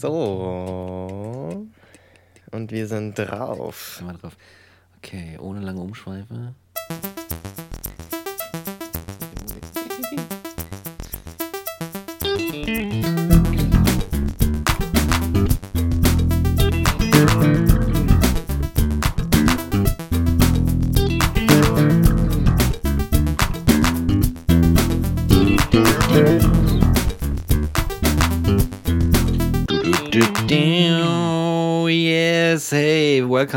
So. 0.00 1.66
Und 2.50 2.72
wir 2.72 2.86
sind 2.86 3.18
drauf. 3.18 4.02
Wir 4.02 4.14
drauf. 4.14 4.34
Okay, 4.96 5.36
ohne 5.38 5.60
lange 5.60 5.80
Umschweife. 5.80 6.54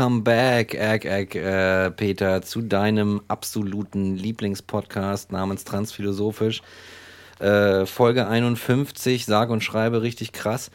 Welcome 0.04 0.22
back, 0.22 0.74
Egg, 0.74 1.08
Egg, 1.08 1.34
äh, 1.38 1.90
Peter, 1.90 2.42
zu 2.42 2.60
deinem 2.60 3.22
absoluten 3.26 4.16
Lieblingspodcast 4.16 5.32
namens 5.32 5.64
Transphilosophisch. 5.64 6.60
Äh, 7.38 7.86
Folge 7.86 8.26
51, 8.26 9.24
sage 9.24 9.50
und 9.50 9.64
schreibe 9.64 10.02
richtig 10.02 10.32
krass. 10.32 10.70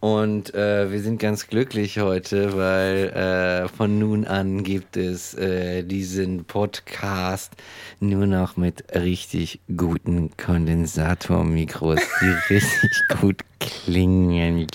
Und 0.00 0.54
äh, 0.54 0.92
wir 0.92 1.00
sind 1.00 1.18
ganz 1.18 1.46
glücklich 1.46 1.98
heute, 1.98 2.58
weil 2.58 3.08
äh, 3.08 3.68
von 3.68 3.98
nun 3.98 4.26
an 4.26 4.64
gibt 4.64 4.98
es 4.98 5.32
äh, 5.32 5.82
diesen 5.82 6.44
Podcast 6.44 7.54
nur 8.00 8.26
noch 8.26 8.58
mit 8.58 8.84
richtig 8.94 9.60
guten 9.74 10.36
Kondensatormikros, 10.36 12.00
die 12.20 12.54
richtig 12.54 13.02
gut 13.18 13.40
klingen. 13.60 14.66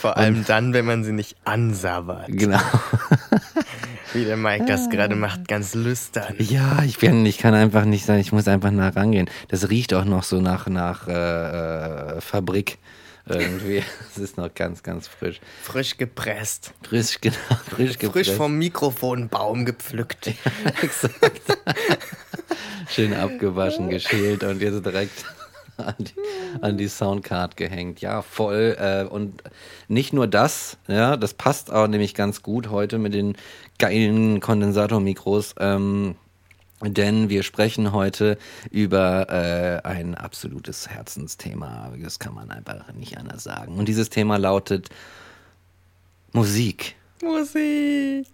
Vor 0.00 0.16
allem 0.16 0.44
dann, 0.46 0.72
wenn 0.72 0.84
man 0.84 1.04
sie 1.04 1.12
nicht 1.12 1.36
ansabbert. 1.44 2.26
Genau. 2.28 2.60
Wie 4.12 4.24
der 4.24 4.36
Mike 4.36 4.64
das 4.66 4.88
gerade 4.88 5.14
macht, 5.14 5.48
ganz 5.48 5.74
lüstern. 5.74 6.34
Ja, 6.38 6.82
ich, 6.84 6.98
bin, 6.98 7.26
ich 7.26 7.38
kann 7.38 7.54
einfach 7.54 7.84
nicht 7.84 8.06
sein, 8.06 8.18
ich 8.18 8.32
muss 8.32 8.48
einfach 8.48 8.70
nah 8.70 8.88
rangehen. 8.88 9.28
Das 9.48 9.68
riecht 9.68 9.92
auch 9.94 10.04
noch 10.04 10.22
so 10.22 10.40
nach, 10.40 10.68
nach 10.68 11.08
äh, 11.08 11.12
äh 12.16 12.20
Fabrik 12.20 12.78
irgendwie. 13.28 13.82
Es 14.10 14.18
ist 14.18 14.38
noch 14.38 14.54
ganz, 14.54 14.82
ganz 14.82 15.08
frisch. 15.08 15.40
Frisch 15.62 15.96
gepresst. 15.96 16.72
Frisch, 16.88 17.20
genau, 17.20 17.36
frisch 17.68 17.98
gepresst. 17.98 18.28
Frisch 18.28 18.36
vom 18.36 18.56
Mikrofonbaum 18.56 19.64
gepflückt. 19.64 20.26
Ja, 20.26 20.32
exakt. 20.82 21.42
Schön 22.88 23.12
abgewaschen, 23.12 23.90
geschält 23.90 24.42
und 24.44 24.62
jetzt 24.62 24.84
direkt 24.86 25.24
an 25.78 25.94
die, 25.98 26.14
an 26.60 26.78
die 26.78 26.88
Soundcard 26.88 27.56
gehängt. 27.56 28.00
Ja, 28.00 28.22
voll. 28.22 28.76
Äh, 28.78 29.04
und 29.04 29.42
nicht 29.88 30.12
nur 30.12 30.26
das, 30.26 30.78
ja, 30.88 31.16
das 31.16 31.34
passt 31.34 31.72
auch 31.72 31.86
nämlich 31.86 32.14
ganz 32.14 32.42
gut 32.42 32.70
heute 32.70 32.98
mit 32.98 33.14
den 33.14 33.36
geilen 33.78 34.40
Kondensatormikros. 34.40 35.54
Ähm, 35.58 36.16
denn 36.82 37.30
wir 37.30 37.42
sprechen 37.42 37.92
heute 37.92 38.36
über 38.70 39.30
äh, 39.30 39.86
ein 39.86 40.14
absolutes 40.14 40.88
Herzensthema. 40.88 41.92
Das 42.02 42.18
kann 42.18 42.34
man 42.34 42.50
einfach 42.50 42.92
nicht 42.92 43.16
anders 43.16 43.44
sagen. 43.44 43.78
Und 43.78 43.88
dieses 43.88 44.10
Thema 44.10 44.36
lautet 44.36 44.90
Musik. 46.32 46.96
Musik. 47.22 48.26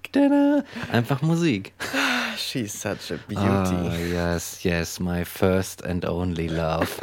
Einfach 0.90 1.22
Musik. 1.22 1.72
She's 2.36 2.72
such 2.72 3.10
a 3.10 3.18
beauty. 3.28 3.42
Oh, 3.44 3.96
yes, 4.10 4.64
yes, 4.64 5.00
my 5.00 5.24
first 5.24 5.84
and 5.84 6.04
only 6.04 6.48
love. 6.48 6.98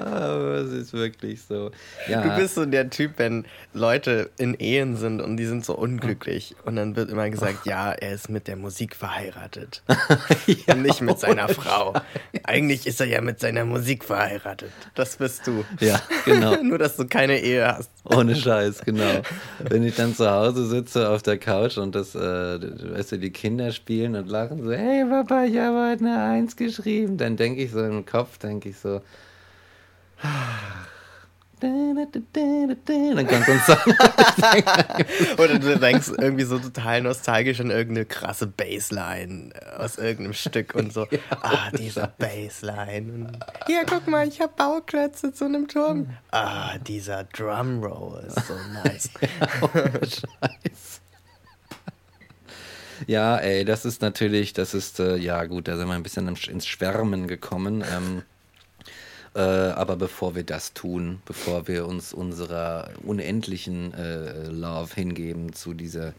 Aber 0.00 0.54
es 0.64 0.72
ist 0.72 0.92
wirklich 0.92 1.42
so. 1.42 1.70
Ja. 2.08 2.22
Du 2.22 2.36
bist 2.36 2.54
so 2.54 2.66
der 2.66 2.90
Typ, 2.90 3.14
wenn 3.18 3.44
Leute 3.72 4.30
in 4.38 4.54
Ehen 4.54 4.96
sind 4.96 5.20
und 5.20 5.36
die 5.36 5.46
sind 5.46 5.64
so 5.64 5.76
unglücklich 5.76 6.54
und 6.64 6.76
dann 6.76 6.96
wird 6.96 7.10
immer 7.10 7.28
gesagt, 7.30 7.66
ja, 7.66 7.92
er 7.92 8.12
ist 8.12 8.28
mit 8.28 8.48
der 8.48 8.56
Musik 8.56 8.96
verheiratet. 8.96 9.82
ja, 10.46 10.74
und 10.74 10.82
nicht 10.82 11.00
mit 11.00 11.18
seiner 11.18 11.48
Frau. 11.48 11.94
Eigentlich 12.44 12.86
ist 12.86 13.00
er 13.00 13.06
ja 13.06 13.20
mit 13.20 13.40
seiner 13.40 13.64
Musik 13.64 14.04
verheiratet. 14.04 14.72
Das 14.94 15.16
bist 15.16 15.46
du. 15.46 15.64
Ja, 15.80 16.00
genau. 16.24 16.56
Nur, 16.62 16.78
dass 16.78 16.96
du 16.96 17.06
keine 17.06 17.38
Ehe 17.40 17.66
hast. 17.66 17.90
Ohne 18.08 18.36
Scheiß, 18.36 18.82
genau. 18.84 19.22
Wenn 19.58 19.82
ich 19.82 19.96
dann 19.96 20.14
zu 20.14 20.30
Hause 20.30 20.66
sitze 20.66 21.08
auf 21.08 21.22
der 21.22 21.38
Couch 21.38 21.76
und 21.76 21.94
das, 21.94 22.14
äh, 22.14 22.18
weißt 22.20 23.12
du, 23.12 23.18
die 23.18 23.30
Kinder 23.30 23.72
spielen 23.72 24.14
und 24.14 24.28
lachen 24.28 24.62
so, 24.62 24.72
hey 24.72 25.04
Papa, 25.04 25.44
ich 25.44 25.58
habe 25.58 25.90
heute 25.90 26.04
eine 26.04 26.22
Eins 26.22 26.56
geschrieben, 26.56 27.16
dann 27.16 27.36
denke 27.36 27.62
ich 27.62 27.72
so 27.72 27.82
im 27.82 28.06
Kopf, 28.06 28.38
denke 28.38 28.68
ich 28.68 28.78
so, 28.78 29.00
dann 31.60 33.26
kommt 33.26 33.46
so 33.46 33.52
ein 33.52 33.60
Song. 33.60 33.94
Oder 35.38 35.58
du 35.58 35.78
denkst 35.78 36.12
irgendwie 36.18 36.44
so 36.44 36.58
total 36.58 37.02
nostalgisch 37.02 37.60
an 37.60 37.70
irgendeine 37.70 38.04
krasse 38.04 38.46
Bassline 38.46 39.52
aus 39.78 39.96
irgendeinem 39.96 40.34
Stück 40.34 40.74
und 40.74 40.92
so. 40.92 41.06
Ja, 41.16 41.20
ah, 41.40 41.70
dieser 41.70 42.08
Bassline. 42.08 43.32
Hier, 43.66 43.84
guck 43.86 44.06
mal, 44.06 44.26
ich 44.28 44.40
habe 44.40 44.52
Bauklötze 44.56 45.32
zu 45.32 45.44
einem 45.44 45.66
Turm. 45.68 46.10
Ah, 46.30 46.78
dieser 46.78 47.24
Drumroll 47.24 48.24
ist 48.26 48.46
so 48.46 48.54
nice. 48.84 49.10
oh, 49.62 49.68
Scheiße. 49.72 51.00
Ja, 53.06 53.36
ey, 53.38 53.64
das 53.64 53.84
ist 53.84 54.02
natürlich, 54.02 54.52
das 54.52 54.74
ist, 54.74 55.00
äh, 55.00 55.16
ja 55.16 55.44
gut, 55.44 55.68
da 55.68 55.76
sind 55.76 55.88
wir 55.88 55.94
ein 55.94 56.02
bisschen 56.02 56.28
ins 56.28 56.66
Schwärmen 56.66 57.28
gekommen. 57.28 57.84
Ähm, 57.94 58.22
äh, 59.36 59.40
aber 59.40 59.96
bevor 59.96 60.34
wir 60.34 60.44
das 60.44 60.72
tun, 60.72 61.20
bevor 61.26 61.68
wir 61.68 61.86
uns 61.86 62.14
unserer 62.14 62.88
unendlichen 63.04 63.92
äh, 63.92 64.46
Love 64.46 64.94
hingeben 64.94 65.52
zu 65.52 65.74
dieser, 65.74 66.14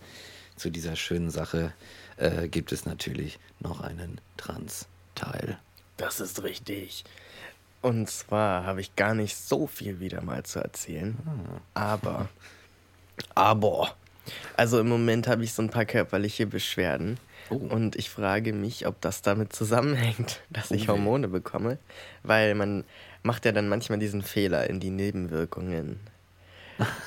zu 0.56 0.70
dieser 0.70 0.96
schönen 0.96 1.32
Sache, 1.32 1.74
äh, 2.18 2.48
gibt 2.48 2.72
es 2.72 2.86
natürlich 2.86 3.40
noch 3.60 3.82
einen 3.82 4.22
Trans-Teil. 4.38 5.58
Das 5.98 6.20
ist 6.20 6.44
richtig. 6.44 7.06
Und 7.82 8.08
zwar 8.08 8.66
habe 8.66 8.82
ich 8.82 8.96
gar 8.96 9.16
nicht 9.16 9.36
so 9.36 9.66
viel 9.66 10.00
wieder 10.00 10.22
mal 10.22 10.44
zu 10.44 10.60
erzählen. 10.60 11.18
Hm. 11.24 11.62
Aber, 11.74 12.30
aber, 13.34 13.96
also 14.56 14.80
im 14.80 14.90
Moment 14.90 15.28
habe 15.28 15.44
ich 15.44 15.54
so 15.54 15.64
ein 15.64 15.72
paar 15.72 15.86
körperliche 15.86 16.46
Beschwerden. 16.46 17.18
Oh. 17.50 17.56
Und 17.56 17.96
ich 17.96 18.10
frage 18.10 18.54
mich, 18.54 18.88
ob 18.88 19.00
das 19.02 19.22
damit 19.22 19.54
zusammenhängt, 19.54 20.42
dass 20.50 20.72
ich 20.72 20.88
Hormone 20.88 21.28
bekomme, 21.28 21.78
weil 22.24 22.56
man 22.56 22.84
macht 23.24 23.46
ja 23.46 23.52
dann 23.52 23.70
manchmal 23.70 24.00
diesen 24.00 24.22
Fehler, 24.22 24.70
in 24.70 24.80
die 24.80 24.90
Nebenwirkungen 24.90 26.00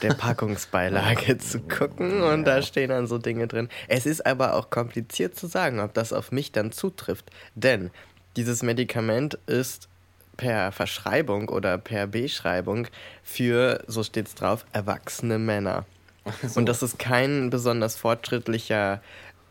der 0.03 0.15
Packungsbeilage 0.15 1.39
zu 1.39 1.61
gucken 1.61 2.23
und 2.23 2.45
da 2.45 2.63
stehen 2.63 2.91
dann 2.91 3.07
so 3.07 3.19
Dinge 3.19 3.47
drin. 3.47 3.69
Es 3.89 4.07
ist 4.07 4.27
aber 4.27 4.55
auch 4.55 4.71
kompliziert 4.71 5.37
zu 5.37 5.47
sagen, 5.47 5.81
ob 5.81 5.95
das 5.95 6.13
auf 6.13 6.33
mich 6.33 6.53
dann 6.53 6.73
zutrifft, 6.73 7.31
denn 7.55 7.91
dieses 8.37 8.63
Medikament 8.63 9.39
ist 9.47 9.89
per 10.37 10.73
Verschreibung 10.73 11.49
oder 11.49 11.77
per 11.79 12.07
Beschreibung 12.07 12.87
für, 13.23 13.83
so 13.87 14.03
steht 14.03 14.29
es 14.29 14.35
drauf, 14.35 14.65
erwachsene 14.73 15.39
Männer. 15.39 15.85
So. 16.47 16.59
Und 16.59 16.67
das 16.67 16.83
ist 16.83 16.99
kein 16.99 17.51
besonders 17.51 17.97
fortschrittlicher 17.97 19.03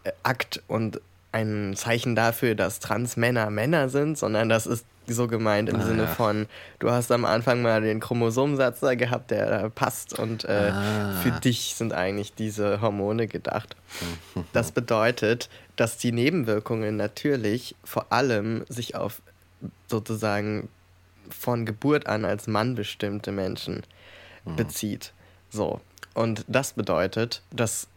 äh, 0.04 0.12
Akt 0.24 0.64
und 0.68 1.02
ein 1.32 1.76
Zeichen 1.76 2.16
dafür, 2.16 2.56
dass 2.56 2.80
Transmänner 2.80 3.50
Männer 3.50 3.90
sind, 3.90 4.18
sondern 4.18 4.50
das 4.50 4.66
ist 4.66 4.86
so 5.14 5.28
gemeint 5.28 5.70
im 5.70 5.78
ah, 5.78 5.86
Sinne 5.86 6.04
ja. 6.04 6.08
von, 6.08 6.48
du 6.80 6.92
hast 6.92 7.12
am 7.12 7.26
Anfang 7.26 7.62
mal 7.62 7.82
den 7.82 8.00
Chromosomensatz 8.00 8.80
da 8.80 8.96
gehabt, 8.96 9.32
der 9.32 9.70
passt 9.70 10.18
und 10.18 10.46
äh, 10.46 10.72
ah. 10.72 11.20
für 11.22 11.32
dich 11.32 11.76
sind 11.76 11.94
eigentlich 11.94 12.34
diese 12.34 12.82
Hormone 12.82 13.28
gedacht. 13.28 13.76
Das 14.54 14.72
bedeutet, 14.72 15.50
dass 15.76 15.98
die 15.98 16.12
Nebenwirkungen 16.12 16.96
natürlich 16.96 17.76
vor 17.84 18.12
allem 18.12 18.66
sich 18.68 18.96
auf 18.96 19.22
sozusagen 19.88 20.70
von 21.30 21.66
Geburt 21.66 22.08
an 22.08 22.26
als 22.26 22.48
Mann 22.48 22.76
bestimmte 22.76 23.32
Menschen 23.32 23.84
mhm. 24.46 24.56
bezieht. 24.56 25.14
So. 25.50 25.82
Und 26.14 26.44
das 26.48 26.74
bedeutet, 26.74 27.42
dass 27.52 27.88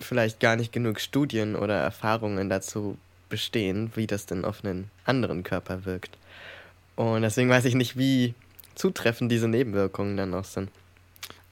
vielleicht 0.00 0.40
gar 0.40 0.56
nicht 0.56 0.72
genug 0.72 1.00
Studien 1.00 1.56
oder 1.56 1.74
Erfahrungen 1.74 2.48
dazu 2.48 2.96
bestehen, 3.28 3.92
wie 3.94 4.06
das 4.06 4.26
denn 4.26 4.44
auf 4.44 4.64
einen 4.64 4.90
anderen 5.04 5.42
Körper 5.42 5.84
wirkt. 5.84 6.16
Und 6.98 7.22
deswegen 7.22 7.48
weiß 7.48 7.64
ich 7.66 7.76
nicht, 7.76 7.96
wie 7.96 8.34
zutreffend 8.74 9.30
diese 9.30 9.46
Nebenwirkungen 9.46 10.16
dann 10.16 10.30
noch 10.30 10.44
sind. 10.44 10.68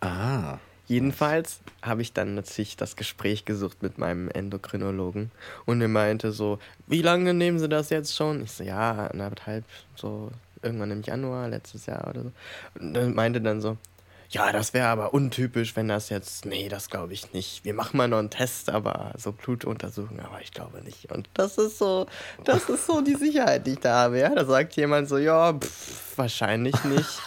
Ah. 0.00 0.58
Jedenfalls 0.88 1.60
habe 1.82 2.02
ich 2.02 2.12
dann 2.12 2.34
natürlich 2.34 2.76
das 2.76 2.96
Gespräch 2.96 3.44
gesucht 3.44 3.80
mit 3.80 3.96
meinem 3.96 4.28
Endokrinologen 4.28 5.30
und 5.64 5.80
er 5.80 5.86
meinte 5.86 6.32
so, 6.32 6.58
wie 6.88 7.00
lange 7.00 7.32
nehmen 7.32 7.60
Sie 7.60 7.68
das 7.68 7.90
jetzt 7.90 8.16
schon? 8.16 8.42
Ich 8.42 8.50
so, 8.50 8.64
ja, 8.64 9.06
anderthalb, 9.06 9.64
so 9.94 10.32
irgendwann 10.62 10.90
im 10.90 11.02
Januar 11.02 11.48
letztes 11.48 11.86
Jahr 11.86 12.08
oder 12.08 12.22
so. 12.24 12.32
Und 12.80 12.96
er 12.96 13.08
meinte 13.08 13.40
dann 13.40 13.60
so, 13.60 13.76
ja, 14.30 14.52
das 14.52 14.74
wäre 14.74 14.88
aber 14.88 15.14
untypisch, 15.14 15.76
wenn 15.76 15.88
das 15.88 16.08
jetzt, 16.08 16.44
nee, 16.46 16.68
das 16.68 16.90
glaube 16.90 17.12
ich 17.12 17.32
nicht. 17.32 17.64
Wir 17.64 17.74
machen 17.74 17.96
mal 17.96 18.08
noch 18.08 18.18
einen 18.18 18.30
Test, 18.30 18.70
aber 18.70 19.12
so 19.16 19.32
Blutuntersuchungen, 19.32 20.24
aber 20.24 20.40
ich 20.42 20.52
glaube 20.52 20.82
nicht. 20.82 21.10
Und 21.12 21.28
das 21.34 21.58
ist 21.58 21.78
so, 21.78 22.06
das 22.44 22.68
ist 22.68 22.86
so 22.86 23.00
die 23.00 23.14
Sicherheit, 23.14 23.66
die 23.66 23.72
ich 23.72 23.80
da 23.80 23.94
habe. 24.04 24.18
Ja, 24.18 24.30
da 24.34 24.44
sagt 24.44 24.74
jemand 24.76 25.08
so, 25.08 25.18
ja, 25.18 25.52
pff, 25.52 26.18
wahrscheinlich 26.18 26.82
nicht. 26.84 27.08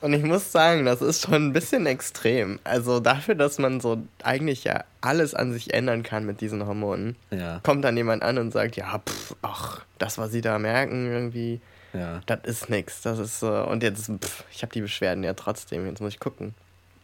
Und 0.00 0.12
ich 0.12 0.22
muss 0.22 0.52
sagen, 0.52 0.84
das 0.84 1.00
ist 1.00 1.22
schon 1.22 1.46
ein 1.46 1.52
bisschen 1.54 1.86
extrem. 1.86 2.58
Also 2.62 3.00
dafür, 3.00 3.34
dass 3.34 3.56
man 3.58 3.80
so 3.80 4.02
eigentlich 4.22 4.64
ja 4.64 4.84
alles 5.00 5.32
an 5.34 5.52
sich 5.54 5.72
ändern 5.72 6.02
kann 6.02 6.26
mit 6.26 6.42
diesen 6.42 6.66
Hormonen, 6.66 7.16
Ja. 7.30 7.60
kommt 7.62 7.84
dann 7.84 7.96
jemand 7.96 8.22
an 8.22 8.36
und 8.36 8.50
sagt, 8.52 8.76
ja, 8.76 8.98
pff, 8.98 9.34
ach, 9.40 9.80
das, 9.98 10.18
was 10.18 10.30
sie 10.30 10.42
da 10.42 10.58
merken, 10.58 11.10
irgendwie, 11.10 11.62
Ja. 11.94 12.20
das 12.26 12.40
ist 12.44 12.68
nix. 12.70 13.02
Das 13.02 13.18
ist 13.18 13.40
so. 13.40 13.50
Und 13.52 13.82
jetzt, 13.82 14.10
pff, 14.20 14.44
ich 14.52 14.62
habe 14.62 14.72
die 14.72 14.80
Beschwerden 14.80 15.24
ja 15.24 15.34
trotzdem. 15.34 15.86
Jetzt 15.86 16.00
muss 16.00 16.12
ich 16.14 16.20
gucken. 16.20 16.54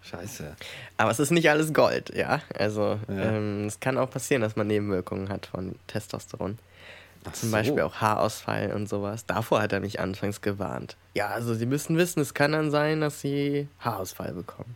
Scheiße. 0.02 0.56
Aber 0.96 1.10
es 1.10 1.20
ist 1.20 1.30
nicht 1.30 1.48
alles 1.50 1.72
Gold, 1.74 2.14
ja. 2.16 2.40
Also 2.58 2.98
Ja. 3.08 3.14
ähm, 3.36 3.66
es 3.66 3.80
kann 3.80 3.98
auch 3.98 4.10
passieren, 4.10 4.40
dass 4.42 4.56
man 4.56 4.66
Nebenwirkungen 4.66 5.28
hat 5.28 5.46
von 5.46 5.76
Testosteron. 5.86 6.58
Ach 7.28 7.32
Zum 7.32 7.50
so. 7.50 7.56
Beispiel 7.56 7.80
auch 7.82 7.96
Haarausfall 7.96 8.72
und 8.72 8.88
sowas. 8.88 9.26
Davor 9.26 9.60
hat 9.60 9.72
er 9.74 9.80
mich 9.80 10.00
anfangs 10.00 10.40
gewarnt. 10.40 10.96
Ja, 11.14 11.28
also 11.28 11.52
Sie 11.54 11.66
müssen 11.66 11.98
wissen, 11.98 12.20
es 12.20 12.32
kann 12.32 12.52
dann 12.52 12.70
sein, 12.70 13.02
dass 13.02 13.20
Sie 13.20 13.68
Haarausfall 13.80 14.32
bekommen. 14.32 14.74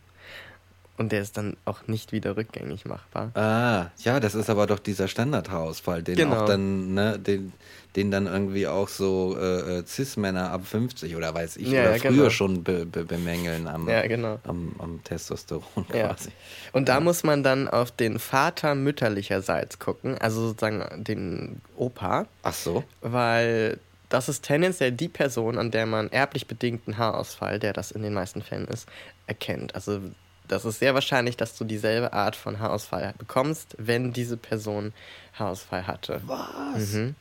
Und 0.97 1.11
der 1.11 1.21
ist 1.21 1.35
dann 1.37 1.57
auch 1.65 1.87
nicht 1.87 2.11
wieder 2.13 2.37
rückgängig 2.37 2.85
machbar. 2.85 3.31
Ah, 3.35 3.87
ja, 4.03 4.19
das 4.19 4.33
ist 4.35 4.49
aber 4.49 4.67
doch 4.67 4.79
dieser 4.79 5.07
Standardhaarausfall, 5.09 6.03
den 6.03 6.15
Genau. 6.15 6.43
auch 6.43 6.45
dann, 6.45 6.93
ne, 6.93 7.17
den, 7.19 7.51
den 7.95 8.11
dann 8.11 8.27
irgendwie 8.27 8.67
auch 8.67 8.87
so 8.89 9.37
äh, 9.39 9.79
äh, 9.79 9.85
Cis-Männer 9.85 10.51
ab 10.51 10.65
50 10.65 11.15
oder 11.15 11.33
weiß 11.33 11.57
ich, 11.57 11.69
Ja, 11.69 11.81
oder 11.91 11.95
früher 11.95 12.09
genau. 12.11 12.29
schon 12.29 12.63
be 12.63 12.85
be 12.85 13.05
bemängeln 13.05 13.67
am, 13.67 13.87
Ja, 13.87 14.05
genau. 14.07 14.39
am, 14.43 14.75
am 14.79 15.03
Testosteron 15.03 15.87
quasi. 15.89 16.29
Und 16.73 16.89
da 16.89 16.99
muss 16.99 17.23
man 17.23 17.43
dann 17.43 17.67
auf 17.67 17.91
den 17.91 18.19
Vater 18.19 18.75
mütterlicherseits 18.75 19.79
gucken, 19.79 20.17
also 20.17 20.47
sozusagen 20.47 21.03
den 21.03 21.61
Opa, 21.77 22.25
Ach 22.43 22.53
so. 22.53 22.83
weil 23.01 23.79
das 24.09 24.29
ist 24.29 24.43
tendenziell 24.43 24.91
die 24.91 25.07
Person, 25.09 25.57
an 25.57 25.71
der 25.71 25.85
man 25.85 26.09
erblich 26.11 26.47
bedingten 26.47 26.97
Haarausfall, 26.97 27.59
der 27.59 27.73
das 27.73 27.91
in 27.91 28.03
den 28.03 28.13
meisten 28.13 28.41
Fällen 28.41 28.67
ist, 28.67 28.87
erkennt. 29.27 29.73
Also 29.73 29.99
das 30.47 30.63
ist 30.63 30.77
sehr 30.79 30.93
wahrscheinlich, 30.93 31.37
dass 31.37 31.57
du 31.57 31.63
dieselbe 31.65 32.13
Art 32.13 32.35
von 32.35 32.59
Haarausfall 32.59 33.15
bekommst, 33.17 33.75
wenn 33.79 34.13
diese 34.13 34.37
Person 34.37 34.93
Haarausfall 35.33 35.87
hatte. 35.87 36.21
Was? 36.27 36.93
Mhm. 36.93 37.15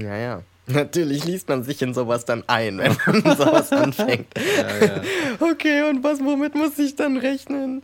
Ja, 0.00 0.16
ja. 0.16 0.42
Natürlich 0.70 1.24
liest 1.24 1.48
man 1.48 1.64
sich 1.64 1.80
in 1.80 1.94
sowas 1.94 2.26
dann 2.26 2.44
ein, 2.46 2.76
wenn 2.78 2.94
man 3.06 3.36
sowas 3.38 3.72
anfängt. 3.72 4.26
Ja, 4.36 4.86
ja. 4.86 5.02
Okay, 5.40 5.88
und 5.88 6.04
was, 6.04 6.20
womit 6.20 6.54
muss 6.54 6.78
ich 6.78 6.94
dann 6.94 7.16
rechnen? 7.16 7.82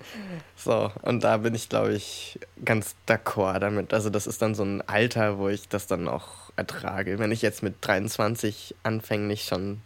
So, 0.55 0.91
und 1.01 1.25
da 1.25 1.39
bin 1.39 1.55
ich, 1.55 1.71
glaube 1.71 1.95
ich, 1.95 2.39
ganz 2.63 2.95
d'accord 3.09 3.61
damit. 3.61 3.95
Also, 3.95 4.11
das 4.11 4.27
ist 4.27 4.43
dann 4.43 4.55
so 4.55 4.65
ein 4.65 4.83
Alter, 4.87 5.39
wo 5.39 5.49
ich 5.49 5.67
das 5.69 5.87
dann 5.87 6.09
auch 6.09 6.29
ertrage. 6.57 7.19
Wenn 7.19 7.33
ich 7.33 7.41
jetzt 7.41 7.63
mit 7.63 7.77
23 7.81 8.75
anfänglich 8.83 9.45
schon 9.45 9.81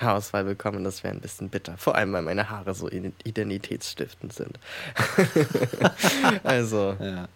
Haarausfall 0.00 0.44
bekomme, 0.44 0.82
das 0.82 1.04
wäre 1.04 1.12
ein 1.14 1.20
bisschen 1.20 1.50
bitter. 1.50 1.74
Vor 1.76 1.96
allem, 1.96 2.14
weil 2.14 2.22
meine 2.22 2.48
Haare 2.48 2.74
so 2.74 2.86
ident- 2.88 3.12
identitätsstiftend 3.24 4.32
sind. 4.32 4.58
also, 6.44 6.96
Ja. 6.98 7.28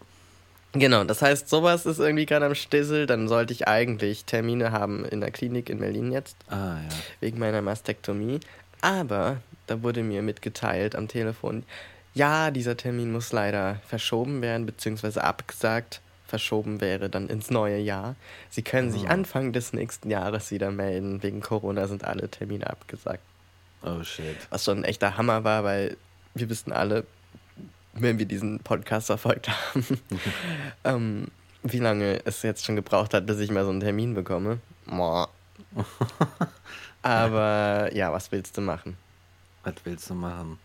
Genau, 0.78 1.04
das 1.04 1.22
heißt, 1.22 1.48
sowas 1.48 1.86
ist 1.86 1.98
irgendwie 1.98 2.26
gerade 2.26 2.46
am 2.46 2.54
Stissel. 2.54 3.06
Dann 3.06 3.28
sollte 3.28 3.52
ich 3.52 3.68
eigentlich 3.68 4.24
Termine 4.24 4.72
haben 4.72 5.04
in 5.04 5.20
der 5.20 5.30
Klinik 5.30 5.70
in 5.70 5.78
Berlin 5.78 6.12
jetzt, 6.12 6.36
Ah, 6.48 6.76
ja. 6.78 6.88
wegen 7.20 7.38
meiner 7.38 7.62
Mastektomie. 7.62 8.40
Aber 8.80 9.38
da 9.66 9.82
wurde 9.82 10.02
mir 10.02 10.22
mitgeteilt 10.22 10.94
am 10.96 11.08
Telefon, 11.08 11.64
ja, 12.14 12.50
dieser 12.50 12.76
Termin 12.76 13.12
muss 13.12 13.32
leider 13.32 13.80
verschoben 13.86 14.40
werden, 14.42 14.64
beziehungsweise 14.66 15.22
abgesagt. 15.22 16.00
Verschoben 16.26 16.80
wäre 16.80 17.08
dann 17.08 17.28
ins 17.28 17.50
neue 17.50 17.78
Jahr. 17.78 18.16
Sie 18.50 18.62
können 18.62 18.90
sich 18.90 19.06
Ah. 19.08 19.12
Anfang 19.12 19.52
des 19.52 19.72
nächsten 19.72 20.10
Jahres 20.10 20.50
wieder 20.50 20.70
melden. 20.72 21.22
Wegen 21.22 21.40
Corona 21.40 21.86
sind 21.86 22.04
alle 22.04 22.28
Termine 22.28 22.68
abgesagt. 22.68 23.22
Oh, 23.82 24.02
shit. 24.02 24.36
Was 24.50 24.64
schon 24.64 24.78
ein 24.78 24.84
echter 24.84 25.16
Hammer 25.16 25.44
war, 25.44 25.62
weil 25.62 25.96
wir 26.34 26.48
wissen 26.50 26.72
alle, 26.72 27.04
wenn 27.98 28.18
wir 28.18 28.26
diesen 28.26 28.60
Podcast 28.60 29.06
verfolgt 29.06 29.48
haben, 29.48 29.84
ähm, 30.84 31.28
wie 31.62 31.78
lange 31.78 32.20
es 32.24 32.42
jetzt 32.42 32.64
schon 32.64 32.76
gebraucht 32.76 33.14
hat, 33.14 33.26
bis 33.26 33.38
ich 33.40 33.50
mal 33.50 33.64
so 33.64 33.70
einen 33.70 33.80
Termin 33.80 34.14
bekomme. 34.14 34.58
Aber 37.02 37.90
ja, 37.94 38.12
was 38.12 38.30
willst 38.32 38.56
du 38.56 38.60
machen? 38.60 38.96
Was 39.64 39.74
willst 39.84 40.10
du 40.10 40.14
machen? 40.14 40.58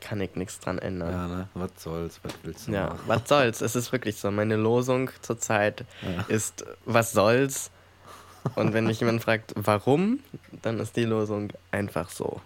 Kann 0.00 0.20
ich 0.20 0.34
nichts 0.34 0.58
dran 0.58 0.78
ändern. 0.78 1.10
Ja, 1.12 1.28
ne? 1.28 1.48
Was 1.54 1.70
soll's? 1.78 2.20
Was 2.22 2.32
willst 2.42 2.66
du 2.68 2.72
Ja, 2.72 2.86
machen? 2.88 3.00
was 3.06 3.22
soll's? 3.28 3.60
Es 3.60 3.76
ist 3.76 3.92
wirklich 3.92 4.16
so. 4.16 4.30
Meine 4.30 4.56
Losung 4.56 5.10
zurzeit 5.22 5.84
Ja. 6.02 6.24
ist, 6.28 6.64
was 6.84 7.12
soll's? 7.12 7.70
Und 8.56 8.72
wenn 8.72 8.86
mich 8.86 8.98
jemand 8.98 9.22
fragt, 9.22 9.52
warum, 9.54 10.18
dann 10.62 10.80
ist 10.80 10.96
die 10.96 11.04
Losung 11.04 11.52
einfach 11.70 12.10
so. 12.10 12.40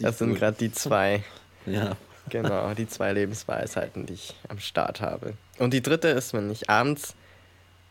Das 0.00 0.18
sind 0.18 0.36
gerade 0.36 0.56
die 0.56 0.70
zwei 0.70 1.24
Ja. 1.66 1.96
Genau, 2.28 2.74
die 2.74 2.86
zwei 2.86 3.12
Lebensweisheiten, 3.12 4.06
die 4.06 4.14
ich 4.14 4.34
am 4.48 4.58
Start 4.58 5.00
habe. 5.00 5.34
Und 5.58 5.72
die 5.72 5.82
dritte 5.82 6.08
ist, 6.08 6.32
wenn 6.32 6.50
ich 6.50 6.70
abends 6.70 7.14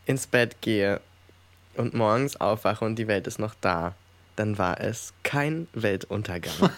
ins 0.06 0.26
Bett 0.26 0.60
gehe 0.60 1.00
und 1.76 1.94
morgens 1.94 2.40
aufwache 2.40 2.84
und 2.84 2.96
die 2.96 3.08
Welt 3.08 3.26
ist 3.26 3.38
noch 3.38 3.54
da, 3.60 3.94
dann 4.36 4.58
war 4.58 4.80
es 4.80 5.12
kein 5.22 5.68
Weltuntergang. 5.72 6.52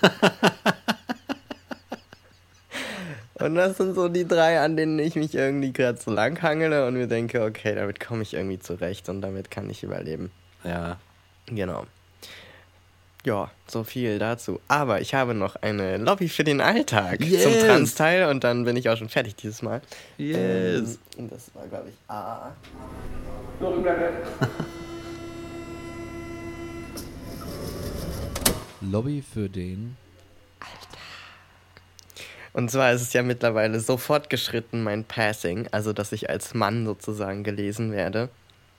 und 3.35 3.55
das 3.55 3.77
sind 3.77 3.95
so 3.95 4.09
die 4.09 4.27
drei, 4.27 4.61
an 4.61 4.77
denen 4.77 4.99
ich 4.99 5.15
mich 5.15 5.35
irgendwie 5.35 5.73
gerade 5.73 6.01
so 6.01 6.11
lang 6.11 6.43
hangele 6.43 6.87
und 6.87 6.95
mir 6.95 7.07
denke, 7.07 7.43
okay, 7.45 7.75
damit 7.75 8.01
komme 8.01 8.23
ich 8.23 8.35
irgendwie 8.35 8.59
zurecht 8.59 9.09
und 9.09 9.21
damit 9.21 9.51
kann 9.51 9.71
ich 9.71 9.83
überleben. 9.83 10.31
Ja. 10.65 10.99
Genau. 11.47 11.87
Ja, 13.25 13.51
so 13.69 13.85
viel 13.85 14.19
dazu. 14.19 14.61
Aber 14.67 15.01
ich 15.01 15.15
habe 15.15 15.33
noch 15.33 15.55
eine 15.57 15.97
Lobby 15.97 16.29
für 16.29 16.43
den 16.43 16.61
Alltag 16.61 17.21
Yes. 17.25 17.45
zum 17.45 17.53
Trans-Teil 17.53 18.29
und 18.29 18.43
dann 18.43 18.65
bin 18.65 18.77
ich 18.77 18.89
auch 18.89 18.97
schon 18.97 19.09
fertig 19.09 19.37
dieses 19.37 19.63
Mal. 19.63 19.81
Yes. 20.19 20.35
Ähm, 20.37 20.99
und 21.19 21.33
das 21.33 21.55
war, 21.55 21.67
glaube 21.69 21.91
ich, 21.91 21.95
A. 22.11 22.51
Lobby 28.81 29.23
für 29.23 29.49
den. 29.49 29.97
Und 32.53 32.71
zwar 32.71 32.93
ist 32.93 33.03
es 33.03 33.13
ja 33.13 33.23
mittlerweile 33.23 33.79
so 33.81 33.97
fortgeschritten, 33.97 34.83
mein 34.83 35.05
Passing, 35.05 35.69
also 35.71 35.93
dass 35.93 36.13
ich 36.13 36.29
als 36.29 36.55
Mann 36.55 36.85
sozusagen 36.85 37.45
gelesen 37.45 37.93
werde 37.93 38.29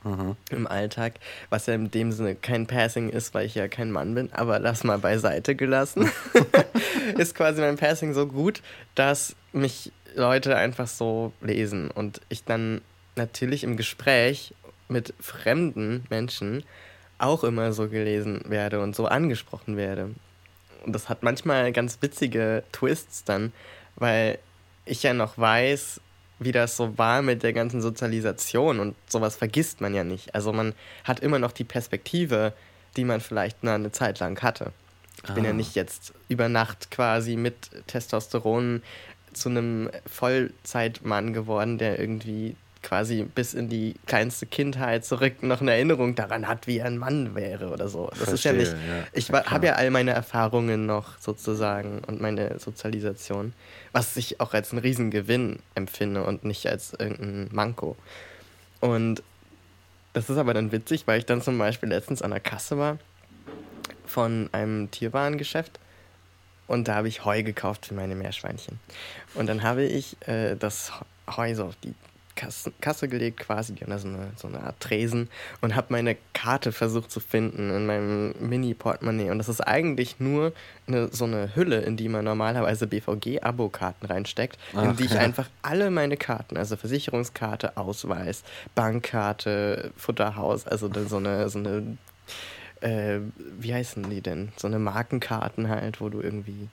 Mhm. 0.04 0.36
im 0.50 0.68
Alltag, 0.68 1.14
was 1.50 1.66
ja 1.66 1.76
in 1.76 1.90
dem 1.90 2.12
Sinne 2.12 2.36
kein 2.36 2.68
Passing 2.68 3.10
ist, 3.10 3.34
weil 3.34 3.46
ich 3.46 3.56
ja 3.56 3.68
kein 3.68 3.92
Mann 3.92 4.16
bin, 4.16 4.32
aber 4.34 4.60
das 4.60 4.84
mal 4.84 4.98
beiseite 4.98 5.56
gelassen, 5.56 6.12
ist 7.18 7.36
quasi 7.36 7.62
mein 7.62 7.78
Passing 7.78 8.14
so 8.14 8.28
gut, 8.28 8.62
dass 8.96 9.36
mich 9.54 9.92
Leute 10.16 10.56
einfach 10.58 10.88
so 10.88 11.32
lesen 11.42 11.90
und 11.90 12.22
ich 12.30 12.44
dann 12.44 12.82
natürlich 13.16 13.64
im 13.64 13.78
Gespräch 13.78 14.54
mit 14.90 15.14
fremden 15.20 16.04
Menschen 16.10 16.64
auch 17.18 17.44
immer 17.44 17.74
so 17.74 17.88
gelesen 17.88 18.42
werde 18.46 18.82
und 18.82 18.96
so 18.96 19.06
angesprochen 19.06 19.78
werde. 19.78 20.12
Und 20.86 20.94
das 20.94 21.10
hat 21.10 21.24
manchmal 21.24 21.72
ganz 21.72 22.00
witzige 22.02 22.64
Twists 22.72 23.24
dann, 23.24 23.54
weil 23.96 24.40
ich 24.86 25.04
ja 25.04 25.14
noch 25.14 25.38
weiß, 25.38 26.02
wie 26.40 26.52
das 26.52 26.76
so 26.76 26.98
war 26.98 27.22
mit 27.22 27.44
der 27.44 27.54
ganzen 27.54 27.82
Sozialisation 27.82 28.80
und 28.80 28.96
sowas 29.08 29.36
vergisst 29.36 29.82
man 29.82 29.94
ja 29.94 30.04
nicht. 30.04 30.36
Also 30.36 30.52
man 30.54 30.74
hat 31.04 31.20
immer 31.20 31.40
noch 31.40 31.52
die 31.52 31.64
Perspektive, 31.64 32.54
die 32.98 33.06
man 33.06 33.22
vielleicht 33.22 33.64
mal 33.64 33.76
eine 33.76 33.92
Zeit 33.92 34.20
lang 34.20 34.42
hatte. 34.42 34.72
Ich 35.26 35.34
bin 35.34 35.44
ja 35.46 35.52
Ah. 35.52 35.54
nicht 35.54 35.76
jetzt 35.76 36.14
über 36.28 36.50
Nacht 36.50 36.92
quasi 36.92 37.36
mit 37.38 37.56
Testosteron 37.88 38.82
zu 39.32 39.50
einem 39.50 39.90
Vollzeitmann 40.06 41.34
geworden, 41.34 41.78
der 41.78 42.00
irgendwie 42.00 42.56
quasi 42.84 43.24
bis 43.24 43.54
in 43.54 43.70
die 43.70 43.96
kleinste 44.06 44.46
Kindheit 44.46 45.06
zurück 45.06 45.42
noch 45.42 45.62
eine 45.62 45.72
Erinnerung 45.72 46.16
daran 46.16 46.48
hat, 46.48 46.68
wie 46.68 46.78
er 46.80 46.86
ein 46.86 46.98
Mann 46.98 47.34
wäre 47.34 47.70
oder 47.70 47.88
so. 47.88 48.12
Das 48.20 48.32
ist 48.32 48.44
ja 48.44 48.54
nicht. 48.54 48.70
Verstehe, 48.70 48.98
ja. 48.98 49.04
Ich 49.14 49.30
Ja, 49.30 49.46
habe 49.52 49.66
ja 49.68 49.74
all 49.74 49.90
meine 49.90 50.12
Erfahrungen 50.12 50.86
noch 50.86 51.18
sozusagen 51.20 52.04
und 52.06 52.22
meine 52.22 52.60
Sozialisation, 52.60 53.54
was 53.94 54.16
ich 54.18 54.40
auch 54.40 54.54
als 54.54 54.72
einen 54.72 54.80
Riesengewinn 54.80 55.60
empfinde 55.76 56.24
und 56.24 56.44
nicht 56.44 56.68
als 56.68 56.94
irgendein 56.94 57.50
Manko. 57.52 57.96
Und 58.82 59.24
das 60.14 60.30
ist 60.30 60.38
aber 60.38 60.54
dann 60.54 60.72
witzig, 60.72 61.08
weil 61.08 61.20
ich 61.20 61.26
dann 61.26 61.42
zum 61.42 61.58
Beispiel 61.58 61.90
letztens 61.90 62.22
an 62.22 62.32
der 62.32 62.40
Kasse 62.40 62.78
war 62.78 63.00
von 64.06 64.50
einem 64.52 64.92
Tierwarengeschäft 64.92 65.80
und 66.68 66.88
da 66.88 66.96
habe 66.96 67.08
ich 67.08 67.26
Heu 67.26 67.44
gekauft 67.44 67.88
für 67.88 67.94
meine 67.94 68.16
Meerschweinchen. 68.16 68.80
Und 69.34 69.48
dann 69.48 69.64
habe 69.64 69.84
ich 69.84 70.16
äh, 70.28 70.56
das 70.56 70.92
Heu 71.36 71.56
so 71.56 71.66
auf 71.66 71.76
die 71.84 71.94
Kasse, 72.36 72.72
Kasse 72.82 73.08
gelegt 73.08 73.40
quasi, 73.40 73.74
die 73.74 73.82
haben 73.82 73.92
da 73.92 74.00
so 74.00 74.08
eine, 74.08 74.32
so 74.36 74.48
eine 74.48 74.62
Art 74.62 74.80
Tresen 74.80 75.30
und 75.62 75.76
habe 75.76 75.88
meine 75.90 76.18
Karte 76.34 76.72
versucht 76.72 77.12
zu 77.12 77.20
finden 77.20 77.70
in 77.70 77.86
meinem 77.86 78.34
Mini-Portemonnaie. 78.40 79.30
Und 79.30 79.38
das 79.38 79.50
ist 79.50 79.62
eigentlich 79.62 80.20
nur 80.20 80.54
eine, 80.88 81.10
so 81.10 81.26
eine 81.26 81.56
Hülle, 81.56 81.82
in 81.82 81.98
die 81.98 82.10
man 82.10 82.26
normalerweise 82.26 82.88
BVG-Abo-Karten 82.88 84.06
reinsteckt, 84.06 84.58
Ach, 84.76 84.84
in 84.84 84.96
die 84.96 85.06
ich 85.06 85.14
ja. 85.14 85.20
einfach 85.20 85.50
alle 85.62 85.92
meine 85.92 86.18
Karten, 86.18 86.58
also 86.58 86.76
Versicherungskarte, 86.76 87.78
Ausweis, 87.78 88.44
Bankkarte, 88.76 89.92
Futterhaus, 89.96 90.68
also 90.68 90.90
so 91.08 91.18
eine, 91.18 91.50
so 91.50 91.60
eine 91.60 91.98
äh, 92.82 93.20
wie 93.60 93.74
heißen 93.74 94.10
die 94.10 94.22
denn? 94.22 94.52
So 94.58 94.68
eine 94.68 94.80
Markenkarten 94.80 95.70
halt, 95.70 96.02
wo 96.02 96.10
du 96.10 96.22
irgendwie 96.22 96.68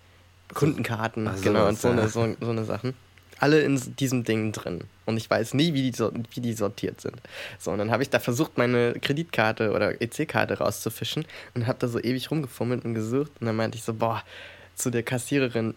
Kundenkarten, 0.54 1.28
Ach, 1.28 1.40
genau, 1.40 1.68
und 1.68 1.78
so, 1.78 1.88
ja. 1.88 1.94
eine, 1.94 2.08
so, 2.08 2.34
so 2.40 2.50
eine 2.50 2.64
Sachen. 2.64 2.94
Alle 3.40 3.60
in 3.62 3.80
diesem 3.96 4.22
Ding 4.22 4.52
drin. 4.52 4.84
Und 5.06 5.16
ich 5.16 5.28
weiß 5.28 5.54
nie, 5.54 5.74
wie 5.74 5.90
die, 5.90 5.98
wie 5.98 6.40
die 6.40 6.52
sortiert 6.52 7.00
sind. 7.00 7.16
So, 7.58 7.72
und 7.72 7.78
dann 7.78 7.90
habe 7.90 8.02
ich 8.02 8.10
da 8.10 8.20
versucht, 8.20 8.58
meine 8.58 8.92
Kreditkarte 9.00 9.72
oder 9.72 10.00
EC-Karte 10.00 10.58
rauszufischen 10.58 11.24
und 11.54 11.66
habe 11.66 11.78
da 11.78 11.88
so 11.88 11.98
ewig 11.98 12.30
rumgefummelt 12.30 12.84
und 12.84 12.94
gesucht. 12.94 13.32
Und 13.40 13.46
dann 13.46 13.56
meinte 13.56 13.76
ich 13.76 13.82
so, 13.82 13.94
boah, 13.94 14.22
zu 14.76 14.90
der 14.90 15.02
Kassiererin, 15.02 15.74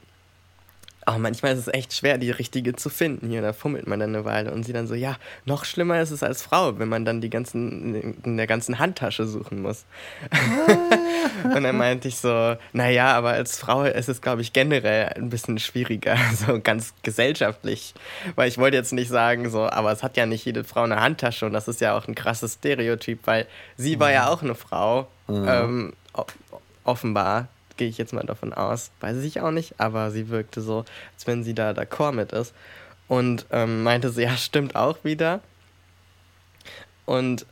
Oh, 1.05 1.17
manchmal 1.17 1.53
ist 1.53 1.59
es 1.59 1.67
echt 1.67 1.93
schwer, 1.93 2.17
die 2.17 2.31
richtige 2.31 2.75
zu 2.75 2.89
finden. 2.89 3.29
Hier, 3.29 3.41
da 3.41 3.51
fummelt 3.53 3.87
man 3.87 3.99
dann 3.99 4.15
eine 4.15 4.23
Weile 4.25 4.51
und 4.51 4.63
sie 4.63 4.71
dann 4.73 4.87
so, 4.87 4.95
ja, 4.95 5.17
noch 5.45 5.65
schlimmer 5.65 5.99
ist 6.01 6.11
es 6.11 6.23
als 6.23 6.41
Frau, 6.43 6.79
wenn 6.79 6.87
man 6.87 7.03
dann 7.05 7.19
die 7.19 7.29
ganzen, 7.29 8.15
in 8.23 8.37
der 8.37 8.47
ganzen 8.47 8.79
Handtasche 8.79 9.25
suchen 9.27 9.61
muss. 9.61 9.85
und 11.43 11.63
dann 11.63 11.77
meinte 11.77 12.07
ich 12.07 12.17
so, 12.17 12.55
naja, 12.73 13.13
aber 13.15 13.31
als 13.31 13.57
Frau 13.57 13.83
ist 13.83 14.09
es, 14.09 14.21
glaube 14.21 14.41
ich, 14.41 14.53
generell 14.53 15.07
ein 15.15 15.29
bisschen 15.29 15.59
schwieriger, 15.59 16.15
so 16.47 16.59
ganz 16.61 16.93
gesellschaftlich. 17.03 17.93
Weil 18.35 18.47
ich 18.47 18.57
wollte 18.57 18.77
jetzt 18.77 18.93
nicht 18.93 19.09
sagen, 19.09 19.49
so, 19.49 19.63
aber 19.69 19.91
es 19.91 20.03
hat 20.03 20.17
ja 20.17 20.25
nicht 20.25 20.45
jede 20.45 20.63
Frau 20.63 20.83
eine 20.83 21.01
Handtasche 21.01 21.45
und 21.45 21.53
das 21.53 21.67
ist 21.67 21.81
ja 21.81 21.97
auch 21.97 22.07
ein 22.07 22.15
krasses 22.15 22.53
Stereotyp, 22.53 23.19
weil 23.25 23.45
sie 23.77 23.99
war 23.99 24.11
ja 24.11 24.27
auch 24.29 24.41
eine 24.41 24.55
Frau, 24.55 25.07
ähm, 25.29 25.93
o- 26.15 26.25
offenbar 26.83 27.47
gehe 27.77 27.87
ich 27.87 27.97
jetzt 27.97 28.13
mal 28.13 28.25
davon 28.25 28.53
aus, 28.53 28.91
weiß 28.99 29.17
ich 29.23 29.41
auch 29.41 29.51
nicht, 29.51 29.79
aber 29.79 30.11
sie 30.11 30.29
wirkte 30.29 30.61
so, 30.61 30.85
als 31.13 31.27
wenn 31.27 31.43
sie 31.43 31.53
da 31.53 31.71
d'accord 31.71 32.13
mit 32.13 32.31
ist. 32.31 32.53
Und 33.07 33.45
ähm, 33.51 33.83
meinte 33.83 34.09
so, 34.09 34.21
ja, 34.21 34.37
stimmt 34.37 34.75
auch 34.75 35.03
wieder. 35.03 35.41
Und 37.05 37.45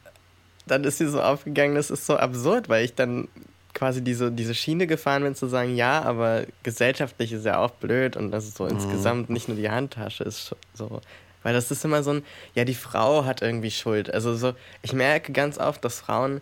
dann 0.67 0.83
ist 0.83 0.99
sie 0.99 1.07
so 1.07 1.21
aufgegangen, 1.21 1.75
das 1.75 1.91
ist 1.91 2.05
so 2.05 2.15
absurd, 2.15 2.69
weil 2.69 2.85
ich 2.85 2.95
dann 2.95 3.27
quasi 3.73 4.03
diese, 4.03 4.31
diese 4.31 4.53
Schiene 4.53 4.87
gefahren 4.87 5.23
bin, 5.23 5.35
zu 5.35 5.47
sagen, 5.47 5.75
ja, 5.75 6.01
aber 6.03 6.45
gesellschaftlich 6.63 7.31
ist 7.31 7.45
ja 7.45 7.57
auch 7.59 7.71
blöd 7.71 8.17
und 8.17 8.31
das 8.31 8.45
ist 8.45 8.57
so 8.57 8.65
insgesamt 8.65 9.29
nicht 9.29 9.47
nur 9.47 9.57
die 9.57 9.69
Handtasche 9.69 10.23
ist 10.23 10.55
so. 10.73 11.01
Weil 11.43 11.53
das 11.53 11.71
ist 11.71 11.83
immer 11.85 12.03
so 12.03 12.11
ein, 12.11 12.23
ja, 12.53 12.65
die 12.65 12.75
Frau 12.75 13.25
hat 13.25 13.41
irgendwie 13.41 13.71
Schuld. 13.71 14.13
Also 14.13 14.35
so, 14.35 14.53
ich 14.83 14.93
merke 14.93 15.31
ganz 15.31 15.57
oft, 15.57 15.83
dass 15.83 16.01
Frauen 16.01 16.41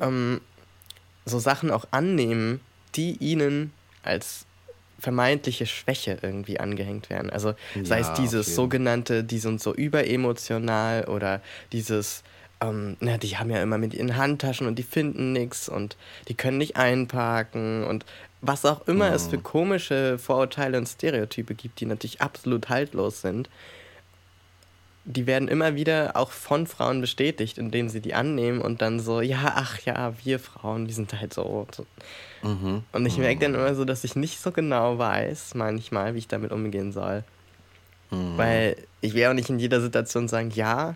ähm, 0.00 0.40
so 1.24 1.38
Sachen 1.38 1.70
auch 1.70 1.86
annehmen, 1.90 2.60
die 2.96 3.16
ihnen 3.18 3.72
als 4.02 4.44
vermeintliche 4.98 5.66
Schwäche 5.66 6.18
irgendwie 6.22 6.58
angehängt 6.58 7.08
werden. 7.08 7.30
Also 7.30 7.54
sei 7.84 8.00
Ja, 8.00 8.00
es 8.00 8.08
auf 8.10 8.16
dieses 8.16 8.46
jeden. 8.46 8.56
sogenannte, 8.56 9.22
die 9.24 9.38
sind 9.38 9.60
so 9.60 9.72
überemotional 9.74 11.04
oder 11.04 11.40
dieses, 11.72 12.24
ähm, 12.60 12.96
na, 13.00 13.16
die 13.16 13.36
haben 13.36 13.50
ja 13.50 13.62
immer 13.62 13.78
mit 13.78 13.94
ihren 13.94 14.16
Handtaschen 14.16 14.66
und 14.66 14.76
die 14.76 14.82
finden 14.82 15.32
nichts 15.32 15.68
und 15.68 15.96
die 16.26 16.34
können 16.34 16.58
nicht 16.58 16.76
einparken 16.76 17.84
und 17.84 18.04
was 18.40 18.64
auch 18.64 18.86
immer 18.88 19.12
es 19.12 19.26
Mhm. 19.26 19.30
für 19.30 19.38
komische 19.38 20.18
Vorurteile 20.18 20.78
und 20.78 20.88
Stereotype 20.88 21.54
gibt, 21.54 21.80
die 21.80 21.86
natürlich 21.86 22.20
absolut 22.20 22.68
haltlos 22.68 23.20
sind 23.20 23.48
die 25.10 25.26
werden 25.26 25.48
immer 25.48 25.74
wieder 25.74 26.12
auch 26.16 26.30
von 26.30 26.66
Frauen 26.66 27.00
bestätigt, 27.00 27.56
indem 27.56 27.88
sie 27.88 28.02
die 28.02 28.12
annehmen 28.12 28.60
und 28.60 28.82
dann 28.82 29.00
so, 29.00 29.22
ja, 29.22 29.54
ach 29.56 29.80
ja, 29.80 30.12
wir 30.22 30.38
Frauen, 30.38 30.86
wir 30.86 30.94
sind 30.94 31.18
halt 31.18 31.32
so. 31.32 31.66
Mhm. 32.42 32.82
Und 32.92 33.06
ich 33.06 33.16
merke 33.16 33.40
dann 33.40 33.54
immer 33.54 33.74
so, 33.74 33.86
dass 33.86 34.04
ich 34.04 34.16
nicht 34.16 34.38
so 34.38 34.52
genau 34.52 34.98
weiß, 34.98 35.54
manchmal, 35.54 36.14
wie 36.14 36.18
ich 36.18 36.28
damit 36.28 36.52
umgehen 36.52 36.92
soll. 36.92 37.24
Mhm. 38.10 38.36
Weil 38.36 38.76
ich 39.00 39.14
will 39.14 39.24
auch 39.26 39.32
nicht 39.32 39.48
in 39.48 39.58
jeder 39.58 39.80
Situation 39.80 40.28
sagen, 40.28 40.50
ja, 40.50 40.94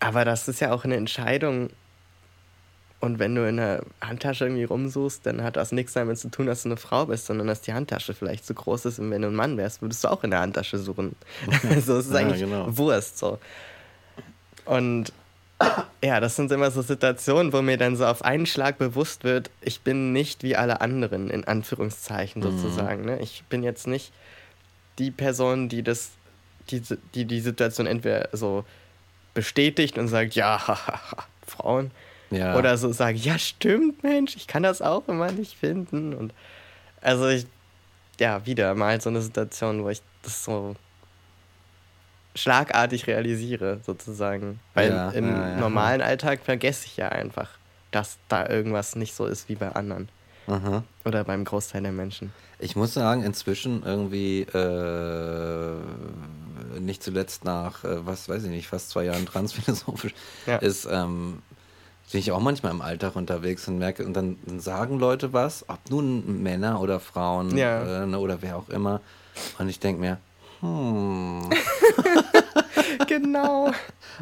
aber 0.00 0.26
das 0.26 0.46
ist 0.46 0.60
ja 0.60 0.72
auch 0.72 0.84
eine 0.84 0.96
Entscheidung. 0.96 1.70
Und 3.00 3.20
wenn 3.20 3.34
du 3.34 3.48
in 3.48 3.58
der 3.58 3.84
Handtasche 4.00 4.44
irgendwie 4.44 4.64
rumsuchst, 4.64 5.24
dann 5.24 5.42
hat 5.42 5.56
das 5.56 5.70
nichts 5.70 5.92
damit 5.92 6.18
zu 6.18 6.30
tun, 6.30 6.46
dass 6.46 6.64
du 6.64 6.68
eine 6.68 6.76
Frau 6.76 7.06
bist, 7.06 7.26
sondern 7.26 7.46
dass 7.46 7.60
die 7.60 7.72
Handtasche 7.72 8.12
vielleicht 8.12 8.44
zu 8.44 8.54
groß 8.54 8.86
ist. 8.86 8.98
Und 8.98 9.10
wenn 9.12 9.22
du 9.22 9.28
ein 9.28 9.34
Mann 9.34 9.56
wärst, 9.56 9.82
würdest 9.82 10.02
du 10.02 10.08
auch 10.08 10.24
in 10.24 10.30
der 10.30 10.40
Handtasche 10.40 10.78
suchen. 10.78 11.14
also 11.70 11.98
es 11.98 12.06
ist 12.06 12.12
Ja, 12.12 12.18
eigentlich 12.18 12.40
genau. 12.40 12.66
Wurst 12.76 13.18
so. 13.18 13.38
Und 14.64 15.12
ja, 16.02 16.20
das 16.20 16.36
sind 16.36 16.52
immer 16.52 16.70
so 16.70 16.82
Situationen, 16.82 17.52
wo 17.52 17.62
mir 17.62 17.78
dann 17.78 17.96
so 17.96 18.06
auf 18.06 18.22
einen 18.22 18.46
Schlag 18.46 18.78
bewusst 18.78 19.24
wird, 19.24 19.50
ich 19.60 19.80
bin 19.80 20.12
nicht 20.12 20.42
wie 20.42 20.56
alle 20.56 20.80
anderen, 20.80 21.30
in 21.30 21.44
Anführungszeichen 21.44 22.42
sozusagen. 22.42 23.04
Ne? 23.04 23.18
Ich 23.20 23.44
bin 23.48 23.62
jetzt 23.62 23.86
nicht 23.86 24.12
die 24.98 25.10
Person, 25.10 25.68
die 25.68 25.82
das, 25.82 26.10
die, 26.70 26.82
die 27.14 27.24
die 27.24 27.40
Situation 27.40 27.86
entweder 27.86 28.28
so 28.32 28.64
bestätigt 29.34 29.98
und 29.98 30.08
sagt, 30.08 30.34
ja, 30.34 30.58
Frauen, 31.46 31.90
Ja. 32.30 32.56
oder 32.56 32.76
so 32.76 32.92
sagen, 32.92 33.16
ja, 33.16 33.38
stimmt, 33.38 34.02
Mensch, 34.02 34.36
ich 34.36 34.46
kann 34.46 34.62
das 34.62 34.82
auch 34.82 35.08
immer 35.08 35.32
nicht 35.32 35.56
finden. 35.56 36.12
Und 36.14 36.34
also 37.00 37.28
ich, 37.28 37.46
ja, 38.20 38.44
wieder 38.44 38.74
mal 38.74 39.00
so 39.00 39.08
eine 39.08 39.22
Situation, 39.22 39.82
wo 39.84 39.88
ich 39.88 40.02
das 40.22 40.44
so 40.44 40.76
schlagartig 42.34 43.06
realisiere, 43.06 43.80
sozusagen. 43.84 44.60
Weil 44.74 44.90
Ja, 44.90 45.10
im 45.10 45.36
ja, 45.36 45.56
normalen 45.58 46.02
Alltag 46.02 46.40
vergesse 46.44 46.86
ich 46.86 46.96
ja 46.96 47.08
einfach, 47.08 47.48
dass 47.90 48.18
da 48.28 48.48
irgendwas 48.48 48.94
nicht 48.96 49.14
so 49.14 49.26
ist 49.26 49.48
wie 49.48 49.54
bei 49.56 49.70
anderen. 49.72 50.08
Aha. 50.46 50.82
Oder 51.04 51.24
beim 51.24 51.44
Großteil 51.44 51.82
der 51.82 51.92
Menschen. 51.92 52.32
Ich 52.58 52.74
muss 52.76 52.94
sagen, 52.94 53.22
inzwischen 53.22 53.82
irgendwie, 53.84 54.42
äh, 54.42 55.76
nicht 56.80 57.02
zuletzt 57.02 57.44
nach, 57.44 57.84
äh, 57.84 58.06
was 58.06 58.28
weiß 58.28 58.44
ich 58.44 58.50
nicht, 58.50 58.66
fast 58.68 58.90
zwei 58.90 59.04
Jahren 59.04 59.26
transphilosophisch, 59.26 60.14
Ja. 60.46 60.56
ist, 60.56 60.86
ähm, 60.90 61.42
bin 62.10 62.20
ich 62.20 62.32
auch 62.32 62.40
manchmal 62.40 62.72
im 62.72 62.80
Alltag 62.80 63.16
unterwegs 63.16 63.68
und 63.68 63.78
merke, 63.78 64.04
und 64.04 64.14
dann, 64.14 64.38
dann 64.46 64.60
sagen 64.60 64.98
Leute 64.98 65.32
was, 65.32 65.68
ob 65.68 65.78
nun 65.90 66.42
Männer 66.42 66.80
oder 66.80 67.00
Frauen 67.00 67.56
Ja. 67.56 68.02
äh, 68.02 68.06
ne, 68.06 68.18
oder 68.18 68.40
wer 68.40 68.56
auch 68.56 68.68
immer. 68.68 69.00
Und 69.58 69.68
ich 69.68 69.78
denke 69.78 70.00
mir, 70.00 70.18
hm, 70.60 71.48
genau. 73.06 73.68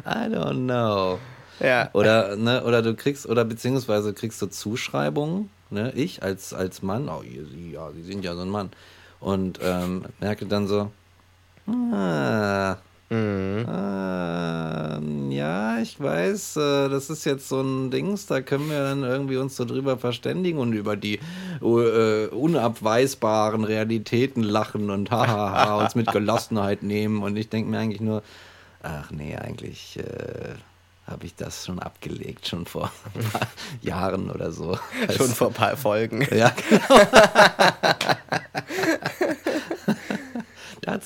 I 0.05 0.29
don't 0.29 0.65
know. 0.65 1.17
Ja. 1.59 1.89
Oder, 1.93 2.35
ne, 2.35 2.63
oder 2.63 2.81
du 2.81 2.93
kriegst, 2.95 3.25
oder 3.25 3.43
beziehungsweise 3.45 4.13
kriegst 4.13 4.41
du 4.41 4.47
Zuschreibungen, 4.47 5.49
ne, 5.69 5.91
ich 5.95 6.21
als, 6.21 6.53
als 6.53 6.81
Mann, 6.83 7.09
oh, 7.09 7.21
Sie, 7.23 7.71
ja, 7.71 7.91
Sie 7.91 8.03
sind 8.03 8.23
ja 8.23 8.35
so 8.35 8.41
ein 8.41 8.49
Mann. 8.49 8.69
Und 9.19 9.59
ähm, 9.63 10.05
merke 10.19 10.45
dann 10.45 10.67
so, 10.67 10.91
ah, 11.67 12.75
Mhm. 13.09 13.65
ah, 13.69 14.99
ja, 15.29 15.79
ich 15.79 15.99
weiß, 15.99 16.57
äh, 16.57 16.89
das 16.89 17.09
ist 17.09 17.23
jetzt 17.25 17.47
so 17.47 17.61
ein 17.61 17.89
Dings, 17.89 18.25
da 18.25 18.41
können 18.41 18.69
wir 18.69 18.83
dann 18.83 19.03
irgendwie 19.03 19.37
uns 19.37 19.55
so 19.55 19.63
drüber 19.63 19.97
verständigen 19.97 20.59
und 20.59 20.73
über 20.73 20.97
die 20.97 21.19
äh, 21.61 22.27
unabweisbaren 22.27 23.63
Realitäten 23.63 24.43
lachen 24.43 24.89
und 24.89 25.09
hahaha, 25.09 25.83
uns 25.83 25.95
mit 25.95 26.11
Gelassenheit 26.11 26.83
nehmen. 26.83 27.23
Und 27.23 27.37
ich 27.37 27.47
denke 27.47 27.69
mir 27.69 27.79
eigentlich 27.79 28.01
nur, 28.01 28.23
ach 28.83 29.09
nee, 29.11 29.37
eigentlich 29.37 29.97
äh, 29.99 30.55
habe 31.09 31.25
ich 31.25 31.35
das 31.35 31.65
schon 31.65 31.79
abgelegt, 31.79 32.47
schon 32.47 32.65
vor 32.65 32.91
ein 33.15 33.23
paar 33.23 33.47
Jahren 33.81 34.29
oder 34.29 34.51
so. 34.51 34.77
Schon 35.15 35.29
vor 35.29 35.47
ein 35.47 35.53
paar 35.53 35.77
Folgen. 35.77 36.27
Ja, 36.35 36.51
genau. 36.69 37.01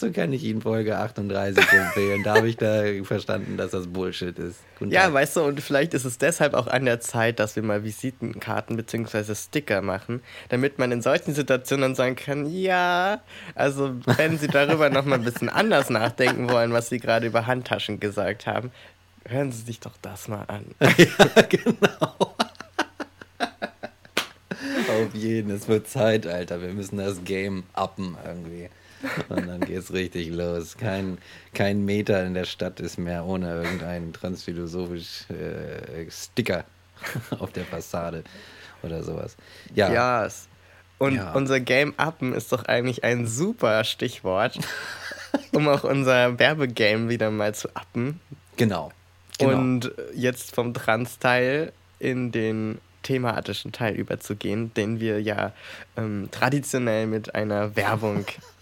Dazu 0.02 0.12
kann 0.12 0.34
ich 0.34 0.44
Ihnen 0.44 0.62
Folge 0.64 0.98
38 0.98 1.64
empfehlen. 1.74 2.24
Da 2.24 2.36
habe 2.38 2.50
ich 2.50 2.58
da 2.58 2.82
verstanden, 3.04 3.56
dass 3.56 3.70
das 3.70 3.86
Bullshit 3.86 4.38
ist. 4.40 4.58
Guten 4.80 4.90
Ja, 4.90 5.04
Tag. 5.04 5.14
weißt 5.14 5.36
du, 5.36 5.42
und 5.44 5.62
vielleicht 5.62 5.94
ist 5.94 6.06
es 6.06 6.18
deshalb 6.18 6.56
auch 6.56 6.66
an 6.66 6.86
der 6.86 7.00
Zeit, 7.00 7.40
dass 7.40 7.56
wir 7.56 7.62
mal 7.62 7.84
Visitenkarten 7.84 8.78
bzw. 8.78 9.36
Sticker 9.36 9.84
machen, 9.84 10.24
damit 10.50 10.80
man 10.80 10.92
in 10.92 11.04
solchen 11.04 11.36
Situationen 11.36 11.82
dann 11.84 11.96
sagen 11.96 12.16
kann, 12.16 12.52
ja, 12.52 13.22
also 13.54 13.92
wenn 14.18 14.40
Sie 14.40 14.48
darüber 14.48 14.90
nochmal 14.90 15.20
ein 15.20 15.24
bisschen 15.24 15.50
anders 15.50 15.92
nachdenken 15.92 16.50
wollen, 16.50 16.74
was 16.74 16.90
Sie 16.90 17.00
gerade 17.00 17.28
über 17.28 17.46
Handtaschen 17.46 18.00
gesagt 18.00 18.48
haben, 18.48 18.72
hören 19.28 19.52
Sie 19.52 19.62
sich 19.62 19.82
doch 19.82 19.94
das 20.02 20.28
mal 20.28 20.46
an. 20.48 20.66
ja, 20.80 21.42
genau. 21.48 22.16
Auf 24.90 25.14
jeden, 25.14 25.52
es 25.52 25.68
wird 25.68 25.88
Zeit, 25.88 26.26
Alter. 26.26 26.60
Wir 26.60 26.70
müssen 26.70 26.98
das 26.98 27.24
Game 27.24 27.66
uppen 27.76 28.18
irgendwie. 28.26 28.70
Und 29.30 29.48
dann 29.48 29.62
geht's 29.62 29.94
richtig 29.94 30.30
los. 30.30 30.78
Kein, 30.78 31.18
kein 31.54 31.84
Meter 31.86 32.26
in 32.26 32.34
der 32.34 32.46
Stadt 32.46 32.80
ist 32.80 32.98
mehr 32.98 33.26
ohne 33.26 33.64
irgendeinen 33.64 34.14
transphilosophisch 34.14 35.30
äh, 35.30 36.10
Sticker 36.10 36.66
auf 37.40 37.52
der 37.52 37.66
Fassade 37.66 38.24
oder 38.84 39.04
sowas. 39.04 39.36
Ja, 39.74 39.92
Ja. 39.92 40.30
Und 41.00 41.16
Ja. 41.16 41.32
unser 41.34 41.60
Game 41.60 41.96
Uppen 41.98 42.34
ist 42.34 42.52
doch 42.52 42.66
eigentlich 42.66 43.04
ein 43.04 43.26
super 43.26 43.84
Stichwort. 43.84 44.60
um 45.54 45.68
auch 45.68 45.84
unser 45.84 46.38
Werbegame 46.40 47.10
wieder 47.10 47.32
mal 47.32 47.56
zu 47.56 47.70
appen. 47.76 48.20
Genau. 48.58 48.92
genau. 49.38 49.58
Und 49.58 49.92
jetzt 50.14 50.54
vom 50.54 50.74
Trans-Teil 50.74 51.72
in 52.00 52.32
den 52.32 52.80
thematischen 53.04 53.72
Teil 53.72 53.96
überzugehen, 53.96 54.74
den 54.74 55.00
wir 55.00 55.22
ja 55.22 55.54
ähm, 55.98 56.30
traditionell 56.32 57.08
mit 57.08 57.34
einer 57.34 57.76
Werbung 57.76 58.26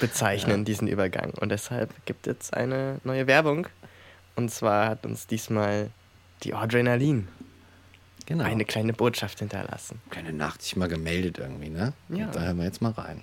bezeichnen, 0.00 0.58
ja. 0.58 0.64
diesen 0.64 0.88
Übergang. 0.88 1.30
Und 1.40 1.50
deshalb 1.50 1.90
gibt 2.06 2.26
es 2.26 2.52
eine 2.52 3.00
neue 3.04 3.26
Werbung. 3.26 3.66
Und 4.36 4.50
zwar 4.50 4.88
hat 4.88 5.06
uns 5.06 5.26
diesmal 5.26 5.90
die 6.42 6.54
Adrenalin 6.54 7.28
genau. 8.26 8.44
eine 8.44 8.64
kleine 8.64 8.92
Botschaft 8.92 9.38
hinterlassen. 9.40 10.00
Keine 10.10 10.32
Nacht 10.32 10.62
sich 10.62 10.76
mal 10.76 10.88
gemeldet 10.88 11.38
irgendwie, 11.38 11.70
ne? 11.70 11.92
Ja. 12.08 12.26
Und 12.26 12.34
da 12.34 12.40
hören 12.40 12.58
wir 12.58 12.64
jetzt 12.64 12.80
mal 12.82 12.92
rein. 12.92 13.22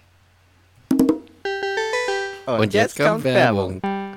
Und, 2.45 2.59
Und 2.59 2.73
jetzt, 2.73 2.97
jetzt, 2.97 3.07
kommt 3.07 3.23
Werbung. 3.23 3.81
Werbung. 3.81 4.07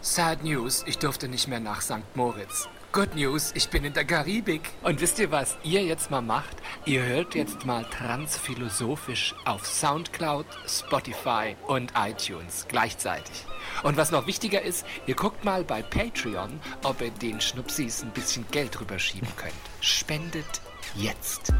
Sad 0.00 0.42
News, 0.42 0.84
ich 0.86 0.98
durfte 0.98 1.28
nicht 1.28 1.48
mehr 1.48 1.60
nach 1.60 1.80
St. 1.80 2.14
Moritz. 2.14 2.68
Good 2.98 3.14
News, 3.14 3.52
ich 3.54 3.68
bin 3.68 3.84
in 3.84 3.92
der 3.92 4.04
Karibik. 4.04 4.70
Und 4.82 5.00
wisst 5.00 5.20
ihr, 5.20 5.30
was 5.30 5.56
ihr 5.62 5.84
jetzt 5.84 6.10
mal 6.10 6.20
macht? 6.20 6.56
Ihr 6.84 7.04
hört 7.04 7.36
jetzt 7.36 7.64
mal 7.64 7.84
transphilosophisch 7.84 9.36
auf 9.44 9.64
Soundcloud, 9.64 10.46
Spotify 10.66 11.54
und 11.68 11.92
iTunes 11.96 12.66
gleichzeitig. 12.68 13.46
Und 13.84 13.96
was 13.96 14.10
noch 14.10 14.26
wichtiger 14.26 14.62
ist, 14.62 14.84
ihr 15.06 15.14
guckt 15.14 15.44
mal 15.44 15.62
bei 15.62 15.80
Patreon, 15.80 16.58
ob 16.82 17.00
ihr 17.00 17.12
den 17.12 17.40
Schnupsis 17.40 18.02
ein 18.02 18.10
bisschen 18.10 18.44
Geld 18.50 18.80
rüberschieben 18.80 19.28
könnt. 19.36 19.54
Spendet 19.80 20.60
jetzt. 20.96 21.52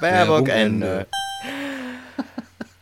Werbung 0.00 0.46
Ende. 0.46 1.06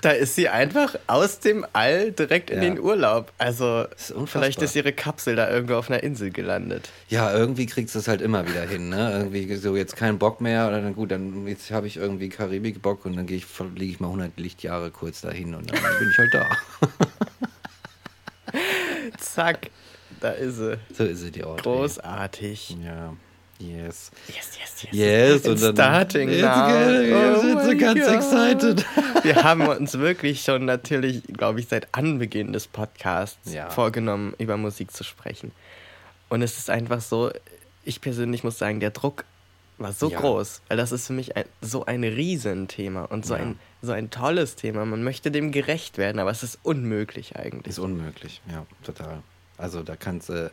Da 0.01 0.11
ist 0.13 0.37
sie 0.37 0.49
einfach 0.49 0.95
aus 1.09 1.41
dem 1.41 1.67
All 1.73 2.13
direkt 2.13 2.51
in 2.51 2.63
ja. 2.63 2.69
den 2.69 2.79
Urlaub. 2.79 3.33
Also 3.37 3.85
ist 3.97 4.15
vielleicht 4.27 4.63
ist 4.63 4.77
ihre 4.77 4.93
Kapsel 4.93 5.35
da 5.35 5.51
irgendwo 5.51 5.75
auf 5.75 5.91
einer 5.91 6.05
Insel 6.05 6.31
gelandet. 6.31 6.91
Ja, 7.09 7.37
irgendwie 7.37 7.67
kriegst 7.67 7.97
du 7.97 7.99
es 7.99 8.07
halt 8.07 8.21
immer 8.21 8.49
wieder 8.49 8.63
hin. 8.63 8.91
Ne? 8.91 9.11
Irgendwie 9.13 9.57
so 9.57 9.75
jetzt 9.75 9.97
keinen 9.97 10.19
Bock 10.19 10.41
mehr 10.41 10.69
oder 10.69 10.81
dann 10.81 10.95
gut, 10.95 11.11
dann 11.11 11.49
jetzt 11.49 11.73
habe 11.73 11.89
ich 11.89 11.97
irgendwie 11.97 12.29
Karibik 12.29 12.81
Bock 12.81 13.07
und 13.07 13.17
dann 13.17 13.27
gehe 13.27 13.39
ich 13.39 13.47
fliege 13.47 13.93
ich 13.93 13.99
mal 13.99 14.07
100 14.07 14.39
Lichtjahre 14.39 14.93
kurz 14.93 15.21
dahin 15.21 15.57
und 15.57 15.69
dann 15.73 15.81
bin 15.81 16.11
ich 16.13 16.19
halt 16.19 16.33
da. 16.33 16.47
Zack, 19.19 19.71
da 20.21 20.31
ist 20.31 20.59
sie. 20.59 20.79
So 20.97 21.03
ist 21.03 21.23
sie 21.23 21.33
die 21.33 21.43
Ort. 21.43 21.65
Großartig. 21.65 22.77
Ja. 22.85 23.15
Yes. 23.59 24.12
Yes, 24.29 24.59
yes, 24.59 24.83
yes. 24.83 24.93
Yes. 24.93 25.47
Und 25.47 25.61
dann, 25.61 25.75
starting 25.75 26.29
jetzt, 26.29 26.43
now. 26.43 26.69
Wir 26.69 27.35
oh 27.37 27.41
sind 27.41 27.62
so 27.62 27.77
ganz 27.77 28.00
God. 28.00 28.15
excited. 28.15 28.87
Wir 29.25 29.43
haben 29.43 29.67
uns 29.67 29.99
wirklich 29.99 30.43
schon 30.43 30.65
natürlich, 30.65 31.25
glaube 31.25 31.59
ich, 31.59 31.67
seit 31.69 31.93
Anbeginn 31.93 32.53
des 32.53 32.69
Podcasts 32.69 33.53
ja. 33.53 33.69
vorgenommen, 33.71 34.35
über 34.38 34.57
Musik 34.57 34.93
zu 34.93 35.03
sprechen. 35.03 35.50
Und 36.29 36.43
es 36.43 36.59
ist 36.59 36.71
einfach 36.71 37.00
so, 37.00 37.33
ich 37.85 38.00
persönlich 38.00 38.45
muss 38.45 38.59
sagen, 38.59 38.79
der 38.79 38.91
Druck 38.91 39.25
war 39.79 39.93
so 39.93 40.11
ja. 40.11 40.21
groß, 40.21 40.62
weil 40.69 40.77
das 40.77 40.93
ist 40.93 41.07
für 41.07 41.12
mich 41.12 41.37
ein, 41.37 41.45
so 41.61 41.85
ein 41.85 42.05
Riesenthema 42.05 43.05
und 43.05 43.27
so, 43.27 43.35
ja. 43.35 43.41
ein, 43.41 43.59
so 43.83 43.93
ein 43.93 44.11
tolles 44.11 44.55
Thema. 44.55 44.85
Man 44.85 45.03
möchte 45.03 45.31
dem 45.31 45.50
gerecht 45.50 45.99
werden, 45.99 46.21
aber 46.21 46.31
es 46.31 46.43
ist 46.43 46.59
unmöglich 46.62 47.37
eigentlich. 47.37 47.69
Ist 47.69 47.79
unmöglich, 47.79 48.41
ja, 48.50 48.67
total. 48.85 49.23
Also 49.57 49.83
da 49.83 49.97
kannst 49.97 50.29
du. 50.29 50.47
Äh, 50.47 50.50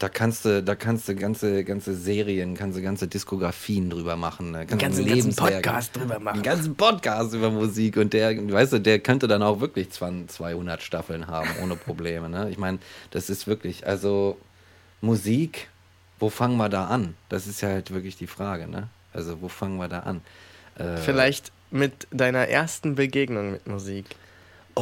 da 0.00 0.08
kannst 0.08 0.46
du, 0.46 0.62
da 0.62 0.74
kannst 0.74 1.08
du 1.08 1.14
ganze, 1.14 1.62
ganze 1.62 1.94
Serien, 1.94 2.54
kannst 2.54 2.78
du 2.78 2.82
ganze 2.82 3.06
Diskografien 3.06 3.90
drüber 3.90 4.16
machen. 4.16 4.50
Ne? 4.50 4.66
Kannst 4.66 4.80
ganzen, 4.80 5.06
ganzen 5.06 5.36
Podcast 5.36 5.94
drüber 5.94 6.18
machen. 6.18 6.38
Den 6.38 6.42
ganzen 6.42 6.74
Podcast 6.74 7.34
über 7.34 7.50
Musik 7.50 7.98
und 7.98 8.14
der, 8.14 8.34
weißt 8.50 8.72
du, 8.72 8.80
der 8.80 8.98
könnte 9.00 9.28
dann 9.28 9.42
auch 9.42 9.60
wirklich 9.60 9.90
200 9.90 10.82
Staffeln 10.82 11.26
haben, 11.26 11.50
ohne 11.62 11.76
Probleme. 11.76 12.30
Ne? 12.30 12.48
Ich 12.48 12.56
meine, 12.56 12.78
das 13.10 13.28
ist 13.28 13.46
wirklich, 13.46 13.86
also 13.86 14.38
Musik, 15.02 15.68
wo 16.18 16.30
fangen 16.30 16.56
wir 16.56 16.70
da 16.70 16.86
an? 16.86 17.14
Das 17.28 17.46
ist 17.46 17.60
ja 17.60 17.68
halt 17.68 17.92
wirklich 17.92 18.16
die 18.16 18.26
Frage, 18.26 18.68
ne? 18.68 18.88
Also, 19.12 19.42
wo 19.42 19.48
fangen 19.48 19.76
wir 19.78 19.88
da 19.88 20.00
an? 20.00 20.22
Äh, 20.76 20.96
Vielleicht 20.98 21.52
mit 21.70 22.06
deiner 22.10 22.48
ersten 22.48 22.94
Begegnung 22.94 23.52
mit 23.52 23.66
Musik. 23.66 24.06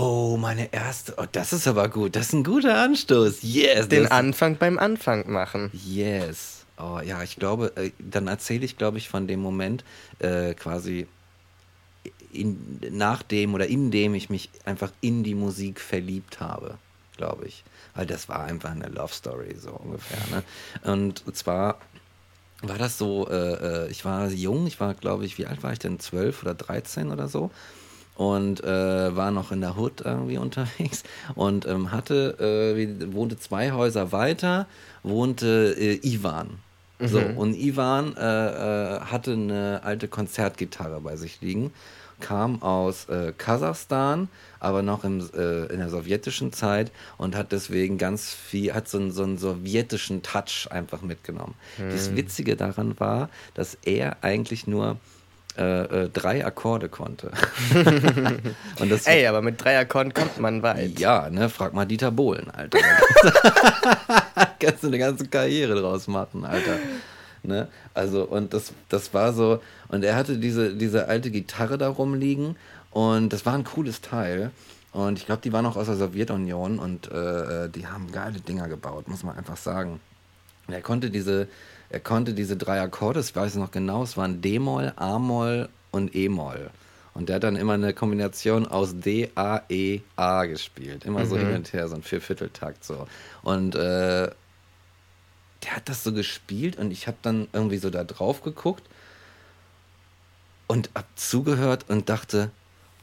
Oh, 0.01 0.37
meine 0.37 0.73
erste. 0.73 1.15
Oh, 1.17 1.25
das 1.31 1.53
ist 1.53 1.67
aber 1.67 1.89
gut. 1.89 2.15
Das 2.15 2.27
ist 2.27 2.33
ein 2.33 2.45
guter 2.45 2.79
Anstoß. 2.83 3.39
Yes. 3.43 3.89
Den 3.89 4.07
Anfang 4.07 4.57
beim 4.57 4.79
Anfang 4.79 5.29
machen. 5.29 5.73
Yes. 5.73 6.65
Oh 6.79 7.01
ja, 7.05 7.25
ich 7.25 7.35
glaube, 7.35 7.73
äh, 7.75 7.91
dann 7.99 8.29
erzähle 8.29 8.65
ich, 8.65 8.79
glaube 8.79 8.99
ich, 8.99 9.09
von 9.09 9.27
dem 9.27 9.41
Moment 9.41 9.83
äh, 10.21 10.55
quasi 10.55 11.09
in, 12.33 12.79
nach 12.91 13.25
dem 13.25 13.55
oder 13.55 13.67
in 13.67 13.91
dem 13.91 14.15
ich 14.15 14.31
mich 14.31 14.51
einfach 14.65 14.93
in 15.01 15.25
die 15.25 15.35
Musik 15.35 15.81
verliebt 15.81 16.39
habe, 16.39 16.79
glaube 17.17 17.47
ich. 17.47 17.65
Weil 17.97 18.07
das 18.07 18.29
war 18.29 18.45
einfach 18.45 18.71
eine 18.71 18.87
Love 18.87 19.13
Story, 19.13 19.57
so 19.59 19.73
ungefähr. 19.73 20.21
Ne? 20.31 20.45
Und 20.93 21.25
zwar 21.35 21.81
war 22.63 22.79
das 22.79 22.99
so, 22.99 23.29
äh, 23.29 23.87
äh 23.87 23.91
ich 23.91 24.05
war 24.05 24.29
jung, 24.29 24.69
ich 24.69 24.79
war, 24.79 24.95
glaube 24.95 25.25
ich, 25.25 25.39
wie 25.39 25.47
alt 25.47 25.65
war 25.65 25.73
ich 25.73 25.81
denn? 25.81 25.99
Zwölf 25.99 26.43
oder 26.43 26.55
dreizehn 26.55 27.11
oder 27.11 27.27
so 27.27 27.51
und 28.19 28.65
äh, 28.65 29.17
war 29.17 29.31
noch 29.31 29.53
in 29.53 29.61
der 29.61 29.79
Hood 29.79 30.03
irgendwie 30.05 30.39
unterwegs 30.39 31.05
und 31.37 31.67
ähm, 31.67 31.93
hatte, 31.93 32.75
äh, 32.77 33.15
wohnte 33.15 33.39
zwei 33.39 33.71
Häuser 33.71 34.11
weiter, 34.11 34.67
wohnte 35.05 35.77
äh, 35.79 36.01
Ivan. 36.03 36.59
Mhm. 36.99 37.09
So, 37.09 37.21
und 37.21 37.55
Ivan 37.55 38.17
äh, 38.17 38.97
äh, 38.97 39.01
hatte 39.03 39.35
eine 39.35 39.83
alte 39.85 40.09
Konzertgitarre 40.09 41.01
bei 41.01 41.15
sich 41.15 41.41
liegen, 41.41 41.73
kam 42.19 42.61
aus 42.61 43.09
äh, 43.09 43.33
Kasachstan, 43.39 44.29
aber 44.59 44.83
noch 44.83 45.05
im, 45.05 45.21
in 45.21 45.79
der 45.79 45.89
sowjetischen 45.89 46.53
Zeit 46.53 46.91
und 47.19 47.37
hat 47.37 47.53
deswegen 47.53 47.99
ganz 47.99 48.35
viel, 48.35 48.75
hat 48.75 48.89
so 48.89 48.99
einen, 48.99 49.13
so 49.13 49.23
einen 49.23 49.39
sowjetischen 49.39 50.25
Touch 50.25 50.67
einfach 50.71 51.03
mitgenommen. 51.03 51.55
Mhm. 51.79 51.91
Das 51.91 52.17
Witzige 52.17 52.57
daran 52.57 52.99
war, 52.99 53.29
dass 53.55 53.79
er 53.85 54.17
eigentlich 54.23 54.67
nur 54.67 54.97
äh, 55.59 56.05
äh, 56.05 56.09
drei 56.09 56.47
Akkorde 56.47 56.88
konnte. 56.88 57.33
und 58.79 58.90
das 58.90 59.07
Ey, 59.07 59.27
aber 59.27 59.42
mit 59.42 59.62
drei 59.62 59.79
Akkorden 59.79 60.14
kommt 60.14 60.38
man 60.38 60.62
weit. 60.62 61.01
Ja, 61.01 61.29
ne, 61.31 61.49
frag 61.49 61.75
mal 61.75 61.85
Dieter 61.85 62.12
Bohlen, 62.12 62.49
Alter. 62.51 62.79
Kannst 64.61 64.85
du 64.85 64.87
eine 64.87 64.99
ganze 64.99 65.27
Karriere 65.27 65.81
draus 65.81 66.07
machen, 66.07 66.44
Alter. 66.44 66.79
Ne? 67.42 67.66
Also, 67.92 68.25
und 68.25 68.55
das, 68.55 68.73
das 68.88 69.12
war 69.14 69.33
so, 69.33 69.61
und 69.88 70.05
er 70.05 70.14
hatte 70.14 70.38
diese, 70.38 70.75
diese 70.75 71.09
alte 71.09 71.31
Gitarre 71.31 71.77
da 71.77 71.88
rumliegen 71.88 72.57
und 72.92 73.33
das 73.33 73.44
war 73.44 73.55
ein 73.55 73.64
cooles 73.64 74.01
Teil. 74.01 74.51
Und 74.92 75.18
ich 75.18 75.27
glaube, 75.27 75.42
die 75.42 75.53
waren 75.53 75.66
auch 75.66 75.77
aus 75.77 75.87
der 75.87 75.97
Sowjetunion 75.97 76.79
und 76.79 77.11
äh, 77.11 77.64
äh, 77.64 77.68
die 77.68 77.87
haben 77.87 78.11
geile 78.12 78.40
Dinger 78.40 78.68
gebaut, 78.68 79.09
muss 79.09 79.23
man 79.23 79.37
einfach 79.37 79.57
sagen. 79.57 80.01
Und 80.66 80.75
er 80.75 80.83
konnte 80.83 81.11
diese, 81.11 81.49
er 81.90 82.01
konnte 82.01 82.35
diese 82.35 82.57
drei 82.57 82.81
Akkorde, 82.81 83.20
ich 83.20 83.35
weiß 83.35 83.57
noch 83.57 83.70
genau, 83.70 84.03
es 84.03 84.16
waren 84.16 84.40
D-Moll, 84.42 84.92
A-Moll 84.96 85.68
und 85.90 86.14
E-Moll. 86.14 86.70
Und 87.14 87.29
der 87.29 87.37
hat 87.37 87.42
dann 87.42 87.57
immer 87.57 87.72
eine 87.72 87.94
Kombination 87.94 88.66
aus 88.66 88.94
D, 88.94 89.31
A, 89.35 89.62
E, 89.68 90.01
A 90.14 90.44
gespielt. 90.44 91.05
Immer 91.05 91.27
so 91.27 91.35
mhm. 91.35 91.40
hin 91.40 91.55
und 91.57 91.72
her, 91.72 91.88
so 91.88 91.96
ein 91.96 92.03
Viervierteltakt 92.03 92.85
so. 92.85 93.09
Und 93.42 93.74
äh, 93.74 94.31
der 95.64 95.77
hat 95.77 95.88
das 95.88 96.05
so 96.05 96.12
gespielt 96.12 96.77
und 96.77 96.92
ich 96.92 97.07
habe 97.07 97.16
dann 97.22 97.48
irgendwie 97.53 97.79
so 97.79 97.90
da 97.90 98.05
drauf 98.05 98.42
geguckt 98.42 98.85
und 100.68 100.90
hab 100.94 101.07
zugehört 101.18 101.87
und 101.88 102.09
dachte, 102.09 102.51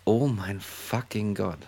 oh 0.06 0.28
mein 0.28 0.62
fucking 0.62 1.36
Gott, 1.36 1.60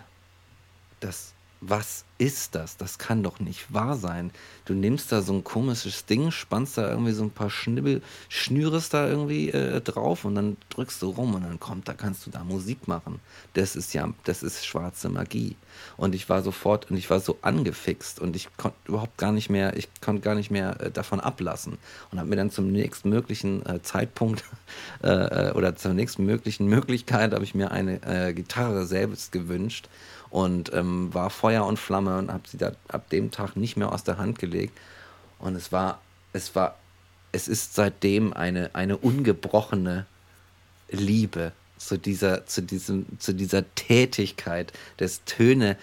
das, 1.00 1.34
was 1.60 2.04
ist 2.18 2.54
das? 2.54 2.76
Das 2.76 2.98
kann 2.98 3.22
doch 3.22 3.40
nicht 3.40 3.72
wahr 3.72 3.96
sein. 3.96 4.30
Du 4.64 4.74
nimmst 4.74 5.12
da 5.12 5.22
so 5.22 5.32
ein 5.32 5.44
komisches 5.44 6.04
Ding, 6.04 6.30
spannst 6.30 6.78
da 6.78 6.88
irgendwie 6.88 7.12
so 7.12 7.22
ein 7.22 7.30
paar 7.30 7.50
Schnibbel, 7.50 8.02
schnürest 8.28 8.94
da 8.94 9.08
irgendwie 9.08 9.50
äh, 9.50 9.80
drauf 9.80 10.24
und 10.24 10.34
dann 10.34 10.56
drückst 10.70 11.00
du 11.02 11.10
rum 11.10 11.34
und 11.34 11.42
dann 11.42 11.60
kommt, 11.60 11.88
da 11.88 11.94
kannst 11.94 12.26
du 12.26 12.30
da 12.30 12.44
Musik 12.44 12.88
machen. 12.88 13.20
Das 13.54 13.76
ist 13.76 13.94
ja, 13.94 14.12
das 14.24 14.42
ist 14.42 14.66
schwarze 14.66 15.08
Magie. 15.08 15.56
Und 15.96 16.14
ich 16.14 16.28
war 16.28 16.42
sofort 16.42 16.90
und 16.90 16.96
ich 16.96 17.08
war 17.08 17.20
so 17.20 17.38
angefixt 17.42 18.20
und 18.20 18.34
ich 18.34 18.48
konnte 18.56 18.76
überhaupt 18.86 19.16
gar 19.16 19.32
nicht 19.32 19.48
mehr, 19.48 19.76
ich 19.76 19.88
konnte 20.00 20.22
gar 20.22 20.34
nicht 20.34 20.50
mehr 20.50 20.80
äh, 20.80 20.90
davon 20.90 21.20
ablassen 21.20 21.78
und 22.10 22.18
habe 22.18 22.28
mir 22.28 22.36
dann 22.36 22.50
zum 22.50 22.70
nächstmöglichen 22.72 23.64
äh, 23.64 23.82
Zeitpunkt 23.82 24.44
äh, 25.02 25.08
äh, 25.08 25.52
oder 25.52 25.76
zur 25.76 25.94
nächstmöglichen 25.94 26.66
Möglichkeit 26.66 27.32
habe 27.32 27.44
ich 27.44 27.54
mir 27.54 27.70
eine 27.70 28.02
äh, 28.02 28.32
Gitarre 28.32 28.86
selbst 28.86 29.32
gewünscht 29.32 29.88
und 30.30 30.72
ähm, 30.72 31.12
war 31.12 31.30
Feuer 31.30 31.64
und 31.66 31.78
Flamme 31.78 32.18
und 32.18 32.32
habe 32.32 32.46
sie 32.46 32.58
da 32.58 32.72
ab 32.88 33.08
dem 33.10 33.30
Tag 33.30 33.56
nicht 33.56 33.76
mehr 33.76 33.92
aus 33.92 34.04
der 34.04 34.18
Hand 34.18 34.38
gelegt. 34.38 34.76
Und 35.38 35.54
es 35.54 35.72
war, 35.72 36.00
es 36.32 36.54
war, 36.54 36.76
es 37.32 37.48
ist 37.48 37.74
seitdem 37.74 38.32
eine, 38.32 38.74
eine 38.74 38.96
ungebrochene 38.96 40.06
Liebe 40.90 41.52
zu 41.78 41.98
dieser, 41.98 42.46
zu 42.46 42.62
diesem, 42.62 43.06
zu 43.18 43.32
dieser 43.32 43.64
Tätigkeit 43.74 44.72
des 44.98 45.24
Töne 45.24 45.76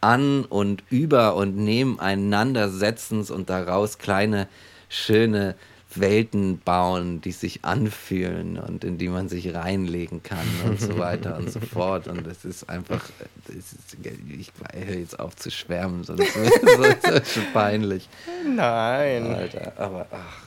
an 0.00 0.44
und 0.44 0.82
über 0.90 1.36
und 1.36 1.56
nebeneinander 1.56 2.68
setzens 2.68 3.30
und 3.30 3.50
daraus 3.50 3.98
kleine, 3.98 4.48
schöne 4.88 5.54
Welten 6.00 6.58
bauen, 6.58 7.20
die 7.20 7.32
sich 7.32 7.64
anfühlen 7.64 8.58
und 8.58 8.84
in 8.84 8.98
die 8.98 9.08
man 9.08 9.28
sich 9.28 9.54
reinlegen 9.54 10.22
kann 10.22 10.46
und 10.66 10.80
so 10.80 10.98
weiter 10.98 11.36
und 11.36 11.50
so 11.50 11.60
fort. 11.72 12.08
Und 12.08 12.26
es 12.26 12.44
ist 12.44 12.68
einfach, 12.68 13.02
es 13.48 13.72
ist, 13.72 13.96
ich 14.38 14.52
höre 14.74 14.96
jetzt 14.96 15.18
auf 15.18 15.36
zu 15.36 15.50
schwärmen, 15.50 16.04
sonst 16.04 16.36
ist 16.36 17.08
es 17.08 17.32
schon 17.32 17.44
peinlich. 17.52 18.08
Nein. 18.44 19.26
Alter, 19.26 19.72
aber 19.76 20.06
ach, 20.10 20.42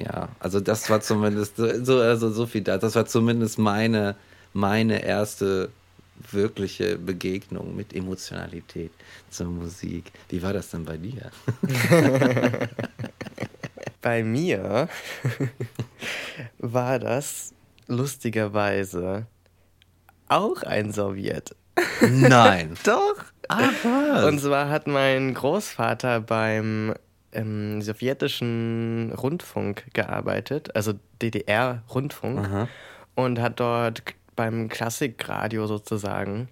ja, 0.00 0.28
also 0.40 0.60
das 0.60 0.88
war 0.90 1.00
zumindest 1.00 1.56
so, 1.56 1.98
also 2.00 2.30
so 2.30 2.46
viel 2.46 2.62
da. 2.62 2.78
Das 2.78 2.94
war 2.94 3.06
zumindest 3.06 3.58
meine, 3.58 4.16
meine 4.52 5.04
erste 5.04 5.70
wirkliche 6.30 6.98
Begegnung 6.98 7.74
mit 7.74 7.94
Emotionalität 7.94 8.92
zur 9.30 9.46
Musik. 9.46 10.12
Wie 10.28 10.42
war 10.42 10.52
das 10.52 10.70
denn 10.70 10.84
bei 10.84 10.96
dir? 10.96 11.30
Bei 14.00 14.22
mir 14.22 14.88
war 16.58 16.98
das 16.98 17.52
lustigerweise 17.88 19.26
auch 20.28 20.62
ein 20.62 20.92
Sowjet. 20.92 21.56
Nein. 22.00 22.74
Doch. 22.84 23.16
Ach, 23.48 23.72
was? 23.82 24.24
Und 24.24 24.40
zwar 24.40 24.68
hat 24.68 24.86
mein 24.86 25.34
Großvater 25.34 26.20
beim 26.20 26.94
ähm, 27.32 27.82
sowjetischen 27.82 29.12
Rundfunk 29.12 29.86
gearbeitet, 29.94 30.74
also 30.76 30.94
DDR-Rundfunk, 31.22 32.68
und 33.14 33.40
hat 33.40 33.58
dort 33.58 34.02
beim 34.38 34.68
Klassikradio 34.68 35.66
sozusagen 35.66 36.48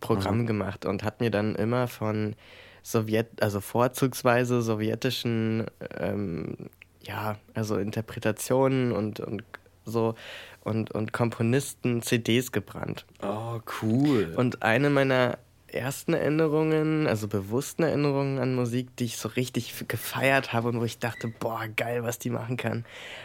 Programm 0.00 0.44
gemacht 0.46 0.84
und 0.84 1.04
hat 1.04 1.20
mir 1.20 1.30
dann 1.30 1.54
immer 1.54 1.86
von 1.86 2.34
Sowjet, 2.82 3.28
also 3.40 3.60
vorzugsweise 3.60 4.60
sowjetischen, 4.60 5.66
ähm, 5.98 6.56
ja, 7.02 7.36
also 7.54 7.76
Interpretationen 7.76 8.90
und, 8.92 9.20
und 9.20 9.44
so 9.84 10.16
und, 10.64 10.90
und 10.90 11.12
Komponisten 11.12 12.02
CDs 12.02 12.50
gebrannt. 12.50 13.06
Oh, 13.22 13.60
cool. 13.82 14.34
Und 14.36 14.62
eine 14.62 14.90
meiner 14.90 15.38
ersten 15.68 16.14
Erinnerungen, 16.14 17.06
also 17.06 17.28
bewussten 17.28 17.84
Erinnerungen 17.84 18.38
an 18.40 18.54
Musik, 18.56 18.96
die 18.96 19.04
ich 19.04 19.16
so 19.16 19.28
richtig 19.28 19.74
gefeiert 19.86 20.52
habe 20.52 20.68
und 20.70 20.80
wo 20.80 20.84
ich 20.84 20.98
dachte, 20.98 21.28
boah, 21.28 21.66
geil, 21.76 22.02
was 22.02 22.18
die 22.18 22.30
machen 22.30 22.56
kann, 22.56 22.84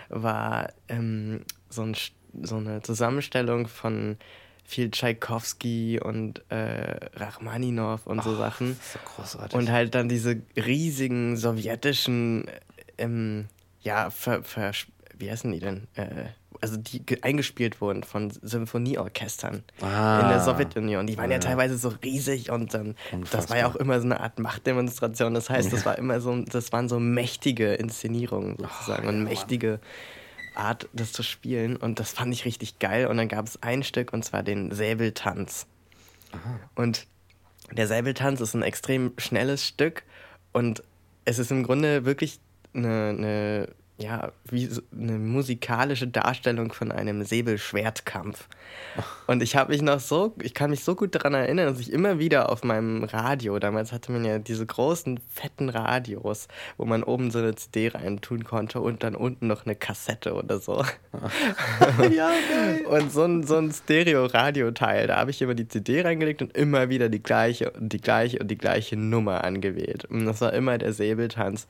war 0.10 0.72
ähm, 0.88 1.42
so, 1.70 1.82
ein, 1.82 1.96
Sch- 1.96 2.12
so 2.42 2.56
eine 2.58 2.82
Zusammenstellung 2.82 3.68
von 3.68 4.18
viel 4.66 4.90
Tschaikowski 4.92 6.00
und 6.02 6.42
äh, 6.50 6.98
Rachmaninow 7.16 8.06
und 8.08 8.24
so 8.24 8.36
Sachen. 8.36 8.78
so 8.82 9.00
großartig. 9.16 9.58
Und 9.60 9.70
halt 9.72 9.94
dann 9.94 10.08
diese 10.10 10.42
riesigen 10.56 11.36
sowjetischen, 11.38 12.46
ähm, 12.98 13.46
ja, 13.82 14.10
ver, 14.10 14.42
ver, 14.44 14.72
wie 15.18 15.30
heißen 15.30 15.52
die 15.52 15.60
denn? 15.60 15.88
Äh, 15.96 16.08
also 16.62 16.78
die 16.78 17.06
ge- 17.06 17.20
eingespielt 17.24 17.82
wurden 17.82 18.04
von 18.04 18.32
Symphonieorchestern 18.42 19.64
Ah. 19.82 20.22
in 20.22 20.30
der 20.30 20.40
Sowjetunion. 20.40 21.08
Die 21.08 21.18
waren 21.18 21.30
ja, 21.30 21.40
teilweise 21.40 21.78
so 21.78 21.90
riesig 22.04 22.50
und 22.52 22.74
dann, 22.74 22.96
das 23.32 23.50
war 23.50 23.58
ja 23.58 23.68
auch 23.68 23.76
immer 23.76 24.00
so 24.00 24.06
eine 24.06 24.22
Art 24.22 24.40
Machtdemonstration. 24.40 25.34
Das 25.34 25.50
heißt, 25.50 25.74
das 25.74 25.86
war 25.86 25.98
immer 25.98 26.22
so, 26.22 26.42
das 26.44 26.72
waren 26.72 26.88
so 26.88 27.00
mächtige 27.02 27.74
Inszenierungen 27.74 28.56
sozusagen 28.58 29.08
und 29.10 29.24
mächtige 29.26 29.80
Art, 30.56 30.90
das 30.94 31.12
zu 31.12 31.24
spielen. 31.24 31.76
Und 31.76 32.00
das 32.00 32.12
fand 32.12 32.34
ich 32.34 32.46
richtig 32.46 32.80
geil. 32.80 33.08
Und 33.08 33.18
dann 33.18 33.28
gab 33.28 33.46
es 33.46 33.62
ein 33.62 33.84
Stück 33.84 34.14
und 34.14 34.24
zwar 34.24 34.44
den 34.44 34.72
Säbeltanz. 34.72 35.68
Und 36.76 37.08
der 37.72 37.88
Säbeltanz 37.88 38.42
ist 38.42 38.54
ein 38.54 38.62
extrem 38.62 39.14
schnelles 39.18 39.66
Stück 39.66 40.04
und 40.52 40.84
es 41.26 41.40
ist 41.40 41.52
im 41.52 41.64
Grunde 41.64 42.06
wirklich 42.06 42.40
eine, 42.74 43.10
eine 43.10 43.76
ja, 43.98 44.32
wie 44.50 44.66
so 44.66 44.82
eine 44.92 45.20
musikalische 45.20 46.08
Darstellung 46.08 46.74
von 46.74 46.92
einem 46.92 47.24
Säbelschwertkampf. 47.24 48.48
Und 49.28 49.44
ich 49.44 49.56
habe 49.56 49.72
mich 49.72 49.84
noch 49.84 50.00
so, 50.00 50.34
ich 50.42 50.56
kann 50.56 50.72
mich 50.72 50.84
so 50.84 50.96
gut 50.96 51.14
daran 51.14 51.36
erinnern, 51.36 51.68
dass 51.68 51.80
ich 51.80 51.94
immer 51.94 52.18
wieder 52.18 52.50
auf 52.52 52.64
meinem 52.64 53.04
Radio, 53.04 53.60
damals 53.60 53.92
hatte 53.92 54.12
man 54.12 54.26
ja 54.26 54.40
diese 54.40 54.66
großen, 54.66 55.20
fetten 55.30 55.70
Radios, 55.70 56.48
wo 56.78 56.86
man 56.86 57.04
oben 57.04 57.30
so 57.30 57.38
eine 57.40 57.54
CD 57.54 57.90
reintun 57.90 58.44
konnte 58.44 58.82
und 58.82 59.04
dann 59.04 59.16
unten 59.16 59.46
noch 59.48 59.66
eine 59.66 59.76
Kassette 59.76 60.34
oder 60.34 60.58
so. 60.60 60.84
ja, 62.12 62.32
geil. 62.50 62.86
Und 62.90 63.12
so 63.12 63.24
ein, 63.24 63.44
so 63.44 63.58
ein 63.58 63.72
Stereo-Radio-Teil, 63.72 65.08
da 65.08 65.18
habe 65.18 65.30
ich 65.30 65.42
immer 65.42 65.54
die 65.56 65.68
CD 65.68 66.02
reingelegt 66.02 66.42
und 66.42 66.58
immer 66.58 66.90
wieder 66.90 67.10
die 67.10 67.22
gleiche 67.22 67.70
und 67.72 67.94
die 67.94 68.02
gleiche 68.02 68.40
und 68.40 68.48
die 68.50 68.58
gleiche 68.58 68.98
Nummer 68.98 69.44
angewählt. 69.44 70.06
Und 70.06 70.26
das 70.26 70.42
war 70.42 70.52
immer 70.54 70.80
der 70.80 70.94
Säbeltanz. 70.94 71.68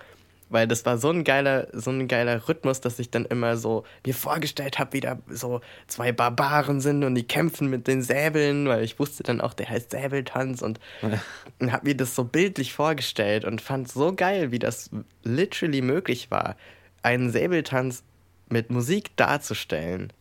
Weil 0.53 0.67
das 0.67 0.85
war 0.85 0.99
so 0.99 1.09
ein 1.09 1.23
geiler, 1.23 1.67
so 1.73 1.89
ein 1.89 2.07
geiler 2.07 2.47
Rhythmus, 2.47 2.79
dass 2.79 2.99
ich 2.99 3.09
dann 3.09 3.25
immer 3.25 3.57
so 3.57 3.85
mir 4.05 4.13
vorgestellt 4.13 4.77
habe, 4.77 4.93
wie 4.93 4.99
da 4.99 5.17
so 5.27 5.61
zwei 5.87 6.11
Barbaren 6.11 6.79
sind 6.79 7.03
und 7.03 7.15
die 7.15 7.23
kämpfen 7.23 7.71
mit 7.71 7.87
den 7.87 8.03
Säbeln, 8.03 8.67
weil 8.67 8.83
ich 8.83 8.99
wusste 8.99 9.23
dann 9.23 9.41
auch, 9.41 9.55
der 9.55 9.67
heißt 9.67 9.89
Säbeltanz 9.89 10.61
und, 10.61 10.79
und 11.59 11.71
habe 11.71 11.87
mir 11.87 11.97
das 11.97 12.13
so 12.13 12.23
bildlich 12.23 12.71
vorgestellt 12.71 13.45
und 13.45 13.61
fand 13.61 13.91
so 13.91 14.13
geil, 14.13 14.51
wie 14.51 14.59
das 14.59 14.91
literally 15.23 15.81
möglich 15.81 16.29
war, 16.29 16.55
einen 17.01 17.31
Säbeltanz 17.31 18.03
mit 18.47 18.69
Musik 18.69 19.17
darzustellen. 19.17 20.13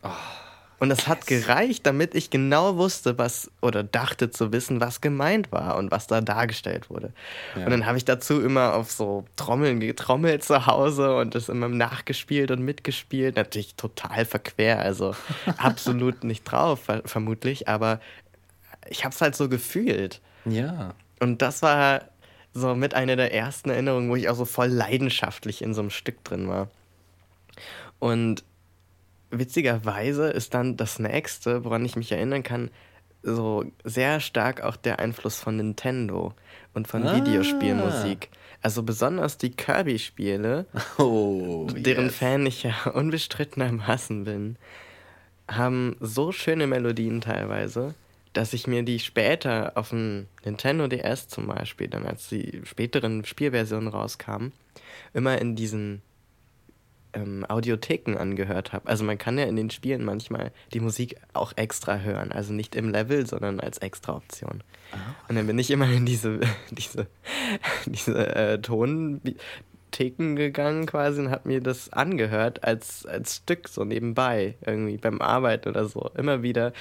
Und 0.79 0.89
das 0.89 1.07
hat 1.07 1.27
gereicht, 1.27 1.85
damit 1.85 2.13
ich 2.13 2.29
genau 2.29 2.75
wusste, 2.75 3.17
was 3.17 3.49
oder 3.61 3.83
dachte 3.83 4.31
zu 4.31 4.51
wissen, 4.51 4.81
was 4.81 4.99
gemeint 4.99 5.51
war 5.51 5.77
und 5.77 5.91
was 5.91 6.07
da 6.07 6.19
dargestellt 6.19 6.89
wurde. 6.89 7.13
Und 7.55 7.69
dann 7.69 7.85
habe 7.85 7.97
ich 7.97 8.03
dazu 8.05 8.41
immer 8.41 8.73
auf 8.73 8.91
so 8.91 9.23
Trommeln 9.37 9.79
getrommelt 9.79 10.43
zu 10.43 10.65
Hause 10.65 11.15
und 11.15 11.35
das 11.35 11.47
immer 11.47 11.69
nachgespielt 11.69 12.51
und 12.51 12.61
mitgespielt. 12.63 13.37
Natürlich 13.37 13.75
total 13.75 14.25
verquer, 14.25 14.79
also 14.79 15.15
absolut 15.57 16.23
nicht 16.25 16.43
drauf, 16.43 16.81
ver- 16.83 17.03
vermutlich, 17.05 17.67
aber 17.69 18.01
ich 18.89 19.05
habe 19.05 19.13
es 19.15 19.21
halt 19.21 19.35
so 19.35 19.47
gefühlt. 19.47 20.19
Ja. 20.43 20.93
Und 21.21 21.41
das 21.41 21.61
war 21.61 22.01
so 22.53 22.75
mit 22.75 22.93
einer 22.93 23.15
der 23.15 23.33
ersten 23.33 23.69
Erinnerungen, 23.69 24.09
wo 24.09 24.15
ich 24.17 24.27
auch 24.27 24.35
so 24.35 24.45
voll 24.45 24.67
leidenschaftlich 24.67 25.61
in 25.61 25.73
so 25.73 25.79
einem 25.81 25.89
Stück 25.91 26.23
drin 26.25 26.49
war. 26.49 26.69
Und 27.99 28.43
witzigerweise 29.39 30.29
ist 30.29 30.53
dann 30.53 30.77
das 30.77 30.99
nächste, 30.99 31.63
woran 31.65 31.85
ich 31.85 31.95
mich 31.95 32.11
erinnern 32.11 32.43
kann, 32.43 32.69
so 33.21 33.63
sehr 33.83 34.19
stark 34.19 34.61
auch 34.61 34.75
der 34.75 34.99
Einfluss 34.99 35.37
von 35.39 35.55
Nintendo 35.57 36.33
und 36.73 36.87
von 36.87 37.05
Ah. 37.05 37.15
Videospielmusik. 37.15 38.29
Also 38.61 38.83
besonders 38.83 39.37
die 39.37 39.51
Kirby-Spiele, 39.51 40.65
Oh, 40.97 41.67
deren 41.75 42.05
yes. 42.05 42.15
Fan 42.15 42.45
ich 42.45 42.63
ja 42.63 42.73
unbestrittenermaßen 42.93 44.23
bin, 44.25 44.57
haben 45.49 45.95
so 45.99 46.31
schöne 46.31 46.67
Melodien 46.67 47.21
teilweise, 47.21 47.93
dass 48.33 48.53
ich 48.53 48.67
mir 48.67 48.83
die 48.83 48.99
später 48.99 49.73
auf 49.75 49.89
dem 49.89 50.27
Nintendo 50.43 50.87
DS 50.87 51.27
zum 51.27 51.47
Beispiel, 51.47 51.87
dann 51.87 52.05
als 52.05 52.29
die 52.29 52.61
späteren 52.63 53.25
Spielversionen 53.25 53.89
rauskamen, 53.89 54.53
immer 55.13 55.37
in 55.39 55.55
diesen 55.55 56.01
ähm, 57.13 57.45
Audiotheken 57.47 58.17
angehört 58.17 58.73
habe. 58.73 58.87
Also 58.87 59.03
man 59.03 59.17
kann 59.17 59.37
ja 59.37 59.45
in 59.45 59.55
den 59.55 59.69
Spielen 59.69 60.03
manchmal 60.03 60.51
die 60.73 60.79
Musik 60.79 61.17
auch 61.33 61.53
extra 61.55 61.99
hören. 61.99 62.31
Also 62.31 62.53
nicht 62.53 62.75
im 62.75 62.89
Level, 62.89 63.25
sondern 63.25 63.59
als 63.59 63.77
extra 63.79 64.15
Option. 64.15 64.63
Und 65.27 65.35
dann 65.35 65.47
bin 65.47 65.57
ich 65.59 65.71
immer 65.71 65.89
in 65.89 66.05
diese, 66.05 66.39
diese, 66.71 67.07
diese 67.85 68.35
äh, 68.35 68.59
Theken 69.93 70.35
gegangen 70.35 70.85
quasi 70.85 71.21
und 71.21 71.31
habe 71.31 71.47
mir 71.47 71.61
das 71.61 71.93
angehört 71.93 72.63
als, 72.63 73.05
als 73.05 73.37
Stück 73.37 73.69
so 73.69 73.85
nebenbei, 73.85 74.55
irgendwie 74.65 74.97
beim 74.97 75.21
Arbeiten 75.21 75.69
oder 75.69 75.85
so. 75.85 76.09
Immer 76.17 76.43
wieder. 76.43 76.73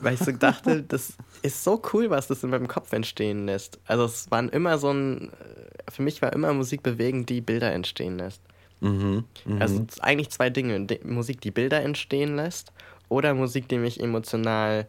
Weil 0.00 0.14
ich 0.14 0.20
so 0.20 0.30
dachte, 0.30 0.82
das 0.88 1.14
ist 1.42 1.64
so 1.64 1.82
cool, 1.92 2.10
was 2.10 2.28
das 2.28 2.44
in 2.44 2.50
meinem 2.50 2.68
Kopf 2.68 2.92
entstehen 2.92 3.46
lässt. 3.46 3.80
Also 3.86 4.04
es 4.04 4.30
waren 4.30 4.48
immer 4.50 4.78
so 4.78 4.90
ein, 4.92 5.30
äh, 5.30 5.90
für 5.90 6.02
mich 6.02 6.22
war 6.22 6.32
immer 6.32 6.52
Musik 6.52 6.82
bewegend, 6.84 7.28
die 7.28 7.40
Bilder 7.40 7.72
entstehen 7.72 8.18
lässt. 8.18 8.42
Mhm, 8.80 9.24
also 9.58 9.80
mhm. 9.80 9.86
eigentlich 10.00 10.30
zwei 10.30 10.50
Dinge. 10.50 10.86
Musik, 11.04 11.40
die 11.40 11.50
Bilder 11.50 11.82
entstehen 11.82 12.36
lässt 12.36 12.72
oder 13.08 13.32
Musik, 13.32 13.68
die 13.68 13.78
mich 13.78 14.00
emotional 14.00 14.86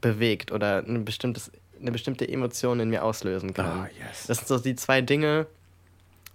bewegt 0.00 0.52
oder 0.52 0.78
ein 0.78 1.04
bestimmtes 1.04 1.50
eine 1.80 1.92
bestimmte 1.92 2.28
Emotion 2.28 2.80
in 2.80 2.90
mir 2.90 3.04
auslösen 3.04 3.54
kann. 3.54 3.66
Ah, 3.66 3.88
yes. 3.98 4.26
Das 4.26 4.38
sind 4.38 4.48
so 4.48 4.58
die 4.58 4.76
zwei 4.76 5.00
Dinge, 5.00 5.46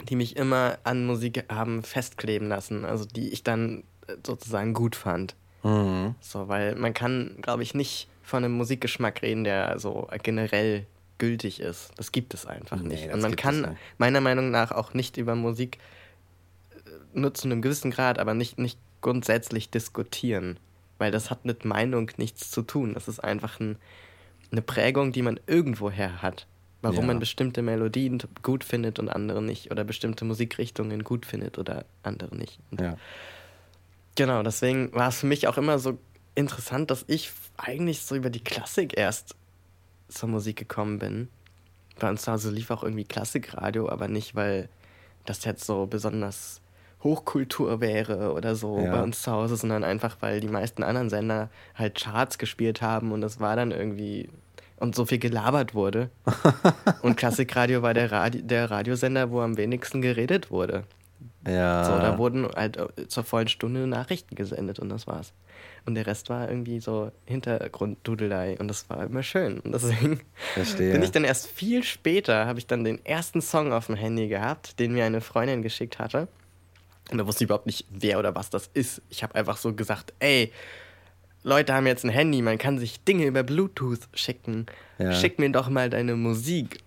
die 0.09 0.15
mich 0.15 0.35
immer 0.35 0.77
an 0.83 1.05
Musik 1.05 1.45
haben 1.51 1.83
festkleben 1.83 2.49
lassen, 2.49 2.85
also 2.85 3.05
die 3.05 3.29
ich 3.29 3.43
dann 3.43 3.83
äh, 4.07 4.15
sozusagen 4.25 4.73
gut 4.73 4.95
fand. 4.95 5.35
Mhm. 5.63 6.15
So, 6.19 6.47
weil 6.47 6.75
man 6.75 6.93
kann, 6.93 7.37
glaube 7.41 7.63
ich, 7.63 7.73
nicht 7.73 8.07
von 8.21 8.43
einem 8.43 8.53
Musikgeschmack 8.53 9.21
reden, 9.21 9.43
der 9.43 9.79
so 9.79 10.07
generell 10.23 10.85
gültig 11.19 11.59
ist. 11.61 11.91
Das 11.97 12.11
gibt 12.11 12.33
es 12.33 12.45
einfach 12.45 12.77
Nee, 12.81 12.87
nicht. 12.95 13.13
Und 13.13 13.21
man 13.21 13.35
kann 13.35 13.77
meiner 13.97 14.19
Meinung 14.21 14.51
nach 14.51 14.71
auch 14.71 14.93
nicht 14.93 15.17
über 15.17 15.35
Musik 15.35 15.77
äh, 16.71 16.89
nur 17.13 17.33
zu 17.33 17.47
einem 17.47 17.61
gewissen 17.61 17.91
Grad, 17.91 18.19
aber 18.19 18.33
nicht, 18.33 18.59
nicht 18.59 18.77
grundsätzlich 19.01 19.69
diskutieren. 19.69 20.57
weil 20.97 21.11
das 21.11 21.29
hat 21.29 21.43
mit 21.45 21.65
Meinung 21.65 22.09
nichts 22.17 22.49
zu 22.49 22.61
tun. 22.61 22.93
Das 22.93 23.07
ist 23.09 23.19
einfach 23.19 23.59
ein, 23.59 23.77
eine 24.53 24.61
Prägung, 24.61 25.11
die 25.11 25.21
man 25.21 25.39
irgendwoher 25.47 26.21
hat. 26.21 26.47
Warum 26.81 26.99
Ja. 26.99 27.05
man 27.07 27.19
bestimmte 27.19 27.61
Melodien 27.61 28.19
gut 28.41 28.63
findet 28.63 28.99
und 28.99 29.09
andere 29.09 29.41
nicht. 29.41 29.71
Oder 29.71 29.83
bestimmte 29.83 30.23
Musikrichtungen 30.25 31.03
gut 31.03 31.25
findet 31.25 31.57
oder 31.57 31.85
andere 32.03 32.35
nicht. 32.37 32.59
Ja. 32.79 32.95
Genau, 34.15 34.43
deswegen 34.43 34.93
war 34.93 35.09
es 35.09 35.19
für 35.19 35.25
mich 35.27 35.47
auch 35.47 35.57
immer 35.57 35.79
so 35.79 35.97
interessant, 36.35 36.91
dass 36.91 37.03
ich 37.07 37.31
eigentlich 37.57 38.01
so 38.01 38.15
über 38.15 38.29
die 38.29 38.43
Klassik 38.43 38.97
erst 38.97 39.35
zur 40.07 40.29
Musik 40.29 40.57
gekommen 40.57 40.99
bin. 40.99 41.29
Bei 41.99 42.09
uns 42.09 42.23
zu 42.23 42.31
Hause 42.31 42.51
lief 42.51 42.69
auch 42.69 42.83
irgendwie 42.83 43.05
Klassikradio, 43.05 43.89
aber 43.89 44.07
nicht, 44.07 44.35
weil 44.35 44.69
das 45.25 45.45
jetzt 45.45 45.65
so 45.65 45.85
besonders 45.87 46.59
Hochkultur 47.01 47.81
wäre 47.81 48.33
oder 48.33 48.55
so 48.55 48.79
Ja. 48.79 48.91
bei 48.91 49.01
uns 49.03 49.21
zu 49.21 49.31
Hause, 49.31 49.55
sondern 49.55 49.83
einfach, 49.83 50.17
weil 50.19 50.39
die 50.39 50.47
meisten 50.47 50.83
anderen 50.83 51.09
Sender 51.09 51.49
halt 51.75 51.95
Charts 51.95 52.37
gespielt 52.37 52.81
haben 52.81 53.11
und 53.11 53.21
das 53.21 53.39
war 53.39 53.55
dann 53.55 53.71
irgendwie 53.71 54.29
und 54.83 54.95
so 54.95 55.05
viel 55.05 55.17
gelabert 55.17 55.73
wurde. 55.73 56.09
und 57.01 57.15
Klassikradio 57.15 57.81
war 57.81 57.93
der, 57.93 58.11
Radi 58.11 58.43
der 58.43 58.69
Radiosender, 58.69 59.31
wo 59.31 59.39
am 59.39 59.55
wenigsten 59.55 60.01
geredet 60.01 60.51
wurde. 60.51 60.83
Ja. 61.47 61.85
So, 61.85 61.91
da 61.91 62.17
wurden 62.17 62.47
halt 62.53 62.75
äh, 62.75 63.07
zur 63.07 63.23
vollen 63.23 63.47
Stunde 63.47 63.87
Nachrichten 63.87 64.35
gesendet 64.35 64.79
und 64.79 64.89
das 64.89 65.07
war's. 65.07 65.31
Und 65.85 65.95
der 65.95 66.05
Rest 66.05 66.29
war 66.29 66.49
irgendwie 66.49 66.81
so 66.81 67.13
Hintergrunddudelei 67.25 68.57
und 68.59 68.67
das 68.67 68.89
war 68.89 69.05
immer 69.05 69.23
schön. 69.23 69.61
Und 69.61 69.71
deswegen 69.71 70.19
Verstehe. 70.53 70.91
bin 70.91 71.01
ich 71.01 71.11
dann 71.11 71.23
erst 71.23 71.47
viel 71.47 71.83
später, 71.83 72.45
habe 72.45 72.59
ich 72.59 72.67
dann 72.67 72.83
den 72.83 73.03
ersten 73.05 73.41
Song 73.41 73.71
auf 73.71 73.85
dem 73.85 73.95
Handy 73.95 74.27
gehabt, 74.27 74.79
den 74.81 74.91
mir 74.91 75.05
eine 75.05 75.21
Freundin 75.21 75.61
geschickt 75.61 75.97
hatte. 75.97 76.27
Und 77.09 77.17
da 77.17 77.25
wusste 77.25 77.45
ich 77.45 77.47
überhaupt 77.47 77.67
nicht, 77.67 77.85
wer 77.89 78.19
oder 78.19 78.35
was 78.35 78.49
das 78.49 78.69
ist. 78.73 79.01
Ich 79.09 79.23
habe 79.23 79.35
einfach 79.35 79.55
so 79.55 79.73
gesagt, 79.73 80.13
ey, 80.19 80.51
Leute 81.43 81.73
haben 81.73 81.85
jetzt 81.87 82.05
ein 82.05 82.09
Handy, 82.09 82.41
man 82.41 82.57
kann 82.57 82.79
sich 82.79 83.03
Dinge 83.03 83.25
über 83.25 83.43
Bluetooth 83.43 83.99
schicken. 84.13 84.65
Ja. 84.97 85.11
Schick 85.13 85.39
mir 85.39 85.51
doch 85.51 85.69
mal 85.69 85.89
deine 85.89 86.15
Musik. 86.15 86.79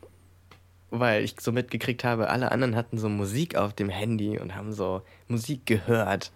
Weil 0.91 1.25
ich 1.25 1.35
so 1.41 1.53
mitgekriegt 1.53 2.05
habe, 2.05 2.31
alle 2.31 2.53
anderen 2.53 2.77
hatten 2.77 2.97
so 2.97 3.09
Musik 3.09 3.57
auf 3.57 3.75
dem 3.75 3.89
Handy 3.91 4.39
und 4.39 4.55
haben 4.55 4.73
so 4.73 5.03
Musik 5.29 5.67
gehört. 5.67 6.33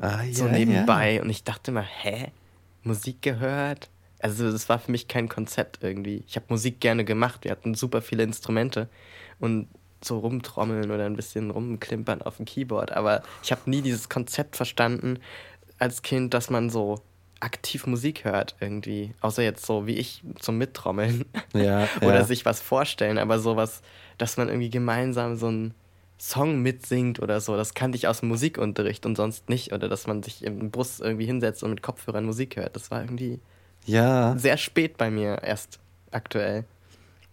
ah, 0.00 0.22
So 0.32 0.46
ja, 0.46 0.52
nebenbei. 0.52 1.20
Und 1.22 1.30
ich 1.30 1.44
dachte 1.44 1.72
mal, 1.72 1.84
hä? 1.84 2.32
Musik 2.82 3.22
gehört? 3.22 3.90
Also 4.18 4.50
das 4.50 4.68
war 4.68 4.78
für 4.78 4.90
mich 4.90 5.08
kein 5.08 5.28
Konzept 5.28 5.78
irgendwie. 5.82 6.24
Ich 6.26 6.36
habe 6.36 6.46
Musik 6.48 6.80
gerne 6.80 7.04
gemacht. 7.04 7.44
Wir 7.44 7.50
hatten 7.50 7.74
super 7.74 8.00
viele 8.00 8.22
Instrumente 8.22 8.88
und 9.38 9.68
so 10.02 10.18
rumtrommeln 10.18 10.90
oder 10.90 11.04
ein 11.04 11.16
bisschen 11.16 11.50
rumklimpern 11.50 12.22
auf 12.22 12.36
dem 12.38 12.46
Keyboard. 12.46 12.92
Aber 12.92 13.22
ich 13.42 13.52
habe 13.52 13.68
nie 13.68 13.82
dieses 13.82 14.08
Konzept 14.08 14.56
verstanden 14.56 15.18
als 15.78 16.02
Kind, 16.02 16.32
dass 16.32 16.48
man 16.48 16.70
so 16.70 17.02
aktiv 17.40 17.86
Musik 17.86 18.24
hört 18.24 18.56
irgendwie. 18.60 19.12
Außer 19.20 19.42
jetzt 19.42 19.66
so 19.66 19.86
wie 19.86 19.94
ich 19.96 20.22
zum 20.38 20.58
Mittrommeln. 20.58 21.24
Ja, 21.52 21.88
oder 22.00 22.16
ja. 22.16 22.24
sich 22.24 22.44
was 22.44 22.60
vorstellen. 22.60 23.18
Aber 23.18 23.38
sowas, 23.38 23.82
dass 24.18 24.36
man 24.36 24.48
irgendwie 24.48 24.70
gemeinsam 24.70 25.36
so 25.36 25.48
einen 25.48 25.74
Song 26.18 26.62
mitsingt 26.62 27.20
oder 27.20 27.40
so, 27.40 27.56
das 27.56 27.74
kannte 27.74 27.96
ich 27.96 28.08
aus 28.08 28.20
dem 28.20 28.30
Musikunterricht 28.30 29.04
und 29.04 29.16
sonst 29.16 29.48
nicht. 29.50 29.72
Oder 29.72 29.88
dass 29.88 30.06
man 30.06 30.22
sich 30.22 30.42
im 30.44 30.70
Bus 30.70 31.00
irgendwie 31.00 31.26
hinsetzt 31.26 31.62
und 31.62 31.70
mit 31.70 31.82
Kopfhörern 31.82 32.24
Musik 32.24 32.56
hört. 32.56 32.74
Das 32.74 32.90
war 32.90 33.02
irgendwie 33.02 33.38
Ja. 33.84 34.34
sehr 34.38 34.56
spät 34.56 34.96
bei 34.96 35.10
mir 35.10 35.42
erst 35.42 35.78
aktuell. 36.10 36.64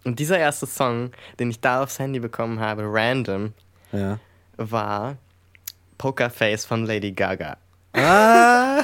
Und 0.04 0.20
dieser 0.20 0.38
erste 0.38 0.68
Song, 0.68 1.12
den 1.40 1.50
ich 1.50 1.62
da 1.62 1.82
aufs 1.82 1.98
Handy 1.98 2.20
bekommen 2.20 2.60
habe, 2.60 2.84
random, 2.86 3.54
Ja. 3.94 4.20
war 4.58 5.16
Pokerface 5.98 6.66
von 6.66 6.86
Lady 6.86 7.14
Gaga. 7.14 7.56
Ah. 7.94 8.84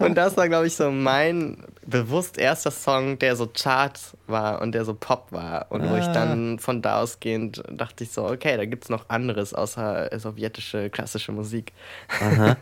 Und 0.00 0.14
das 0.16 0.36
war, 0.36 0.48
glaube 0.48 0.66
ich, 0.66 0.74
so 0.74 0.90
mein 0.90 1.58
bewusst 1.86 2.38
erster 2.38 2.70
Song, 2.70 3.18
der 3.18 3.36
so 3.36 3.46
Charts 3.46 4.16
war 4.26 4.60
und 4.62 4.72
der 4.72 4.84
so 4.84 4.94
Pop 4.94 5.28
war. 5.30 5.66
Und 5.70 5.88
wo 5.88 5.94
ich 5.96 6.04
Ah. 6.06 6.12
dann 6.12 6.58
von 6.58 6.82
da 6.82 7.00
ausgehend 7.02 7.62
dachte 7.70 8.04
ich 8.04 8.10
so, 8.10 8.24
okay, 8.26 8.56
da 8.56 8.64
gibt 8.64 8.84
es 8.84 8.90
noch 8.90 9.08
anderes 9.10 9.54
außer 9.54 10.10
sowjetische 10.18 10.90
klassische 10.90 11.30
Musik. 11.32 11.72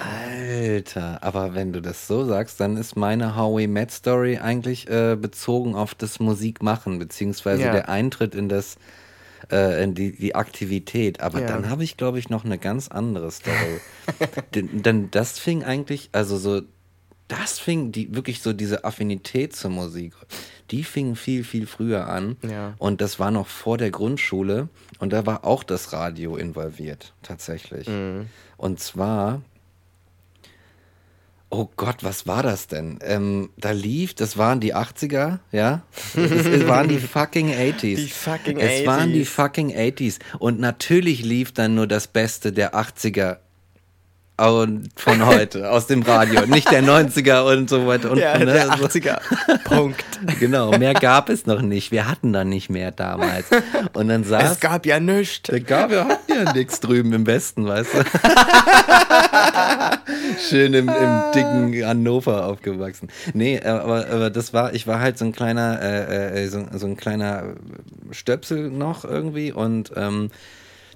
Alter, 0.00 1.18
aber 1.22 1.54
wenn 1.54 1.72
du 1.72 1.80
das 1.82 2.06
so 2.06 2.24
sagst, 2.24 2.60
dann 2.60 2.76
ist 2.76 2.96
meine 2.96 3.36
How 3.36 3.58
We 3.58 3.68
Met 3.68 3.90
Story 3.90 4.38
eigentlich 4.38 4.88
äh, 4.88 5.16
bezogen 5.16 5.74
auf 5.74 5.94
das 5.94 6.20
Musikmachen, 6.20 6.98
beziehungsweise 6.98 7.64
Ja. 7.64 7.72
der 7.72 7.88
Eintritt 7.88 8.34
in 8.34 8.48
das, 8.48 8.76
äh, 9.50 9.86
die, 9.88 10.12
die 10.12 10.34
Aktivität. 10.34 11.20
Aber 11.20 11.40
Ja. 11.40 11.46
dann 11.46 11.68
habe 11.68 11.84
ich, 11.84 11.96
glaube 11.96 12.18
ich, 12.18 12.30
noch 12.30 12.44
eine 12.44 12.58
ganz 12.58 12.88
andere 12.88 13.30
Story. 13.30 13.80
denn, 14.54 14.82
denn 14.82 15.10
das 15.10 15.38
fing 15.38 15.64
eigentlich, 15.64 16.10
also 16.12 16.36
so, 16.36 16.62
das 17.28 17.58
fing 17.58 17.90
die, 17.92 18.14
wirklich 18.14 18.42
so 18.42 18.52
diese 18.52 18.84
Affinität 18.84 19.56
zur 19.56 19.70
Musik, 19.70 20.12
die 20.70 20.84
fing 20.84 21.16
viel, 21.16 21.44
viel 21.44 21.66
früher 21.66 22.06
an. 22.08 22.36
Ja. 22.42 22.74
Und 22.78 23.00
das 23.00 23.18
war 23.18 23.30
noch 23.30 23.46
vor 23.46 23.78
der 23.78 23.90
Grundschule. 23.90 24.68
Und 24.98 25.12
da 25.12 25.26
war 25.26 25.44
auch 25.44 25.62
das 25.64 25.92
Radio 25.92 26.36
involviert, 26.36 27.12
tatsächlich. 27.22 27.88
Mhm. 27.88 28.26
Und 28.56 28.80
zwar, 28.80 29.42
oh 31.54 31.70
Gott, 31.76 32.02
was 32.02 32.26
war 32.26 32.42
das 32.42 32.66
denn? 32.66 32.98
Ähm, 33.02 33.50
da 33.56 33.70
lief, 33.70 34.14
das 34.14 34.36
waren 34.36 34.60
die 34.60 34.74
80er, 34.74 35.38
ja? 35.52 35.82
Es, 36.16 36.46
es 36.46 36.66
waren 36.66 36.88
die 36.88 36.98
fucking 36.98 37.50
80s. 37.50 37.96
Die 37.96 38.08
fucking 38.08 38.58
Es 38.58 38.86
waren 38.86 39.12
die 39.12 39.24
80s. 39.24 39.28
fucking 39.28 39.70
80s. 39.70 40.18
Und 40.38 40.58
natürlich 40.58 41.22
lief 41.24 41.52
dann 41.52 41.74
nur 41.74 41.86
das 41.86 42.08
Beste 42.08 42.52
der 42.52 42.74
80er 42.74 43.38
und 44.36 44.88
von 44.96 45.24
heute 45.24 45.70
aus 45.70 45.86
dem 45.86 46.02
Radio, 46.02 46.44
nicht 46.46 46.68
der 46.70 46.82
90er 46.82 47.42
und 47.52 47.70
so 47.70 47.86
weiter. 47.86 48.10
Und, 48.10 48.18
Ja, 48.18 48.36
ne, 48.36 48.46
der 48.46 48.66
so. 48.66 48.72
80er. 48.86 49.18
Punkt. 49.64 50.04
Genau, 50.40 50.76
mehr 50.76 50.94
gab 50.94 51.28
es 51.28 51.46
noch 51.46 51.62
nicht. 51.62 51.92
Wir 51.92 52.08
hatten 52.08 52.32
dann 52.32 52.48
nicht 52.48 52.68
mehr 52.68 52.90
damals. 52.90 53.46
Und 53.92 54.08
dann 54.08 54.24
saß 54.24 54.52
Es 54.52 54.60
gab 54.60 54.86
ja 54.86 54.98
nichts. 54.98 55.42
der 55.42 55.60
gab 55.60 55.92
ja, 55.92 56.08
hatten 56.08 56.32
ja 56.32 56.52
nichts 56.52 56.80
drüben 56.80 57.12
im 57.12 57.26
Westen, 57.26 57.66
weißt 57.66 57.90
du? 57.94 57.98
Schön 60.48 60.74
im, 60.74 60.88
im 60.88 61.22
dicken 61.34 61.86
Hannover 61.86 62.46
aufgewachsen. 62.46 63.08
Nee, 63.34 63.56
äh, 63.56 63.66
aber, 63.68 64.06
aber 64.10 64.30
das 64.30 64.52
war, 64.52 64.74
ich 64.74 64.86
war 64.86 65.00
halt 65.00 65.18
so 65.18 65.24
ein 65.24 65.32
kleiner, 65.32 65.80
äh, 65.80 66.44
äh, 66.44 66.48
so, 66.48 66.64
so 66.72 66.86
ein 66.86 66.96
kleiner 66.96 67.54
Stöpsel 68.10 68.70
noch 68.70 69.04
irgendwie 69.04 69.52
und 69.52 69.92
ähm, 69.96 70.30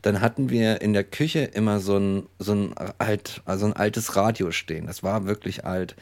dann 0.02 0.20
hatten 0.20 0.50
wir 0.50 0.80
in 0.80 0.92
der 0.92 1.04
Küche 1.04 1.40
immer 1.40 1.80
so 1.80 1.96
ein, 1.96 2.26
so 2.38 2.52
ein 2.52 2.74
alt, 2.98 3.42
also 3.44 3.66
ein 3.66 3.72
altes 3.72 4.16
Radio 4.16 4.50
stehen. 4.50 4.86
Das 4.86 5.02
war 5.02 5.26
wirklich 5.26 5.64
alt. 5.64 5.96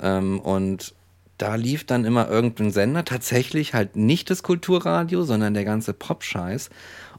Ähm, 0.00 0.40
und 0.40 0.94
da 1.38 1.56
lief 1.56 1.84
dann 1.84 2.04
immer 2.04 2.28
irgendein 2.28 2.70
Sender, 2.70 3.04
tatsächlich 3.04 3.74
halt 3.74 3.96
nicht 3.96 4.30
das 4.30 4.42
Kulturradio, 4.42 5.24
sondern 5.24 5.54
der 5.54 5.64
ganze 5.64 5.92
Pop-Scheiß. 5.92 6.70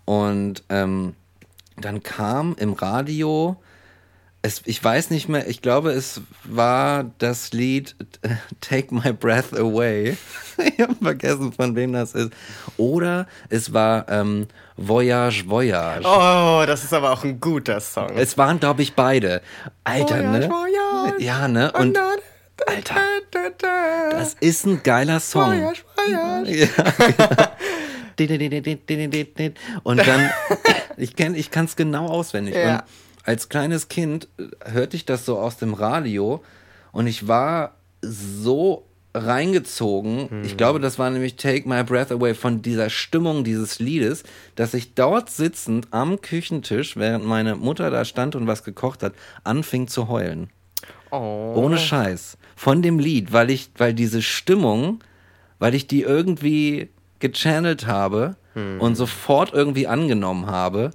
Und 0.06 0.64
ähm, 0.70 1.16
dann 1.78 2.04
kam 2.04 2.56
im 2.58 2.74
Radio, 2.74 3.58
es, 4.46 4.62
ich 4.66 4.84
weiß 4.84 5.10
nicht 5.10 5.28
mehr, 5.28 5.48
ich 5.48 5.62
glaube, 5.64 5.92
es 5.92 6.22
war 6.44 7.06
das 7.18 7.52
Lied 7.52 7.96
äh, 8.22 8.30
Take 8.62 8.94
My 8.94 9.12
Breath 9.12 9.58
Away. 9.58 10.18
ich 10.58 10.80
habe 10.80 10.96
vergessen, 11.02 11.52
von 11.52 11.76
wem 11.76 11.94
das 11.94 12.14
ist. 12.14 12.32
Oder 12.78 13.26
es 13.50 13.74
war 13.74 14.08
ähm, 14.08 14.48
Voyage, 14.78 15.50
Voyage. 15.50 16.06
Oh, 16.06 16.64
das 16.68 16.84
ist 16.84 16.94
aber 16.94 17.12
auch 17.12 17.24
ein 17.24 17.40
guter 17.40 17.80
Song. 17.80 18.12
Es 18.16 18.38
waren, 18.38 18.60
glaube 18.60 18.84
ich, 18.84 18.94
beide. 18.94 19.42
Alter, 19.84 20.20
Voyage, 20.20 20.40
ne? 20.40 20.50
Voyage. 20.50 21.24
Ja, 21.24 21.48
ne? 21.48 21.72
Und 21.72 21.98
Alter, 22.68 23.02
das 24.12 24.36
ist 24.40 24.68
ein 24.68 24.84
geiler 24.84 25.20
Song. 25.20 25.60
Voyage, 25.60 25.82
Voyage. 25.96 26.52
Ja, 26.52 26.92
genau. 27.16 27.52
Und 29.84 30.08
dann, 30.08 30.30
ich, 30.98 31.16
kenn, 31.16 31.36
ich 31.36 31.52
kann 31.52 31.66
es 31.66 31.76
genau 31.76 32.08
auswendig. 32.08 32.56
Ja. 32.56 32.76
Und 32.76 32.84
als 33.26 33.50
kleines 33.50 33.88
Kind 33.88 34.28
äh, 34.38 34.72
hörte 34.72 34.96
ich 34.96 35.06
das 35.06 35.26
so 35.26 35.38
aus 35.38 35.58
dem 35.58 35.74
Radio 35.74 36.44
und 36.92 37.08
ich 37.08 37.28
war 37.28 37.76
so 38.02 38.86
reingezogen. 39.14 40.30
Hm. 40.30 40.44
Ich 40.44 40.58
glaube, 40.58 40.80
das 40.80 41.00
war 41.00 41.10
nämlich 41.10 41.36
Take 41.36 41.68
My 41.68 41.84
Breath 41.84 42.12
Away 42.12 42.34
von 42.34 42.62
dieser 42.62 42.90
Stimmung 42.90 43.44
dieses 43.44 43.80
Liedes, 43.80 44.24
dass 44.56 44.74
ich 44.74 44.94
dort 44.94 45.30
sitzend 45.30 45.88
am 45.92 46.22
Küchentisch, 46.22 46.98
während 46.98 47.26
meine 47.26 47.56
Mutter 47.56 47.90
da 47.90 48.06
stand 48.06 48.36
und 48.36 48.48
was 48.48 48.64
gekocht 48.64 49.04
hat, 49.04 49.14
anfing 49.44 49.88
zu 49.88 50.08
heulen. 50.08 50.50
Oh. 51.12 51.54
Ohne 51.56 51.78
Scheiß. 51.78 52.38
Von 52.56 52.82
dem 52.82 53.00
Lied, 53.00 53.32
weil 53.34 53.50
ich, 53.50 53.70
weil 53.78 53.94
diese 53.94 54.22
Stimmung, 54.22 55.00
weil 55.60 55.76
ich 55.76 55.88
die 55.88 56.02
irgendwie 56.02 56.90
gechannelt 57.20 57.88
habe 57.88 58.36
und 58.80 58.96
sofort 58.96 59.54
irgendwie 59.54 59.88
angenommen 59.88 60.48
habe. 60.48 60.92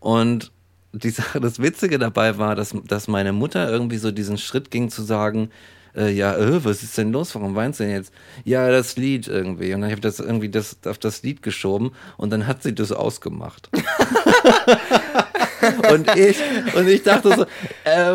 Und 0.00 0.51
die 0.92 1.10
Sache, 1.10 1.40
das 1.40 1.60
Witzige 1.60 1.98
dabei 1.98 2.38
war, 2.38 2.54
dass, 2.54 2.74
dass 2.86 3.08
meine 3.08 3.32
Mutter 3.32 3.70
irgendwie 3.70 3.98
so 3.98 4.10
diesen 4.10 4.38
Schritt 4.38 4.70
ging 4.70 4.90
zu 4.90 5.02
sagen, 5.02 5.50
äh, 5.94 6.10
ja, 6.10 6.36
äh, 6.36 6.64
was 6.64 6.82
ist 6.82 6.96
denn 6.96 7.12
los? 7.12 7.34
Warum 7.34 7.54
weinst 7.54 7.80
du 7.80 7.84
denn 7.84 7.92
jetzt? 7.92 8.12
Ja, 8.44 8.70
das 8.70 8.96
Lied 8.96 9.28
irgendwie. 9.28 9.74
Und 9.74 9.82
dann 9.82 9.90
habe 9.90 9.94
ich 9.94 10.00
das 10.00 10.20
irgendwie 10.20 10.48
das, 10.48 10.78
auf 10.86 10.98
das 10.98 11.22
Lied 11.22 11.42
geschoben 11.42 11.92
und 12.16 12.30
dann 12.30 12.46
hat 12.46 12.62
sie 12.62 12.74
das 12.74 12.92
ausgemacht. 12.92 13.68
und 15.90 16.16
ich, 16.16 16.38
und 16.74 16.88
ich 16.88 17.02
dachte 17.02 17.34
so, 17.34 17.42
äh, 17.84 18.12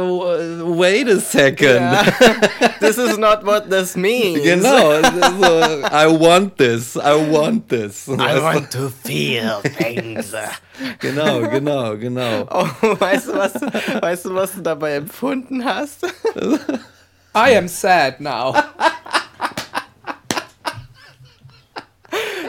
wait 0.77 1.09
a 1.09 1.19
second. 1.19 1.97
This 2.79 2.97
is 2.97 3.17
not 3.17 3.45
what 3.45 3.69
this 3.69 3.95
means. 3.95 4.43
Genau. 4.43 5.01
So, 5.01 5.83
I 5.91 6.07
want 6.07 6.57
this. 6.57 6.95
I 6.95 7.15
want 7.15 7.69
this. 7.69 8.07
I 8.07 8.39
want 8.39 8.71
to 8.71 8.89
feel 8.89 9.61
things. 9.61 10.33
Genau, 10.99 11.41
genau, 11.49 11.97
genau. 11.97 12.47
Oh, 12.49 12.67
weißt 12.99 13.27
du, 13.29 13.33
was, 13.37 13.53
weißt 14.01 14.25
du, 14.25 14.35
was 14.35 14.51
du 14.53 14.61
dabei 14.61 14.95
empfunden 14.95 15.63
hast? 15.63 16.05
I 17.35 17.55
am 17.55 17.67
sad 17.67 18.19
now. 18.19 18.55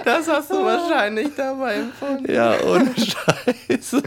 Das 0.09 0.27
hast 0.27 0.51
du 0.51 0.64
wahrscheinlich 0.64 1.29
dabei 1.37 1.75
empfunden. 1.75 2.33
Ja, 2.33 2.59
ohne 2.62 2.94
Scheiß. 2.97 4.03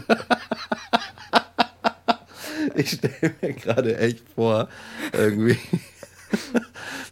Ich 2.73 2.91
stelle 2.91 3.35
mir 3.39 3.53
gerade 3.53 3.97
echt 3.99 4.23
vor, 4.33 4.67
irgendwie, 5.13 5.59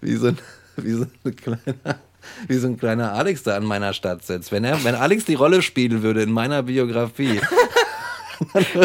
wie 0.01 0.15
so 0.15 0.29
ein, 0.29 0.39
wie 0.77 0.93
so 0.93 1.05
ein 1.23 1.35
kleiner, 1.35 1.99
wie 2.47 2.57
so 2.57 2.67
ein 2.67 2.77
kleiner 2.77 3.13
Alex 3.13 3.43
da 3.43 3.55
an 3.55 3.65
meiner 3.65 3.93
Stadt 3.93 4.25
sitzt. 4.25 4.51
Wenn, 4.51 4.63
er, 4.63 4.83
wenn 4.83 4.95
Alex 4.95 5.25
die 5.25 5.35
Rolle 5.35 5.61
spielen 5.61 6.01
würde 6.01 6.23
in 6.23 6.31
meiner 6.31 6.63
Biografie, 6.63 7.41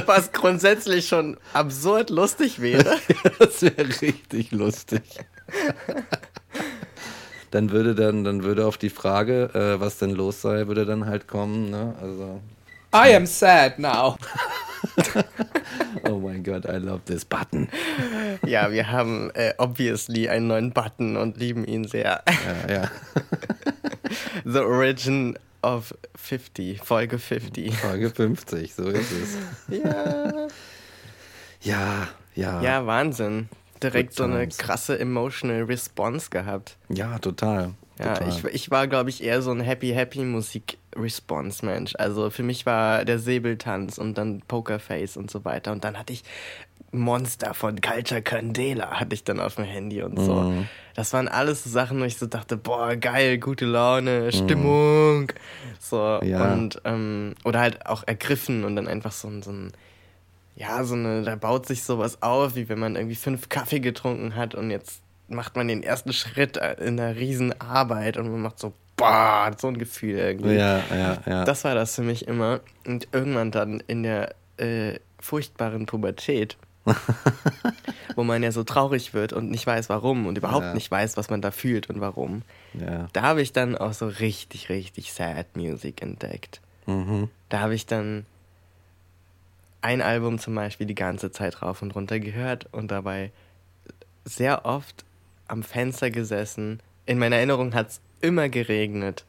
Was 0.06 0.32
grundsätzlich 0.32 1.08
schon 1.08 1.38
absurd 1.52 2.10
lustig 2.10 2.60
wäre. 2.60 2.98
das 3.38 3.62
wäre 3.62 3.88
richtig 4.02 4.50
lustig. 4.50 5.02
Dann 7.54 7.70
würde 7.70 7.94
dann, 7.94 8.24
dann 8.24 8.42
würde 8.42 8.66
auf 8.66 8.78
die 8.78 8.90
Frage, 8.90 9.48
äh, 9.54 9.78
was 9.78 9.98
denn 9.98 10.10
los 10.10 10.42
sei, 10.42 10.66
würde 10.66 10.84
dann 10.84 11.06
halt 11.06 11.28
kommen, 11.28 11.70
ne? 11.70 11.94
Also, 12.02 12.40
I 12.92 13.14
am 13.14 13.26
sad 13.26 13.78
now. 13.78 14.16
oh 16.10 16.18
mein 16.18 16.42
Gott, 16.42 16.64
I 16.64 16.78
love 16.78 17.02
this 17.04 17.24
button. 17.24 17.68
Ja, 18.44 18.72
wir 18.72 18.90
haben 18.90 19.30
äh, 19.34 19.54
obviously 19.58 20.28
einen 20.28 20.48
neuen 20.48 20.72
Button 20.72 21.16
und 21.16 21.36
lieben 21.36 21.64
ihn 21.64 21.86
sehr. 21.86 22.24
Ja, 22.66 22.74
ja. 22.74 22.90
The 24.44 24.58
Origin 24.58 25.38
of 25.62 25.94
50, 26.16 26.80
Folge 26.82 27.20
50. 27.20 27.72
Folge 27.76 28.10
50, 28.10 28.74
so 28.74 28.88
ist 28.88 29.12
es. 29.12 29.78
Ja. 29.78 30.48
Ja, 31.60 32.08
ja. 32.34 32.62
Ja, 32.62 32.86
Wahnsinn. 32.88 33.48
Direkt 33.90 34.14
so 34.14 34.24
eine 34.24 34.46
krasse 34.48 34.98
emotional 34.98 35.62
Response 35.62 36.30
gehabt. 36.30 36.76
Ja, 36.88 37.18
total. 37.18 37.74
Ja, 37.98 38.14
total. 38.14 38.28
ich, 38.28 38.44
ich 38.44 38.70
war, 38.70 38.88
glaube 38.88 39.10
ich, 39.10 39.22
eher 39.22 39.40
so 39.42 39.50
ein 39.52 39.60
Happy 39.60 39.90
Happy 39.90 40.20
Musik 40.24 40.78
Response 40.96 41.64
Mensch. 41.64 41.94
Also 41.96 42.30
für 42.30 42.42
mich 42.42 42.66
war 42.66 43.04
der 43.04 43.18
Säbeltanz 43.18 43.98
und 43.98 44.18
dann 44.18 44.42
Pokerface 44.48 45.16
und 45.16 45.30
so 45.30 45.44
weiter. 45.44 45.72
Und 45.72 45.84
dann 45.84 45.98
hatte 45.98 46.12
ich 46.12 46.24
Monster 46.92 47.54
von 47.54 47.80
Culture 47.80 48.22
Candela 48.22 49.00
hatte 49.00 49.14
ich 49.14 49.24
dann 49.24 49.40
auf 49.40 49.56
dem 49.56 49.64
Handy 49.64 50.02
und 50.02 50.18
so. 50.20 50.34
Mhm. 50.34 50.68
Das 50.94 51.12
waren 51.12 51.26
alles 51.26 51.64
so 51.64 51.70
Sachen, 51.70 52.00
wo 52.00 52.04
ich 52.04 52.16
so 52.18 52.26
dachte, 52.26 52.56
boah, 52.56 52.94
geil, 52.94 53.38
gute 53.38 53.64
Laune, 53.64 54.30
Stimmung. 54.32 55.32
So, 55.80 56.20
Mhm. 56.22 56.28
Ja. 56.28 56.52
und, 56.52 56.80
ähm, 56.84 57.34
oder 57.44 57.60
halt 57.60 57.86
auch 57.86 58.04
ergriffen 58.06 58.64
und 58.64 58.76
dann 58.76 58.86
einfach 58.86 59.12
so 59.12 59.28
so 59.42 59.50
ein 59.50 59.72
ja, 60.56 60.84
so 60.84 60.94
eine, 60.94 61.22
da 61.22 61.36
baut 61.36 61.66
sich 61.66 61.82
sowas 61.82 62.22
auf, 62.22 62.54
wie 62.54 62.68
wenn 62.68 62.78
man 62.78 62.96
irgendwie 62.96 63.16
fünf 63.16 63.48
Kaffee 63.48 63.80
getrunken 63.80 64.36
hat 64.36 64.54
und 64.54 64.70
jetzt 64.70 65.02
macht 65.28 65.56
man 65.56 65.68
den 65.68 65.82
ersten 65.82 66.12
Schritt 66.12 66.56
in 66.56 67.00
einer 67.00 67.16
riesen 67.16 67.58
Arbeit 67.60 68.16
und 68.16 68.30
man 68.30 68.40
macht 68.42 68.58
so, 68.58 68.72
boah, 68.96 69.50
so 69.58 69.68
ein 69.68 69.78
Gefühl 69.78 70.16
irgendwie. 70.18 70.54
Ja, 70.54 70.80
ja, 70.94 71.18
ja. 71.26 71.44
Das 71.44 71.64
war 71.64 71.74
das 71.74 71.94
für 71.96 72.02
mich 72.02 72.28
immer. 72.28 72.60
Und 72.86 73.08
irgendwann 73.12 73.50
dann 73.50 73.82
in 73.86 74.02
der 74.02 74.34
äh, 74.58 74.98
furchtbaren 75.18 75.86
Pubertät, 75.86 76.56
wo 78.14 78.22
man 78.24 78.42
ja 78.42 78.52
so 78.52 78.62
traurig 78.64 79.14
wird 79.14 79.32
und 79.32 79.50
nicht 79.50 79.66
weiß 79.66 79.88
warum 79.88 80.26
und 80.26 80.38
überhaupt 80.38 80.66
Ja. 80.66 80.74
nicht 80.74 80.90
weiß, 80.90 81.16
was 81.16 81.30
man 81.30 81.40
da 81.40 81.50
fühlt 81.50 81.88
und 81.88 82.00
warum. 82.00 82.42
ja. 82.74 83.08
Da 83.12 83.22
habe 83.22 83.42
ich 83.42 83.52
dann 83.52 83.76
auch 83.76 83.92
so 83.94 84.06
richtig, 84.06 84.68
richtig 84.68 85.12
sad 85.12 85.56
Music 85.56 86.02
entdeckt. 86.02 86.60
Mhm. 86.86 87.28
Da 87.48 87.60
habe 87.60 87.74
ich 87.74 87.86
dann 87.86 88.26
ein 89.84 90.00
Album 90.00 90.38
zum 90.38 90.54
Beispiel 90.54 90.86
die 90.86 90.94
ganze 90.94 91.30
Zeit 91.30 91.60
rauf 91.60 91.82
und 91.82 91.94
runter 91.94 92.18
gehört 92.18 92.66
und 92.72 92.90
dabei 92.90 93.30
sehr 94.24 94.64
oft 94.64 95.04
am 95.46 95.62
Fenster 95.62 96.10
gesessen. 96.10 96.80
In 97.04 97.18
meiner 97.18 97.36
Erinnerung 97.36 97.74
hat 97.74 97.90
es 97.90 98.00
immer 98.22 98.48
geregnet 98.48 99.26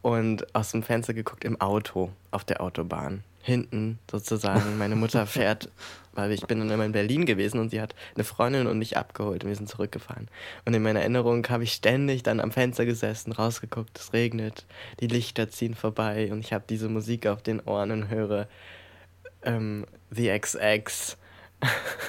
und 0.00 0.54
aus 0.54 0.70
dem 0.70 0.84
Fenster 0.84 1.14
geguckt 1.14 1.44
im 1.44 1.60
Auto, 1.60 2.10
auf 2.30 2.44
der 2.44 2.60
Autobahn. 2.60 3.24
Hinten 3.42 3.98
sozusagen. 4.08 4.78
Meine 4.78 4.94
Mutter 4.94 5.26
fährt, 5.26 5.68
weil 6.12 6.30
ich 6.30 6.46
bin 6.46 6.60
dann 6.60 6.70
immer 6.70 6.84
in 6.84 6.92
Berlin 6.92 7.26
gewesen 7.26 7.58
und 7.58 7.70
sie 7.70 7.80
hat 7.80 7.96
eine 8.14 8.22
Freundin 8.22 8.68
und 8.68 8.78
mich 8.78 8.96
abgeholt 8.96 9.42
und 9.42 9.48
wir 9.48 9.56
sind 9.56 9.68
zurückgefahren. 9.68 10.28
Und 10.64 10.74
in 10.74 10.82
meiner 10.82 11.00
Erinnerung 11.00 11.44
habe 11.48 11.64
ich 11.64 11.72
ständig 11.72 12.22
dann 12.22 12.38
am 12.38 12.52
Fenster 12.52 12.86
gesessen, 12.86 13.32
rausgeguckt, 13.32 13.98
es 13.98 14.12
regnet, 14.12 14.64
die 15.00 15.08
Lichter 15.08 15.48
ziehen 15.48 15.74
vorbei 15.74 16.30
und 16.30 16.38
ich 16.38 16.52
habe 16.52 16.64
diese 16.68 16.88
Musik 16.88 17.26
auf 17.26 17.42
den 17.42 17.58
Ohren 17.58 17.90
und 17.90 18.10
höre 18.10 18.46
ähm, 19.42 19.84
The 20.10 20.38
XX. 20.38 21.16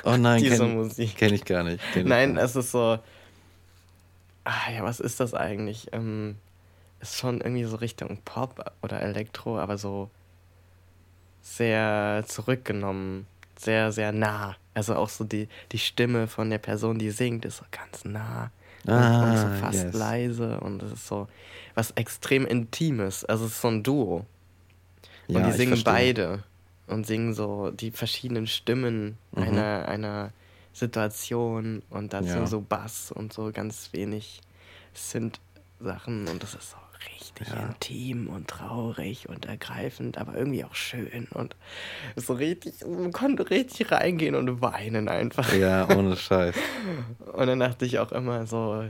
Oh 0.04 0.16
nein, 0.18 0.42
Diese 0.44 0.58
kenn, 0.58 0.76
Musik. 0.76 1.16
Kenn 1.18 1.34
ich 1.34 1.46
gar 1.46 1.64
nicht. 1.64 1.82
Nein, 1.96 2.08
gar 2.08 2.28
nicht. 2.28 2.44
es 2.44 2.56
ist 2.56 2.72
so. 2.72 3.00
Ah, 4.46 4.72
ja, 4.74 4.84
was 4.84 5.00
ist 5.00 5.20
das 5.20 5.34
eigentlich? 5.34 5.88
Ähm, 5.92 6.36
ist 7.02 7.18
schon 7.18 7.42
irgendwie 7.42 7.64
so 7.66 7.76
Richtung 7.78 8.18
Pop 8.26 8.74
oder 8.82 9.02
Elektro, 9.02 9.60
aber 9.60 9.78
so 9.78 10.10
sehr 11.42 12.24
zurückgenommen, 12.28 13.26
sehr, 13.58 13.92
sehr 13.92 14.12
nah. 14.12 14.56
Also 14.74 14.96
auch 14.96 15.10
so 15.10 15.24
die, 15.24 15.48
die 15.72 15.80
Stimme 15.80 16.28
von 16.28 16.50
der 16.50 16.58
Person, 16.58 17.00
die 17.00 17.12
singt, 17.12 17.46
ist 17.46 17.58
so 17.58 17.66
ganz 17.72 18.06
nah 18.06 18.52
und, 18.86 18.94
und 18.94 19.38
so 19.38 19.48
Ah, 19.48 19.56
fast 19.60 19.84
yes. 19.86 19.94
leise 19.94 20.60
und 20.62 20.82
es 20.84 20.94
ist 20.94 21.08
so 21.08 21.28
was 21.76 21.92
extrem 21.92 22.46
Intimes. 22.46 23.26
Also 23.26 23.46
es 23.46 23.52
ist 23.54 23.62
so 23.62 23.68
ein 23.70 23.84
Duo. 23.84 24.26
Und 25.28 25.36
Ja, 25.36 25.46
die 25.48 25.52
singen 25.54 25.82
beide 25.84 26.44
und 26.90 27.06
singen 27.08 27.34
so 27.34 27.72
die 27.72 27.92
verschiedenen 27.92 28.48
Stimmen 28.48 29.18
Mhm. 29.32 29.44
einer, 29.44 29.88
einer 29.88 30.32
Situation 30.74 31.82
und 31.90 32.14
dazu 32.14 32.40
Ja. 32.40 32.46
so 32.48 32.62
Bass 32.62 33.12
und 33.12 33.32
so 33.34 33.52
ganz 33.52 33.90
wenig 33.94 34.42
sind 34.94 35.40
Sachen 35.80 36.28
und 36.28 36.42
das 36.44 36.56
ist 36.56 36.72
so 36.72 36.78
richtig 37.16 37.48
Ja. 37.54 37.68
intim 37.68 38.28
und 38.28 38.48
traurig 38.48 39.30
und 39.30 39.46
ergreifend, 39.46 40.18
aber 40.18 40.36
irgendwie 40.36 40.66
auch 40.66 40.76
schön 40.76 41.28
und 41.34 41.56
so 42.16 42.34
richtig, 42.34 42.74
man 42.86 43.12
konnte 43.14 43.50
richtig 43.50 43.92
reingehen 43.92 44.36
und 44.36 44.62
weinen 44.62 45.08
einfach. 45.10 45.54
Ja, 45.54 45.88
ohne 45.96 46.16
Scheiß. 46.18 46.56
Und 47.34 47.48
dann 47.48 47.60
dachte 47.60 47.86
ich 47.86 48.00
auch 48.00 48.12
immer 48.12 48.46
so, 48.48 48.84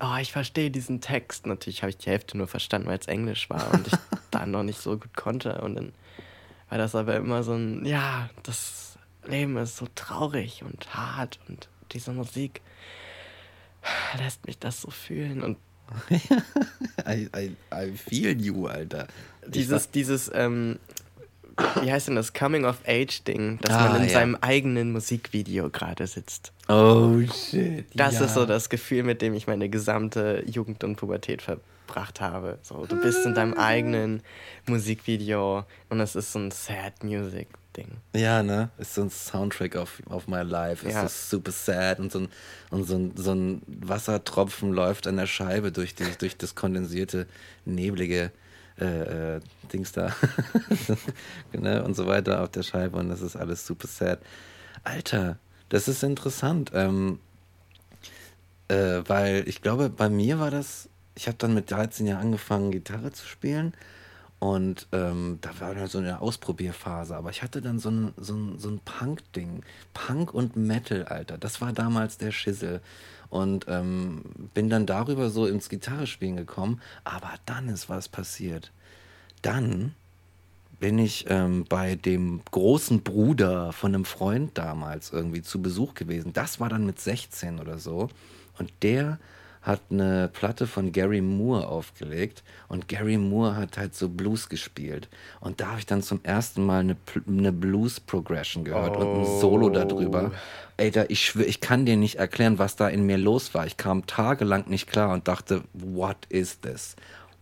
oh, 0.00 0.16
ich 0.20 0.30
verstehe 0.32 0.70
diesen 0.70 1.00
Text. 1.00 1.46
Natürlich 1.46 1.82
habe 1.82 1.90
ich 1.90 1.96
die 1.96 2.10
Hälfte 2.10 2.36
nur 2.36 2.46
verstanden, 2.46 2.86
weil 2.88 2.98
es 2.98 3.08
Englisch 3.08 3.48
war 3.50 3.72
und 3.72 3.86
ich 3.88 3.94
dann 4.30 4.50
noch 4.52 4.62
nicht 4.62 4.80
so 4.80 4.92
gut 4.98 5.16
konnte. 5.16 5.60
Und 5.62 5.74
dann 5.76 5.92
war 6.68 6.78
das 6.78 6.94
aber 6.94 7.16
immer 7.16 7.42
so 7.42 7.52
ein, 7.54 7.84
ja, 7.84 8.28
das 8.42 8.96
Leben 9.26 9.56
ist 9.56 9.76
so 9.76 9.86
traurig 9.94 10.62
und 10.62 10.94
hart 10.94 11.38
und 11.48 11.68
diese 11.92 12.12
Musik 12.12 12.60
lässt 14.18 14.46
mich 14.46 14.58
das 14.58 14.80
so 14.80 14.90
fühlen. 14.90 15.42
Und 15.42 15.58
I, 17.06 17.28
I, 17.36 17.56
I 17.72 17.92
feel 17.96 18.40
you, 18.40 18.66
Alter. 18.66 19.06
dieses, 19.46 19.90
dieses, 19.90 20.30
ähm, 20.34 20.78
wie 21.82 21.92
heißt 21.92 22.08
denn 22.08 22.16
das, 22.16 22.32
Coming-of-Age-Ding, 22.32 23.58
dass 23.60 23.74
Ah, 23.74 23.88
man 23.90 24.02
in 24.02 24.08
ja. 24.08 24.14
seinem 24.14 24.36
eigenen 24.40 24.92
Musikvideo 24.92 25.70
gerade 25.70 26.06
sitzt. 26.06 26.52
Oh 26.68 27.20
shit. 27.32 27.84
Das 27.94 28.14
ja. 28.14 28.24
ist 28.24 28.34
so 28.34 28.46
das 28.46 28.70
Gefühl, 28.70 29.02
mit 29.04 29.22
dem 29.22 29.34
ich 29.34 29.46
meine 29.46 29.68
gesamte 29.68 30.42
Jugend 30.46 30.82
und 30.82 30.96
Pubertät 30.96 31.42
verbracht 31.42 31.68
habe. 32.20 32.58
So, 32.62 32.86
du 32.86 33.00
bist 33.00 33.24
in 33.24 33.34
deinem 33.34 33.54
eigenen 33.54 34.22
Musikvideo 34.66 35.64
und 35.88 36.00
es 36.00 36.14
ist 36.16 36.32
so 36.32 36.38
ein 36.38 36.50
Sad 36.50 37.04
Music 37.04 37.48
Ding. 37.76 37.88
Ja, 38.14 38.42
ne? 38.42 38.70
Ist 38.78 38.94
so 38.94 39.02
ein 39.02 39.10
Soundtrack 39.10 39.74
of, 39.76 40.00
of 40.08 40.28
my 40.28 40.42
life. 40.42 40.86
Ist 40.86 40.94
Ja. 40.94 41.08
so 41.08 41.36
super 41.38 41.52
sad 41.52 41.98
und 41.98 42.12
so 42.12 42.20
ein, 42.20 42.28
und 42.70 42.84
so 42.84 42.96
ein, 42.96 43.12
so 43.16 43.32
ein 43.32 43.62
Wassertropfen 43.66 44.72
läuft 44.72 45.06
an 45.06 45.16
der 45.16 45.26
Scheibe 45.26 45.72
durch, 45.72 45.94
die, 45.94 46.04
durch 46.18 46.36
das 46.36 46.54
kondensierte, 46.54 47.26
neblige 47.64 48.30
äh, 48.80 49.36
äh, 49.36 49.40
Dings 49.72 49.92
da. 49.92 50.14
ne? 51.52 51.82
Und 51.84 51.94
so 51.94 52.06
weiter 52.06 52.42
auf 52.42 52.50
der 52.50 52.62
Scheibe 52.62 52.96
und 52.98 53.08
das 53.08 53.20
ist 53.22 53.36
alles 53.36 53.66
super 53.66 53.88
sad. 53.88 54.20
Alter, 54.84 55.38
das 55.68 55.88
ist 55.88 56.02
interessant. 56.02 56.70
Ähm, 56.74 57.18
äh, 58.68 59.02
weil 59.06 59.44
ich 59.48 59.62
glaube, 59.62 59.90
bei 59.90 60.08
mir 60.08 60.38
war 60.38 60.50
das, 60.50 60.88
ich 61.14 61.26
habe 61.26 61.38
dann 61.38 61.54
mit 61.54 61.70
13 61.70 62.06
Jahren 62.06 62.22
angefangen, 62.22 62.70
Gitarre 62.70 63.12
zu 63.12 63.26
spielen. 63.26 63.74
Und 64.40 64.88
ähm, 64.92 65.38
da 65.40 65.58
war 65.60 65.74
dann 65.74 65.86
so 65.86 65.98
eine 65.98 66.20
Ausprobierphase. 66.20 67.16
Aber 67.16 67.30
ich 67.30 67.42
hatte 67.42 67.62
dann 67.62 67.78
so 67.78 67.90
ein, 67.90 68.12
so 68.16 68.34
ein, 68.34 68.58
so 68.58 68.68
ein 68.68 68.80
Punk-Ding. 68.84 69.62
Punk 69.94 70.34
und 70.34 70.56
Metal, 70.56 71.04
Alter. 71.04 71.38
Das 71.38 71.60
war 71.60 71.72
damals 71.72 72.18
der 72.18 72.30
Schissel. 72.30 72.80
Und 73.30 73.66
ähm, 73.68 74.22
bin 74.52 74.68
dann 74.68 74.86
darüber 74.86 75.30
so 75.30 75.46
ins 75.46 75.68
Gitarrespielen 75.68 76.36
gekommen. 76.36 76.80
Aber 77.04 77.30
dann 77.46 77.68
ist 77.68 77.88
was 77.88 78.08
passiert. 78.08 78.70
Dann 79.40 79.94
bin 80.78 80.98
ich 80.98 81.26
ähm, 81.28 81.64
bei 81.66 81.94
dem 81.94 82.42
großen 82.50 83.02
Bruder 83.02 83.72
von 83.72 83.94
einem 83.94 84.04
Freund 84.04 84.58
damals 84.58 85.10
irgendwie 85.10 85.40
zu 85.40 85.62
Besuch 85.62 85.94
gewesen. 85.94 86.32
Das 86.34 86.60
war 86.60 86.68
dann 86.68 86.84
mit 86.84 87.00
16 87.00 87.60
oder 87.60 87.78
so. 87.78 88.10
Und 88.58 88.70
der 88.82 89.18
hat 89.64 89.80
eine 89.90 90.28
Platte 90.28 90.66
von 90.66 90.92
Gary 90.92 91.22
Moore 91.22 91.66
aufgelegt 91.66 92.44
und 92.68 92.86
Gary 92.86 93.16
Moore 93.16 93.56
hat 93.56 93.78
halt 93.78 93.94
so 93.94 94.10
Blues 94.10 94.50
gespielt. 94.50 95.08
Und 95.40 95.60
da 95.60 95.68
habe 95.68 95.78
ich 95.78 95.86
dann 95.86 96.02
zum 96.02 96.20
ersten 96.22 96.64
Mal 96.64 96.80
eine, 96.80 96.96
eine 97.26 97.50
Blues-Progression 97.50 98.64
gehört 98.64 98.96
und 98.98 99.20
ein 99.20 99.40
Solo 99.40 99.70
darüber. 99.70 100.32
Ey, 100.76 100.90
da, 100.90 101.06
ich 101.08 101.24
schwöre, 101.24 101.46
ich 101.46 101.60
kann 101.60 101.86
dir 101.86 101.96
nicht 101.96 102.16
erklären, 102.16 102.58
was 102.58 102.76
da 102.76 102.88
in 102.88 103.06
mir 103.06 103.16
los 103.16 103.54
war. 103.54 103.66
Ich 103.66 103.78
kam 103.78 104.06
tagelang 104.06 104.68
nicht 104.68 104.86
klar 104.86 105.12
und 105.14 105.28
dachte, 105.28 105.62
what 105.72 106.18
is 106.28 106.60
this? 106.60 106.94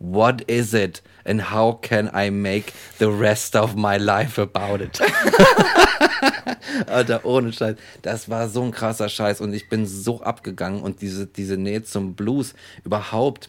What 0.04 0.42
is 0.48 0.74
it? 0.74 1.00
And 1.24 1.52
how 1.52 1.78
can 1.80 2.10
I 2.12 2.30
make 2.30 2.72
the 2.98 3.06
rest 3.06 3.54
of 3.54 3.76
my 3.76 3.98
life 3.98 4.36
about 4.36 4.80
it? 4.80 5.00
Alter, 6.88 7.24
ohne 7.24 7.52
Scheiß. 7.52 7.76
Das 8.02 8.28
war 8.28 8.48
so 8.48 8.62
ein 8.62 8.72
krasser 8.72 9.08
Scheiß 9.08 9.40
und 9.40 9.54
ich 9.54 9.68
bin 9.68 9.86
so 9.86 10.20
abgegangen 10.20 10.82
und 10.82 11.02
diese, 11.02 11.26
diese 11.26 11.56
Nähe 11.56 11.84
zum 11.84 12.14
Blues 12.14 12.54
überhaupt 12.82 13.48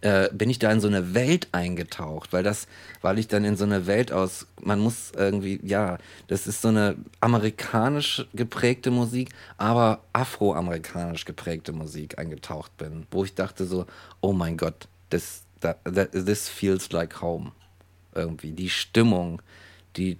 äh, 0.00 0.30
bin 0.32 0.48
ich 0.48 0.58
da 0.58 0.72
in 0.72 0.80
so 0.80 0.88
eine 0.88 1.12
Welt 1.12 1.48
eingetaucht, 1.52 2.32
weil 2.32 2.42
das, 2.42 2.68
weil 3.02 3.18
ich 3.18 3.28
dann 3.28 3.44
in 3.44 3.56
so 3.56 3.64
eine 3.64 3.86
Welt 3.86 4.12
aus, 4.12 4.46
man 4.62 4.80
muss 4.80 5.12
irgendwie, 5.14 5.60
ja, 5.62 5.98
das 6.28 6.46
ist 6.46 6.62
so 6.62 6.68
eine 6.68 6.96
amerikanisch 7.20 8.26
geprägte 8.32 8.90
Musik, 8.90 9.30
aber 9.58 10.00
afroamerikanisch 10.14 11.26
geprägte 11.26 11.72
Musik 11.72 12.18
eingetaucht 12.18 12.76
bin, 12.78 13.06
wo 13.10 13.24
ich 13.24 13.34
dachte 13.34 13.66
so, 13.66 13.84
oh 14.22 14.32
mein 14.32 14.56
Gott, 14.56 14.88
das, 15.10 15.45
that, 15.60 15.78
that, 15.84 16.12
this 16.12 16.48
feels 16.48 16.92
like 16.92 17.20
home. 17.20 17.52
Irgendwie, 18.14 18.52
die 18.52 18.70
Stimmung, 18.70 19.42
die, 19.96 20.18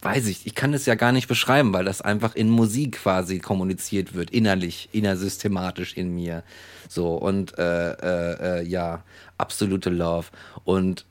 weiß 0.00 0.26
ich, 0.26 0.46
ich 0.46 0.54
kann 0.54 0.72
es 0.72 0.86
ja 0.86 0.94
gar 0.94 1.12
nicht 1.12 1.28
beschreiben, 1.28 1.72
weil 1.72 1.84
das 1.84 2.00
einfach 2.00 2.34
in 2.34 2.48
Musik 2.48 2.98
quasi 3.02 3.38
kommuniziert 3.38 4.14
wird, 4.14 4.30
innerlich, 4.30 4.88
innersystematisch 4.92 5.96
in 5.96 6.14
mir. 6.14 6.42
So, 6.88 7.16
und 7.16 7.58
äh, 7.58 7.92
äh, 7.92 8.60
äh, 8.60 8.62
ja, 8.62 9.02
absolute 9.36 9.90
Love. 9.90 10.28
Und 10.64 11.04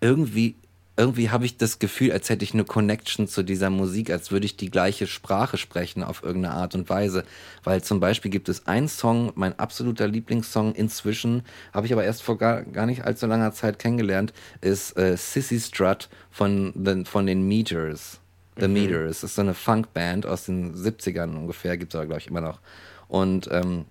irgendwie, 0.00 0.54
irgendwie 1.00 1.30
habe 1.30 1.46
ich 1.46 1.56
das 1.56 1.78
Gefühl, 1.78 2.12
als 2.12 2.28
hätte 2.28 2.44
ich 2.44 2.52
eine 2.54 2.64
Connection 2.64 3.26
zu 3.26 3.42
dieser 3.42 3.70
Musik, 3.70 4.10
als 4.10 4.30
würde 4.30 4.46
ich 4.46 4.56
die 4.56 4.70
gleiche 4.70 5.06
Sprache 5.06 5.56
sprechen 5.56 6.02
auf 6.04 6.22
irgendeine 6.22 6.54
Art 6.54 6.74
und 6.74 6.88
Weise. 6.90 7.24
Weil 7.64 7.82
zum 7.82 7.98
Beispiel 8.00 8.30
gibt 8.30 8.48
es 8.48 8.66
einen 8.66 8.86
Song, 8.88 9.32
mein 9.34 9.58
absoluter 9.58 10.06
Lieblingssong 10.06 10.74
inzwischen, 10.74 11.42
habe 11.72 11.86
ich 11.86 11.92
aber 11.92 12.04
erst 12.04 12.22
vor 12.22 12.38
gar, 12.38 12.62
gar 12.62 12.86
nicht 12.86 13.04
allzu 13.04 13.26
langer 13.26 13.52
Zeit 13.52 13.78
kennengelernt, 13.78 14.32
ist 14.60 14.96
äh, 14.98 15.16
Sissy 15.16 15.58
Strut 15.58 16.08
von, 16.30 16.72
den- 16.76 17.06
von 17.06 17.26
den 17.26 17.48
Meters. 17.48 18.20
The 18.58 18.68
Meters. 18.68 19.20
Das 19.22 19.30
ist 19.30 19.36
so 19.36 19.42
eine 19.42 19.54
Funkband 19.54 20.26
aus 20.26 20.44
den 20.44 20.74
70ern 20.74 21.34
ungefähr, 21.34 21.76
gibt 21.78 21.94
es 21.94 21.96
aber, 21.98 22.06
glaube 22.06 22.20
ich, 22.20 22.26
immer 22.28 22.42
noch. 22.42 22.60
Und 23.08 23.48
ähm, 23.50 23.86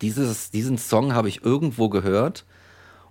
dieses, 0.00 0.50
diesen 0.50 0.78
Song 0.78 1.12
habe 1.14 1.28
ich 1.28 1.44
irgendwo 1.44 1.88
gehört 1.88 2.44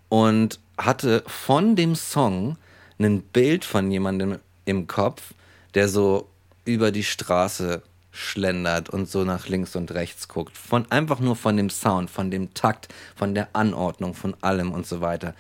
und 0.10 0.60
hatte 0.78 1.24
von 1.28 1.76
dem 1.76 1.96
Song 1.96 2.58
ein 3.00 3.22
Bild 3.22 3.66
von 3.66 3.92
jemandem 3.92 4.40
im 4.66 4.88
Kopf, 4.88 5.34
der 5.74 5.88
so 5.88 6.28
über 6.66 6.92
die 6.92 7.04
Straße 7.04 7.82
schlendert 8.12 8.90
und 8.90 9.10
so 9.10 9.24
nach 9.24 9.48
links 9.48 9.76
und 9.76 9.92
rechts 9.92 10.28
guckt. 10.28 10.58
Von 10.58 10.90
einfach 10.92 11.20
nur 11.20 11.36
von 11.36 11.56
dem 11.58 11.70
Sound, 11.70 12.10
von 12.10 12.32
dem 12.32 12.54
Takt, 12.54 12.90
von 13.16 13.34
der 13.34 13.50
Anordnung, 13.54 14.14
von 14.14 14.36
allem 14.42 14.72
und 14.72 14.86
so 14.86 15.02
weiter. 15.02 15.34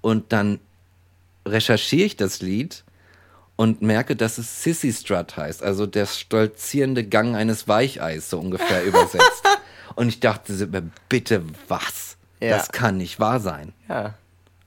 Und 0.00 0.32
dann 0.32 0.58
recherchiere 1.46 2.06
ich 2.06 2.16
das 2.16 2.40
Lied 2.40 2.84
und 3.56 3.82
merke, 3.82 4.16
dass 4.16 4.38
es 4.38 4.62
Sissy 4.62 4.92
Strut 4.92 5.36
heißt, 5.36 5.62
also 5.62 5.86
der 5.86 6.06
stolzierende 6.06 7.04
Gang 7.04 7.36
eines 7.36 7.68
Weicheis, 7.68 8.30
so 8.30 8.40
ungefähr 8.40 8.82
übersetzt. 8.84 9.44
Und 9.94 10.08
ich 10.08 10.20
dachte, 10.20 10.54
so, 10.54 10.66
bitte 11.08 11.44
was? 11.68 12.16
Ja. 12.40 12.50
Das 12.56 12.72
kann 12.72 12.96
nicht 12.96 13.20
wahr 13.20 13.38
sein. 13.38 13.72
Ja. 13.88 14.14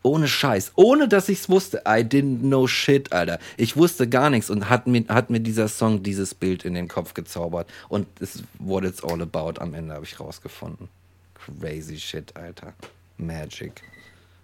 Ohne 0.08 0.28
Scheiß. 0.28 0.72
Ohne 0.76 1.08
dass 1.08 1.28
ich 1.28 1.40
es 1.40 1.50
wusste. 1.50 1.84
I 1.88 2.02
didn't 2.02 2.40
know 2.40 2.66
shit, 2.68 3.12
Alter. 3.12 3.40
Ich 3.58 3.76
wusste 3.76 4.08
gar 4.08 4.30
nichts 4.30 4.50
und 4.50 4.70
hat 4.70 4.88
mir, 4.88 5.06
hat 5.10 5.30
mir 5.30 5.42
dieser 5.42 5.68
Song 5.68 6.02
dieses 6.02 6.34
Bild 6.34 6.64
in 6.64 6.74
den 6.74 6.88
Kopf 6.88 7.14
gezaubert. 7.14 7.70
Und 7.90 8.08
es 8.22 8.44
what 8.60 8.84
it's 8.86 9.04
all 9.04 9.22
about 9.22 9.60
am 9.60 9.74
Ende 9.74 9.94
habe 9.94 10.06
ich 10.06 10.20
rausgefunden. 10.20 10.88
Crazy 11.34 12.00
shit, 12.00 12.36
Alter. 12.38 12.74
Magic. 13.18 13.84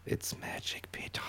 It's 0.05 0.35
magic, 0.39 0.91
Peter. 0.91 1.21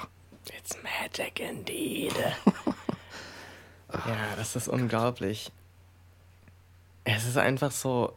It's 0.59 0.77
magic 0.83 1.39
indeed. 1.39 2.13
ja, 3.93 4.35
das 4.37 4.57
ist 4.57 4.69
unglaublich. 4.69 5.53
Es 7.05 7.27
ist 7.27 7.37
einfach 7.37 7.71
so, 7.71 8.15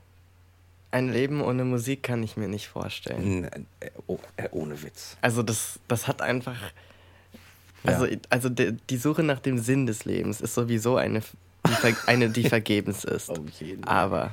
ein 0.91 1.11
Leben 1.11 1.41
ohne 1.41 1.65
Musik 1.65 2.03
kann 2.03 2.23
ich 2.23 2.37
mir 2.37 2.47
nicht 2.47 2.67
vorstellen. 2.67 3.45
Äh, 3.79 3.91
oh, 4.07 4.19
äh, 4.37 4.47
ohne 4.51 4.81
Witz. 4.83 5.17
Also 5.21 5.43
das, 5.43 5.79
das 5.87 6.07
hat 6.07 6.21
einfach, 6.21 6.55
Ja. 7.83 7.91
also, 7.93 8.07
also 8.29 8.49
die, 8.49 8.97
Suche 8.97 9.23
nach 9.23 9.39
dem 9.39 9.57
Sinn 9.59 9.85
des 9.85 10.05
Lebens 10.05 10.39
ist 10.41 10.55
sowieso 10.55 10.95
eine, 10.97 11.21
die, 11.67 11.95
eine, 12.07 12.29
die 12.29 12.43
vergebens 12.49 13.03
ist. 13.03 13.29
Auf 13.29 13.37
jeden 13.59 13.83
Fall. 13.83 13.93
Aber 13.93 14.31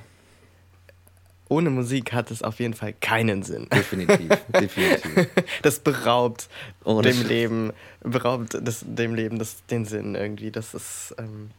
ohne 1.49 1.71
Musik 1.71 2.13
hat 2.13 2.31
es 2.31 2.43
auf 2.43 2.59
jeden 2.61 2.75
Fall 2.75 2.95
keinen 2.95 3.43
Sinn. 3.43 3.69
Definitiv, 3.71 4.29
definitiv. 4.61 5.29
Das 5.63 5.79
beraubt 5.79 6.49
Ohne 6.85 7.03
dem 7.11 7.19
Scheiß. 7.19 7.29
Leben, 7.29 7.73
beraubt 8.01 8.57
das, 8.63 8.83
dem 8.87 9.15
Leben 9.15 9.39
das, 9.39 9.65
den 9.67 9.85
Sinn 9.85 10.15
irgendwie. 10.15 10.51
Das 10.51 10.73
ist, 10.73 11.15
ähm, 11.19 11.51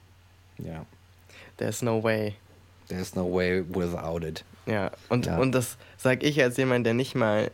Ja. 0.58 0.86
there's 1.58 1.82
no 1.82 2.02
way. 2.02 2.36
There's 2.88 3.16
no 3.16 3.26
way 3.34 3.64
without 3.68 4.26
it. 4.26 4.44
Ja, 4.66 4.92
und, 5.10 5.26
Ja. 5.26 5.38
und 5.40 5.54
das 5.54 5.78
sage 5.98 6.26
ich 6.26 6.42
als 6.42 6.58
jemand, 6.58 6.86
der 6.86 6.94
nicht 6.94 7.16
mal 7.16 7.52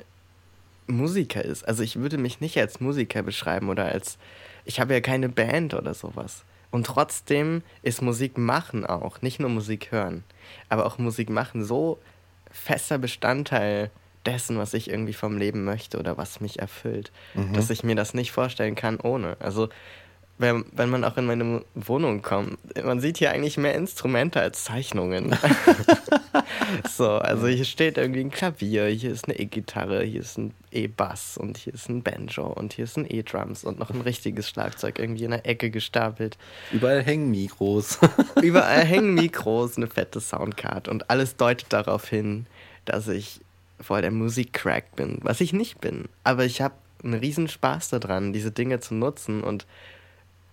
Musiker 0.88 1.44
ist. 1.44 1.68
Also 1.68 1.84
ich 1.84 1.98
würde 1.98 2.18
mich 2.18 2.42
nicht 2.42 2.58
als 2.58 2.80
Musiker 2.80 3.24
beschreiben 3.24 3.70
oder 3.70 3.86
als, 3.86 4.18
ich 4.66 4.80
habe 4.80 4.94
ja 4.94 5.02
keine 5.02 5.30
Band 5.30 5.74
oder 5.74 5.94
sowas. 5.94 6.44
Und 6.70 6.86
trotzdem 6.86 7.64
ist 7.82 8.02
Musik 8.02 8.38
machen 8.38 8.86
auch, 8.86 9.22
nicht 9.22 9.40
nur 9.40 9.50
Musik 9.50 9.92
hören, 9.92 10.24
aber 10.70 10.86
auch 10.86 10.98
Musik 10.98 11.30
machen 11.30 11.64
so 11.66 12.00
fester 12.50 12.98
Bestandteil 12.98 13.92
dessen, 14.26 14.58
was 14.58 14.74
ich 14.74 14.90
irgendwie 14.90 15.14
vom 15.14 15.38
Leben 15.38 15.64
möchte 15.64 15.98
oder 15.98 16.18
was 16.18 16.42
mich 16.42 16.60
erfüllt, 16.60 17.12
dass 17.54 17.70
ich 17.72 17.84
mir 17.84 17.96
das 17.96 18.14
nicht 18.14 18.32
vorstellen 18.32 18.76
kann 18.76 19.00
ohne. 19.00 19.36
Also 19.40 19.70
wenn, 20.42 20.66
wenn 20.72 20.90
man 20.90 21.04
auch 21.04 21.18
in 21.18 21.28
meine 21.28 21.64
Wohnung 21.76 22.24
kommt, 22.24 22.58
man 22.84 23.00
sieht 23.00 23.18
hier 23.18 23.32
eigentlich 23.32 23.58
mehr 23.58 23.76
Instrumente 23.76 24.42
als 24.42 24.64
Zeichnungen. 24.64 25.36
so, 26.90 27.12
also 27.12 27.48
hier 27.48 27.64
steht 27.64 27.98
irgendwie 27.98 28.22
ein 28.22 28.32
Klavier, 28.32 28.88
hier 28.88 29.12
ist 29.12 29.26
eine 29.26 29.38
E-Gitarre, 29.38 30.04
hier 30.04 30.22
ist 30.22 30.40
ein 30.40 30.54
E-Bass 30.72 31.38
und 31.38 31.58
hier 31.58 31.76
ist 31.76 31.90
ein 31.90 32.02
Banjo 32.02 32.48
und 32.48 32.74
hier 32.74 32.86
ist 32.86 32.98
ein 32.98 33.06
E-Drums 33.08 33.64
und 33.64 33.78
noch 33.78 33.92
ein 33.92 34.02
richtiges 34.02 34.50
Schlagzeug 34.50 34.98
irgendwie 34.98 35.26
in 35.26 35.32
der 35.32 35.46
Ecke 35.46 35.70
gestapelt. 35.70 36.38
Überall 36.72 37.04
hängen 37.04 37.30
Mikros. 37.30 38.00
Überall 38.42 38.84
hängen 38.84 39.14
Mikros, 39.14 39.78
eine 39.78 39.88
fette 39.88 40.20
Soundcard 40.20 40.88
und 40.88 41.10
alles 41.12 41.36
deutet 41.36 41.72
darauf 41.72 42.08
hin, 42.08 42.48
dass 42.86 43.08
ich 43.08 43.42
voll 43.80 44.02
der 44.02 44.12
Musikcrack 44.12 44.96
bin, 44.96 45.20
was 45.22 45.40
ich 45.40 45.54
nicht 45.54 45.82
bin. 45.82 46.06
Aber 46.24 46.46
ich 46.46 46.62
habe 46.62 46.74
einen 47.04 47.14
riesen 47.14 47.48
Spaß 47.48 47.90
daran, 47.90 48.34
diese 48.34 48.52
Dinge 48.52 48.80
zu 48.80 48.96
nutzen 48.96 49.44
und 49.44 49.68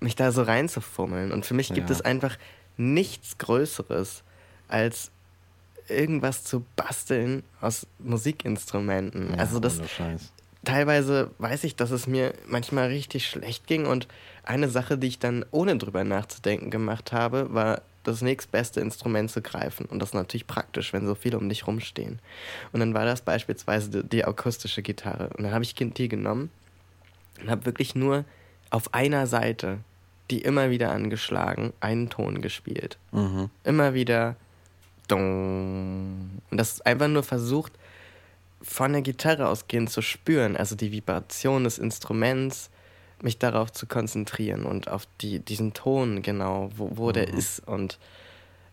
mich 0.00 0.16
da 0.16 0.32
so 0.32 0.42
reinzufummeln. 0.42 1.32
Und 1.32 1.46
für 1.46 1.54
mich 1.54 1.68
gibt 1.72 1.90
Ja. 1.90 1.94
es 1.96 2.00
einfach 2.02 2.36
nichts 2.76 3.38
Größeres, 3.38 4.22
als 4.68 5.10
irgendwas 5.88 6.44
zu 6.44 6.64
basteln 6.76 7.42
aus 7.60 7.86
Musikinstrumenten. 7.98 9.38
also 9.38 9.58
das, 9.58 9.80
teilweise 10.64 11.30
weiß 11.38 11.64
ich, 11.64 11.76
dass 11.76 11.90
es 11.90 12.06
mir 12.06 12.34
manchmal 12.46 12.88
richtig 12.88 13.28
schlecht 13.28 13.66
ging 13.66 13.86
und 13.86 14.06
eine 14.44 14.68
Sache, 14.68 14.98
die 14.98 15.06
ich 15.06 15.18
dann 15.18 15.44
ohne 15.50 15.76
drüber 15.76 16.04
nachzudenken 16.04 16.70
gemacht 16.70 17.12
habe, 17.12 17.52
war 17.54 17.82
das 18.04 18.22
nächstbeste 18.22 18.80
Instrument 18.80 19.30
zu 19.30 19.42
greifen. 19.42 19.84
Und 19.86 19.98
das 20.00 20.10
ist 20.10 20.14
natürlich 20.14 20.46
praktisch, 20.46 20.92
wenn 20.92 21.06
so 21.06 21.14
viele 21.14 21.38
um 21.38 21.48
dich 21.48 21.66
rumstehen. 21.66 22.18
Und 22.72 22.80
dann 22.80 22.94
war 22.94 23.04
das 23.04 23.20
beispielsweise 23.20 23.90
die, 23.90 24.02
die 24.08 24.24
akustische 24.24 24.82
Gitarre. 24.82 25.28
Und 25.36 25.44
dann 25.44 25.52
habe 25.52 25.64
ich 25.64 25.74
die 25.74 26.08
genommen 26.08 26.50
und 27.40 27.50
habe 27.50 27.66
wirklich 27.66 27.94
nur 27.94 28.24
auf 28.70 28.94
einer 28.94 29.26
Seite, 29.26 29.78
die 30.30 30.42
immer 30.42 30.70
wieder 30.70 30.92
angeschlagen, 30.92 31.72
einen 31.80 32.10
Ton 32.10 32.42
gespielt. 32.42 32.98
Mhm. 33.12 33.50
Immer 33.64 33.94
wieder. 33.94 34.36
Und 35.10 36.40
das 36.50 36.72
ist 36.72 36.86
einfach 36.86 37.08
nur 37.08 37.22
versucht, 37.22 37.72
von 38.60 38.92
der 38.92 39.02
Gitarre 39.02 39.48
ausgehend 39.48 39.90
zu 39.90 40.02
spüren, 40.02 40.56
also 40.56 40.76
die 40.76 40.92
Vibration 40.92 41.64
des 41.64 41.78
Instruments, 41.78 42.70
mich 43.22 43.38
darauf 43.38 43.72
zu 43.72 43.86
konzentrieren 43.86 44.64
und 44.64 44.88
auf 44.88 45.06
die, 45.20 45.40
diesen 45.40 45.74
Ton 45.74 46.22
genau, 46.22 46.70
wo, 46.76 46.90
wo 46.94 47.12
der 47.12 47.28
ist 47.28 47.66
und, 47.66 47.98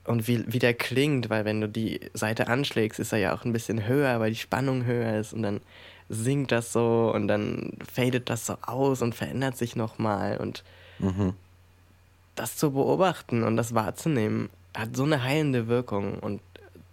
und 0.04 0.28
wie, 0.28 0.44
wie 0.52 0.60
der 0.60 0.74
klingt, 0.74 1.30
weil 1.30 1.46
wenn 1.46 1.62
du 1.62 1.70
die 1.70 2.00
Seite 2.14 2.48
anschlägst, 2.48 3.00
ist 3.00 3.12
er 3.12 3.20
ja 3.20 3.36
auch 3.36 3.44
ein 3.44 3.54
bisschen 3.54 3.88
höher, 3.88 4.20
weil 4.20 4.32
die 4.32 4.38
Spannung 4.38 4.86
höher 4.86 5.20
ist 5.20 5.34
und 5.34 5.42
dann 5.42 5.62
singt 6.10 6.52
das 6.52 6.72
so 6.72 7.12
und 7.14 7.28
dann 7.28 7.74
fadet 7.92 8.30
das 8.30 8.46
so 8.46 8.58
aus 8.62 9.02
und 9.02 9.16
verändert 9.16 9.58
sich 9.58 9.76
nochmal 9.76 10.38
und 10.38 10.64
Mhm. 11.00 11.34
das 12.36 12.56
zu 12.58 12.72
beobachten 12.72 13.44
und 13.44 13.58
das 13.58 13.74
wahrzunehmen, 13.74 14.50
hat 14.76 14.96
so 14.96 15.04
eine 15.04 15.24
heilende 15.24 15.68
Wirkung 15.68 16.20
und 16.20 16.42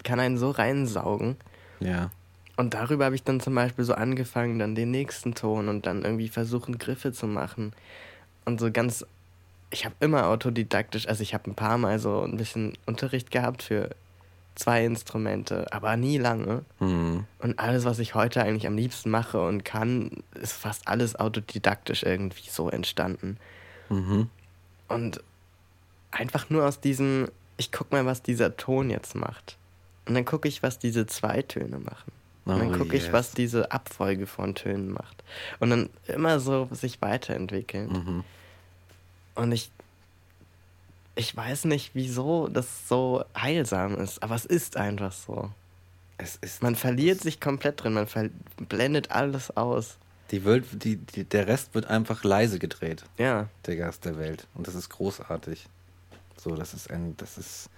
kann 0.02 0.18
einen 0.20 0.38
so 0.38 0.50
reinsaugen. 0.50 1.36
Ja. 1.80 2.10
Und 2.56 2.74
darüber 2.74 3.06
habe 3.06 3.14
ich 3.14 3.22
dann 3.24 3.40
zum 3.40 3.54
Beispiel 3.54 3.84
so 3.84 3.94
angefangen, 3.94 4.58
dann 4.58 4.74
den 4.74 4.90
nächsten 4.90 5.34
Ton 5.34 5.68
und 5.68 5.86
dann 5.86 6.02
irgendwie 6.04 6.28
versuchen, 6.28 6.78
Griffe 6.78 7.12
zu 7.12 7.26
machen. 7.26 7.72
Und 8.44 8.60
so 8.60 8.70
ganz, 8.70 9.04
ich 9.70 9.84
habe 9.84 9.94
immer 10.00 10.26
autodidaktisch, 10.28 11.08
also 11.08 11.22
ich 11.22 11.34
habe 11.34 11.50
ein 11.50 11.54
paar 11.54 11.78
Mal 11.78 11.98
so 11.98 12.22
ein 12.22 12.36
bisschen 12.36 12.74
Unterricht 12.86 13.30
gehabt 13.30 13.62
für 13.62 13.90
zwei 14.54 14.84
Instrumente, 14.84 15.72
aber 15.72 15.96
nie 15.96 16.18
lange. 16.18 16.64
Mhm. 16.80 17.24
Und 17.38 17.58
alles, 17.58 17.84
was 17.84 17.98
ich 17.98 18.14
heute 18.14 18.42
eigentlich 18.42 18.66
am 18.66 18.76
liebsten 18.76 19.10
mache 19.10 19.40
und 19.40 19.64
kann, 19.64 20.22
ist 20.34 20.52
fast 20.52 20.88
alles 20.88 21.16
autodidaktisch 21.16 22.02
irgendwie 22.02 22.48
so 22.50 22.68
entstanden. 22.68 23.38
Mhm. 23.88 24.28
Und 24.88 25.20
einfach 26.10 26.50
nur 26.50 26.66
aus 26.66 26.80
diesem, 26.80 27.28
ich 27.56 27.72
guck 27.72 27.90
mal, 27.92 28.04
was 28.06 28.22
dieser 28.22 28.56
Ton 28.56 28.90
jetzt 28.90 29.14
macht. 29.14 29.56
Und 30.06 30.14
dann 30.14 30.24
gucke 30.24 30.48
ich, 30.48 30.62
was 30.62 30.78
diese 30.78 31.06
zwei 31.06 31.42
Töne 31.42 31.78
machen. 31.78 32.12
Und 32.44 32.58
dann 32.58 32.74
Oh, 32.74 32.78
gucke 32.78 32.96
ich, 32.96 33.04
yes. 33.04 33.12
was 33.12 33.30
diese 33.30 33.70
Abfolge 33.70 34.26
von 34.26 34.54
Tönen 34.54 34.90
macht. 34.90 35.22
Und 35.60 35.70
dann 35.70 35.90
immer 36.08 36.40
so 36.40 36.68
sich 36.72 37.00
weiterentwickeln. 37.00 37.88
Mhm. 37.88 38.24
Und 39.36 39.52
ich, 39.52 39.70
ich 41.14 41.36
weiß 41.36 41.64
nicht, 41.66 41.90
wieso 41.94 42.48
das 42.48 42.88
so 42.88 43.24
heilsam 43.36 43.96
ist, 43.96 44.22
aber 44.22 44.34
es 44.34 44.44
ist 44.46 44.76
einfach 44.76 45.12
so. 45.12 45.50
Es 46.18 46.36
ist 46.36 46.62
Man 46.62 46.76
verliert 46.76 47.20
sich 47.20 47.40
komplett 47.40 47.82
drin, 47.82 47.94
man 47.94 48.06
blendet 48.68 49.10
alles 49.10 49.54
aus. 49.56 49.98
die 50.30 50.44
Welt, 50.44 50.64
die, 50.84 50.96
die, 50.96 51.24
der 51.24 51.46
Rest 51.46 51.74
wird 51.74 51.86
einfach 51.86 52.22
leise 52.24 52.58
gedreht, 52.58 53.04
Ja, 53.18 53.48
der 53.66 53.76
Gast 53.76 54.04
der 54.04 54.16
Welt. 54.18 54.46
Und 54.54 54.66
das 54.66 54.74
ist 54.74 54.88
großartig. 54.88 55.66
So, 56.36 56.54
das 56.56 56.72
ist 56.74 56.90
ein, 56.90 57.14
das 57.18 57.36
ist 57.38 57.68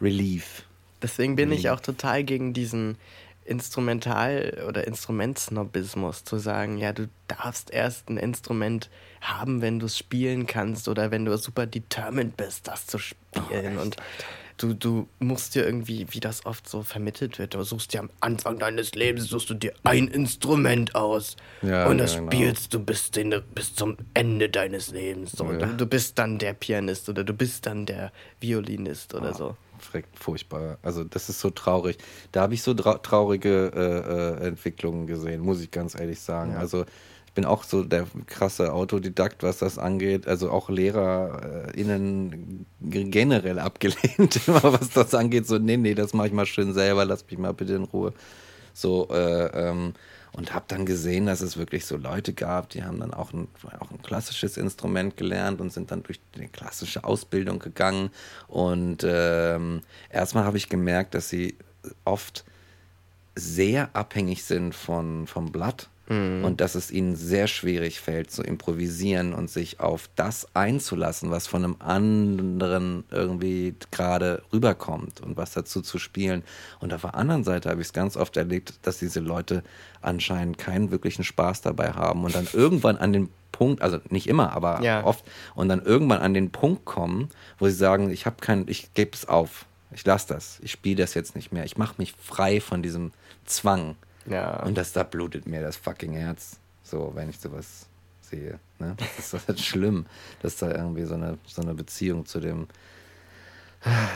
Relief. 0.00 0.64
deswegen 1.02 1.36
bin 1.36 1.52
ich 1.52 1.64
Mhm. 1.64 1.70
auch 1.70 1.80
total 1.80 2.24
gegen 2.24 2.52
diesen 2.54 2.96
Instrumental- 3.44 4.64
oder 4.68 4.86
Instrumentsnobismus, 4.86 6.24
zu 6.24 6.38
sagen, 6.38 6.78
ja, 6.78 6.92
du 6.92 7.08
darfst 7.28 7.70
erst 7.70 8.08
ein 8.08 8.16
Instrument 8.16 8.90
haben, 9.20 9.60
wenn 9.62 9.78
du 9.78 9.86
es 9.86 9.98
spielen 9.98 10.46
kannst 10.46 10.88
oder 10.88 11.10
wenn 11.10 11.24
du 11.24 11.36
super 11.38 11.66
determined 11.66 12.36
bist, 12.36 12.68
das 12.68 12.86
zu 12.86 12.98
spielen. 12.98 13.78
und 13.78 13.96
du, 14.58 14.74
du 14.74 15.08
musst 15.18 15.54
dir 15.54 15.64
irgendwie, 15.64 16.06
wie 16.10 16.20
das 16.20 16.46
oft 16.46 16.68
so 16.68 16.82
vermittelt 16.82 17.38
wird, 17.38 17.54
du 17.54 17.62
suchst 17.62 17.92
dir 17.94 18.00
am 18.00 18.10
Anfang 18.20 18.58
deines 18.58 18.94
Lebens, 18.94 19.28
suchst 19.28 19.50
du 19.50 19.54
dir 19.54 19.72
ein 19.84 20.08
Instrument 20.08 20.94
aus 20.94 21.36
Ja, 21.62 21.86
und 21.88 21.98
das 21.98 22.16
genau. 22.16 22.30
spielst 22.30 22.72
du 22.74 22.78
bis, 22.80 23.10
den, 23.10 23.34
bis 23.54 23.74
zum 23.74 23.96
Ende 24.14 24.48
deines 24.48 24.90
Lebens. 24.90 25.32
So. 25.32 25.50
Ja. 25.50 25.58
Du, 25.58 25.76
du 25.76 25.86
bist 25.86 26.18
dann 26.18 26.38
der 26.38 26.52
Pianist 26.54 27.08
oder 27.08 27.24
du 27.24 27.32
bist 27.32 27.66
dann 27.66 27.86
der 27.86 28.12
Violinist 28.40 29.14
oder 29.14 29.30
Ah, 29.30 29.34
so. 29.34 29.56
Furchtbar. 30.14 30.78
Also 30.82 31.04
das 31.04 31.28
ist 31.28 31.40
so 31.40 31.50
traurig. 31.50 31.98
Da 32.32 32.42
habe 32.42 32.54
ich 32.54 32.62
so 32.62 32.74
trau 32.74 32.94
traurige 32.94 33.70
äh, 33.74 34.44
äh, 34.44 34.48
Entwicklungen 34.48 35.06
gesehen, 35.06 35.40
muss 35.40 35.60
ich 35.60 35.70
ganz 35.70 35.98
ehrlich 35.98 36.20
sagen. 36.20 36.52
Ja. 36.52 36.58
Also 36.58 36.84
ich 37.26 37.32
bin 37.34 37.44
auch 37.46 37.64
so 37.64 37.82
der 37.82 38.06
krasse 38.26 38.72
Autodidakt, 38.74 39.42
was 39.42 39.58
das 39.58 39.78
angeht. 39.78 40.28
Also 40.28 40.50
auch 40.50 40.68
LehrerInnen 40.68 42.66
generell 42.80 43.58
abgelehnt, 43.58 44.40
immer 44.46 44.62
was 44.64 44.90
das 44.90 45.14
angeht. 45.14 45.46
So, 45.46 45.58
nee, 45.58 45.78
nee, 45.78 45.94
das 45.94 46.12
mache 46.12 46.26
ich 46.26 46.32
mal 46.32 46.46
schön 46.46 46.74
selber, 46.74 47.04
lass 47.04 47.24
mich 47.30 47.38
mal 47.38 47.54
bitte 47.54 47.74
in 47.74 47.84
Ruhe. 47.84 48.12
So, 48.74 49.08
äh, 49.10 49.68
ähm, 49.68 49.94
und 50.32 50.54
habe 50.54 50.64
dann 50.68 50.86
gesehen, 50.86 51.26
dass 51.26 51.42
es 51.42 51.56
wirklich 51.56 51.84
so 51.84 51.96
Leute 51.96 52.32
gab, 52.32 52.70
die 52.70 52.84
haben 52.84 53.00
dann 53.00 53.12
auch 53.12 53.32
ein, 53.32 53.48
auch 53.78 53.90
ein 53.90 54.02
klassisches 54.02 54.56
Instrument 54.56 55.16
gelernt 55.16 55.60
und 55.60 55.72
sind 55.72 55.90
dann 55.90 56.02
durch 56.02 56.20
die 56.34 56.48
klassische 56.48 57.04
Ausbildung 57.04 57.58
gegangen. 57.58 58.10
Und 58.48 59.04
ähm, 59.06 59.82
erstmal 60.10 60.44
habe 60.44 60.56
ich 60.56 60.68
gemerkt, 60.68 61.14
dass 61.14 61.28
sie 61.28 61.56
oft 62.04 62.44
sehr 63.34 63.94
abhängig 63.94 64.44
sind 64.44 64.74
von, 64.74 65.26
vom 65.26 65.52
Blatt 65.52 65.88
und 66.44 66.60
dass 66.60 66.74
es 66.74 66.90
ihnen 66.90 67.16
sehr 67.16 67.46
schwierig 67.46 68.00
fällt 68.00 68.30
zu 68.30 68.42
improvisieren 68.42 69.32
und 69.34 69.50
sich 69.50 69.80
auf 69.80 70.08
das 70.16 70.46
einzulassen, 70.54 71.30
was 71.30 71.46
von 71.46 71.64
einem 71.64 71.76
anderen 71.80 73.04
irgendwie 73.10 73.74
gerade 73.90 74.42
rüberkommt 74.52 75.20
und 75.20 75.36
was 75.36 75.52
dazu 75.52 75.80
zu 75.82 75.98
spielen. 75.98 76.42
Und 76.80 76.92
auf 76.92 77.02
der 77.02 77.14
anderen 77.14 77.44
Seite 77.44 77.70
habe 77.70 77.80
ich 77.80 77.88
es 77.88 77.92
ganz 77.92 78.16
oft 78.16 78.36
erlebt, 78.36 78.74
dass 78.82 78.98
diese 78.98 79.20
Leute 79.20 79.62
anscheinend 80.00 80.58
keinen 80.58 80.90
wirklichen 80.90 81.24
Spaß 81.24 81.62
dabei 81.62 81.92
haben 81.92 82.24
und 82.24 82.34
dann 82.34 82.48
irgendwann 82.52 82.96
an 82.96 83.12
den 83.12 83.28
Punkt, 83.52 83.82
also 83.82 83.98
nicht 84.08 84.26
immer, 84.28 84.52
aber 84.52 84.82
Ja. 84.82 85.04
oft, 85.04 85.24
und 85.54 85.68
dann 85.68 85.82
irgendwann 85.82 86.20
an 86.20 86.34
den 86.34 86.50
Punkt 86.50 86.84
kommen, 86.84 87.28
wo 87.58 87.66
sie 87.66 87.74
sagen, 87.74 88.10
ich 88.10 88.26
habe 88.26 88.36
keinen, 88.40 88.66
ich 88.68 88.94
gebe 88.94 89.10
es 89.14 89.28
auf, 89.28 89.66
ich 89.92 90.04
lasse 90.04 90.28
das, 90.28 90.58
ich 90.62 90.72
spiele 90.72 90.96
das 90.96 91.14
jetzt 91.14 91.36
nicht 91.36 91.52
mehr, 91.52 91.64
ich 91.64 91.76
mache 91.76 91.94
mich 91.98 92.14
frei 92.18 92.60
von 92.60 92.82
diesem 92.82 93.12
Zwang. 93.44 93.96
Ja. 94.26 94.62
Und 94.62 94.76
das 94.76 94.92
da 94.92 95.02
blutet 95.02 95.46
mir 95.46 95.60
das 95.62 95.76
fucking 95.76 96.12
Herz, 96.12 96.58
so 96.82 97.12
wenn 97.14 97.28
ich 97.30 97.38
sowas 97.40 97.86
sehe. 98.20 98.58
Ne? 98.78 98.96
Das 99.16 99.34
ist 99.34 99.48
halt 99.48 99.60
schlimm, 99.60 100.06
dass 100.42 100.56
da 100.56 100.70
irgendwie 100.70 101.04
so 101.04 101.14
eine, 101.14 101.38
so 101.46 101.62
eine 101.62 101.74
Beziehung 101.74 102.26
zu 102.26 102.40
dem, 102.40 102.68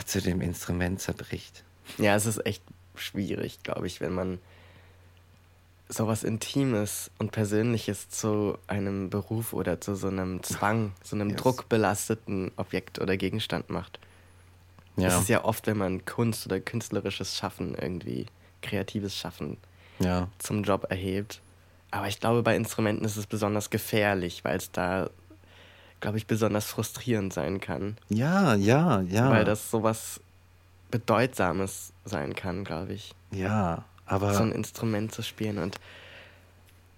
zu 0.05 0.21
dem 0.21 0.41
Instrument 0.41 1.01
zerbricht. 1.01 1.63
Ja, 1.97 2.15
es 2.15 2.25
ist 2.25 2.45
echt 2.45 2.63
schwierig, 2.95 3.61
glaube 3.63 3.87
ich, 3.87 4.01
wenn 4.01 4.13
man 4.13 4.39
sowas 5.89 6.23
Intimes 6.23 7.11
und 7.17 7.31
Persönliches 7.31 8.09
zu 8.09 8.57
einem 8.67 9.09
Beruf 9.09 9.53
oder 9.53 9.79
zu 9.79 9.95
so 9.95 10.07
einem 10.07 10.43
Zwang, 10.43 10.91
so 11.03 11.15
einem 11.15 11.29
Yes. 11.31 11.41
druckbelasteten 11.41 12.51
Objekt 12.57 12.99
oder 12.99 13.15
Gegenstand 13.17 13.69
macht. 13.69 13.99
Das 14.97 15.13
Ja, 15.13 15.19
ist 15.19 15.29
ja 15.29 15.45
oft, 15.45 15.67
wenn 15.67 15.77
man 15.77 16.03
Kunst 16.05 16.45
oder 16.45 16.59
künstlerisches 16.59 17.37
Schaffen 17.37 17.75
irgendwie, 17.75 18.25
kreatives 18.61 19.15
Schaffen 19.15 19.57
ja, 19.99 20.27
zum 20.39 20.63
Job 20.63 20.87
erhebt. 20.89 21.41
Aber 21.91 22.07
ich 22.07 22.19
glaube, 22.19 22.43
bei 22.43 22.55
Instrumenten 22.55 23.05
ist 23.05 23.17
es 23.17 23.27
besonders 23.27 23.69
gefährlich, 23.69 24.43
weil 24.43 24.57
es 24.57 24.71
da, 24.71 25.09
glaube 26.01 26.17
ich, 26.17 26.27
besonders 26.27 26.65
frustrierend 26.65 27.33
sein 27.33 27.61
kann. 27.61 27.97
ja, 28.09 28.55
ja, 28.55 29.01
ja. 29.01 29.29
Weil 29.29 29.45
das 29.45 29.71
sowas 29.71 30.19
Bedeutsames 30.91 31.93
sein 32.05 32.35
kann, 32.35 32.63
glaube 32.63 32.93
ich. 32.93 33.13
ja, 33.31 33.83
aber 34.05 34.33
so 34.33 34.43
ein 34.43 34.53
Instrument 34.53 35.13
zu 35.13 35.21
spielen 35.21 35.57
und 35.57 35.79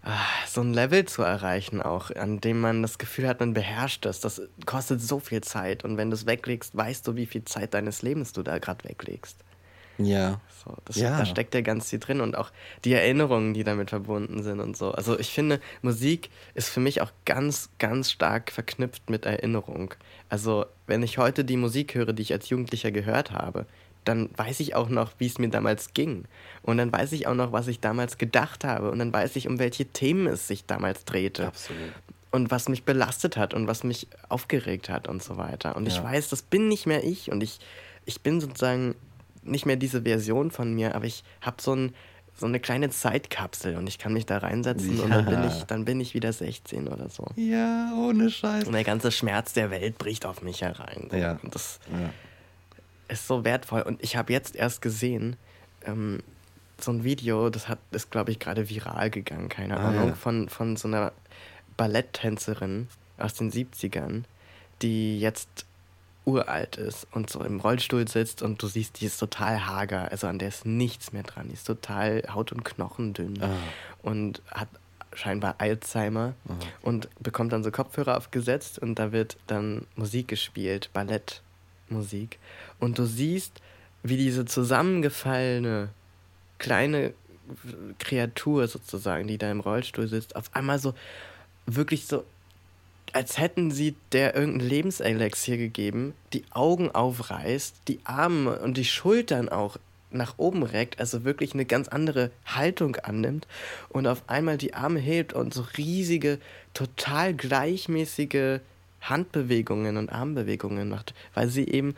ah, 0.04 0.16
so 0.48 0.62
ein 0.62 0.74
Level 0.74 1.06
zu 1.06 1.24
erreichen 1.24 1.82
auch, 1.82 2.12
an 2.12 2.40
dem 2.40 2.62
man 2.62 2.84
das 2.84 3.00
Gefühl 3.00 3.28
hat, 3.28 3.40
man 3.40 3.54
beherrscht 3.54 4.06
das. 4.06 4.20
Das 4.20 4.42
kostet 4.66 5.02
so 5.02 5.20
viel 5.20 5.42
Zeit 5.42 5.84
und 5.84 5.98
wenn 5.98 6.12
du 6.12 6.16
es 6.16 6.28
weglegst, 6.28 6.78
weißt 6.78 7.08
du, 7.08 7.16
wie 7.16 7.26
viel 7.26 7.44
Zeit 7.46 7.74
deines 7.74 8.04
Lebens 8.04 8.32
du 8.32 8.44
da 8.44 8.60
gerade 8.60 8.88
weglegst. 8.88 9.38
Ja, 10.00 10.40
So, 10.66 10.76
das, 10.86 10.98
Ja. 10.98 11.18
Da 11.18 11.26
steckt 11.26 11.54
ja 11.54 11.62
ganz 11.62 11.90
viel 11.90 12.00
drin 12.00 12.20
und 12.22 12.36
auch 12.38 12.52
die 12.84 12.94
Erinnerungen, 12.94 13.54
die 13.54 13.64
damit 13.64 13.90
verbunden 13.92 14.44
sind 14.44 14.60
und 14.60 14.76
so. 14.76 14.92
Also 14.92 15.18
ich 15.18 15.30
finde, 15.32 15.62
Musik 15.82 16.30
ist 16.54 16.70
für 16.70 16.80
mich 16.82 17.02
auch 17.02 17.12
ganz, 17.26 17.70
ganz 17.80 18.12
stark 18.12 18.52
verknüpft 18.52 19.10
mit 19.10 19.26
Erinnerung. 19.26 19.94
Also 20.28 20.66
wenn 20.88 21.02
ich 21.04 21.18
heute 21.18 21.46
die 21.46 21.56
Musik 21.58 21.96
höre, 21.96 22.12
die 22.14 22.24
ich 22.24 22.34
als 22.34 22.50
Jugendlicher 22.50 22.92
gehört 22.92 23.32
habe, 23.32 23.66
dann 24.06 24.30
weiß 24.38 24.60
ich 24.62 24.76
auch 24.76 24.90
noch, 24.90 25.12
wie 25.18 25.28
es 25.28 25.38
mir 25.38 25.50
damals 25.50 25.94
ging. 25.94 26.26
Und 26.64 26.78
dann 26.78 26.92
weiß 26.92 27.12
ich 27.12 27.28
auch 27.28 27.36
noch, 27.36 27.52
was 27.52 27.68
ich 27.68 27.80
damals 27.80 28.18
gedacht 28.18 28.64
habe. 28.64 28.92
Und 28.92 29.00
dann 29.00 29.14
weiß 29.14 29.36
ich, 29.36 29.48
um 29.48 29.60
welche 29.60 29.86
Themen 29.86 30.28
es 30.28 30.48
sich 30.48 30.66
damals 30.66 31.06
drehte 31.06 31.48
absolut. 31.48 31.92
und 32.32 32.50
was 32.52 32.70
mich 32.70 32.84
belastet 32.84 33.38
hat 33.38 33.54
und 33.54 33.68
was 33.68 33.84
mich 33.84 34.08
aufgeregt 34.30 34.90
hat 34.90 35.08
und 35.08 35.22
so 35.22 35.38
weiter. 35.38 35.76
Und 35.76 35.88
ich 35.88 35.98
Ja. 35.98 36.04
weiß, 36.04 36.30
das 36.30 36.42
bin 36.42 36.68
nicht 36.70 36.86
mehr 36.86 37.04
ich 37.04 37.32
und 37.32 37.44
ich, 37.44 37.60
ich 38.06 38.22
bin 38.22 38.42
sozusagen 38.42 38.96
nicht 39.50 39.66
mehr 39.66 39.76
diese 39.76 40.04
Version 40.04 40.52
von 40.52 40.74
mir, 40.74 40.96
aber 40.96 41.06
ich 41.06 41.24
habe 41.42 41.62
so, 41.62 41.74
ein, 41.76 41.94
so 42.36 42.46
eine 42.46 42.60
kleine 42.60 42.90
Zeitkapsel 42.90 43.76
und 43.76 43.88
ich 43.88 43.98
kann 43.98 44.14
mich 44.14 44.26
da 44.26 44.38
reinsetzen 44.38 45.00
und 45.00 45.10
dann 45.12 45.26
bin, 45.26 45.34
Ja. 45.44 45.48
ich, 45.48 45.64
dann 45.66 45.86
bin 45.86 46.00
ich 46.00 46.14
wieder 46.14 46.32
16 46.32 46.88
oder 46.88 47.10
so. 47.10 47.26
Ja, 47.36 47.94
ohne 47.98 48.30
Scheiß. 48.30 48.66
Und 48.66 48.74
der 48.74 48.84
ganze 48.84 49.12
Schmerz 49.12 49.54
der 49.54 49.72
Welt 49.72 49.98
bricht 49.98 50.26
auf 50.26 50.42
mich 50.42 50.62
herein. 50.62 51.10
Ja. 51.12 51.40
Und 51.44 51.54
das 51.56 51.80
Ja. 51.92 52.10
ist 53.10 53.28
so 53.28 53.44
wertvoll. 53.44 53.82
Und 53.82 54.02
ich 54.04 54.16
habe 54.16 54.32
jetzt 54.34 54.56
erst 54.56 54.82
gesehen, 54.82 55.36
ähm, 55.86 56.20
so 56.80 56.92
ein 56.92 57.04
Video, 57.04 57.50
das 57.50 57.68
hat, 57.68 57.80
ist, 57.92 58.10
glaube 58.10 58.32
ich, 58.32 58.40
gerade 58.40 58.70
viral 58.70 59.10
gegangen, 59.10 59.50
keine 59.50 59.78
Ah, 59.78 59.90
Ahnung, 59.90 60.08
ja. 60.10 60.14
von, 60.16 60.48
von 60.48 60.78
so 60.78 60.88
einer 60.88 61.12
Balletttänzerin 61.76 62.88
aus 63.18 63.34
den 63.34 63.52
70ern, 63.52 64.24
die 64.82 65.20
jetzt 65.20 65.66
uralt 66.30 66.78
ist 66.78 67.08
und 67.12 67.30
so 67.30 67.44
im 67.44 67.60
Rollstuhl 67.60 68.08
sitzt 68.08 68.42
und 68.42 68.62
du 68.62 68.68
siehst, 68.68 69.02
die 69.02 69.06
ist 69.06 69.18
total 69.20 69.66
hager, 69.66 70.12
also 70.12 70.28
an 70.28 70.40
der 70.40 70.48
ist 70.50 70.66
nichts 70.66 71.12
mehr 71.14 71.24
dran, 71.24 71.48
die 71.48 71.54
ist 71.54 71.66
total 71.68 72.24
Haut 72.34 72.52
und 72.52 72.64
Knochen 72.64 73.14
dünn 73.14 73.42
Ah. 73.42 73.50
und 74.04 74.42
hat 74.52 74.68
scheinbar 75.14 75.56
Alzheimer 75.58 76.34
und 76.84 77.10
bekommt 77.20 77.52
dann 77.52 77.64
so 77.64 77.72
Kopfhörer 77.72 78.16
aufgesetzt 78.18 78.78
und 78.80 78.96
da 79.00 79.12
wird 79.12 79.38
dann 79.48 79.88
Musik 79.96 80.28
gespielt, 80.28 80.90
Ballettmusik. 80.94 82.38
Und 82.80 83.00
du 83.00 83.06
siehst, 83.06 83.60
wie 84.04 84.18
diese 84.18 84.46
zusammengefallene 84.46 85.90
kleine 86.60 87.14
Kreatur 87.98 88.68
sozusagen, 88.68 89.28
die 89.28 89.38
da 89.40 89.50
im 89.50 89.60
Rollstuhl 89.62 90.08
sitzt, 90.08 90.36
auf 90.36 90.54
einmal 90.56 90.78
so 90.80 90.94
wirklich 91.66 92.06
so 92.06 92.24
als 93.16 93.38
hätten 93.38 93.72
sie 93.72 93.96
der 94.12 94.36
irgendein 94.36 94.68
Lebenselixier 94.68 95.58
gegeben, 95.58 96.14
die 96.34 96.44
Augen 96.52 96.92
aufreißt, 96.92 97.76
die 97.88 98.00
Arme 98.04 98.60
und 98.60 98.78
die 98.78 98.86
Schultern 98.86 99.50
auch 99.50 99.78
nach 100.12 100.36
oben 100.38 100.64
reckt, 100.64 101.00
also 101.00 101.24
wirklich 101.24 101.54
eine 101.54 101.66
ganz 101.66 101.88
andere 101.88 102.32
Haltung 102.46 102.96
annimmt 102.98 103.48
und 103.90 104.08
auf 104.08 104.24
einmal 104.28 104.58
die 104.58 104.74
Arme 104.74 105.00
hebt 105.00 105.34
und 105.34 105.54
so 105.54 105.66
riesige, 105.78 106.40
total 106.74 107.34
gleichmäßige 107.34 108.60
Handbewegungen 109.02 109.98
und 109.98 110.12
Armbewegungen 110.12 110.90
macht, 110.90 111.14
weil 111.34 111.50
sie 111.50 111.68
eben 111.68 111.96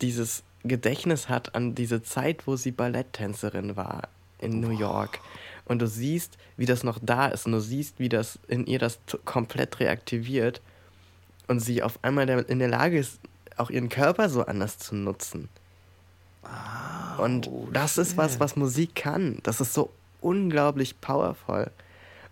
dieses 0.00 0.42
Gedächtnis 0.62 1.28
hat 1.28 1.54
an 1.54 1.74
diese 1.74 2.02
Zeit, 2.02 2.46
wo 2.46 2.56
sie 2.56 2.70
Balletttänzerin 2.70 3.76
war 3.76 4.08
in 4.38 4.60
New 4.60 4.70
York. 4.70 5.20
Und 5.66 5.78
du 5.80 5.86
siehst, 5.86 6.36
wie 6.56 6.66
das 6.66 6.82
noch 6.84 6.98
da 7.00 7.28
ist 7.28 7.46
und 7.46 7.52
du 7.52 7.60
siehst, 7.60 7.98
wie 7.98 8.08
das 8.10 8.38
in 8.48 8.66
ihr 8.66 8.78
das 8.78 8.98
komplett 9.24 9.80
reaktiviert 9.80 10.60
und 11.46 11.60
sie 11.60 11.82
auf 11.82 11.98
einmal 12.02 12.28
in 12.28 12.58
der 12.58 12.68
Lage 12.68 12.98
ist, 12.98 13.18
auch 13.56 13.70
ihren 13.70 13.88
Körper 13.88 14.28
so 14.28 14.44
anders 14.44 14.78
zu 14.78 14.94
nutzen. 14.94 15.48
und 17.18 17.48
das 17.72 17.98
ist 17.98 18.16
was, 18.16 18.40
was 18.40 18.56
Musik 18.56 18.94
kann. 18.94 19.38
Das 19.42 19.60
ist 19.60 19.72
so 19.74 19.90
unglaublich 20.20 21.00
powerful. 21.00 21.70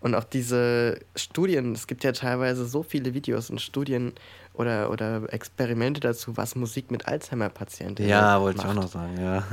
Und 0.01 0.17
auch 0.17 0.25
diese 0.25 0.99
Studien, 1.15 1.73
es 1.73 1.87
gibt 1.87 2.03
ja 2.03 2.11
teilweise 2.11 2.67
so 2.67 2.83
viele 2.83 3.15
Videos 3.15 3.51
und 3.51 3.61
Studien 3.61 4.13
oder, 4.53 4.91
oder 4.91 5.33
Experimente 5.33 6.01
dazu, 6.01 6.37
was 6.37 6.57
Musik 6.57 6.91
mit 6.91 7.07
Alzheimer-Patienten 7.07 8.09
Ja, 8.09 8.41
wollte 8.41 8.59
ich 8.59 8.65
macht. 8.65 8.77
auch 8.77 8.83
noch 8.83 8.89
sagen, 8.91 9.17
ja. 9.23 9.45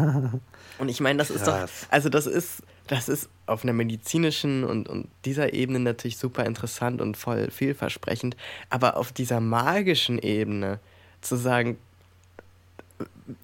Und 0.80 0.89
ich 0.89 0.99
meine, 1.01 1.19
das 1.19 1.30
ist 1.30 1.45
doch, 1.45 1.55
Krass. 1.55 1.86
also 1.91 2.09
das 2.09 2.25
ist, 2.25 2.63
das 2.90 3.08
ist 3.08 3.30
auf 3.46 3.64
einer 3.64 3.74
medizinischen 3.74 4.64
und, 4.64 4.90
und 4.90 5.08
dieser 5.24 5.54
Ebene 5.54 5.80
natürlich 5.80 6.18
super 6.18 6.46
interessant 6.46 7.02
und 7.02 7.16
voll 7.18 7.50
vielversprechend, 7.52 8.36
aber 8.70 8.98
auf 8.98 9.12
dieser 9.12 9.40
magischen 9.40 10.20
Ebene 10.20 10.80
zu 11.22 11.36
sagen, 11.36 11.78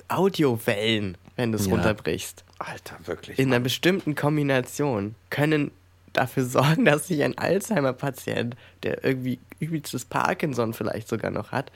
Audiowellen, 0.07 1.17
wenn 1.35 1.51
du 1.51 1.57
es 1.57 1.67
Ja. 1.67 1.73
runterbrichst, 1.73 2.43
Alter, 2.59 2.97
wirklich. 3.05 3.37
in 3.39 3.49
einer 3.53 3.59
bestimmten 3.59 4.15
Kombination 4.15 5.15
können 5.29 5.71
dafür 6.13 6.43
sorgen, 6.45 6.85
dass 6.85 7.07
sich 7.07 7.23
ein 7.23 7.37
Alzheimer-Patient, 7.37 8.55
der 8.83 9.03
irgendwie 9.03 9.39
übelstes 9.59 10.05
Parkinson 10.05 10.73
vielleicht 10.73 11.07
sogar 11.07 11.31
noch 11.31 11.51
hat, 11.51 11.71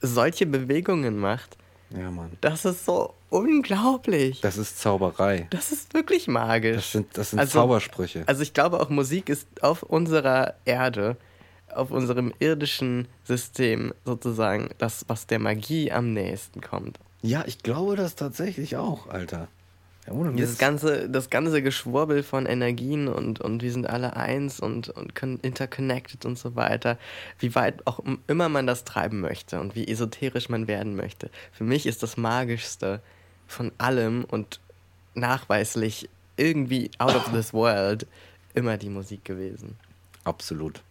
solche 0.00 0.46
Bewegungen 0.46 1.18
macht. 1.18 1.56
Ja, 1.98 2.10
Mann. 2.10 2.30
Das 2.40 2.64
ist 2.64 2.84
so 2.84 3.14
unglaublich. 3.30 4.40
Das 4.40 4.56
ist 4.56 4.78
Zauberei. 4.78 5.46
Das 5.50 5.72
ist 5.72 5.92
wirklich 5.94 6.28
magisch. 6.28 6.76
Das 6.76 6.92
sind, 6.92 7.18
das 7.18 7.30
sind 7.30 7.38
Also- 7.40 7.58
Zaubersprüche. 7.60 8.24
Also 8.26 8.42
ich 8.42 8.52
glaube 8.54 8.80
auch 8.80 8.88
Musik 8.90 9.28
ist 9.28 9.46
auf 9.62 9.82
unserer 9.82 10.54
Erde, 10.64 11.16
auf 11.74 11.90
unserem 11.90 12.32
irdischen 12.38 13.06
System 13.24 13.92
sozusagen 14.04 14.70
das, 14.78 15.04
was 15.08 15.26
der 15.26 15.38
Magie 15.38 15.92
am 15.92 16.12
nächsten 16.12 16.60
kommt. 16.60 16.98
Ja, 17.22 17.44
ich 17.46 17.58
glaube 17.62 17.96
das 17.96 18.14
tatsächlich 18.14 18.76
auch, 18.76 19.06
Alter. 19.08 19.48
Ja, 20.10 20.16
ohne 20.16 20.32
Dieses 20.32 20.52
Witz. 20.52 20.58
ganze, 20.58 21.08
das 21.08 21.30
ganze 21.30 21.62
Geschwurbel 21.62 22.22
von 22.22 22.46
Energien 22.46 23.08
und, 23.08 23.40
und 23.40 23.62
wir 23.62 23.72
sind 23.72 23.88
alle 23.88 24.16
eins 24.16 24.60
und, 24.60 24.88
und 24.90 25.14
con- 25.14 25.38
interconnected 25.42 26.24
und 26.26 26.38
so 26.38 26.56
weiter, 26.56 26.98
wie 27.38 27.54
weit 27.54 27.86
auch 27.86 28.00
immer 28.26 28.48
man 28.48 28.66
das 28.66 28.84
treiben 28.84 29.20
möchte 29.20 29.60
und 29.60 29.74
wie 29.74 29.86
esoterisch 29.88 30.48
man 30.48 30.66
werden 30.66 30.96
möchte. 30.96 31.30
Für 31.52 31.64
mich 31.64 31.86
ist 31.86 32.02
das 32.02 32.16
Magischste 32.16 33.00
von 33.46 33.72
allem 33.78 34.24
und 34.24 34.60
nachweislich 35.14 36.08
irgendwie 36.36 36.90
out 36.98 37.14
of 37.14 37.30
this 37.32 37.52
world 37.52 38.06
immer 38.54 38.76
die 38.76 38.88
Musik 38.90 39.24
gewesen. 39.24 39.76
Absolut. 40.24 40.82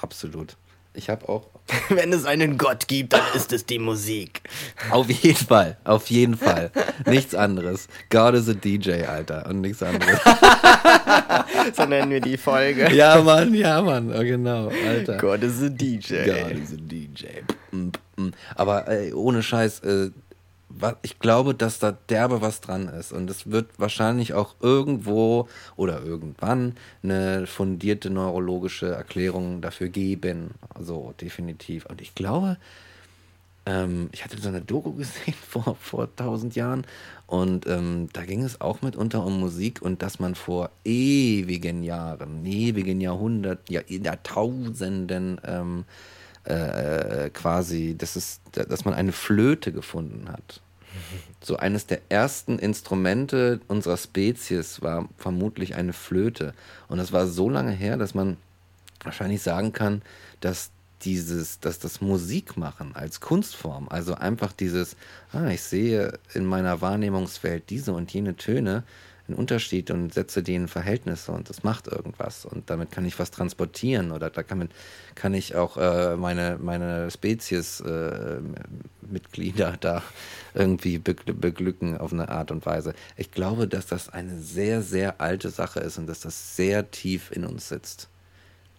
Absolut. 0.00 0.56
Ich 0.96 1.10
habe 1.10 1.28
auch. 1.28 1.46
Wenn 1.88 2.12
es 2.12 2.24
einen 2.24 2.58
Gott 2.58 2.88
gibt, 2.88 3.12
dann 3.12 3.22
ist 3.34 3.52
es 3.52 3.66
die 3.66 3.78
Musik. 3.78 4.42
Auf 4.90 5.10
jeden 5.10 5.36
Fall. 5.36 5.76
Auf 5.84 6.08
jeden 6.08 6.36
Fall. 6.36 6.70
Nichts 7.06 7.34
anderes. 7.34 7.88
God 8.08 8.34
is 8.34 8.48
a 8.48 8.54
DJ, 8.54 9.04
Alter. 9.04 9.46
Und 9.46 9.60
nichts 9.60 9.82
anderes. 9.82 10.18
So 11.74 11.84
nennen 11.84 12.10
wir 12.10 12.20
die 12.20 12.36
Folge. 12.36 12.92
ja, 12.94 13.20
Mann, 13.22 13.54
ja, 13.54 13.82
Mann. 13.82 14.12
Oh, 14.14 14.20
genau, 14.20 14.70
Alter. 14.86 15.16
Gott 15.18 15.42
ist 15.42 15.60
ein 15.62 15.76
DJ. 15.76 16.24
God 16.24 16.52
is 16.52 16.72
a 16.72 16.76
DJ. 16.76 17.26
Mm, 17.72 17.90
mm. 18.16 18.32
Aber 18.54 18.88
ey, 18.88 19.12
ohne 19.12 19.42
Scheiß, 19.42 19.80
äh, 19.80 20.10
ich 21.02 21.18
glaube, 21.18 21.54
dass 21.54 21.78
da 21.78 21.92
derbe 21.92 22.40
was 22.40 22.60
dran 22.60 22.88
ist. 22.88 23.12
Und 23.12 23.30
es 23.30 23.50
wird 23.50 23.66
wahrscheinlich 23.78 24.34
auch 24.34 24.54
irgendwo 24.60 25.48
oder 25.76 26.02
irgendwann 26.02 26.74
eine 27.02 27.46
fundierte 27.46 28.10
neurologische 28.10 28.88
Erklärung 28.88 29.60
dafür 29.60 29.88
geben. 29.88 30.50
Also 30.74 31.14
definitiv. 31.20 31.86
Und 31.86 32.00
ich 32.00 32.14
glaube, 32.14 32.58
ähm, 33.66 34.08
ich 34.12 34.24
hatte 34.24 34.38
so 34.38 34.48
eine 34.48 34.62
Doku 34.62 34.92
gesehen 34.96 35.34
vor, 35.34 35.76
vor 35.80 36.14
tausend 36.16 36.54
Jahren 36.54 36.86
und 37.26 37.66
ähm, 37.66 38.08
da 38.12 38.24
ging 38.24 38.44
es 38.44 38.60
auch 38.60 38.82
mitunter 38.82 39.24
um 39.24 39.40
Musik 39.40 39.82
und 39.82 40.02
dass 40.02 40.20
man 40.20 40.36
vor 40.36 40.70
ewigen 40.84 41.82
Jahren, 41.82 42.46
ewigen 42.46 43.00
Jahrhundert, 43.00 43.68
ja, 43.68 43.80
Jahrtausenden 43.88 45.40
ähm, 45.44 45.84
äh, 46.44 47.30
quasi, 47.30 47.96
das 47.98 48.16
ist, 48.16 48.40
dass 48.52 48.84
man 48.84 48.94
eine 48.94 49.12
Flöte 49.12 49.72
gefunden 49.72 50.28
hat. 50.30 50.60
So 51.40 51.56
eines 51.56 51.86
der 51.86 52.00
ersten 52.08 52.58
Instrumente 52.58 53.60
unserer 53.68 53.96
Spezies 53.96 54.82
war 54.82 55.08
vermutlich 55.16 55.74
eine 55.74 55.92
Flöte. 55.92 56.54
Und 56.88 56.98
das 56.98 57.12
war 57.12 57.26
so 57.26 57.48
lange 57.48 57.72
her, 57.72 57.96
dass 57.96 58.14
man 58.14 58.36
wahrscheinlich 59.02 59.42
sagen 59.42 59.72
kann, 59.72 60.02
dass 60.40 60.70
dieses, 61.02 61.60
dass 61.60 61.78
das 61.78 62.00
Musikmachen 62.00 62.96
als 62.96 63.20
Kunstform, 63.20 63.88
also 63.88 64.14
einfach 64.14 64.52
dieses, 64.52 64.96
ah, 65.32 65.48
ich 65.48 65.62
sehe 65.62 66.18
in 66.34 66.44
meiner 66.44 66.80
Wahrnehmungswelt 66.80 67.68
diese 67.70 67.92
und 67.92 68.12
jene 68.12 68.36
Töne, 68.36 68.82
einen 69.28 69.36
Unterschied 69.36 69.90
und 69.90 70.14
setze 70.14 70.42
die 70.42 70.54
in 70.54 70.68
Verhältnisse 70.68 71.32
und 71.32 71.50
das 71.50 71.64
macht 71.64 71.88
irgendwas 71.88 72.44
und 72.44 72.70
damit 72.70 72.90
kann 72.90 73.04
ich 73.04 73.18
was 73.18 73.30
transportieren 73.30 74.12
oder 74.12 74.30
da 74.30 74.42
kann, 74.42 74.68
kann 75.14 75.34
ich 75.34 75.56
auch 75.56 75.76
äh, 75.76 76.16
meine, 76.16 76.58
meine 76.60 77.10
Spezies-Mitglieder 77.10 79.76
da 79.80 80.02
irgendwie 80.54 80.98
begl 80.98 81.34
beglücken 81.34 81.98
auf 81.98 82.12
eine 82.12 82.28
Art 82.28 82.50
und 82.50 82.66
Weise. 82.66 82.94
Ich 83.16 83.30
glaube, 83.30 83.68
dass 83.68 83.86
das 83.86 84.08
eine 84.08 84.38
sehr, 84.38 84.82
sehr 84.82 85.20
alte 85.20 85.50
Sache 85.50 85.78
ist 85.80 85.98
und 85.98 86.06
dass 86.06 86.20
das 86.20 86.56
sehr 86.56 86.90
tief 86.90 87.30
in 87.32 87.44
uns 87.44 87.68
sitzt 87.68 88.08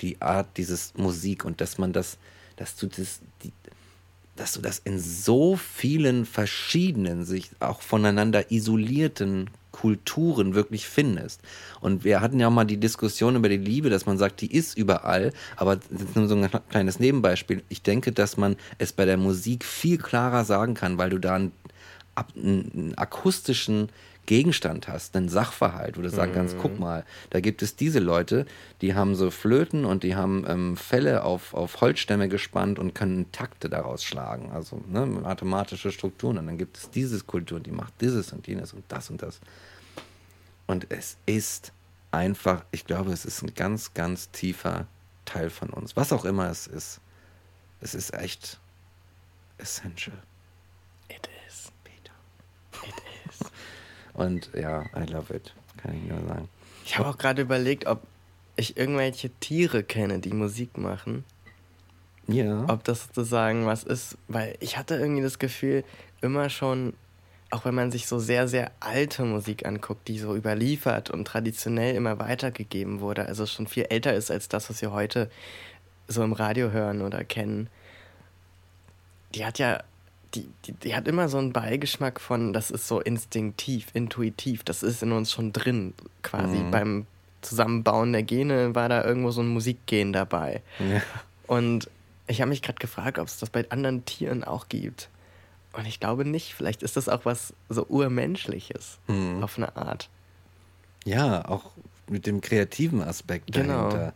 die 0.01 0.21
Art 0.21 0.57
dieses 0.57 0.93
Musik 0.95 1.45
und 1.45 1.61
dass 1.61 1.77
man 1.77 1.93
das, 1.93 2.17
dass 2.55 2.75
du 2.75 2.87
das, 2.87 3.19
die, 3.43 3.51
dass 4.35 4.53
du 4.53 4.61
das 4.61 4.79
in 4.79 4.99
so 4.99 5.55
vielen 5.55 6.25
verschiedenen, 6.25 7.25
sich 7.25 7.49
auch 7.59 7.81
voneinander 7.81 8.51
isolierten 8.51 9.49
Kulturen 9.77 10.55
wirklich 10.55 10.87
findest. 10.87 11.41
Und 11.81 12.03
wir 12.03 12.19
hatten 12.19 12.39
ja 12.39 12.47
auch 12.47 12.51
mal 12.51 12.65
die 12.65 12.79
Diskussion 12.79 13.35
über 13.35 13.47
die 13.47 13.57
Liebe, 13.57 13.91
dass 13.91 14.07
man 14.07 14.17
sagt, 14.17 14.41
die 14.41 14.51
ist 14.51 14.75
überall, 14.75 15.31
aber 15.55 15.75
das 15.75 16.01
ist 16.01 16.15
nur 16.15 16.27
so 16.27 16.35
ein 16.35 16.49
kleines 16.69 16.99
Nebenbeispiel. 16.99 17.61
Ich 17.69 17.83
denke, 17.83 18.11
dass 18.11 18.37
man 18.37 18.55
es 18.79 18.91
bei 18.91 19.05
der 19.05 19.17
Musik 19.17 19.63
viel 19.63 19.99
klarer 19.99 20.45
sagen 20.45 20.73
kann, 20.73 20.97
weil 20.97 21.11
du 21.11 21.19
da 21.19 21.35
einen, 21.35 21.51
einen, 22.15 22.71
einen 22.73 22.97
akustischen 22.97 23.89
Gegenstand 24.25 24.87
hast, 24.89 25.15
einen 25.15 25.29
Sachverhalt, 25.29 25.97
wo 25.97 26.01
du 26.01 26.09
sagen 26.09 26.33
kannst, 26.33 26.57
guck 26.59 26.79
mal, 26.79 27.05
da 27.29 27.39
gibt 27.39 27.61
es 27.61 27.77
diese 27.77 27.99
Leute, 27.99 28.45
die 28.81 28.93
haben 28.93 29.15
so 29.15 29.31
Flöten 29.31 29.85
und 29.85 30.03
die 30.03 30.15
haben 30.15 30.43
ähm, 30.47 30.75
Fälle 30.75 31.23
auf, 31.23 31.53
auf 31.53 31.79
Holzstämme 31.79 32.27
gespannt 32.27 32.77
und 32.77 32.93
können 32.93 33.31
Takte 33.31 33.69
daraus 33.69 34.03
schlagen, 34.03 34.51
also 34.51 34.81
ne, 34.89 35.05
mathematische 35.05 35.91
Strukturen. 35.91 36.39
Und 36.39 36.47
dann 36.47 36.57
gibt 36.57 36.77
es 36.77 36.89
diese 36.89 37.23
Kultur, 37.23 37.61
die 37.61 37.71
macht 37.71 37.93
dieses 38.01 38.33
und 38.33 38.45
jenes 38.47 38.73
und 38.73 38.83
das 38.89 39.09
und 39.09 39.21
das. 39.21 39.39
Und 40.67 40.91
es 40.91 41.17
ist 41.25 41.71
einfach, 42.11 42.65
ich 42.71 42.85
glaube, 42.85 43.11
es 43.11 43.25
ist 43.25 43.41
ein 43.41 43.53
ganz, 43.53 43.93
ganz 43.93 44.29
tiefer 44.31 44.87
Teil 45.25 45.49
von 45.49 45.69
uns. 45.69 45.95
Was 45.95 46.13
auch 46.13 46.25
immer 46.25 46.49
es 46.49 46.67
ist. 46.67 47.01
Es 47.81 47.95
ist 47.95 48.13
echt 48.13 48.59
essential. 49.57 50.17
It 51.09 51.29
is. 51.47 51.71
Peter. 51.83 52.13
It 52.87 53.03
is. 53.29 53.47
Und 54.13 54.49
ja, 54.53 54.83
I 54.95 55.09
love 55.11 55.33
it. 55.33 55.53
Kann 55.77 55.95
ich 55.95 56.03
nur 56.03 56.27
sagen. 56.27 56.49
Ich 56.85 56.97
habe 56.97 57.09
auch 57.09 57.17
gerade 57.17 57.41
überlegt, 57.41 57.85
ob 57.85 58.01
ich 58.55 58.77
irgendwelche 58.77 59.29
Tiere 59.29 59.83
kenne, 59.83 60.19
die 60.19 60.33
Musik 60.33 60.77
machen. 60.77 61.23
Ja. 62.27 62.65
Ob 62.67 62.83
das 62.83 63.05
sozusagen 63.05 63.65
was 63.65 63.83
ist, 63.83 64.17
weil 64.27 64.57
ich 64.59 64.77
hatte 64.77 64.95
irgendwie 64.95 65.21
das 65.21 65.39
Gefühl, 65.39 65.83
immer 66.21 66.49
schon, 66.49 66.93
auch 67.49 67.63
wenn 67.65 67.75
man 67.75 67.91
sich 67.91 68.07
so 68.07 68.19
sehr, 68.19 68.47
sehr 68.47 68.71
alte 68.79 69.23
Musik 69.23 69.65
anguckt, 69.65 70.07
die 70.07 70.19
so 70.19 70.35
überliefert 70.35 71.09
und 71.09 71.25
traditionell 71.25 71.95
immer 71.95 72.19
weitergegeben 72.19 72.99
wurde, 72.99 73.25
also 73.25 73.45
schon 73.45 73.67
viel 73.67 73.85
älter 73.89 74.13
ist 74.13 74.29
als 74.31 74.49
das, 74.49 74.69
was 74.69 74.81
wir 74.81 74.91
heute 74.91 75.29
so 76.07 76.23
im 76.23 76.33
Radio 76.33 76.71
hören 76.71 77.01
oder 77.01 77.23
kennen, 77.23 77.69
die 79.35 79.45
hat 79.45 79.59
ja, 79.59 79.83
die, 80.33 80.47
die, 80.65 80.73
die 80.73 80.95
hat 80.95 81.07
immer 81.07 81.29
so 81.29 81.37
einen 81.37 81.53
Beigeschmack 81.53 82.19
von, 82.19 82.53
das 82.53 82.71
ist 82.71 82.87
so 82.87 82.99
instinktiv, 82.99 83.87
intuitiv, 83.93 84.63
das 84.63 84.83
ist 84.83 85.03
in 85.03 85.11
uns 85.11 85.31
schon 85.31 85.53
drin, 85.53 85.93
quasi 86.23 86.57
Mhm. 86.57 86.71
beim 86.71 87.05
Zusammenbauen 87.41 88.11
der 88.13 88.23
Gene 88.23 88.75
war 88.75 88.89
da 88.89 89.03
irgendwo 89.03 89.31
so 89.31 89.41
ein 89.41 89.47
Musikgen 89.47 90.11
dabei. 90.13 90.61
ja. 90.79 91.01
Und 91.47 91.89
Ich 92.29 92.41
habe 92.41 92.49
mich 92.49 92.61
gerade 92.61 92.77
gefragt, 92.79 93.19
ob 93.19 93.27
es 93.27 93.39
das 93.39 93.49
bei 93.49 93.63
anderen 93.71 94.03
Tieren 94.03 94.43
auch 94.43 94.67
gibt. 94.67 95.07
Und 95.77 95.85
ich 95.85 95.99
glaube 95.99 96.25
nicht. 96.25 96.53
Vielleicht 96.55 96.81
ist 96.83 96.97
das 96.97 97.07
auch 97.07 97.23
was 97.23 97.53
so 97.69 97.85
urmenschliches 97.87 98.97
Hm. 99.05 99.43
auf 99.43 99.57
eine 99.57 99.75
Art. 99.77 100.09
Ja, 101.05 101.47
auch 101.47 101.71
mit 102.09 102.25
dem 102.25 102.41
kreativen 102.41 103.01
Aspekt 103.01 103.53
Genau. 103.53 103.83
dahinter. 103.89 104.13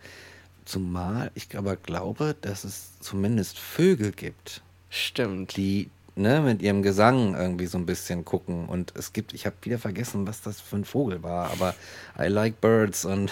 Zumal 0.66 1.32
ich 1.36 1.56
aber 1.58 1.76
glaube, 1.76 2.36
dass 2.42 2.64
es 2.64 3.00
zumindest 3.00 3.58
Vögel 3.60 4.12
gibt, 4.12 4.62
Stimmt. 4.90 5.56
die 5.56 5.90
ne, 6.16 6.42
mit 6.42 6.62
ihrem 6.62 6.84
Gesang 6.84 7.36
irgendwie 7.36 7.66
so 7.66 7.78
ein 7.78 7.86
bisschen 7.86 8.26
gucken. 8.26 8.68
Und 8.68 8.94
es 8.96 9.14
gibt, 9.14 9.34
ich 9.34 9.46
habe 9.46 9.56
wieder 9.62 9.80
vergessen, 9.80 10.28
was 10.28 10.42
das 10.42 10.60
für 10.60 10.78
ein 10.78 10.86
Vogel 10.86 11.24
war, 11.24 11.52
aber 11.52 11.74
I 12.20 12.28
like 12.28 12.60
birds 12.62 13.06
und 13.06 13.32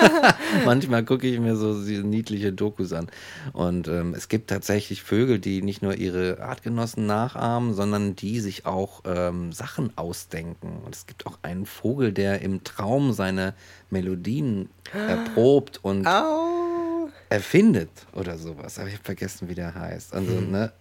manchmal 0.64 1.04
gucke 1.04 1.26
ich 1.26 1.38
mir 1.38 1.56
so 1.56 1.72
niedliche 1.72 2.52
Dokus 2.52 2.92
an. 2.92 3.08
Und 3.52 3.88
ähm, 3.88 4.14
es 4.14 4.28
gibt 4.28 4.50
tatsächlich 4.50 5.02
Vögel, 5.02 5.38
die 5.38 5.62
nicht 5.62 5.82
nur 5.82 5.94
ihre 5.94 6.40
Artgenossen 6.40 7.06
nachahmen, 7.06 7.74
sondern 7.74 8.16
die 8.16 8.40
sich 8.40 8.66
auch 8.66 9.02
ähm, 9.04 9.52
Sachen 9.52 9.96
ausdenken. 9.96 10.80
Und 10.84 10.94
es 10.94 11.06
gibt 11.06 11.26
auch 11.26 11.38
einen 11.42 11.66
Vogel, 11.66 12.12
der 12.12 12.40
im 12.40 12.64
Traum 12.64 13.12
seine 13.12 13.54
Melodien 13.90 14.68
erprobt 14.92 15.80
und 15.82 16.06
Au! 16.06 17.08
erfindet 17.28 17.90
oder 18.12 18.38
sowas. 18.38 18.78
Aber 18.78 18.88
ich 18.88 18.94
habe 18.94 19.04
vergessen, 19.04 19.48
wie 19.48 19.54
der 19.54 19.74
heißt. 19.74 20.14
Also, 20.14 20.40
ne, 20.40 20.72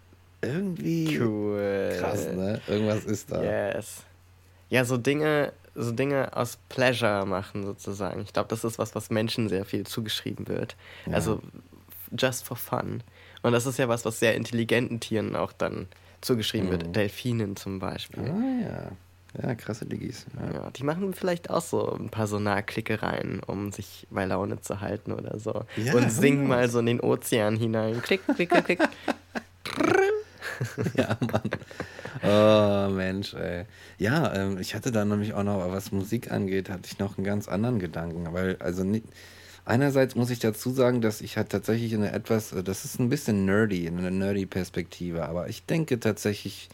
irgendwie 0.45 1.19
Cool. 1.19 1.95
krass, 1.99 2.27
ne? 2.31 2.61
Irgendwas 2.67 3.03
ist 3.05 3.31
da. 3.31 3.43
Yes. 3.43 4.03
Ja, 4.69 4.83
so 4.85 4.97
Dinge, 4.97 5.53
so 5.75 5.91
Dinge 5.91 6.35
aus 6.35 6.57
Pleasure 6.69 7.25
machen 7.25 7.63
sozusagen. 7.63 8.21
Ich 8.21 8.33
glaube, 8.33 8.49
das 8.49 8.63
ist 8.63 8.79
was, 8.79 8.95
was 8.95 9.09
Menschen 9.09 9.47
sehr 9.49 9.65
viel 9.65 9.85
zugeschrieben 9.85 10.47
wird. 10.47 10.75
Ja. 11.05 11.13
Also 11.13 11.41
just 12.17 12.45
for 12.45 12.57
fun. 12.57 13.01
Und 13.43 13.51
das 13.51 13.65
ist 13.65 13.77
ja 13.77 13.87
was, 13.87 14.05
was 14.05 14.19
sehr 14.19 14.35
intelligenten 14.35 14.99
Tieren 14.99 15.35
auch 15.35 15.51
dann 15.53 15.87
zugeschrieben 16.21 16.67
Mhm. 16.67 16.71
wird. 16.71 16.95
Delfinen 16.95 17.55
zum 17.55 17.79
Beispiel. 17.79 18.23
Ah 18.23 18.61
ja. 18.69 18.91
Ja, 19.43 19.53
krasse 19.53 19.85
Diggis. 19.85 20.25
Ja. 20.39 20.53
Ja, 20.61 20.69
die 20.71 20.83
machen 20.83 21.13
vielleicht 21.13 21.49
auch 21.49 21.61
so 21.61 21.91
ein 21.93 22.07
paar 22.09 22.25
Sonarklickereien, 22.25 23.41
um 23.45 23.73
sich 23.73 24.07
bei 24.09 24.23
Laune 24.23 24.61
zu 24.61 24.79
halten 24.79 25.11
oder 25.11 25.37
so. 25.39 25.65
Ja, 25.75 25.93
Und 25.93 26.09
singen 26.09 26.45
knows? 26.45 26.49
mal 26.49 26.69
so 26.69 26.79
in 26.79 26.85
den 26.85 27.01
Ozean 27.01 27.57
hinein. 27.57 28.01
Klick, 28.01 28.21
klick, 28.33 28.49
klick, 28.49 28.63
klick. 28.65 28.79
ja, 30.95 31.17
Mann. 31.21 31.49
Oh, 32.23 32.93
Mensch, 32.93 33.33
ey. 33.33 33.65
Ja, 33.97 34.33
ähm, 34.33 34.57
ich 34.59 34.75
hatte 34.75 34.91
da 34.91 35.05
nämlich 35.05 35.33
auch 35.33 35.43
noch, 35.43 35.59
was 35.71 35.91
Musik 35.91 36.31
angeht, 36.31 36.69
hatte 36.69 36.83
ich 36.85 36.99
noch 36.99 37.17
einen 37.17 37.25
ganz 37.25 37.47
anderen 37.47 37.79
Gedanken. 37.79 38.33
Weil, 38.33 38.57
also 38.59 38.83
nicht, 38.83 39.05
einerseits 39.65 40.15
muss 40.15 40.29
ich 40.29 40.39
dazu 40.39 40.71
sagen, 40.71 41.01
dass 41.01 41.21
ich 41.21 41.37
halt 41.37 41.49
tatsächlich 41.49 41.93
eine 41.93 42.11
etwas, 42.11 42.51
äh, 42.53 42.63
das 42.63 42.85
ist 42.85 42.99
ein 42.99 43.09
bisschen 43.09 43.45
nerdy, 43.45 43.87
eine 43.87 44.11
nerdy 44.11 44.45
Perspektive, 44.45 45.25
aber 45.25 45.49
ich 45.49 45.65
denke 45.65 45.99
tatsächlich 45.99 46.69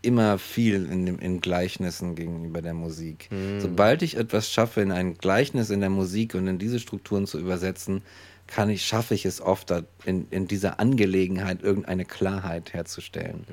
immer 0.00 0.38
viel 0.38 0.86
in, 0.86 1.06
dem, 1.06 1.18
in 1.18 1.40
Gleichnissen 1.40 2.14
gegenüber 2.14 2.62
der 2.62 2.74
Musik. 2.74 3.28
Sobald 3.58 4.02
ich 4.02 4.16
etwas 4.16 4.48
schaffe, 4.48 4.80
in 4.80 4.92
ein 4.92 5.14
Gleichnis 5.14 5.70
in 5.70 5.80
der 5.80 5.90
Musik 5.90 6.36
und 6.36 6.46
in 6.46 6.58
diese 6.58 6.78
Strukturen 6.78 7.26
zu 7.26 7.38
übersetzen, 7.38 8.02
kann 8.48 8.70
ich, 8.70 8.84
schaffe 8.84 9.14
ich 9.14 9.24
es 9.26 9.40
oft, 9.40 9.70
da 9.70 9.82
in, 10.04 10.26
in 10.30 10.48
dieser 10.48 10.80
Angelegenheit 10.80 11.62
irgendeine 11.62 12.04
Klarheit 12.04 12.72
herzustellen. 12.72 13.44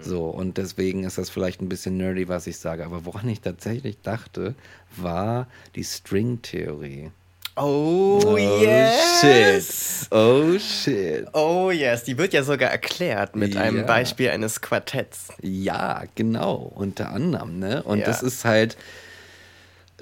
So, 0.00 0.26
und 0.28 0.58
deswegen 0.58 1.04
ist 1.04 1.16
das 1.16 1.30
vielleicht 1.30 1.62
ein 1.62 1.68
bisschen 1.68 1.96
nerdy, 1.96 2.28
was 2.28 2.46
ich 2.46 2.58
sage. 2.58 2.84
Aber 2.84 3.06
woran 3.06 3.28
ich 3.28 3.40
tatsächlich 3.40 4.00
dachte, 4.02 4.54
war 4.96 5.46
die 5.76 5.84
String-Theorie. 5.84 7.10
Oh, 7.54 8.18
shit. 8.38 8.62
yes! 8.62 10.08
Oh 10.10 10.58
shit. 10.58 11.26
Oh 11.34 11.70
yes, 11.70 12.02
die 12.02 12.16
wird 12.16 12.32
ja 12.32 12.42
sogar 12.42 12.70
erklärt 12.70 13.36
mit 13.36 13.56
einem 13.58 13.78
Ja. 13.78 13.82
Beispiel 13.84 14.30
eines 14.30 14.62
Quartetts. 14.62 15.28
Ja, 15.42 16.04
genau, 16.14 16.72
unter 16.74 17.10
anderem, 17.10 17.58
ne? 17.58 17.82
Und 17.82 17.98
Ja. 17.98 18.06
das 18.06 18.22
ist 18.22 18.46
halt, 18.46 18.78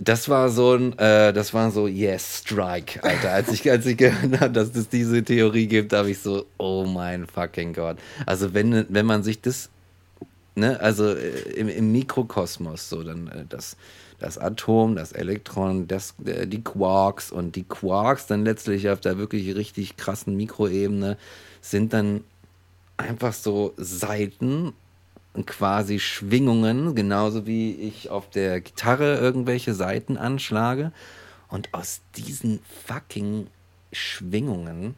das 0.00 0.28
war 0.30 0.48
so 0.48 0.74
ein, 0.74 0.98
äh, 0.98 1.32
das 1.32 1.52
war 1.52 1.70
so, 1.70 1.86
yes, 1.86 2.38
strike, 2.38 3.04
Alter. 3.04 3.32
Als 3.32 3.52
ich, 3.52 3.70
als 3.70 3.84
ich 3.84 3.98
gehört 3.98 4.40
habe, 4.40 4.52
dass 4.52 4.74
es 4.74 4.88
diese 4.88 5.22
Theorie 5.22 5.66
gibt, 5.66 5.92
habe 5.92 6.10
ich 6.10 6.18
so, 6.20 6.46
oh 6.56 6.84
mein 6.86 7.26
fucking 7.26 7.74
Gott. 7.74 7.98
Also 8.24 8.54
wenn, 8.54 8.86
wenn 8.88 9.04
man 9.04 9.22
sich 9.22 9.42
das, 9.42 9.68
ne, 10.54 10.80
also 10.80 11.14
äh, 11.14 11.52
im, 11.52 11.68
im 11.68 11.92
Mikrokosmos, 11.92 12.88
so 12.88 13.02
dann 13.02 13.28
äh, 13.28 13.44
das, 13.46 13.76
das 14.18 14.38
Atom, 14.38 14.96
das 14.96 15.12
Elektron, 15.12 15.86
das, 15.86 16.14
äh, 16.24 16.46
die 16.46 16.64
Quarks 16.64 17.30
und 17.30 17.54
die 17.54 17.64
Quarks 17.64 18.26
dann 18.26 18.44
letztlich 18.44 18.88
auf 18.88 19.00
der 19.00 19.18
wirklich 19.18 19.54
richtig 19.54 19.98
krassen 19.98 20.34
Mikroebene 20.34 21.18
sind 21.60 21.92
dann 21.92 22.24
einfach 22.96 23.34
so 23.34 23.74
Seiten 23.76 24.72
quasi 25.46 25.98
Schwingungen, 26.00 26.94
genauso 26.94 27.46
wie 27.46 27.72
ich 27.74 28.10
auf 28.10 28.28
der 28.30 28.60
Gitarre 28.60 29.18
irgendwelche 29.18 29.74
Seiten 29.74 30.16
anschlage. 30.16 30.92
Und 31.48 31.72
aus 31.72 32.00
diesen 32.16 32.60
fucking 32.86 33.48
Schwingungen 33.92 34.96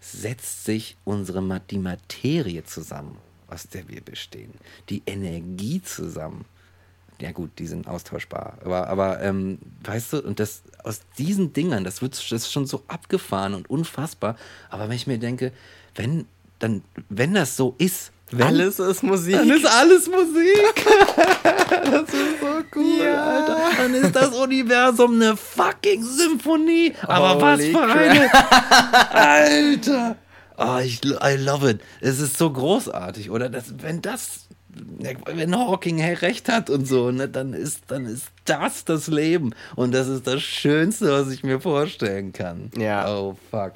setzt 0.00 0.64
sich 0.64 0.96
unsere 1.04 1.42
die 1.70 1.78
Materie 1.78 2.64
zusammen, 2.64 3.16
aus 3.48 3.68
der 3.68 3.88
wir 3.88 4.02
bestehen. 4.02 4.52
Die 4.90 5.02
Energie 5.06 5.80
zusammen. 5.82 6.44
Ja 7.20 7.32
gut, 7.32 7.58
die 7.58 7.66
sind 7.66 7.86
austauschbar. 7.86 8.58
Aber, 8.64 8.88
aber 8.88 9.22
ähm, 9.22 9.58
weißt 9.84 10.14
du, 10.14 10.22
und 10.22 10.40
das 10.40 10.62
aus 10.82 11.00
diesen 11.16 11.52
Dingern, 11.52 11.84
das 11.84 12.02
wird 12.02 12.14
das 12.14 12.30
ist 12.30 12.52
schon 12.52 12.66
so 12.66 12.82
abgefahren 12.88 13.54
und 13.54 13.70
unfassbar. 13.70 14.36
Aber 14.68 14.88
wenn 14.88 14.96
ich 14.96 15.06
mir 15.06 15.18
denke, 15.18 15.52
wenn, 15.94 16.26
dann, 16.58 16.82
wenn 17.08 17.32
das 17.34 17.56
so 17.56 17.74
ist, 17.78 18.12
wenn, 18.38 18.46
Alles 18.46 18.78
ist 18.78 19.02
Musik. 19.02 19.36
dann 19.36 19.50
ist 19.50 19.66
alles 19.66 20.08
Musik. 20.08 20.86
das 21.44 22.02
ist 22.02 22.40
so 22.40 22.46
cool, 22.76 23.04
Ja. 23.04 23.24
Alter. 23.24 23.56
Dann 23.78 23.94
ist 23.94 24.14
das 24.16 24.28
Universum 24.36 25.14
eine 25.14 25.36
fucking 25.36 26.02
Symphonie. 26.02 26.94
Aber 27.02 27.40
was 27.40 27.60
Holy 27.60 27.72
für 27.72 27.82
eine. 27.82 28.30
Alter. 29.10 30.16
Oh, 30.56 30.78
ich, 30.82 31.00
I 31.04 31.36
love 31.38 31.68
it. 31.68 31.80
Es 32.00 32.20
ist 32.20 32.38
so 32.38 32.50
großartig, 32.50 33.30
oder? 33.30 33.48
Das, 33.48 33.74
wenn 33.82 34.00
das, 34.02 34.46
wenn 35.26 35.56
Hawking 35.56 36.00
recht 36.00 36.48
hat 36.48 36.70
und 36.70 36.86
so, 36.86 37.10
ne, 37.10 37.28
dann 37.28 37.52
ist, 37.54 37.82
dann 37.88 38.06
ist 38.06 38.26
das 38.44 38.84
das 38.84 39.08
Leben. 39.08 39.54
Und 39.74 39.92
das 39.92 40.06
ist 40.08 40.26
das 40.26 40.42
Schönste, 40.42 41.10
was 41.10 41.30
ich 41.32 41.42
mir 41.42 41.60
vorstellen 41.60 42.32
kann. 42.32 42.70
Ja. 42.76 43.08
Oh, 43.12 43.36
fuck. 43.50 43.72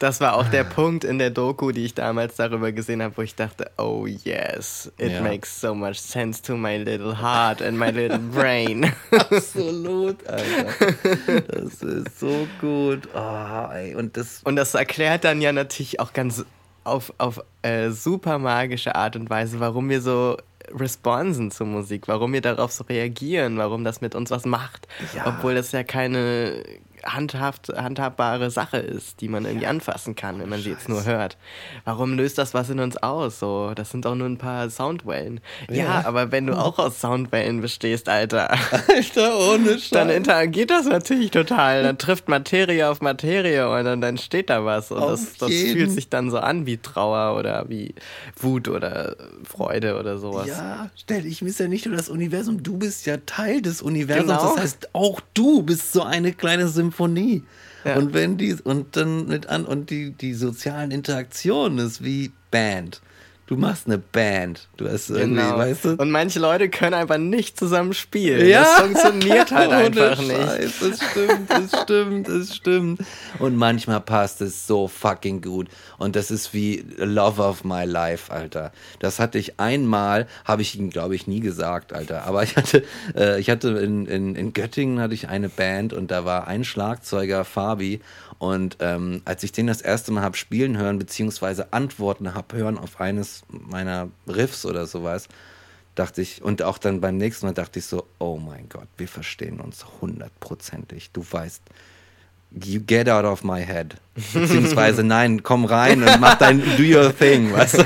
Das 0.00 0.20
war 0.20 0.34
auch 0.34 0.46
Ah. 0.46 0.50
der 0.50 0.64
Punkt 0.64 1.04
in 1.04 1.18
der 1.18 1.30
Doku, 1.30 1.70
die 1.70 1.84
ich 1.84 1.94
damals 1.94 2.34
darüber 2.36 2.72
gesehen 2.72 3.02
habe, 3.02 3.16
wo 3.16 3.22
ich 3.22 3.34
dachte, 3.36 3.70
oh 3.78 4.06
yes, 4.06 4.90
it 4.98 5.12
Ja. 5.12 5.20
makes 5.20 5.60
so 5.60 5.74
much 5.74 6.00
sense 6.00 6.42
to 6.42 6.56
my 6.56 6.76
little 6.78 7.20
heart 7.20 7.62
and 7.62 7.78
my 7.78 7.90
little 7.90 8.18
brain. 8.18 8.92
Absolut, 9.12 10.26
Alter. 10.26 11.42
Das 11.48 11.82
ist 11.82 12.18
so 12.18 12.48
gut. 12.60 13.08
Oh, 13.14 13.68
ey. 13.72 13.94
Und 13.94 14.16
das 14.16 14.40
Und 14.44 14.56
das 14.56 14.74
erklärt 14.74 15.24
dann 15.24 15.40
ja 15.40 15.52
natürlich 15.52 16.00
auch 16.00 16.12
ganz 16.12 16.44
auf, 16.84 17.12
auf 17.18 17.40
äh, 17.62 17.90
super 17.90 18.38
magische 18.38 18.94
Art 18.94 19.14
und 19.16 19.28
Weise, 19.30 19.60
warum 19.60 19.90
wir 19.90 20.00
so 20.00 20.36
responsen 20.72 21.50
zur 21.50 21.66
Musik, 21.66 22.06
warum 22.08 22.32
wir 22.32 22.40
darauf 22.40 22.70
so 22.72 22.84
reagieren, 22.84 23.58
warum 23.58 23.82
das 23.84 24.00
mit 24.00 24.14
uns 24.14 24.30
was 24.30 24.44
macht, 24.46 24.86
Ja. 25.14 25.26
obwohl 25.26 25.54
das 25.56 25.72
ja 25.72 25.82
keine 25.82 26.62
handhaft, 27.04 27.68
handhabbare 27.76 28.50
Sache 28.50 28.78
ist, 28.78 29.20
die 29.20 29.28
man 29.28 29.44
irgendwie 29.44 29.66
anfassen 29.66 30.14
kann, 30.14 30.38
wenn 30.40 30.48
man 30.48 30.60
sie 30.60 30.70
jetzt 30.70 30.88
nur 30.88 31.04
hört. 31.04 31.36
Warum 31.84 32.14
löst 32.14 32.38
das 32.38 32.54
was 32.54 32.70
in 32.70 32.80
uns 32.80 32.96
aus? 32.96 33.38
So, 33.38 33.72
das 33.74 33.90
sind 33.90 34.06
auch 34.06 34.14
nur 34.14 34.26
ein 34.28 34.38
paar 34.38 34.68
Soundwellen. 34.70 35.40
Ja, 35.68 35.76
Ja. 35.84 36.02
aber 36.06 36.32
wenn 36.32 36.46
du 36.46 36.54
auch 36.58 36.78
aus 36.78 37.00
Soundwellen 37.00 37.60
bestehst, 37.60 38.08
Alter, 38.08 38.50
Alter, 38.88 39.38
ohne 39.52 39.70
Scheiß. 39.78 39.90
dann 39.90 40.10
interagiert 40.10 40.70
das 40.70 40.86
natürlich 40.86 41.30
total. 41.30 41.82
Dann 41.82 41.98
trifft 41.98 42.28
Materie 42.28 42.88
auf 42.88 43.00
Materie 43.00 43.68
und 43.70 43.84
dann, 43.84 44.00
dann 44.00 44.18
steht 44.18 44.50
da 44.50 44.64
was. 44.64 44.90
Und 44.90 45.00
das, 45.00 45.34
das 45.38 45.50
fühlt 45.50 45.90
sich 45.90 46.08
dann 46.08 46.30
so 46.30 46.38
an 46.38 46.66
wie 46.66 46.76
Trauer 46.78 47.38
oder 47.38 47.68
wie 47.68 47.94
Wut 48.36 48.68
oder 48.68 49.16
Freude 49.44 49.98
oder 49.98 50.18
sowas. 50.18 50.46
Ja, 50.48 50.90
stell 50.96 51.22
dich, 51.22 51.42
ist 51.42 51.60
ja 51.60 51.68
nicht 51.68 51.86
nur 51.86 51.96
das 51.96 52.08
Universum, 52.08 52.62
du 52.62 52.76
bist 52.76 53.06
ja 53.06 53.16
Teil 53.26 53.62
des 53.62 53.82
Universums. 53.82 54.26
Genau. 54.28 54.54
Das 54.54 54.62
heißt, 54.62 54.94
auch 54.94 55.20
du 55.34 55.62
bist 55.62 55.92
so 55.92 56.02
eine 56.02 56.32
kleine 56.32 56.68
Symphonie. 56.90 57.44
Ja. 57.84 57.96
Und 57.96 58.12
wenn 58.12 58.36
die, 58.36 58.54
und 58.54 58.96
dann 58.96 59.28
mit 59.28 59.46
an, 59.46 59.64
und 59.64 59.90
die, 59.90 60.10
die 60.10 60.34
sozialen 60.34 60.90
Interaktionen 60.90 61.78
ist 61.78 62.04
wie 62.04 62.32
Band. 62.50 63.00
Du 63.50 63.56
machst 63.56 63.86
eine 63.88 63.98
Band. 63.98 64.68
Du 64.76 64.88
hast 64.88 65.10
irgendwie, 65.10 65.40
Genau. 65.42 65.58
weißt 65.58 65.84
du? 65.84 65.94
Und 65.96 66.12
manche 66.12 66.38
Leute 66.38 66.68
können 66.68 66.94
einfach 66.94 67.18
nicht 67.18 67.58
zusammen 67.58 67.94
spielen. 67.94 68.46
Ja. 68.48 68.62
Das 68.62 68.74
funktioniert 68.80 69.50
halt 69.50 69.72
einfach 69.72 70.20
nicht. 70.20 70.30
Scheiß, 70.36 70.72
Das 70.78 71.00
stimmt, 71.10 71.50
das 71.50 71.82
stimmt, 71.82 72.28
das 72.28 72.54
stimmt. 72.54 73.00
Und 73.40 73.56
manchmal 73.56 74.02
passt 74.02 74.40
es 74.40 74.68
so 74.68 74.86
fucking 74.86 75.42
gut. 75.42 75.66
Und 75.98 76.14
das 76.14 76.30
ist 76.30 76.54
wie 76.54 76.84
Love 76.98 77.42
of 77.42 77.64
my 77.64 77.84
life, 77.84 78.32
Alter. 78.32 78.70
Das 79.00 79.18
hatte 79.18 79.36
ich 79.38 79.58
einmal, 79.58 80.28
habe 80.44 80.62
ich 80.62 80.78
ihm, 80.78 80.90
glaube 80.90 81.16
ich, 81.16 81.26
nie 81.26 81.40
gesagt, 81.40 81.92
Alter. 81.92 82.26
Aber 82.26 82.44
ich 82.44 82.54
hatte, 82.56 82.84
äh, 83.16 83.40
ich 83.40 83.50
hatte 83.50 83.70
in, 83.70 84.06
in, 84.06 84.36
in 84.36 84.52
Göttingen 84.52 85.00
hatte 85.00 85.14
ich 85.14 85.28
eine 85.28 85.48
Band 85.48 85.92
und 85.92 86.12
da 86.12 86.24
war 86.24 86.46
ein 86.46 86.62
Schlagzeuger, 86.62 87.44
Fabi. 87.44 88.00
Und 88.40 88.78
ähm, 88.80 89.20
als 89.26 89.42
ich 89.42 89.52
den 89.52 89.66
das 89.66 89.82
erste 89.82 90.12
Mal 90.12 90.22
habe 90.22 90.34
spielen 90.34 90.78
hören, 90.78 90.98
beziehungsweise 90.98 91.74
Antworten 91.74 92.32
habe 92.34 92.56
hören 92.56 92.78
auf 92.78 92.98
eines 92.98 93.42
meiner 93.50 94.08
Riffs 94.26 94.64
oder 94.64 94.86
sowas, 94.86 95.28
dachte 95.94 96.22
ich, 96.22 96.40
und 96.40 96.62
auch 96.62 96.78
dann 96.78 97.02
beim 97.02 97.18
nächsten 97.18 97.44
Mal 97.44 97.52
dachte 97.52 97.80
ich 97.80 97.84
so, 97.84 98.06
oh 98.18 98.38
mein 98.38 98.70
Gott, 98.70 98.88
wir 98.96 99.08
verstehen 99.08 99.60
uns 99.60 99.84
hundertprozentig. 100.00 101.10
Du 101.10 101.22
weißt, 101.30 101.60
you 102.50 102.80
get 102.80 103.08
out 103.08 103.24
of 103.24 103.44
my 103.44 103.64
head. 103.64 103.96
Beziehungsweise, 104.14 105.02
nein, 105.04 105.42
komm 105.42 105.64
rein 105.64 106.02
und 106.02 106.20
mach 106.20 106.36
dein, 106.36 106.60
do 106.76 106.82
your 106.82 107.16
thing, 107.16 107.52
weißt 107.52 107.78
du? 107.78 107.84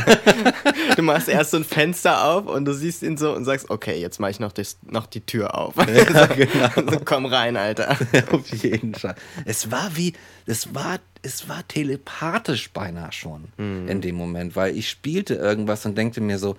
Du 0.97 1.03
machst 1.03 1.29
erst 1.29 1.51
so 1.51 1.59
ein 1.59 1.65
Fenster 1.65 2.25
auf 2.25 2.47
und 2.47 2.65
du 2.65 2.73
siehst 2.73 3.03
ihn 3.03 3.17
so 3.17 3.35
und 3.35 3.45
sagst, 3.45 3.71
okay, 3.71 4.01
jetzt 4.01 4.21
mache 4.21 4.31
ich 4.31 4.41
noch, 4.41 4.53
das, 4.53 4.79
noch 4.83 5.07
die 5.07 5.21
Tür 5.21 5.55
auf. 5.57 5.75
Ja, 5.77 6.27
genau. 6.27 6.91
so, 6.91 7.01
komm 7.05 7.27
rein, 7.27 7.57
Alter. 7.57 7.97
Auf 8.33 8.49
jeden 8.51 8.95
Fall. 8.95 9.15
Es 9.45 9.71
war 9.71 9.97
wie, 9.97 10.15
es 10.47 10.75
war, 10.75 10.99
es 11.23 11.49
war 11.49 11.67
telepathisch 11.69 12.71
beinahe 12.71 13.13
schon 13.13 13.49
in 13.59 14.01
dem 14.01 14.15
Moment, 14.15 14.57
weil 14.57 14.77
ich 14.77 14.89
spielte 14.89 15.35
irgendwas 15.35 15.85
und 15.85 15.97
denkte 15.97 16.21
mir 16.21 16.39
so, 16.39 16.57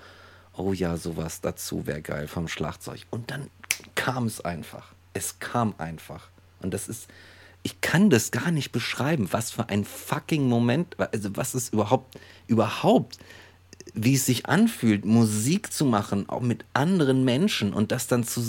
oh 0.57 0.73
ja, 0.73 0.97
sowas 0.97 1.41
dazu 1.41 1.85
wäre 1.87 2.01
geil 2.01 2.27
vom 2.27 2.47
Schlagzeug. 2.47 3.01
Und 3.09 3.31
dann 3.31 3.49
kam 3.95 4.25
es 4.25 4.43
einfach. 4.43 4.93
Es 5.13 5.39
kam 5.39 5.75
einfach. 5.77 6.29
Und 6.61 6.73
das 6.73 6.87
ist, 6.87 7.07
ich 7.65 7.81
kann 7.81 8.11
das 8.11 8.29
gar 8.29 8.51
nicht 8.51 8.71
beschreiben, 8.71 9.29
was 9.31 9.49
für 9.49 9.69
ein 9.69 9.85
fucking 9.85 10.47
Moment, 10.47 10.95
also 10.99 11.35
was 11.35 11.55
ist 11.55 11.73
überhaupt, 11.73 12.15
überhaupt, 12.45 13.17
wie 13.95 14.13
es 14.13 14.27
sich 14.27 14.45
anfühlt, 14.45 15.03
Musik 15.03 15.73
zu 15.73 15.83
machen, 15.83 16.29
auch 16.29 16.41
mit 16.41 16.63
anderen 16.73 17.25
Menschen 17.25 17.73
und 17.73 17.91
das 17.91 18.05
dann 18.05 18.23
zu, 18.23 18.41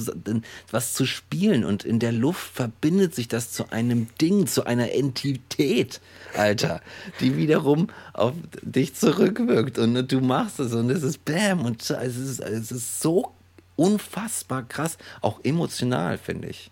was 0.71 0.93
zu 0.93 1.07
spielen 1.07 1.65
und 1.65 1.83
in 1.83 1.99
der 1.99 2.13
Luft 2.13 2.57
verbindet 2.57 3.15
sich 3.15 3.27
das 3.27 3.53
zu 3.53 3.73
einem 3.73 4.09
Ding, 4.21 4.47
zu 4.47 4.67
einer 4.67 4.93
Entität, 4.93 6.03
Alter, 6.37 6.83
die 7.21 7.39
wiederum 7.39 7.89
auf 8.13 8.35
dich 8.61 8.97
zurückwirkt 8.97 9.79
und 9.79 10.13
du 10.13 10.21
machst 10.21 10.61
es 10.61 10.75
und 10.75 10.91
es 10.91 11.03
ist 11.03 11.25
Bam 11.25 11.65
und 11.65 11.81
es 11.89 12.17
ist, 12.19 12.41
es 12.41 12.71
ist 12.71 13.01
so 13.01 13.33
unfassbar 13.77 14.65
krass, 14.65 14.99
auch 15.23 15.41
emotional, 15.43 16.19
finde 16.19 16.49
ich. 16.49 16.71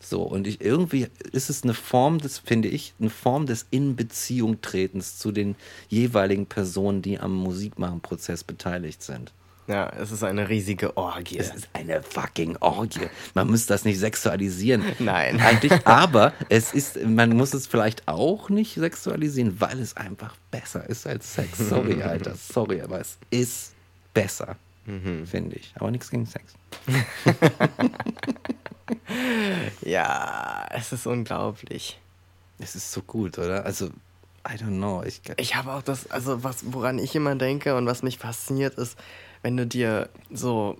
So, 0.00 0.22
und 0.22 0.46
ich 0.46 0.60
irgendwie 0.60 1.08
ist 1.32 1.50
es 1.50 1.62
eine 1.62 1.74
Form 1.74 2.18
des, 2.18 2.38
finde 2.38 2.68
ich, 2.68 2.94
eine 3.00 3.10
Form 3.10 3.46
des 3.46 3.66
In-Beziehung-Tretens 3.70 5.18
zu 5.18 5.32
den 5.32 5.56
jeweiligen 5.88 6.46
Personen, 6.46 7.02
die 7.02 7.18
am 7.18 7.34
Musikmachen-Prozess 7.34 8.44
beteiligt 8.44 9.02
sind. 9.02 9.32
Ja, 9.68 9.88
es 10.00 10.12
ist 10.12 10.22
eine 10.22 10.48
riesige 10.48 10.96
Orgie. 10.96 11.38
Es 11.38 11.52
ist 11.52 11.68
eine 11.72 12.00
fucking 12.02 12.56
Orgie. 12.60 13.08
Man 13.34 13.48
muss 13.48 13.66
das 13.66 13.84
nicht 13.84 13.98
sexualisieren. 13.98 14.84
Nein. 15.00 15.40
Eigentlich, 15.40 15.72
aber 15.86 16.32
es 16.48 16.72
ist, 16.72 17.02
man 17.04 17.36
muss 17.36 17.52
es 17.52 17.66
vielleicht 17.66 18.06
auch 18.06 18.48
nicht 18.48 18.74
sexualisieren, 18.74 19.60
weil 19.60 19.80
es 19.80 19.96
einfach 19.96 20.36
besser 20.50 20.88
ist 20.88 21.06
als 21.06 21.34
Sex. 21.34 21.58
Sorry, 21.58 22.02
Alter, 22.04 22.34
sorry, 22.36 22.80
aber 22.80 23.00
es 23.00 23.18
ist 23.30 23.72
besser, 24.14 24.56
finde 24.84 25.56
ich. 25.56 25.72
Aber 25.74 25.90
nichts 25.90 26.10
gegen 26.10 26.26
Sex. 26.26 26.54
Ja, 29.86 30.66
es 30.70 30.92
ist 30.92 31.06
unglaublich. 31.06 32.00
Es 32.58 32.74
ist 32.74 32.90
so 32.90 33.02
gut, 33.02 33.38
oder? 33.38 33.64
Also, 33.64 33.86
I 34.48 34.54
don't 34.56 34.76
know. 34.78 35.02
Ich, 35.04 35.20
Ich 35.36 35.54
habe 35.54 35.72
auch 35.72 35.82
das, 35.82 36.10
also 36.10 36.42
was, 36.42 36.64
woran 36.72 36.98
ich 36.98 37.14
immer 37.14 37.36
denke 37.36 37.76
und 37.76 37.86
was 37.86 38.02
mich 38.02 38.18
fasziniert 38.18 38.74
ist, 38.74 38.98
wenn 39.42 39.56
du 39.56 39.64
dir 39.66 40.08
so, 40.32 40.76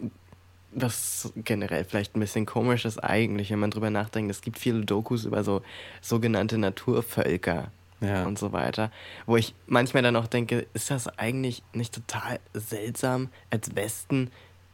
was 0.73 1.33
generell 1.37 1.85
vielleicht 1.85 2.17
ein 2.17 2.21
bisschen 2.21 2.47
komisch 2.47 2.85
ist 2.85 2.99
eigentlich, 2.99 3.51
wenn 3.51 3.61
man 3.61 3.71
drüber 3.71 3.91
nachdenkt, 3.91 4.31
es 4.31 4.41
gibt 4.41 4.59
viele 4.59 4.85
Dokus 4.85 5.25
über 5.25 5.45
so 5.45 5.63
sogenannte 6.01 6.59
Naturvölker 6.59 7.71
Ja. 8.01 8.25
und 8.25 8.39
so 8.39 8.53
weiter, 8.53 8.91
wo 9.27 9.37
ich 9.37 9.55
manchmal 9.67 10.03
dann 10.03 10.17
auch 10.17 10.27
denke, 10.27 10.67
ist 10.75 10.91
das 10.91 11.07
eigentlich 11.19 11.63
nicht 11.73 11.95
total 11.95 12.41
seltsam, 12.55 13.29
als 13.51 13.75
Westen 13.77 14.31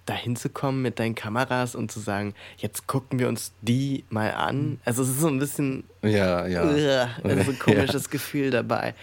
dahin 0.07 0.35
zu 0.37 0.49
kommen 0.49 0.83
mit 0.83 0.99
deinen 0.99 1.15
Kameras 1.15 1.75
und 1.75 1.93
zu 1.93 2.01
sagen, 2.01 2.35
jetzt 2.59 2.87
gucken 2.87 3.19
wir 3.19 3.29
uns 3.29 3.53
die 3.63 4.05
mal 4.11 4.33
an. 4.33 4.81
Also 4.85 5.03
es 5.03 5.11
ist 5.11 5.21
so 5.21 5.29
ein 5.29 5.39
bisschen 5.39 5.85
ja, 6.03 6.47
ja. 6.47 6.65
Uah, 6.65 7.09
also 7.23 7.51
ein 7.53 7.59
komisches 7.61 8.05
Ja. 8.05 8.11
Gefühl 8.11 8.51
dabei. 8.51 8.95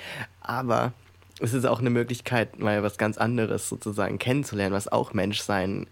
Aber 0.42 0.94
es 1.40 1.54
ist 1.54 1.66
auch 1.66 1.80
eine 1.80 1.90
Möglichkeit, 1.90 2.60
mal 2.60 2.84
was 2.84 2.98
ganz 2.98 3.18
anderes 3.18 3.70
sozusagen 3.70 4.20
kennenzulernen, 4.20 4.74
was 4.76 4.90
auch 4.90 5.14
Menschsein 5.14 5.88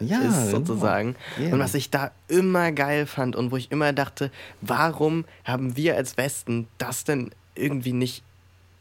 äh, 0.00 0.04
Ja, 0.04 0.18
ist 0.22 0.46
genau. 0.46 0.58
sozusagen. 0.58 1.14
Ja. 1.38 1.52
Und 1.52 1.60
was 1.60 1.74
ich 1.74 1.90
da 1.90 2.10
immer 2.26 2.72
geil 2.72 3.06
fand 3.06 3.36
und 3.36 3.52
wo 3.52 3.56
ich 3.56 3.70
immer 3.70 3.92
dachte, 3.92 4.32
warum 4.60 5.24
haben 5.44 5.76
wir 5.76 5.94
als 5.96 6.16
Westen 6.16 6.66
das 6.78 7.04
denn 7.04 7.30
irgendwie 7.54 7.92
nicht 7.92 8.24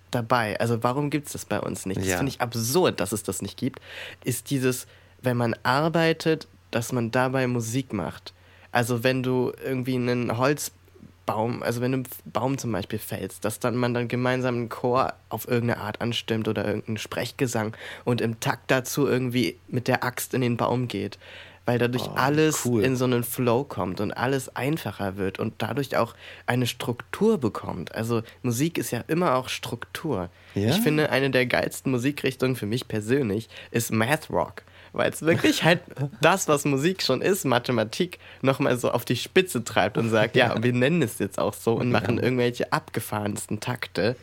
dabei? 0.10 0.60
Also 0.60 0.82
warum 0.82 1.12
gibt 1.12 1.28
es 1.28 1.34
das 1.34 1.46
bei 1.46 1.60
uns 1.60 1.86
nicht? 1.86 2.02
Das 2.02 2.14
finde 2.16 2.30
ich 2.30 2.42
absurd, 2.42 3.00
dass 3.00 3.12
es 3.12 3.22
das 3.22 3.44
nicht 3.44 3.58
gibt. 3.58 3.80
Ist 4.24 4.50
dieses, 4.50 4.88
wenn 5.22 5.38
man 5.38 5.56
arbeitet, 5.64 6.48
dass 6.72 6.92
man 6.92 7.12
dabei 7.12 7.48
Musik 7.48 7.94
macht. 7.94 8.34
Also 8.72 9.04
wenn 9.04 9.24
du 9.24 9.52
irgendwie 9.64 9.96
einen 9.96 10.38
Holzbaum, 10.38 11.64
also 11.64 11.82
wenn 11.82 11.92
du 11.92 11.98
einen 12.00 12.08
Baum 12.26 12.58
zum 12.58 12.72
Beispiel 12.72 13.00
fällst, 13.00 13.44
dass 13.46 13.60
dann 13.60 13.76
man 13.76 13.94
dann 13.94 14.08
gemeinsam 14.08 14.56
einen 14.56 14.70
Chor 14.70 15.14
auf 15.30 15.48
irgendeine 15.48 15.82
Art 15.82 16.02
anstimmt 16.02 16.48
oder 16.48 16.66
irgendeinen 16.66 16.98
Sprechgesang 16.98 17.76
und 18.06 18.22
im 18.22 18.40
Takt 18.40 18.70
dazu 18.72 19.08
irgendwie 19.08 19.58
mit 19.68 19.88
der 19.88 20.04
Axt 20.04 20.34
in 20.34 20.42
den 20.42 20.58
Baum 20.58 20.88
geht. 20.88 21.18
Weil 21.66 21.80
dadurch 21.80 22.04
Oh, 22.08 22.14
alles 22.16 22.66
cool. 22.66 22.82
in 22.82 22.96
so 22.96 23.04
einen 23.04 23.26
Flow 23.26 23.66
kommt 23.66 24.00
und 24.00 24.14
alles 24.14 24.56
einfacher 24.56 25.18
wird 25.18 25.38
und 25.38 25.56
dadurch 25.58 25.98
auch 25.98 26.16
eine 26.46 26.66
Struktur 26.66 27.38
bekommt. 27.40 27.94
Also 27.94 28.22
Musik 28.42 28.78
ist 28.78 28.92
ja 28.92 29.04
immer 29.10 29.36
auch 29.36 29.50
Struktur. 29.50 30.30
Ja. 30.56 30.70
Ich 30.70 30.78
finde, 30.78 31.10
eine 31.10 31.30
der 31.30 31.46
geilsten 31.46 31.92
Musikrichtungen 31.92 32.56
für 32.56 32.68
mich 32.68 32.88
persönlich 32.88 33.50
ist 33.72 33.92
Math 33.92 34.30
Rock. 34.30 34.64
Weil 34.98 35.12
es 35.12 35.22
wirklich 35.22 35.64
halt 35.64 35.82
das, 36.22 36.48
was 36.48 36.66
Musik 36.66 37.04
schon 37.04 37.22
ist, 37.22 37.46
Mathematik, 37.46 38.18
nochmal 38.42 38.78
so 38.78 38.92
auf 38.92 39.06
die 39.06 39.16
Spitze 39.16 39.64
treibt 39.64 39.98
und 39.98 40.10
sagt, 40.10 40.36
ja, 40.36 40.56
wir 40.62 40.74
nennen 40.74 41.02
es 41.02 41.20
jetzt 41.20 41.40
auch 41.40 41.54
so 41.54 41.74
und 41.74 41.92
machen 41.92 42.18
irgendwelche 42.18 42.74
abgefahrensten 42.74 43.60
Takte, 43.60 44.16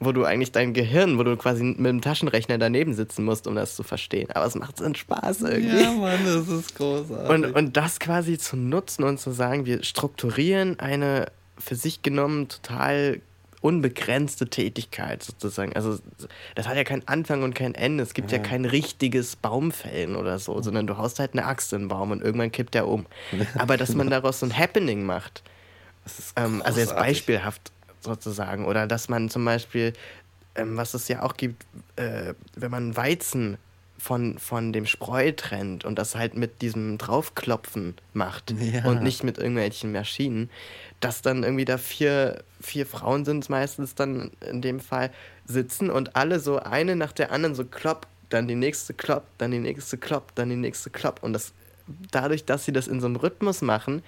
wo 0.00 0.12
du 0.12 0.24
eigentlich 0.24 0.52
dein 0.52 0.72
Gehirn, 0.72 1.18
wo 1.18 1.22
du 1.22 1.36
quasi 1.36 1.64
mit 1.64 1.86
dem 1.86 2.00
Taschenrechner 2.00 2.56
daneben 2.58 2.94
sitzen 2.94 3.24
musst, 3.24 3.46
um 3.46 3.54
das 3.54 3.76
zu 3.76 3.82
verstehen. 3.82 4.30
Aber 4.30 4.46
es 4.46 4.54
macht 4.54 4.78
so 4.78 4.84
einen 4.84 4.94
Spaß 4.94 5.42
irgendwie. 5.42 5.82
Ja, 5.82 5.92
Mann, 5.92 6.24
das 6.24 6.48
ist 6.48 6.74
großartig. 6.76 7.28
Und, 7.28 7.54
und 7.54 7.76
das 7.76 8.00
quasi 8.00 8.38
zu 8.38 8.56
nutzen 8.56 9.04
und 9.04 9.20
zu 9.20 9.30
sagen, 9.32 9.66
wir 9.66 9.82
strukturieren 9.82 10.80
eine 10.80 11.26
für 11.58 11.74
sich 11.74 12.02
genommen 12.02 12.48
total 12.48 13.20
unbegrenzte 13.60 14.48
Tätigkeit 14.48 15.22
sozusagen. 15.22 15.72
Also 15.74 15.98
das 16.54 16.68
hat 16.68 16.76
ja 16.76 16.84
keinen 16.84 17.06
Anfang 17.08 17.42
und 17.42 17.54
kein 17.54 17.74
Ende. 17.74 18.02
Es 18.02 18.14
gibt 18.14 18.30
ja, 18.32 18.38
kein 18.38 18.64
richtiges 18.64 19.36
Baumfällen 19.36 20.16
oder 20.16 20.38
so, 20.38 20.60
sondern 20.62 20.86
du 20.86 20.96
haust 20.98 21.18
halt 21.18 21.32
eine 21.32 21.44
Axt 21.46 21.72
in 21.72 21.82
den 21.82 21.88
Baum 21.88 22.10
und 22.10 22.22
irgendwann 22.22 22.52
kippt 22.52 22.74
er 22.74 22.86
um. 22.88 23.06
Aber 23.58 23.76
dass 23.76 23.94
man 23.94 24.10
daraus 24.10 24.40
so 24.40 24.46
ein 24.46 24.56
Happening 24.56 25.04
macht, 25.04 25.42
ähm, 26.36 26.62
also 26.62 26.80
jetzt 26.80 26.94
beispielhaft 26.94 27.72
sozusagen, 28.00 28.64
oder 28.66 28.86
dass 28.86 29.08
man 29.08 29.28
zum 29.30 29.44
Beispiel, 29.44 29.92
ähm, 30.54 30.76
was 30.76 30.94
es 30.94 31.08
ja 31.08 31.22
auch 31.22 31.36
gibt, 31.36 31.64
äh, 31.96 32.34
wenn 32.54 32.70
man 32.70 32.96
Weizen 32.96 33.58
von, 33.98 34.38
von 34.38 34.72
dem 34.74 34.86
Spreu 34.86 35.32
trennt 35.32 35.84
und 35.84 35.98
das 35.98 36.14
halt 36.14 36.36
mit 36.36 36.60
diesem 36.60 36.98
Draufklopfen 36.98 37.94
macht 38.12 38.52
Ja. 38.60 38.84
und 38.84 39.02
nicht 39.02 39.24
mit 39.24 39.38
irgendwelchen 39.38 39.90
Maschinen, 39.90 40.50
dass 41.00 41.22
dann 41.22 41.42
irgendwie 41.42 41.64
da 41.64 41.78
vier, 41.78 42.42
vier 42.60 42.86
Frauen 42.86 43.24
sind 43.24 43.48
meistens 43.50 43.94
dann 43.94 44.30
in 44.48 44.62
dem 44.62 44.80
Fall 44.80 45.10
sitzen 45.46 45.90
und 45.90 46.16
alle 46.16 46.40
so 46.40 46.58
eine 46.58 46.96
nach 46.96 47.12
der 47.12 47.32
anderen 47.32 47.54
so 47.54 47.64
klopp, 47.64 48.06
dann 48.28 48.48
die 48.48 48.54
nächste 48.54 48.94
klopp, 48.94 49.24
dann 49.38 49.50
die 49.50 49.58
nächste 49.58 49.98
klopp, 49.98 50.34
dann 50.34 50.48
die 50.50 50.56
nächste 50.56 50.90
klopp. 50.90 51.22
Und 51.22 51.32
das 51.32 51.52
dadurch, 52.10 52.44
dass 52.44 52.64
sie 52.64 52.72
das 52.72 52.88
in 52.88 53.00
so 53.00 53.06
einem 53.06 53.16
Rhythmus 53.16 53.62
machen, 53.62 54.02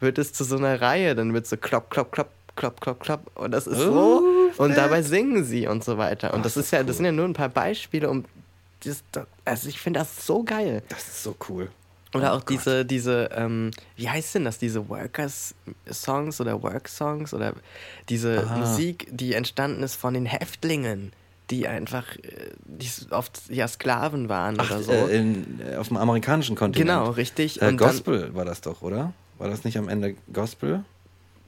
wird 0.00 0.18
es 0.18 0.32
zu 0.32 0.44
so 0.44 0.56
einer 0.56 0.80
Reihe, 0.80 1.14
dann 1.14 1.34
wird 1.34 1.46
so 1.46 1.56
klopp, 1.56 1.90
klopp, 1.90 2.12
klopp, 2.12 2.30
klopp, 2.56 2.80
klopp, 2.80 3.00
klopp. 3.00 3.20
Und 3.36 3.50
das 3.50 3.66
ist 3.66 3.78
so 3.78 4.22
Oh, 4.58 4.62
und 4.62 4.76
dabei 4.76 5.02
singen 5.02 5.44
sie 5.44 5.66
und 5.66 5.84
so 5.84 5.98
weiter. 5.98 6.32
Und 6.32 6.40
Ach, 6.40 6.44
das 6.44 6.56
ist 6.56 6.70
ja, 6.70 6.82
das 6.82 6.96
sind 6.96 7.04
ja 7.04 7.12
nur 7.12 7.26
ein 7.26 7.34
paar 7.34 7.48
Beispiele, 7.48 8.08
um 8.08 8.24
das, 8.84 9.02
das, 9.12 9.26
also 9.44 9.68
ich 9.68 9.80
finde 9.80 10.00
das 10.00 10.24
so 10.24 10.42
geil. 10.44 10.82
das 10.88 11.06
ist 11.08 11.22
so 11.22 11.36
cool. 11.48 11.70
Oder 12.14 12.32
Oh 12.32 12.36
auch 12.38 12.42
diese, 12.42 12.84
diese, 12.84 13.28
ähm, 13.34 13.70
wie 13.96 14.08
heißt 14.08 14.34
denn 14.36 14.44
das, 14.44 14.58
diese 14.58 14.88
Workers-Songs 14.88 16.40
oder 16.40 16.62
Work-Songs 16.62 17.34
oder 17.34 17.52
diese 18.08 18.46
Ah. 18.50 18.56
Musik, 18.56 19.08
die 19.10 19.34
entstanden 19.34 19.82
ist 19.82 19.96
von 19.96 20.14
den 20.14 20.26
Häftlingen. 20.26 21.12
die 21.50 21.66
einfach 21.66 22.04
äh, 22.16 22.50
die 22.66 22.90
oft 23.10 23.40
ja 23.48 23.66
Sklaven 23.66 24.28
waren 24.28 24.56
Ach, 24.60 24.70
oder 24.70 24.82
so. 24.82 24.92
äh, 24.92 25.16
in, 25.18 25.60
äh, 25.66 25.76
auf 25.76 25.88
dem 25.88 25.96
amerikanischen 25.96 26.56
Kontinent. 26.56 26.88
genau, 26.90 27.10
richtig. 27.10 27.62
Äh, 27.62 27.68
Und 27.68 27.80
dann, 27.80 27.88
Gospel 27.88 28.34
war 28.34 28.44
das 28.44 28.60
doch, 28.60 28.82
oder? 28.82 29.14
War 29.38 29.48
das 29.48 29.64
nicht 29.64 29.78
am 29.78 29.88
Ende 29.88 30.14
Gospel? 30.30 30.84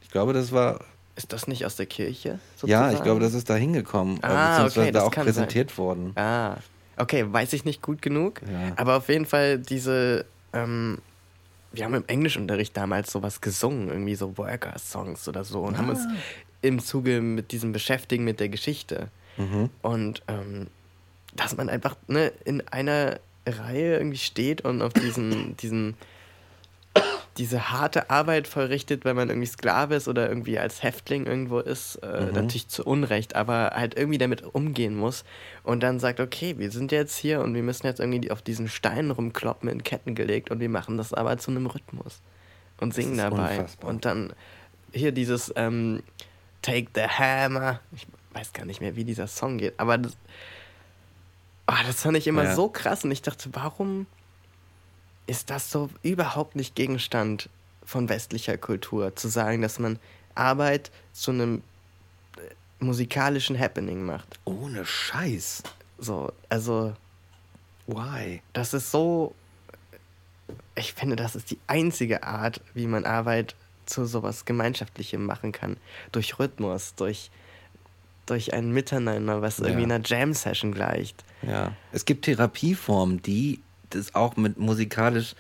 Ich 0.01 0.11
glaube, 0.11 0.33
das 0.33 0.53
war. 0.53 0.81
ist 1.17 1.35
das 1.35 1.47
nicht 1.49 1.67
aus 1.67 1.77
der 1.77 1.85
Kirche? 1.85 2.29
Ja, 2.29 2.35
ich 2.37 2.61
sozusagen? 2.61 3.03
glaube, 3.05 3.21
das 3.21 3.35
ist 3.35 3.51
da 3.51 3.57
hingekommen. 3.57 4.17
äh, 4.23 4.27
Ah, 4.27 4.63
beziehungsweise 4.63 4.81
okay, 4.81 4.93
da 4.93 5.03
auch 5.03 5.11
präsentiert 5.11 5.77
worden. 5.77 6.13
Ah, 6.17 6.57
okay, 6.97 7.27
weiß 7.31 7.53
ich 7.53 7.67
nicht 7.67 7.83
gut 7.83 8.01
genug. 8.01 8.41
Ja. 8.51 8.73
Aber 8.77 8.97
auf 8.97 9.09
jeden 9.11 9.27
Fall 9.27 9.59
diese, 9.59 10.25
ähm, 10.53 10.99
wir 11.73 11.85
haben 11.85 11.95
im 11.95 12.05
Englischunterricht 12.07 12.77
damals 12.77 13.13
sowas 13.13 13.41
gesungen, 13.41 13.89
irgendwie 13.89 14.15
so 14.17 14.37
Worker-Songs 14.37 15.29
oder 15.29 15.45
so 15.45 15.61
und 15.63 15.79
haben 15.79 15.89
uns 15.91 16.01
Ah. 16.01 16.15
im 16.63 16.81
Zuge 16.81 17.21
mit 17.21 17.53
diesem 17.53 17.73
Beschäftigen 17.73 18.25
mit 18.25 18.41
der 18.41 18.49
Geschichte 18.49 19.09
Mhm. 19.37 19.71
und 19.83 20.23
ähm, 20.29 20.67
dass 21.37 21.57
man 21.57 21.69
einfach 21.69 21.95
ne, 22.09 22.33
in 22.45 22.67
einer 22.69 23.21
Reihe 23.47 23.97
irgendwie 23.99 24.19
steht 24.19 24.63
und 24.63 24.83
auf 24.83 24.93
diesen, 24.93 25.57
diesen 25.59 25.95
diese 27.41 27.71
harte 27.71 28.11
Arbeit 28.11 28.47
vollrichtet, 28.47 29.05
wenn 29.05 29.17
man 29.17 29.29
irgendwie 29.31 29.49
Sklave 29.49 29.95
ist 29.97 30.07
oder 30.09 30.29
irgendwie 30.29 30.59
als 30.59 30.83
Häftling 30.83 31.27
irgendwo 31.27 31.59
ist, 31.59 31.97
äh, 31.97 32.27
Mhm. 32.27 32.33
natürlich 32.35 32.69
zu 32.69 32.85
Unrecht, 32.85 33.35
aber 33.35 33.73
halt 33.75 33.97
irgendwie 33.99 34.19
damit 34.19 34.43
umgehen 34.43 34.95
muss 34.95 35.25
und 35.65 35.83
dann 35.83 35.99
sagt, 35.99 36.21
okay, 36.21 36.57
wir 36.59 36.71
sind 36.71 36.93
jetzt 36.93 37.17
hier 37.17 37.41
und 37.41 37.55
wir 37.55 37.63
müssen 37.63 37.87
jetzt 37.87 37.99
irgendwie 37.99 38.31
auf 38.31 38.43
diesen 38.43 38.69
Steinen 38.69 39.11
rumkloppen, 39.11 39.69
in 39.69 39.83
Ketten 39.83 40.15
gelegt 40.15 40.51
und 40.51 40.61
wir 40.61 40.69
machen 40.69 40.97
das 40.99 41.13
aber 41.15 41.39
zu 41.39 41.51
einem 41.51 41.67
Rhythmus 41.67 42.21
und 42.79 42.95
singen 42.95 43.17
dabei. 43.17 43.59
unfassbar. 43.59 43.91
Und 43.91 44.05
dann 44.05 44.33
hier 44.93 45.13
dieses 45.13 45.53
ähm, 45.57 46.03
Take 46.63 46.89
the 46.95 47.03
Hammer, 47.09 47.81
ich 47.97 48.07
weiß 48.35 48.53
gar 48.53 48.67
nicht 48.67 48.81
mehr, 48.83 48.97
wie 48.97 49.05
dieser 49.05 49.27
Song 49.27 49.57
geht, 49.59 49.75
aber 49.81 49.97
das, 49.99 50.17
ah, 51.67 51.83
das 51.87 52.03
fand 52.03 52.17
ich 52.19 52.27
immer 52.27 52.45
Ja. 52.45 52.55
so 52.55 52.69
krass 52.69 53.03
und 53.05 53.11
ich 53.13 53.23
dachte, 53.23 53.49
warum 53.53 54.07
ist 55.31 55.51
das 55.51 55.71
so 55.71 55.89
überhaupt 56.03 56.57
nicht 56.57 56.75
Gegenstand 56.75 57.49
von 57.85 58.09
westlicher 58.09 58.59
Kultur, 58.59 59.15
zu 59.17 59.29
sagen, 59.29 59.63
dass 59.63 59.79
man 59.79 59.99
Arbeit 60.35 60.91
zu 61.13 61.31
einem 61.31 61.63
äh, 62.37 62.85
musikalischen 62.85 63.59
Happening 63.59 64.05
macht. 64.05 64.39
Ohne 64.45 64.85
Scheiß. 64.85 65.63
So, 65.99 66.33
also 66.49 66.95
Why? 67.87 68.43
das 68.53 68.75
ist 68.75 68.91
so, 68.91 69.35
ich 70.75 70.93
finde, 70.95 71.17
das 71.17 71.37
ist 71.37 71.51
die 71.51 71.59
einzige 71.67 72.23
Art, 72.25 72.61
wie 72.75 72.87
man 72.87 73.05
Arbeit 73.05 73.55
zu 73.87 74.05
sowas 74.07 74.45
Gemeinschaftlichem 74.45 75.25
machen 75.25 75.53
kann. 75.53 75.77
Durch 76.13 76.39
Rhythmus, 76.39 76.95
durch, 76.95 77.31
durch 78.27 78.53
ein 78.55 78.71
Miteinander, 78.73 79.43
was 79.43 79.59
irgendwie 79.59 79.89
Ja. 79.89 79.95
einer 79.95 80.05
Jam-Session 80.05 80.73
gleicht. 80.73 81.25
Ja. 81.43 81.73
Es 81.93 82.05
gibt 82.05 82.25
Therapieformen, 82.27 83.21
die 83.23 83.61
das 83.91 84.15
auch 84.15 84.37
mit 84.37 84.59
musikalisch 84.59 85.35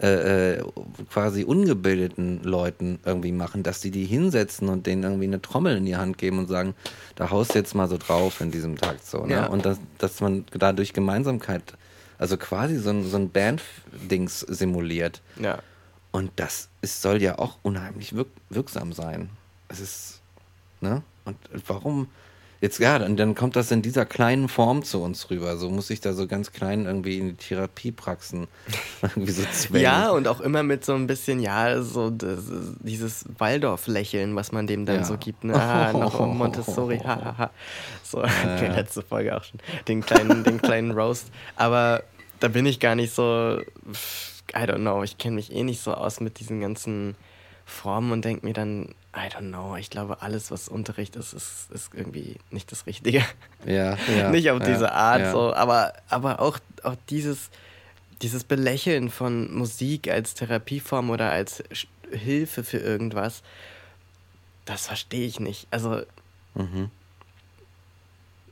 äh, 0.00 0.56
äh, 0.56 0.64
quasi 1.12 1.44
ungebildeten 1.44 2.42
Leuten 2.42 2.98
irgendwie 3.04 3.30
machen, 3.30 3.62
dass 3.62 3.80
sie 3.80 3.92
die 3.92 4.04
hinsetzen 4.04 4.68
und 4.68 4.86
denen 4.86 5.04
irgendwie 5.04 5.24
eine 5.24 5.40
Trommel 5.40 5.76
in 5.76 5.86
die 5.86 5.96
Hand 5.96 6.18
geben 6.18 6.38
und 6.40 6.48
sagen, 6.48 6.74
da 7.14 7.30
haust 7.30 7.54
du 7.54 7.58
jetzt 7.58 7.76
mal 7.76 7.88
so 7.88 7.96
drauf 7.96 8.40
in 8.40 8.50
diesem 8.50 8.76
Takt 8.76 9.06
so. 9.06 9.24
Ne? 9.24 9.34
Ja. 9.34 9.46
Und 9.46 9.64
das, 9.64 9.78
dass 9.98 10.20
man 10.20 10.46
dadurch 10.50 10.94
Gemeinsamkeit, 10.94 11.62
also 12.18 12.36
quasi 12.36 12.76
so 12.78 12.90
ein, 12.90 13.04
so 13.04 13.16
ein 13.16 13.30
Band-Dings 13.30 14.40
simuliert. 14.40 15.22
Ja. 15.40 15.60
Und 16.10 16.32
das 16.36 16.68
ist, 16.82 17.00
soll 17.00 17.22
ja 17.22 17.38
auch 17.38 17.58
unheimlich 17.62 18.16
wirk 18.16 18.28
wirksam 18.50 18.92
sein. 18.92 19.30
Es 19.68 19.78
ist, 19.78 20.20
ne? 20.80 21.02
Und 21.24 21.36
warum? 21.68 22.08
Jetzt, 22.64 22.78
ja, 22.78 22.96
und 22.96 23.18
dann 23.18 23.34
kommt 23.34 23.56
das 23.56 23.70
in 23.70 23.82
dieser 23.82 24.06
kleinen 24.06 24.48
Form 24.48 24.84
zu 24.84 25.02
uns 25.02 25.28
rüber. 25.28 25.58
So 25.58 25.68
muss 25.68 25.90
ich 25.90 26.00
da 26.00 26.14
so 26.14 26.26
ganz 26.26 26.50
klein 26.50 26.86
irgendwie 26.86 27.18
in 27.18 27.28
die 27.28 27.34
Therapiepraxen 27.34 28.48
irgendwie 29.02 29.32
so 29.32 29.42
zwängen. 29.52 29.82
Ja, 29.84 30.08
und 30.12 30.26
auch 30.26 30.40
immer 30.40 30.62
mit 30.62 30.82
so 30.82 30.94
ein 30.94 31.06
bisschen, 31.06 31.40
ja, 31.40 31.82
so 31.82 32.08
das, 32.08 32.38
dieses 32.80 33.26
Waldorf-Lächeln, 33.36 34.34
was 34.34 34.50
man 34.50 34.66
dem 34.66 34.86
dann 34.86 34.96
Ja. 35.00 35.04
so 35.04 35.18
gibt. 35.18 35.44
Ne? 35.44 35.54
Ah, 35.54 35.92
noch 35.92 36.18
Montessori, 36.26 37.00
hahaha. 37.00 37.50
So, 38.02 38.24
okay, 38.24 38.68
letzte 38.68 39.02
Folge 39.02 39.36
auch 39.36 39.44
schon. 39.44 39.60
Den 39.86 40.00
kleinen, 40.00 40.42
den 40.42 40.58
kleinen 40.62 40.92
Roast. 40.92 41.26
Aber 41.56 42.02
da 42.40 42.48
bin 42.48 42.64
ich 42.64 42.80
gar 42.80 42.94
nicht 42.94 43.14
so, 43.14 43.58
I 44.54 44.60
don't 44.60 44.76
know, 44.76 45.02
ich 45.02 45.18
kenne 45.18 45.34
mich 45.34 45.52
eh 45.52 45.64
nicht 45.64 45.82
so 45.82 45.92
aus 45.92 46.18
mit 46.20 46.40
diesen 46.40 46.62
ganzen 46.62 47.14
Formen 47.66 48.12
und 48.12 48.24
denke 48.24 48.44
mir 48.46 48.52
dann, 48.52 48.94
I 49.16 49.28
don't 49.30 49.48
know, 49.48 49.76
ich 49.76 49.90
glaube, 49.90 50.22
alles, 50.22 50.50
was 50.50 50.68
Unterricht 50.68 51.16
ist, 51.16 51.32
ist, 51.32 51.70
ist 51.70 51.94
irgendwie 51.94 52.36
nicht 52.50 52.70
das 52.72 52.86
Richtige. 52.86 53.24
ja, 53.64 53.96
ja, 54.16 54.30
nicht 54.30 54.50
auf 54.50 54.60
ja, 54.60 54.66
diese 54.66 54.92
Art 54.92 55.20
ja. 55.20 55.32
so, 55.32 55.54
aber, 55.54 55.92
aber 56.08 56.40
auch, 56.40 56.58
auch 56.82 56.96
dieses, 57.08 57.50
dieses 58.22 58.44
Belächeln 58.44 59.10
von 59.10 59.54
Musik 59.54 60.08
als 60.08 60.34
Therapieform 60.34 61.10
oder 61.10 61.30
als 61.30 61.62
Hilfe 62.10 62.64
für 62.64 62.78
irgendwas, 62.78 63.42
das 64.66 64.86
verstehe 64.86 65.26
ich 65.26 65.40
nicht. 65.40 65.66
Also 65.70 66.02
Mhm. 66.54 66.90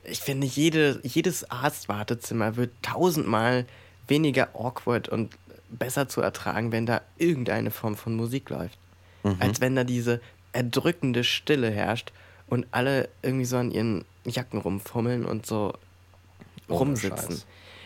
ich 0.03 0.19
finde, 0.19 0.45
jede, 0.45 0.99
jedes 1.03 1.49
Arztwartezimmer 1.49 2.57
wird 2.57 2.71
tausendmal 2.81 3.65
weniger 4.07 4.49
awkward 4.53 5.07
und 5.07 5.37
besser 5.69 6.09
zu 6.09 6.21
ertragen, 6.21 6.71
wenn 6.73 6.85
da 6.85 7.01
irgendeine 7.17 7.71
Form 7.71 7.95
von 7.95 8.15
Musik 8.15 8.49
läuft. 8.49 8.77
Mhm. 9.23 9.37
Als 9.39 9.61
wenn 9.61 9.75
da 9.75 9.83
diese 9.83 10.21
erdrückende 10.51 11.23
Stille 11.23 11.69
herrscht 11.71 12.11
und 12.47 12.67
alle 12.71 13.09
irgendwie 13.21 13.45
so 13.45 13.57
an 13.57 13.71
ihren 13.71 14.05
Jacken 14.25 14.59
rumfummeln 14.59 15.25
und 15.25 15.45
so 15.45 15.73
Ohne 16.67 16.77
rumsitzen. 16.79 17.31
Scheiß. 17.31 17.45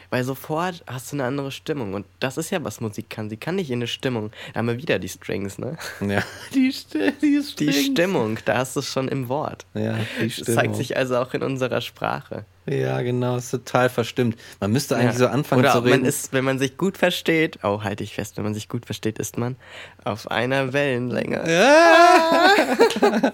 Weil 0.09 0.23
sofort 0.23 0.83
hast 0.87 1.11
du 1.11 1.17
eine 1.17 1.25
andere 1.25 1.51
Stimmung. 1.51 1.93
Und 1.93 2.05
das 2.21 2.37
ist 2.37 2.49
ja, 2.49 2.63
was 2.63 2.79
Musik 2.79 3.09
kann. 3.09 3.29
Sie 3.29 3.35
kann 3.35 3.55
nicht 3.55 3.69
in 3.69 3.79
eine 3.79 3.87
Stimmung. 3.87 4.31
Da 4.53 4.59
haben 4.59 4.67
wir 4.67 4.77
wieder 4.77 4.99
die 4.99 5.09
Strings, 5.09 5.57
ne? 5.57 5.77
Ja, 5.99 6.23
die, 6.53 6.71
Sti 6.71 7.11
die, 7.21 7.39
Die 7.39 7.43
Strings. 7.43 7.85
Stimmung, 7.87 8.39
da 8.45 8.57
hast 8.59 8.75
du 8.77 8.79
es 8.79 8.87
schon 8.87 9.09
im 9.09 9.27
Wort. 9.27 9.65
Ja, 9.73 9.97
die 10.21 10.25
Das 10.27 10.33
Stimmung. 10.33 10.55
zeigt 10.55 10.75
sich 10.77 10.95
also 10.95 11.17
auch 11.17 11.33
in 11.33 11.43
unserer 11.43 11.81
Sprache. 11.81 12.45
Ja, 12.69 13.01
genau, 13.01 13.37
ist 13.37 13.51
total 13.51 13.87
verstimmt. 13.89 14.37
Man 14.59 14.71
müsste 14.73 14.95
eigentlich 14.97 15.13
Ja. 15.13 15.19
so 15.19 15.27
anfangen 15.27 15.61
Oder 15.61 15.71
zu 15.73 15.79
reden. 15.79 16.01
man 16.01 16.05
ist, 16.09 16.33
wenn 16.33 16.43
man 16.43 16.59
sich 16.59 16.75
gut 16.77 16.97
versteht, 16.97 17.59
oh, 17.63 17.81
halte 17.83 18.03
ich 18.03 18.13
fest, 18.13 18.35
wenn 18.35 18.43
man 18.43 18.53
sich 18.53 18.67
gut 18.67 18.85
versteht, 18.85 19.19
ist 19.19 19.37
man 19.37 19.55
auf 20.03 20.29
einer 20.29 20.73
Wellenlänge. 20.73 21.43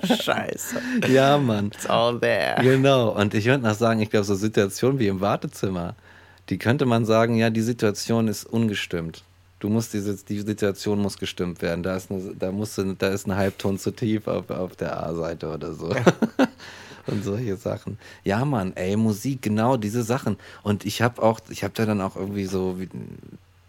Scheiße. 0.04 0.82
ja, 1.08 1.38
Mann. 1.38 1.68
It's 1.74 1.88
all 1.88 2.20
there. 2.20 2.56
Genau, 2.62 3.10
und 3.10 3.34
ich 3.34 3.46
würde 3.46 3.64
noch 3.64 3.74
sagen, 3.76 4.02
ich 4.02 4.10
glaube, 4.10 4.26
so 4.26 4.36
Situationen 4.36 5.00
wie 5.00 5.08
im 5.08 5.22
Wartezimmer, 5.22 5.96
die 6.50 6.58
könnte 6.58 6.86
man 6.86 7.06
sagen, 7.06 7.36
ja, 7.36 7.50
die 7.50 7.62
Situation 7.62 8.28
ist 8.28 8.46
ungestimmt. 8.46 9.24
Du 9.60 9.70
musst 9.70 9.94
diese, 9.94 10.16
die 10.26 10.42
Situation 10.42 11.00
muss 11.00 11.18
gestimmt 11.18 11.62
werden. 11.62 11.84
Da 11.84 11.96
ist 11.96 12.12
eine, 12.12 12.36
da 12.38 12.52
musst 12.52 12.78
du, 12.78 12.94
da 12.96 13.08
ist 13.08 13.26
ein 13.28 13.36
Halbton 13.38 13.80
zu 13.80 13.92
tief 13.92 14.28
auf, 14.28 14.50
auf 14.50 14.76
der 14.76 15.02
A-Seite 15.02 15.48
oder 15.54 15.74
so. 15.74 15.90
Und 17.08 17.24
solche 17.24 17.58
Sachen. 17.58 17.98
Ja, 18.24 18.46
Mann, 18.46 18.74
ey, 18.76 18.96
Musik, 18.96 19.42
genau 19.42 19.78
diese 19.78 20.04
Sachen. 20.04 20.38
Und 20.64 20.86
ich 20.86 21.02
habe 21.02 21.22
auch, 21.22 21.40
ich 21.50 21.64
habe 21.64 21.74
da 21.74 21.86
dann 21.86 22.02
auch 22.02 22.16
irgendwie 22.16 22.46
so, 22.46 22.78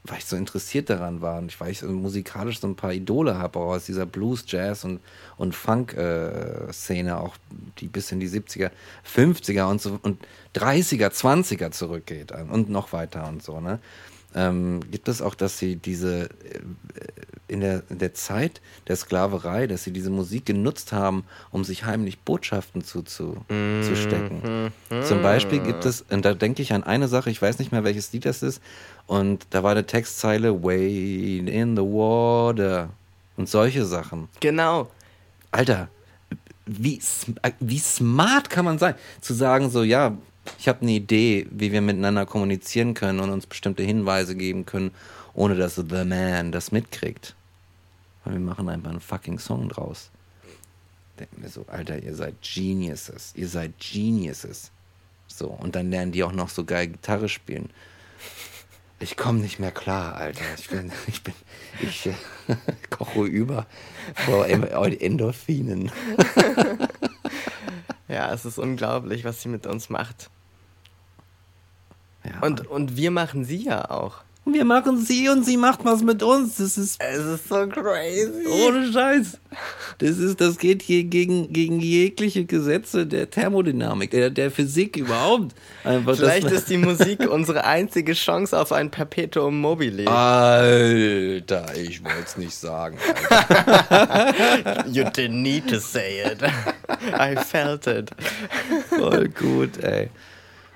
weil 0.05 0.19
ich 0.19 0.27
so 0.27 0.37
interessiert 0.37 0.91
daran 0.91 1.23
war 1.23 1.39
und 1.39 1.51
ich, 1.51 1.61
weil 1.61 1.71
ich 1.71 1.83
musikalisch 1.83 2.61
so 2.61 2.69
ein 2.69 2.77
paar 2.77 2.93
Idole 2.93 3.39
habe, 3.39 3.59
auch 3.59 3.75
aus 3.75 3.87
dieser 3.87 4.05
Blues, 4.05 4.45
Jazz 4.47 4.85
und, 4.85 5.01
und 5.39 5.55
Funk-Szene, 5.55 7.19
auch 7.19 7.37
die 7.79 7.89
bis 7.89 8.13
in 8.13 8.21
die 8.21 8.29
70er, 8.29 8.71
50er 9.11 9.65
und 9.65 9.81
so 9.81 9.99
und 10.03 10.19
30er, 10.55 11.09
20er 11.09 11.71
zurückgeht 11.71 12.33
äh, 12.33 12.45
und 12.49 12.69
noch 12.69 12.93
weiter 12.93 13.27
und 13.27 13.43
so, 13.43 13.61
ne? 13.61 13.81
Ähm, 14.35 14.81
gibt 14.91 15.09
es 15.09 15.23
auch, 15.23 15.35
dass 15.35 15.59
sie 15.59 15.77
diese 15.77 16.25
äh, 16.25 16.29
in 17.47 17.61
der, 17.61 17.83
in 17.91 17.99
der 17.99 18.15
Zeit 18.15 18.61
der 18.89 18.97
Sklaverei, 18.97 19.67
dass 19.67 19.85
sie 19.85 19.93
diese 19.93 20.11
Musik 20.11 20.47
genutzt 20.47 20.93
haben, 20.93 21.25
um 21.51 21.63
sich 21.63 21.85
heimlich 21.85 22.19
Botschaften 22.19 22.83
zu, 22.83 23.03
zu, 23.03 23.37
zu 23.49 23.97
stecken. 23.97 24.73
Zum 25.07 25.23
Beispiel 25.23 25.61
gibt 25.61 25.85
es, 25.85 26.05
und 26.11 26.25
da 26.25 26.33
denke 26.33 26.63
ich 26.63 26.73
an 26.73 26.85
eine 26.85 27.07
Sache, 27.07 27.31
ich 27.31 27.41
weiß 27.41 27.59
nicht 27.59 27.71
mehr, 27.71 27.85
welches 27.85 28.13
Lied 28.13 28.25
das 28.25 28.43
ist, 28.43 28.63
und 29.07 29.47
da 29.51 29.63
war 29.63 29.73
eine 29.73 29.87
Textzeile, 29.87 30.63
Wade 30.63 31.51
in 31.51 31.77
the 31.77 31.83
water 31.83 32.89
und 33.37 33.49
solche 33.49 33.85
Sachen. 33.85 34.29
Genau. 34.41 34.91
Alter, 35.51 35.89
wie, 36.67 37.01
äh, 37.43 37.51
wie 37.61 37.79
smart 37.79 38.49
kann 38.51 38.65
man 38.65 38.79
sein? 38.79 38.95
Zu 39.21 39.35
sagen 39.35 39.71
so, 39.71 39.83
ja, 39.83 40.17
ich 40.59 40.69
habe 40.69 40.83
eine 40.83 40.93
Idee, 40.93 41.47
wie 41.51 41.73
wir 41.73 41.81
miteinander 41.81 42.27
kommunizieren 42.27 42.95
können 42.95 43.21
und 43.21 43.31
uns 43.31 43.47
bestimmte 43.47 43.83
Hinweise 43.83 44.35
geben 44.37 44.67
können, 44.67 44.93
ohne 45.35 45.57
dass 45.57 45.77
The 45.77 46.05
Man 46.05 46.53
das 46.53 46.73
mitkriegt. 46.73 47.35
Und 48.25 48.33
wir 48.33 48.41
machen 48.41 48.69
einfach 48.69 48.91
einen 48.91 49.01
fucking 49.01 49.39
Song 49.39 49.69
draus. 49.69 50.11
Denken 51.19 51.43
mir 51.43 51.49
so, 51.49 51.65
Alter, 51.69 52.03
ihr 52.03 52.15
seid 52.15 52.35
Geniuses. 52.43 53.33
Ihr 53.37 53.49
seid 53.49 53.73
Geniuses. 53.79 54.71
So, 55.27 55.49
und 55.49 55.77
dann 55.77 55.91
lernen 55.91 56.13
die 56.13 56.25
auch 56.25 56.33
noch 56.33 56.49
so 56.49 56.65
geil 56.65 56.89
Gitarre 56.89 57.29
spielen. 57.29 57.71
Ich 59.01 59.17
komme 59.17 59.41
nicht 59.41 59.59
mehr 59.59 59.73
klar, 59.73 60.17
Alter. 60.17 60.45
Ich 60.57 60.69
bin, 60.69 60.93
ich 61.07 61.23
bin, 61.23 61.35
ich 61.81 62.07
äh, 62.07 62.15
koche 62.91 63.25
über 63.25 63.67
vor 64.25 64.47
Endorphinen. 64.47 65.91
Ja, 68.09 68.33
es 68.33 68.45
ist 68.45 68.59
unglaublich, 68.59 69.25
was 69.25 69.43
sie 69.43 69.49
mit 69.49 69.67
uns 69.67 69.89
macht. 69.89 70.31
Ja. 72.25 72.41
Und, 72.47 72.67
und 72.69 72.97
wir 72.97 73.11
machen 73.11 73.45
sie 73.45 73.65
ja 73.65 73.91
auch. 73.91 74.23
Wir 74.47 74.67
machen 74.67 74.99
sie 75.03 75.31
und 75.31 75.43
sie 75.43 75.57
macht 75.57 75.87
was 75.87 76.03
mit 76.03 76.23
uns. 76.23 76.57
Das 76.57 76.77
ist 76.77 77.01
Es 77.03 77.25
ist 77.25 77.49
so 77.49 77.67
crazy. 77.67 78.47
ohne 78.67 78.93
Scheiß. 78.93 79.39
Das 79.99 80.19
ist, 80.19 80.39
das 80.39 80.59
geht 80.59 80.83
hier 80.83 81.05
gegen, 81.05 81.51
gegen 81.51 81.81
jegliche 81.81 82.45
Gesetze 82.45 83.07
der 83.07 83.31
Thermodynamik, 83.31 84.11
der, 84.11 84.29
der 84.29 84.51
Physik 84.51 84.99
überhaupt. 84.99 85.55
Einfach, 85.83 86.17
Vielleicht 86.17 86.51
ist 86.51 86.69
die 86.69 86.77
Musik 86.77 87.21
unsere 87.31 87.65
einzige 87.65 88.13
Chance 88.13 88.61
auf 88.61 88.71
ein 88.73 88.91
Perpetuum 88.91 89.59
mobile. 89.63 90.07
Alter, 90.11 91.65
ich 91.75 92.05
wollte 92.05 92.25
es 92.27 92.37
nicht 92.37 92.55
sagen. 92.55 92.99
You 94.93 95.05
didn't 95.05 95.41
need 95.41 95.69
to 95.71 95.79
say 95.79 96.21
it. 96.23 96.43
I 97.19 97.35
felt 97.37 97.87
it. 97.87 98.11
Voll 98.91 99.29
gut, 99.31 99.79
ey. 99.83 100.11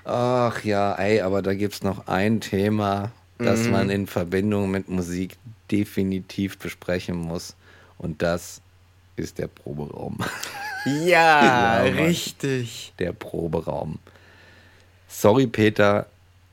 Ach 0.09 0.63
ja, 0.63 0.93
ey, 0.95 1.21
aber 1.21 1.43
da 1.43 1.53
gibt 1.53 1.75
es 1.75 1.83
noch 1.83 2.07
ein 2.07 2.41
Thema, 2.41 3.11
das 3.37 3.67
man 3.67 3.91
in 3.91 4.07
Verbindung 4.07 4.71
mit 4.71 4.89
Musik 4.89 5.37
definitiv 5.69 6.57
besprechen 6.57 7.15
muss. 7.15 7.55
Und 7.99 8.23
das 8.23 8.59
ist 9.17 9.37
der 9.37 9.47
Proberaum. 9.47 10.17
Ja, 10.85 11.83
Ja, 11.85 12.05
richtig. 12.05 12.93
Der 12.97 13.13
Proberaum. 13.13 13.99
Sorry, 15.07 15.45
Peter, 15.45 16.07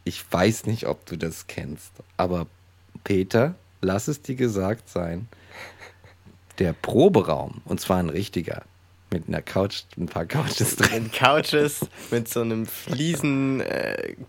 ich 0.05 0.23
weiß 0.31 0.67
nicht, 0.67 0.87
ob 0.87 1.07
du 1.07 1.17
das 1.17 1.47
kennst, 1.47 1.93
aber 2.19 2.47
Peter, 3.05 3.55
lass 3.81 4.07
es 4.09 4.21
dir 4.21 4.35
gesagt 4.35 4.89
sein. 4.91 5.29
Der 6.59 6.75
Proberaum, 6.75 7.63
und 7.65 7.81
zwar 7.81 7.99
ein 7.99 8.11
richtiger, 8.11 8.63
mit 9.17 9.29
einer 9.29 9.41
Couch, 9.43 9.83
ein 9.97 10.07
paar 10.07 10.27
Couches 10.27 10.77
drin. 10.77 11.05
Mit 11.05 11.13
Couches, 11.15 11.87
mit 12.11 12.29
so 12.29 12.43
einem 12.43 12.67
Fliesentisch 12.67 13.67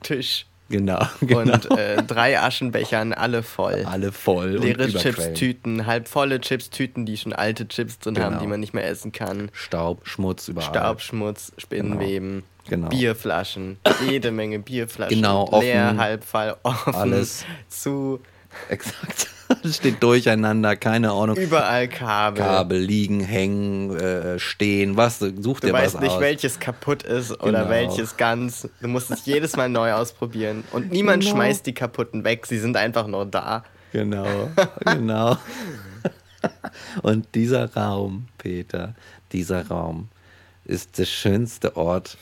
Tisch 0.03 0.45
Genau, 0.69 0.99
genau. 1.21 1.53
und 1.53 1.71
äh, 1.77 2.03
drei 2.03 2.39
Aschenbechern, 2.41 3.13
alle 3.13 3.41
voll. 3.41 3.85
alle 3.85 4.11
voll. 4.11 4.57
Leere. 4.57 4.89
Chipstüten, 4.89 5.85
halb 5.85 6.09
volle 6.09 6.41
Chipstüten, 6.41 7.05
die 7.05 7.15
schon 7.15 7.31
alte 7.31 7.67
Chips 7.69 7.99
drin 7.99 8.19
haben, 8.19 8.31
Genau. 8.31 8.41
die 8.41 8.47
man 8.47 8.59
nicht 8.59 8.73
mehr 8.73 8.85
essen 8.85 9.13
kann. 9.13 9.49
Staub, 9.53 10.05
Schmutz 10.05 10.47
überall. 10.49 10.67
Staubschmutz, 10.67 11.53
Spinnenweben, 11.57 12.43
Genau. 12.69 12.89
Bierflaschen, 12.89 13.77
jede 14.09 14.31
Menge 14.31 14.59
Bierflaschen. 14.59 15.15
Genau, 15.15 15.43
offen. 15.43 15.61
Leer, 15.61 15.95
halb 15.97 16.25
voll, 16.25 16.55
offen. 16.63 16.93
Alles. 16.95 17.45
Zu, 17.69 18.19
Exakt. 18.69 19.27
Steht 19.65 20.03
durcheinander, 20.03 20.75
keine 20.75 21.11
Ahnung. 21.11 21.37
überall 21.37 21.87
Kabel. 21.87 22.43
Kabel 22.43 22.79
liegen, 22.79 23.21
hängen, 23.21 23.95
äh, 23.97 24.39
stehen, 24.39 24.97
was, 24.97 25.19
such 25.19 25.61
Du 25.61 25.67
dir 25.67 25.73
was 25.73 25.83
weißt 25.93 26.01
nicht, 26.01 26.11
aus. 26.11 26.19
welches 26.19 26.59
kaputt 26.59 27.03
ist 27.03 27.31
oder 27.31 27.59
Genau. 27.63 27.69
welches 27.69 28.17
ganz. 28.17 28.67
Du 28.81 28.87
musst 28.89 29.09
es 29.09 29.25
jedes 29.25 29.55
Mal 29.55 29.69
neu 29.69 29.93
ausprobieren. 29.93 30.65
Und 30.73 30.91
niemand 30.91 31.23
Genau. 31.23 31.35
schmeißt 31.35 31.65
die 31.65 31.73
kaputten 31.73 32.25
weg, 32.25 32.45
sie 32.45 32.57
sind 32.59 32.75
einfach 32.75 33.07
nur 33.07 33.25
da. 33.25 33.63
Genau, 33.93 34.49
genau. 34.85 35.37
Und 37.01 37.33
dieser 37.33 37.73
Raum, 37.73 38.27
Peter, 38.37 38.95
dieser 39.31 39.67
Raum 39.67 40.09
ist 40.65 40.97
der 40.97 41.05
schönste 41.05 41.77
Ort, 41.77 42.17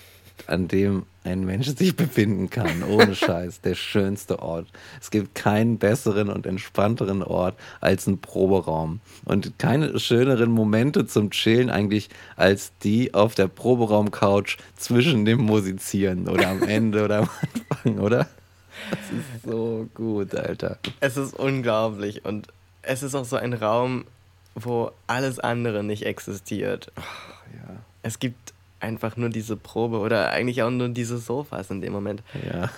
an 0.47 0.67
dem 0.67 1.05
ein 1.25 1.43
Mensch 1.43 1.67
sich 1.75 1.95
befinden 1.95 2.49
kann. 2.49 2.83
Ohne 2.83 3.15
Scheiß, 3.15 3.61
der 3.61 3.75
schönste 3.75 4.39
Ort. 4.41 4.67
Es 5.01 5.11
gibt 5.11 5.35
keinen 5.35 5.77
besseren 5.77 6.29
und 6.29 6.45
entspannteren 6.45 7.23
Ort 7.23 7.55
als 7.81 8.07
ein 8.07 8.19
Proberaum. 8.19 9.01
Und 9.25 9.57
keine 9.59 9.99
schöneren 9.99 10.51
Momente 10.51 11.07
zum 11.07 11.31
Chillen 11.31 11.69
eigentlich 11.69 12.09
als 12.35 12.71
die 12.83 13.13
auf 13.13 13.35
der 13.35 13.47
Proberaum-Couch 13.47 14.57
zwischen 14.77 15.25
dem 15.25 15.41
Musizieren 15.41 16.27
oder 16.29 16.47
am 16.47 16.63
Ende 16.63 17.03
oder 17.03 17.19
am 17.19 17.29
Anfang, 17.69 17.99
oder? 17.99 18.27
Das 18.91 18.99
ist 19.11 19.43
so 19.45 19.89
gut, 19.93 20.35
Alter. 20.35 20.77
Es 20.99 21.17
ist 21.17 21.33
unglaublich 21.33 22.25
und 22.25 22.47
es 22.81 23.03
ist 23.03 23.15
auch 23.15 23.25
so 23.25 23.35
ein 23.35 23.53
Raum, 23.53 24.05
wo 24.53 24.91
alles 25.07 25.39
andere 25.39 25.83
nicht 25.83 26.03
existiert. 26.05 26.91
Ja. 26.95 27.75
Es 28.03 28.19
gibt 28.19 28.53
einfach 28.79 29.17
nur 29.17 29.29
diese 29.29 29.55
Probe 29.57 29.99
oder 29.99 30.31
eigentlich 30.31 30.61
auch 30.63 30.69
nur 30.69 30.89
diese 30.89 31.17
Sofas 31.17 31.69
in 31.71 31.81
dem 31.81 31.93
Moment. 31.93 32.21
Ja. 32.51 32.69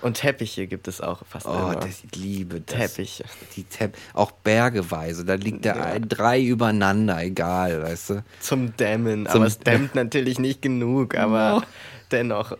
Und 0.00 0.14
Teppiche 0.14 0.66
gibt 0.66 0.88
es 0.88 1.00
auch 1.02 1.22
fast 1.28 1.46
Oh, 1.46 1.52
immer. 1.52 1.76
das, 1.76 2.02
ich 2.04 2.16
liebe 2.16 2.60
das. 2.62 2.76
Teppiche. 2.94 3.24
Die 3.56 3.64
Tepp 3.64 3.96
auch 4.14 4.30
bergeweise. 4.30 5.24
Da 5.26 5.34
liegt 5.34 5.64
der 5.66 5.76
Ja. 5.76 5.82
ein, 5.84 6.08
drei 6.08 6.40
übereinander, 6.42 7.22
egal, 7.22 7.82
weißt 7.82 8.10
du? 8.10 8.24
Zum 8.40 8.74
Dämmen, 8.76 9.26
Zum- 9.26 9.36
aber 9.36 9.46
es 9.46 9.58
dämmt 9.58 9.94
natürlich 9.94 10.38
nicht 10.38 10.62
genug, 10.62 11.14
aber 11.14 11.56
No. 11.60 11.62
dennoch. 12.10 12.56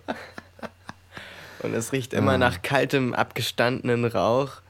Und 1.63 1.75
es 1.75 1.93
riecht 1.93 2.13
immer 2.13 2.33
Ah. 2.33 2.39
nach 2.39 2.63
kaltem, 2.63 3.15
abgestandenen 3.15 4.05
Rauch 4.05 4.61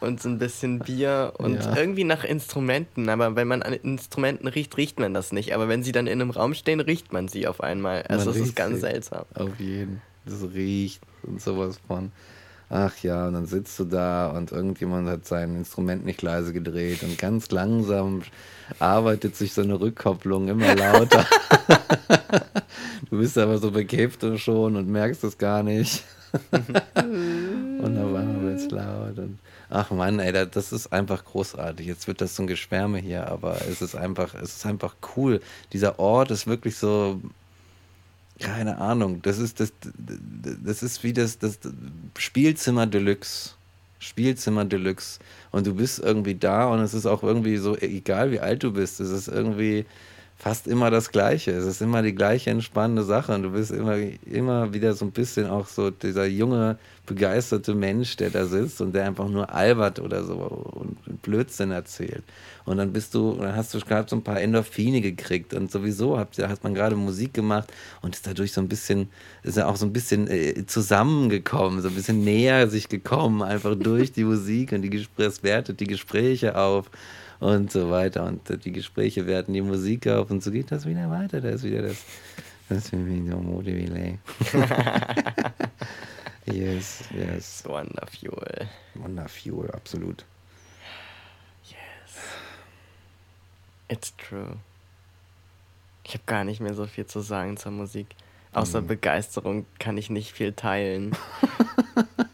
und 0.00 0.20
so 0.22 0.28
ein 0.28 0.38
bisschen 0.38 0.78
Bier 0.80 1.32
und 1.38 1.54
Ja. 1.62 1.76
irgendwie 1.76 2.04
nach 2.04 2.24
Instrumenten. 2.24 3.08
Aber 3.08 3.36
wenn 3.36 3.48
man 3.48 3.62
an 3.62 3.72
Instrumenten 3.72 4.48
riecht, 4.48 4.76
riecht 4.76 4.98
man 5.00 5.14
das 5.14 5.32
nicht. 5.32 5.54
Aber 5.54 5.68
wenn 5.68 5.82
sie 5.82 5.92
dann 5.92 6.06
in 6.06 6.20
einem 6.20 6.30
Raum 6.30 6.54
stehen, 6.54 6.80
riecht 6.80 7.12
man 7.12 7.28
sie 7.28 7.46
auf 7.46 7.60
einmal. 7.62 8.02
Also 8.08 8.30
Man 8.30 8.40
es 8.40 8.46
ist 8.48 8.56
ganz 8.56 8.80
seltsam. 8.80 9.24
Auf 9.34 9.58
jeden. 9.58 10.00
Das 10.26 10.42
riecht 10.54 11.00
und 11.22 11.40
sowas 11.40 11.78
von. 11.86 12.12
Ach 12.70 12.96
ja, 13.02 13.28
und 13.28 13.34
dann 13.34 13.46
sitzt 13.46 13.78
du 13.78 13.84
da 13.84 14.28
und 14.30 14.50
irgendjemand 14.50 15.06
hat 15.08 15.26
sein 15.26 15.54
Instrument 15.54 16.04
nicht 16.06 16.22
leise 16.22 16.52
gedreht 16.52 17.02
und 17.02 17.18
ganz 17.18 17.50
langsam 17.50 18.22
arbeitet 18.78 19.36
sich 19.36 19.52
so 19.52 19.60
eine 19.62 19.78
Rückkopplung 19.78 20.48
immer 20.48 20.74
lauter. 20.74 21.26
du 23.10 23.18
bist 23.18 23.36
aber 23.38 23.58
so 23.58 23.70
bekifft 23.70 24.24
und 24.24 24.38
schon 24.38 24.76
und 24.76 24.88
merkst 24.88 25.24
es 25.24 25.36
gar 25.36 25.62
nicht. 25.62 26.04
und 26.50 27.98
auf 27.98 28.14
einmal 28.14 28.43
wird 28.62 28.72
es 28.72 28.76
laut. 28.76 29.18
Und 29.18 29.38
ach 29.70 29.90
Mann, 29.90 30.18
ey, 30.18 30.32
da- 30.32 30.44
das 30.46 30.72
ist 30.72 30.92
einfach 30.92 31.24
großartig. 31.24 31.86
Jetzt 31.86 32.06
wird 32.06 32.20
das 32.20 32.36
so 32.36 32.42
ein 32.42 32.46
Geschwärme 32.46 32.98
hier, 32.98 33.28
aber 33.28 33.60
es 33.68 33.82
ist 33.82 33.94
einfach, 33.94 34.34
es 34.34 34.56
ist 34.56 34.66
einfach 34.66 34.94
cool. 35.16 35.40
Dieser 35.72 35.98
Ort 35.98 36.30
ist 36.30 36.46
wirklich 36.46 36.76
so, 36.76 37.20
keine 38.38 38.78
Ahnung, 38.78 39.22
das 39.22 39.38
ist 39.38 39.60
das, 39.60 39.72
das 40.64 40.82
ist 40.82 41.04
wie 41.04 41.12
das, 41.12 41.38
das 41.38 41.58
Spielzimmer 42.18 42.86
Deluxe. 42.86 43.50
Spielzimmer 44.00 44.64
Deluxe. 44.64 45.18
Und 45.50 45.66
du 45.66 45.74
bist 45.74 45.98
irgendwie 46.00 46.34
da 46.34 46.66
und 46.66 46.80
es 46.80 46.94
ist 46.94 47.06
auch 47.06 47.22
irgendwie 47.22 47.56
so, 47.56 47.76
egal 47.78 48.32
wie 48.32 48.40
alt 48.40 48.62
du 48.62 48.72
bist, 48.72 49.00
es 49.00 49.10
ist 49.10 49.28
irgendwie 49.28 49.86
fast 50.44 50.66
immer 50.66 50.90
das 50.90 51.10
Gleiche. 51.10 51.52
Es 51.52 51.64
ist 51.64 51.80
immer 51.80 52.02
die 52.02 52.14
gleiche 52.14 52.50
entspannende 52.50 53.02
Sache 53.02 53.34
und 53.34 53.44
du 53.44 53.52
bist 53.52 53.70
immer, 53.70 53.96
immer 54.26 54.74
wieder 54.74 54.92
so 54.92 55.06
ein 55.06 55.10
bisschen 55.10 55.48
auch 55.48 55.66
so 55.66 55.90
dieser 55.90 56.26
junge, 56.26 56.76
begeisterte 57.06 57.74
Mensch, 57.74 58.16
der 58.16 58.28
da 58.28 58.44
sitzt 58.44 58.82
und 58.82 58.94
der 58.94 59.06
einfach 59.06 59.26
nur 59.26 59.50
albert 59.54 60.00
oder 60.00 60.22
so 60.22 60.34
und 60.34 61.22
Blödsinn 61.22 61.70
erzählt. 61.70 62.24
Und 62.66 62.76
dann 62.76 62.92
bist 62.92 63.14
du, 63.14 63.36
dann 63.40 63.56
hast 63.56 63.72
du 63.72 63.80
gerade 63.80 64.06
so 64.06 64.16
ein 64.16 64.22
paar 64.22 64.38
Endorphine 64.38 65.00
gekriegt 65.00 65.54
und 65.54 65.72
sowieso 65.72 66.18
hat, 66.18 66.36
hat 66.36 66.62
man 66.62 66.74
gerade 66.74 66.94
Musik 66.94 67.32
gemacht 67.32 67.72
und 68.02 68.14
ist 68.14 68.26
dadurch 68.26 68.52
so 68.52 68.60
ein 68.60 68.68
bisschen, 68.68 69.08
ist 69.44 69.56
ja 69.56 69.66
auch 69.66 69.76
so 69.76 69.86
ein 69.86 69.94
bisschen 69.94 70.28
äh, 70.28 70.66
zusammengekommen, 70.66 71.80
so 71.80 71.88
ein 71.88 71.94
bisschen 71.94 72.22
näher 72.22 72.68
sich 72.68 72.90
gekommen, 72.90 73.40
einfach 73.40 73.76
durch 73.76 74.12
die 74.12 74.24
Musik 74.24 74.72
und 74.72 74.82
die 74.82 75.06
es 75.16 75.42
wertet 75.42 75.80
die 75.80 75.86
Gespräche 75.86 76.58
auf 76.58 76.90
und 77.44 77.70
so 77.70 77.90
weiter. 77.90 78.24
Und 78.24 78.64
die 78.64 78.72
Gespräche 78.72 79.26
werten 79.26 79.52
die 79.52 79.60
Musik 79.60 80.08
auf 80.08 80.30
und 80.30 80.42
so 80.42 80.50
geht 80.50 80.72
das 80.72 80.86
wieder 80.86 81.10
weiter. 81.10 81.42
Da 81.42 81.50
ist 81.50 81.62
wieder 81.62 81.82
das, 81.82 82.02
das 82.68 82.86
ist 82.86 82.92
wie 82.92 83.28
so 83.28 83.36
Motivile. 83.36 84.18
yes, 86.46 87.04
yes. 87.10 87.62
Wonderfuel. 87.66 88.68
Wonderfuel, 88.94 89.70
absolut. 89.72 90.24
It's 93.88 94.16
true. 94.16 94.56
Ich 96.04 96.14
habe 96.14 96.24
gar 96.24 96.44
nicht 96.44 96.60
mehr 96.60 96.72
so 96.72 96.86
viel 96.86 97.04
zu 97.04 97.20
sagen 97.20 97.58
zur 97.58 97.72
Musik. 97.72 98.06
Außer 98.52 98.80
Begeisterung 98.80 99.66
kann 99.78 99.98
ich 99.98 100.08
nicht 100.08 100.32
viel 100.32 100.54
teilen. 100.54 101.14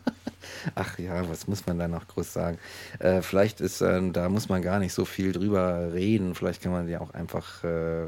Ach 0.75 0.99
ja, 0.99 1.29
was 1.29 1.47
muss 1.49 1.67
man 1.67 1.79
da 1.79 1.89
noch 1.89 2.07
groß 2.09 2.33
sagen? 2.33 2.59
Äh, 2.99 3.23
vielleicht 3.23 3.61
ist, 3.61 3.81
äh, 3.81 4.01
da 4.13 4.29
muss 4.29 4.49
man 4.49 4.63
gar 4.63 4.79
nicht 4.79 4.93
so 4.93 5.05
viel 5.05 5.33
drüber 5.33 5.93
reden. 5.93 6.35
Vielleicht 6.35 6.63
kann 6.63 6.73
man 6.73 6.87
die 6.87 6.97
auch 6.97 7.13
einfach, 7.15 7.65
äh, 7.65 8.07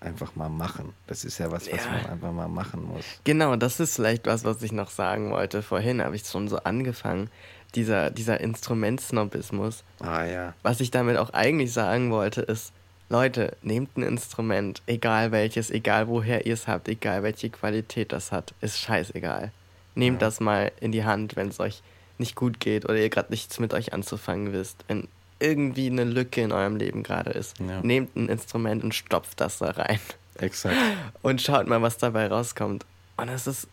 einfach 0.00 0.36
mal 0.36 0.48
machen. 0.48 0.92
Das 1.06 1.24
ist 1.24 1.38
ja 1.38 1.50
was, 1.50 1.70
was 1.72 1.84
Ja. 1.84 1.90
man 1.92 2.06
einfach 2.06 2.32
mal 2.32 2.48
machen 2.48 2.84
muss. 2.84 3.04
Genau, 3.24 3.56
das 3.56 3.80
ist 3.80 3.96
vielleicht 3.96 4.26
was, 4.26 4.44
was 4.44 4.62
ich 4.62 4.72
noch 4.72 4.90
sagen 4.90 5.30
wollte. 5.30 5.62
Vorhin 5.62 6.02
habe 6.02 6.14
ich 6.16 6.24
schon 6.24 6.48
so 6.48 6.58
angefangen. 6.58 7.30
Dieser, 7.74 8.10
dieser 8.10 8.40
Instrumentsnobismus. 8.40 9.82
Ah 10.00 10.24
ja. 10.24 10.54
Was 10.62 10.80
ich 10.80 10.90
damit 10.90 11.16
auch 11.18 11.30
eigentlich 11.30 11.72
sagen 11.72 12.10
wollte, 12.10 12.42
ist, 12.42 12.72
Leute, 13.08 13.56
nehmt 13.62 13.96
ein 13.96 14.02
Instrument, 14.02 14.82
egal 14.86 15.30
welches, 15.30 15.70
egal 15.70 16.08
woher 16.08 16.46
ihr 16.46 16.54
es 16.54 16.66
habt, 16.66 16.88
egal 16.88 17.22
welche 17.22 17.50
Qualität 17.50 18.12
das 18.12 18.32
hat, 18.32 18.54
ist 18.60 18.78
scheißegal. 18.78 19.52
Nehmt 19.96 20.22
das 20.22 20.38
mal 20.40 20.70
in 20.80 20.92
die 20.92 21.04
Hand, 21.04 21.34
wenn 21.34 21.48
es 21.48 21.58
euch 21.58 21.82
nicht 22.18 22.36
gut 22.36 22.60
geht 22.60 22.84
oder 22.84 22.96
ihr 22.96 23.08
gerade 23.10 23.30
nichts 23.30 23.58
mit 23.58 23.74
euch 23.74 23.92
anzufangen 23.92 24.52
wisst. 24.52 24.84
Wenn 24.88 25.08
irgendwie 25.40 25.86
eine 25.90 26.04
Lücke 26.04 26.42
in 26.42 26.52
eurem 26.52 26.76
Leben 26.76 27.02
gerade 27.02 27.30
ist, 27.30 27.58
Ja. 27.58 27.80
nehmt 27.82 28.14
ein 28.16 28.28
Instrument 28.28 28.84
und 28.84 28.94
stopft 28.94 29.40
das 29.40 29.58
da 29.58 29.70
rein 29.72 29.98
Exakt. 30.38 30.76
und 31.22 31.42
schaut 31.42 31.66
mal, 31.66 31.82
was 31.82 31.98
dabei 31.98 32.28
rauskommt. 32.28 32.86
Und 33.16 33.28
es 33.28 33.46
ist 33.46 33.68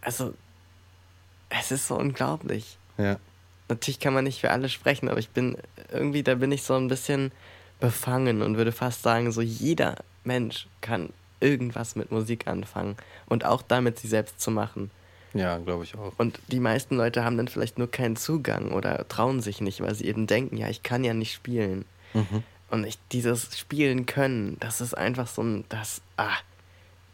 also, 0.00 0.34
es 1.50 1.70
ist 1.70 1.86
so 1.88 1.96
unglaublich. 1.96 2.78
Ja. 2.98 3.16
Natürlich 3.68 3.98
kann 4.00 4.12
man 4.14 4.24
nicht 4.24 4.40
für 4.40 4.50
alle 4.50 4.68
sprechen, 4.68 5.08
aber 5.08 5.18
ich 5.18 5.30
bin 5.30 5.56
irgendwie, 5.92 6.22
da 6.22 6.34
bin 6.34 6.52
ich 6.52 6.62
so 6.62 6.74
ein 6.74 6.88
bisschen 6.88 7.32
befangen 7.80 8.42
und 8.42 8.56
würde 8.56 8.72
fast 8.72 9.02
sagen, 9.02 9.32
so 9.32 9.40
jeder 9.40 9.96
Mensch 10.24 10.66
kann 10.80 11.10
irgendwas 11.40 11.96
mit 11.96 12.10
Musik 12.10 12.46
anfangen 12.46 12.96
und 13.26 13.44
auch 13.44 13.62
damit 13.62 13.98
sie 13.98 14.08
selbst 14.08 14.40
zu 14.40 14.50
machen. 14.50 14.90
Ja, 15.34 15.58
glaube 15.58 15.84
ich 15.84 15.94
auch. 15.96 16.12
Und 16.16 16.38
die 16.48 16.60
meisten 16.60 16.96
Leute 16.96 17.24
haben 17.24 17.36
dann 17.36 17.48
vielleicht 17.48 17.78
nur 17.78 17.90
keinen 17.90 18.16
Zugang 18.16 18.72
oder 18.72 19.06
trauen 19.08 19.40
sich 19.40 19.60
nicht, 19.60 19.80
weil 19.80 19.94
sie 19.94 20.04
eben 20.06 20.26
denken, 20.26 20.56
ja, 20.56 20.68
ich 20.68 20.82
kann 20.82 21.02
ja 21.04 21.12
nicht 21.12 21.34
spielen. 21.34 21.84
Mhm. 22.12 22.44
Und 22.70 22.84
ich, 22.84 22.98
dieses 23.12 23.58
Spielen 23.58 24.06
können, 24.06 24.56
das 24.60 24.80
ist 24.80 24.94
einfach 24.94 25.26
so 25.26 25.42
ein, 25.42 25.64
das, 25.68 26.00
ah, 26.16 26.36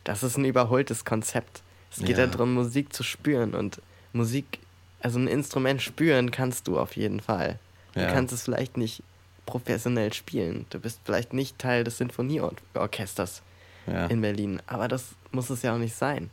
das 0.04 0.22
ist 0.22 0.36
ein 0.36 0.44
überholtes 0.44 1.04
Konzept. 1.04 1.62
Es 1.90 1.98
geht 2.04 2.18
Ja. 2.18 2.26
darum, 2.26 2.54
Musik 2.54 2.92
zu 2.92 3.02
spüren 3.02 3.54
und 3.54 3.80
Musik, 4.12 4.58
also 5.00 5.18
ein 5.18 5.26
Instrument 5.26 5.80
spüren 5.82 6.30
kannst 6.30 6.68
du 6.68 6.78
auf 6.78 6.96
jeden 6.96 7.20
Fall. 7.20 7.58
Du 7.94 8.00
Ja. 8.00 8.06
kannst 8.06 8.32
es 8.34 8.42
vielleicht 8.42 8.76
nicht 8.76 9.02
professionell 9.46 10.12
spielen. 10.12 10.66
Du 10.70 10.78
bist 10.78 11.00
vielleicht 11.04 11.32
nicht 11.32 11.58
Teil 11.58 11.84
des 11.84 11.98
Sinfonieorchesters 11.98 13.42
Ja. 13.86 14.06
in 14.06 14.20
Berlin, 14.20 14.60
aber 14.66 14.88
das 14.88 15.14
muss 15.32 15.50
es 15.50 15.62
ja 15.62 15.74
auch 15.74 15.78
nicht 15.78 15.94
sein. 15.96 16.30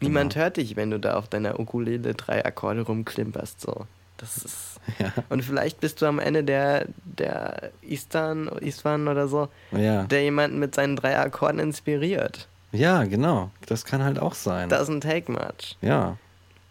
Niemand 0.00 0.34
hört 0.36 0.56
dich, 0.56 0.76
wenn 0.76 0.90
du 0.90 0.98
da 0.98 1.14
auf 1.16 1.28
deiner 1.28 1.60
Ukulele 1.60 2.14
drei 2.14 2.44
Akkorde 2.44 2.82
rumklimperst, 2.82 3.60
so. 3.60 3.86
Das 4.16 4.36
ist. 4.38 4.66
Ja. 4.98 5.12
Und 5.28 5.44
vielleicht 5.44 5.78
bist 5.80 6.00
du 6.02 6.06
am 6.06 6.18
Ende 6.18 6.42
der, 6.42 6.86
der 7.04 7.70
Istan, 7.82 8.48
Iswan 8.60 9.08
oder 9.08 9.28
so, 9.28 9.48
Ja. 9.72 10.04
der 10.04 10.22
jemanden 10.22 10.58
mit 10.58 10.74
seinen 10.74 10.96
drei 10.96 11.18
Akkorden 11.18 11.58
inspiriert. 11.60 12.48
ja, 12.72 13.04
genau. 13.04 13.50
Das 13.66 13.84
kann 13.84 14.02
halt 14.02 14.18
auch 14.18 14.34
sein. 14.34 14.70
Doesn't 14.70 15.00
take 15.02 15.30
much. 15.30 15.76
Ja. 15.82 16.16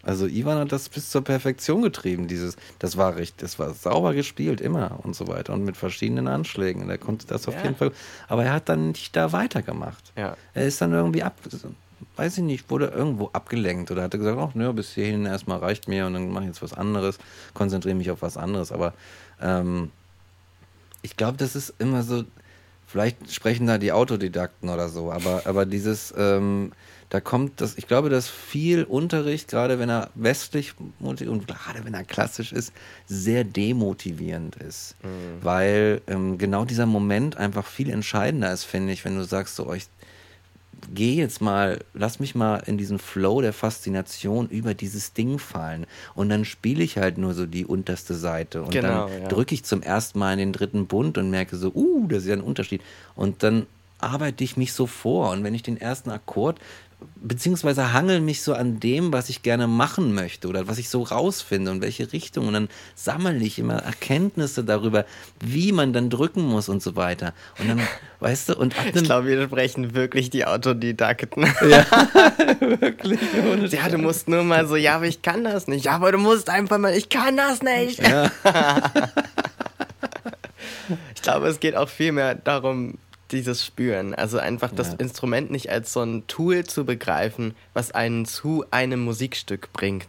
Also 0.02 0.26
Ivan 0.26 0.56
hat 0.58 0.72
das 0.72 0.88
bis 0.88 1.10
zur 1.10 1.22
Perfektion 1.22 1.82
getrieben, 1.82 2.26
dieses, 2.26 2.56
das 2.78 2.96
war 2.96 3.16
richtig, 3.16 3.36
das 3.38 3.58
war 3.58 3.74
sauber 3.74 4.14
gespielt, 4.14 4.60
immer 4.62 4.98
und 5.02 5.14
so 5.14 5.28
weiter. 5.28 5.52
Und 5.52 5.64
mit 5.64 5.76
verschiedenen 5.76 6.26
Anschlägen. 6.26 6.88
Er 6.88 6.96
konnte 6.98 7.26
das 7.26 7.46
auf 7.48 7.54
Ja. 7.54 7.64
jeden 7.64 7.76
Fall. 7.76 7.92
Aber 8.26 8.44
er 8.44 8.52
hat 8.54 8.68
dann 8.70 8.88
nicht 8.92 9.14
da 9.14 9.32
weitergemacht. 9.32 10.12
Ja. 10.16 10.36
Er 10.54 10.64
ist 10.66 10.80
dann 10.80 10.92
irgendwie 10.92 11.22
ab, 11.22 11.36
weiß 12.16 12.38
ich 12.38 12.44
nicht, 12.44 12.70
wurde 12.70 12.86
irgendwo 12.86 13.28
abgelenkt 13.34 13.90
oder 13.90 14.02
hat 14.04 14.12
gesagt, 14.12 14.38
ach 14.40 14.54
nö, 14.54 14.72
bis 14.72 14.92
hierhin 14.94 15.26
erstmal 15.26 15.58
reicht 15.58 15.86
mir 15.86 16.06
und 16.06 16.14
dann 16.14 16.30
mache 16.30 16.44
ich 16.44 16.48
jetzt 16.48 16.62
was 16.62 16.72
anderes, 16.72 17.18
konzentriere 17.52 17.94
mich 17.94 18.10
auf 18.10 18.22
was 18.22 18.38
anderes. 18.38 18.72
Aber 18.72 18.94
ähm, 19.42 19.90
ich 21.02 21.16
glaube, 21.18 21.36
das 21.36 21.54
ist 21.56 21.74
immer 21.78 22.02
so, 22.02 22.24
vielleicht 22.86 23.30
sprechen 23.32 23.66
da 23.66 23.76
die 23.76 23.92
Autodidakten 23.92 24.70
oder 24.70 24.88
so, 24.88 25.12
aber, 25.12 25.42
aber 25.44 25.66
dieses, 25.66 26.12
ähm, 26.16 26.72
da 27.10 27.20
kommt 27.20 27.60
das, 27.60 27.76
ich 27.76 27.88
glaube, 27.88 28.08
dass 28.08 28.28
viel 28.28 28.84
Unterricht, 28.84 29.48
gerade 29.48 29.80
wenn 29.80 29.90
er 29.90 30.10
westlich 30.14 30.74
und 31.00 31.18
gerade 31.18 31.84
wenn 31.84 31.92
er 31.92 32.04
klassisch 32.04 32.52
ist, 32.52 32.72
sehr 33.06 33.42
demotivierend 33.42 34.54
ist. 34.56 34.94
Weil 35.42 36.02
ähm, 36.06 36.38
genau 36.38 36.64
dieser 36.64 36.86
Moment 36.86 37.36
einfach 37.36 37.66
viel 37.66 37.90
entscheidender 37.90 38.52
ist, 38.52 38.62
finde 38.62 38.92
ich, 38.92 39.04
wenn 39.04 39.16
du 39.16 39.24
sagst, 39.24 39.56
so, 39.56 39.68
oh, 39.68 39.74
ich 39.74 39.88
geh 40.94 41.14
jetzt 41.14 41.40
mal, 41.40 41.80
lass 41.94 42.20
mich 42.20 42.36
mal 42.36 42.62
in 42.66 42.78
diesen 42.78 43.00
Flow 43.00 43.40
der 43.40 43.52
Faszination 43.52 44.48
über 44.48 44.74
dieses 44.74 45.12
Ding 45.12 45.40
fallen. 45.40 45.86
Und 46.14 46.28
dann 46.28 46.44
spiele 46.44 46.82
ich 46.82 46.96
halt 46.96 47.18
nur 47.18 47.34
so 47.34 47.44
die 47.44 47.66
unterste 47.66 48.14
Seite. 48.14 48.62
Und 48.62 48.70
Genau, 48.70 49.08
dann 49.08 49.22
ja. 49.22 49.28
drücke 49.28 49.54
ich 49.54 49.64
zum 49.64 49.82
ersten 49.82 50.20
Mal 50.20 50.34
in 50.34 50.38
den 50.38 50.52
dritten 50.52 50.86
Bund 50.86 51.18
und 51.18 51.28
merke 51.30 51.56
so, 51.56 51.72
uh, 51.74 52.06
das 52.06 52.22
ist 52.22 52.28
ja 52.28 52.34
ein 52.34 52.40
Unterschied. 52.40 52.82
Und 53.16 53.42
dann 53.42 53.66
arbeite 53.98 54.44
ich 54.44 54.56
mich 54.56 54.72
so 54.72 54.86
vor. 54.86 55.30
Und 55.30 55.44
wenn 55.44 55.54
ich 55.54 55.62
den 55.62 55.76
ersten 55.76 56.10
Akkord, 56.10 56.58
beziehungsweise 57.16 57.92
hangel 57.92 58.20
mich 58.20 58.42
so 58.42 58.54
an 58.54 58.80
dem, 58.80 59.12
was 59.12 59.28
ich 59.28 59.42
gerne 59.42 59.66
machen 59.66 60.14
möchte 60.14 60.48
oder 60.48 60.68
was 60.68 60.78
ich 60.78 60.88
so 60.88 61.02
rausfinde 61.02 61.70
und 61.70 61.82
welche 61.82 62.12
Richtung. 62.12 62.48
Und 62.48 62.54
dann 62.54 62.68
sammle 62.94 63.36
ich 63.44 63.58
immer 63.58 63.76
Erkenntnisse 63.76 64.64
darüber, 64.64 65.04
wie 65.40 65.72
man 65.72 65.92
dann 65.92 66.10
drücken 66.10 66.42
muss 66.42 66.68
und 66.68 66.82
so 66.82 66.96
weiter. 66.96 67.34
Und 67.58 67.68
dann, 67.68 67.80
weißt 68.20 68.50
du, 68.50 68.56
und 68.56 68.78
ab 68.78 68.86
Ich 68.94 69.04
glaube, 69.04 69.28
wir 69.28 69.44
sprechen 69.44 69.94
wirklich 69.94 70.30
die 70.30 70.44
Autodidakten. 70.44 71.42
wirklich 71.60 73.20
ohne 73.50 73.66
Ja, 73.66 73.88
du 73.88 73.98
musst 73.98 74.28
nur 74.28 74.42
mal 74.44 74.66
so, 74.66 74.76
ja, 74.76 74.96
aber 74.96 75.06
ich 75.06 75.22
kann 75.22 75.44
das 75.44 75.66
nicht. 75.66 75.84
Ja, 75.84 75.92
aber 75.92 76.12
du 76.12 76.18
musst 76.18 76.48
einfach 76.48 76.78
mal, 76.78 76.94
ich 76.94 77.08
kann 77.08 77.36
das 77.36 77.62
nicht. 77.62 78.00
Ja. 78.00 78.30
Ich 81.14 81.22
glaube, 81.22 81.46
es 81.48 81.60
geht 81.60 81.76
auch 81.76 81.88
viel 81.88 82.10
mehr 82.12 82.34
darum, 82.34 82.98
dieses 83.32 83.64
Spüren. 83.64 84.14
Also 84.14 84.38
einfach 84.38 84.72
das 84.72 84.88
Ja. 84.92 84.94
Instrument 84.98 85.50
nicht 85.50 85.70
als 85.70 85.92
so 85.92 86.02
ein 86.02 86.26
Tool 86.26 86.64
zu 86.64 86.84
begreifen, 86.84 87.54
was 87.74 87.90
einen 87.92 88.26
zu 88.26 88.64
einem 88.70 89.00
Musikstück 89.00 89.72
bringt, 89.72 90.08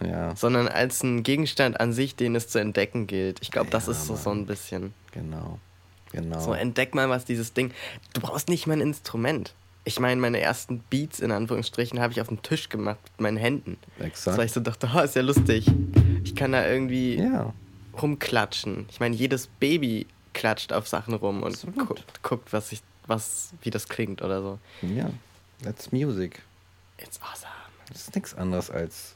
ja, 0.00 0.34
sondern 0.36 0.68
als 0.68 1.02
ein 1.02 1.22
Gegenstand 1.22 1.78
an 1.80 1.92
sich, 1.92 2.16
den 2.16 2.34
es 2.34 2.48
zu 2.48 2.58
entdecken 2.58 3.06
gilt. 3.06 3.38
Ich 3.42 3.50
glaube, 3.50 3.70
das 3.70 3.86
Ja, 3.86 3.92
ist 3.92 4.06
so, 4.06 4.16
so 4.16 4.30
ein 4.30 4.46
bisschen. 4.46 4.94
genau. 5.12 5.58
Genau. 6.12 6.40
So, 6.40 6.52
entdeck 6.52 6.94
mal, 6.94 7.08
was 7.08 7.24
dieses 7.24 7.54
Ding. 7.54 7.72
Du 8.12 8.20
brauchst 8.20 8.50
nicht 8.50 8.66
mal 8.66 8.74
ein 8.74 8.82
Instrument. 8.82 9.54
Ich 9.84 9.98
meine, 9.98 10.20
meine 10.20 10.40
ersten 10.40 10.80
Beats 10.90 11.20
in 11.20 11.32
Anführungsstrichen 11.32 12.00
habe 12.00 12.12
ich 12.12 12.20
auf 12.20 12.28
dem 12.28 12.42
Tisch 12.42 12.68
gemacht 12.68 12.98
mit 13.12 13.20
meinen 13.22 13.36
Händen. 13.38 13.78
Exakt. 13.98 14.36
Weil 14.36 14.44
ich 14.44 14.52
so 14.52 14.60
dachte, 14.60 14.90
oh, 14.94 15.00
ist 15.00 15.16
ja 15.16 15.22
lustig. 15.22 15.66
Ich 16.22 16.34
kann 16.36 16.52
da 16.52 16.68
irgendwie 16.68 17.26
rumklatschen. 18.00 18.86
Ich 18.90 19.00
meine, 19.00 19.16
jedes 19.16 19.46
Baby 19.46 20.06
klatscht 20.32 20.72
auf 20.72 20.88
Sachen 20.88 21.14
rum 21.14 21.42
und 21.42 21.52
Absolut. 21.54 22.04
guckt, 22.22 22.52
was 22.52 22.72
ich, 22.72 22.82
was, 23.06 23.52
wie 23.62 23.70
das 23.70 23.88
klingt 23.88 24.22
oder 24.22 24.40
so. 24.42 24.58
ja. 24.82 25.10
That's 25.62 25.92
music. 25.92 26.42
It's 26.98 27.20
awesome. 27.22 27.52
Das 27.88 28.02
ist 28.02 28.14
nichts 28.16 28.34
anderes 28.34 28.68
als 28.70 29.14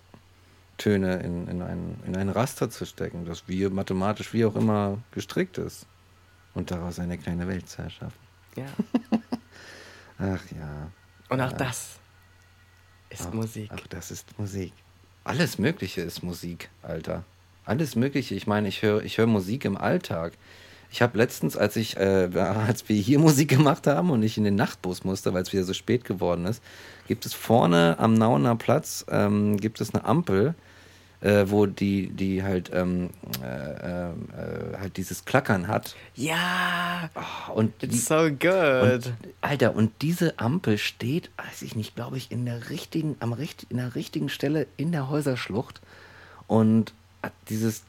Töne 0.78 1.16
in, 1.16 1.48
in, 1.48 1.60
ein, 1.62 2.00
in 2.06 2.16
ein 2.16 2.28
Raster 2.28 2.70
zu 2.70 2.84
stecken, 2.86 3.24
das 3.24 3.44
wie 3.48 3.66
mathematisch 3.68 4.32
wie 4.32 4.44
auch 4.44 4.54
immer 4.54 4.98
gestrickt 5.10 5.58
ist. 5.58 5.86
Und 6.54 6.70
daraus 6.70 6.98
eine 7.00 7.18
kleine 7.18 7.48
Welt 7.48 7.68
zu 7.68 7.82
erschaffen. 7.82 8.18
Ja. 8.56 8.66
Ach 10.18 10.42
ja. 10.56 10.90
Und 11.28 11.40
auch 11.40 11.50
Ja. 11.50 11.56
das 11.56 11.98
ist 13.10 13.26
Auch- 13.26 13.32
Musik. 13.32 13.70
Auch 13.72 13.86
das 13.88 14.10
ist 14.10 14.38
Musik. 14.38 14.72
Alles 15.24 15.58
Mögliche 15.58 16.00
ist 16.02 16.22
Musik, 16.22 16.70
Alter. 16.82 17.24
Alles 17.64 17.96
Mögliche. 17.96 18.34
Ich 18.36 18.46
meine, 18.46 18.68
ich 18.68 18.82
höre 18.82 19.02
ich 19.02 19.18
hör 19.18 19.26
Musik 19.26 19.64
im 19.64 19.76
Alltag. 19.76 20.34
Ich 20.90 21.02
habe 21.02 21.18
letztens, 21.18 21.56
als 21.56 21.76
ich, 21.76 21.96
äh, 21.96 22.28
als 22.36 22.88
wir 22.88 22.96
hier 22.96 23.18
Musik 23.28 23.48
gemacht 23.48 23.86
haben 23.86 24.10
und 24.10 24.22
ich 24.22 24.38
in 24.38 24.44
den 24.44 24.54
Nachtbus 24.56 25.04
musste, 25.04 25.34
weil 25.34 25.42
es 25.42 25.52
wieder 25.52 25.64
so 25.64 25.74
spät 25.74 26.04
geworden 26.04 26.46
ist, 26.46 26.62
gibt 27.08 27.26
es 27.26 27.34
vorne 27.34 27.96
am 27.98 28.14
Nauener 28.14 28.56
Platz 28.56 29.04
ähm, 29.08 29.56
gibt 29.58 29.80
es 29.80 29.94
eine 29.94 30.04
Ampel, 30.04 30.54
äh, 31.20 31.46
wo 31.48 31.66
die, 31.66 32.08
die 32.10 32.42
halt, 32.42 32.70
ähm, 32.74 33.10
äh, 33.42 33.46
äh, 33.46 34.08
äh, 34.10 34.78
halt 34.78 34.96
dieses 34.96 35.24
Klackern 35.24 35.66
hat. 35.68 35.94
Ja, 36.14 37.08
Ah, 37.14 37.50
Und 37.52 37.72
die, 37.82 37.86
it's 37.86 38.06
so 38.06 38.30
good. 38.30 39.06
und, 39.06 39.12
Alter, 39.40 39.74
und 39.74 39.92
diese 40.02 40.38
Ampel 40.38 40.78
steht, 40.78 41.30
weiß 41.36 41.62
ich 41.62 41.74
nicht, 41.76 41.94
glaube 41.94 42.16
ich, 42.16 42.30
in 42.30 42.44
der 42.44 42.70
richtigen, 42.70 43.16
am 43.20 43.32
richt, 43.32 43.66
in 43.70 43.76
der 43.78 43.94
richtigen 43.94 44.28
Stelle 44.28 44.66
in 44.76 44.92
der 44.92 45.08
Häuserschlucht 45.08 45.80
und 46.46 46.92
hat 47.22 47.32
dieses 47.48 47.82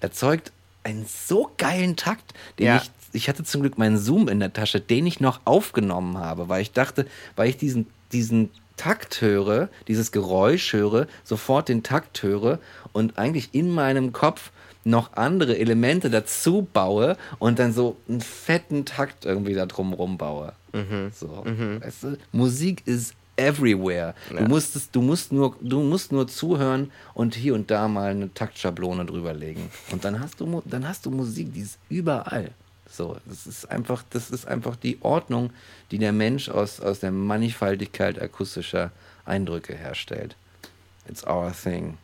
erzeugt 0.00 0.52
einen 0.84 1.06
so 1.06 1.50
geilen 1.58 1.96
Takt, 1.96 2.34
den 2.58 2.66
Ja. 2.66 2.76
ich, 2.76 2.90
ich 3.12 3.28
hatte 3.28 3.44
zum 3.44 3.60
Glück 3.62 3.78
meinen 3.78 3.98
Zoom 3.98 4.28
in 4.28 4.40
der 4.40 4.52
Tasche, 4.52 4.80
den 4.80 5.06
ich 5.06 5.20
noch 5.20 5.40
aufgenommen 5.44 6.18
habe, 6.18 6.48
weil 6.48 6.62
ich 6.62 6.72
dachte, 6.72 7.06
weil 7.36 7.48
ich 7.48 7.56
diesen, 7.56 7.86
diesen 8.12 8.50
Takt 8.76 9.20
höre, 9.20 9.68
dieses 9.88 10.10
Geräusch 10.10 10.72
höre, 10.72 11.06
sofort 11.24 11.68
den 11.68 11.82
Takt 11.82 12.22
höre 12.22 12.58
und 12.92 13.18
eigentlich 13.18 13.50
in 13.52 13.70
meinem 13.70 14.12
Kopf 14.12 14.50
noch 14.84 15.12
andere 15.12 15.58
Elemente 15.58 16.08
dazu 16.08 16.66
baue 16.72 17.18
und 17.38 17.58
dann 17.58 17.74
so 17.74 17.98
einen 18.08 18.22
fetten 18.22 18.86
Takt 18.86 19.26
irgendwie 19.26 19.52
da 19.52 19.66
drumrum 19.66 20.16
baue. 20.16 20.54
So, 21.12 21.44
weißt 21.80 22.02
du, 22.04 22.16
Musik 22.32 22.82
ist 22.86 23.14
everywhere. 23.40 24.14
Du 24.28 24.36
Ja. 24.36 24.48
musst 24.48 24.76
es, 24.76 24.90
du 24.90 25.00
musst 25.02 25.32
nur, 25.32 25.56
du 25.60 25.80
musst 25.82 26.12
nur 26.12 26.28
zuhören 26.28 26.90
und 27.14 27.34
hier 27.34 27.54
und 27.54 27.70
da 27.70 27.88
mal 27.88 28.10
eine 28.10 28.32
Taktschablone 28.34 29.04
drüberlegen. 29.06 29.70
Und 29.92 30.04
dann 30.04 30.20
hast 30.20 30.40
du, 30.40 30.62
dann 30.64 30.86
hast 30.86 31.06
du 31.06 31.10
Musik, 31.10 31.52
die 31.54 31.60
ist 31.60 31.78
überall. 31.88 32.50
So, 32.88 33.16
das 33.26 33.46
ist 33.46 33.70
einfach, 33.70 34.02
das 34.10 34.30
ist 34.30 34.46
einfach 34.48 34.74
die 34.76 34.98
Ordnung, 35.02 35.50
die 35.90 35.98
der 35.98 36.12
Mensch 36.12 36.48
aus, 36.48 36.80
aus 36.80 36.98
der 37.00 37.12
Mannigfaltigkeit 37.12 38.20
akustischer 38.20 38.90
Eindrücke 39.24 39.74
herstellt. 39.76 40.34
It's 41.08 41.24
our 41.26 41.52
thing. 41.52 41.98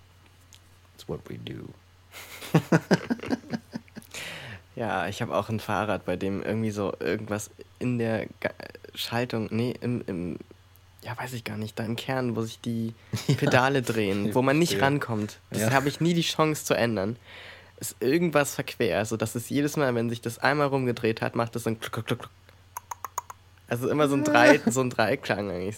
It's 0.96 1.08
what 1.08 1.20
we 1.28 1.36
do. 1.38 1.68
Ja, 4.74 5.08
ich 5.08 5.22
habe 5.22 5.34
auch 5.34 5.48
ein 5.48 5.58
Fahrrad, 5.58 6.04
bei 6.04 6.16
dem 6.16 6.42
irgendwie 6.42 6.70
so 6.70 6.92
irgendwas 7.00 7.50
in 7.78 7.98
der 7.98 8.26
Ga- 8.40 8.50
Schaltung, 8.94 9.48
nee, 9.50 9.74
im, 9.80 10.02
im, 10.06 10.36
ja, 11.06 11.16
weiß 11.16 11.32
ich 11.34 11.44
gar 11.44 11.56
nicht, 11.56 11.78
da 11.78 11.84
im 11.84 11.94
Kern, 11.96 12.34
wo 12.34 12.42
sich 12.42 12.60
die 12.60 12.92
Pedale 13.38 13.80
drehen, 13.82 14.34
wo 14.34 14.42
man 14.42 14.58
nicht 14.58 14.82
rankommt. 14.82 15.38
Das 15.50 15.60
Ja. 15.62 15.70
habe 15.70 15.88
ich 15.88 16.00
nie 16.00 16.14
die 16.14 16.22
Chance 16.22 16.64
zu 16.64 16.74
ändern. 16.74 17.16
Ist 17.78 17.96
irgendwas 18.00 18.54
verquer, 18.54 19.04
so 19.04 19.16
dass 19.16 19.34
es 19.36 19.48
jedes 19.48 19.76
Mal, 19.76 19.94
wenn 19.94 20.10
sich 20.10 20.20
das 20.20 20.38
einmal 20.38 20.66
rumgedreht 20.68 21.20
hat, 21.22 21.36
macht 21.36 21.54
es 21.56 21.64
so 21.64 21.70
ein 21.70 21.78
Kluck, 21.78 21.92
Kluck, 21.92 22.06
Kluck. 22.06 22.30
Also 23.68 23.88
immer 23.88 24.08
so 24.08 24.14
ein, 24.14 24.22
Drei, 24.24 24.60
so 24.66 24.80
ein 24.80 24.90
Dreiklang 24.96 25.50
eigentlich. 25.50 25.76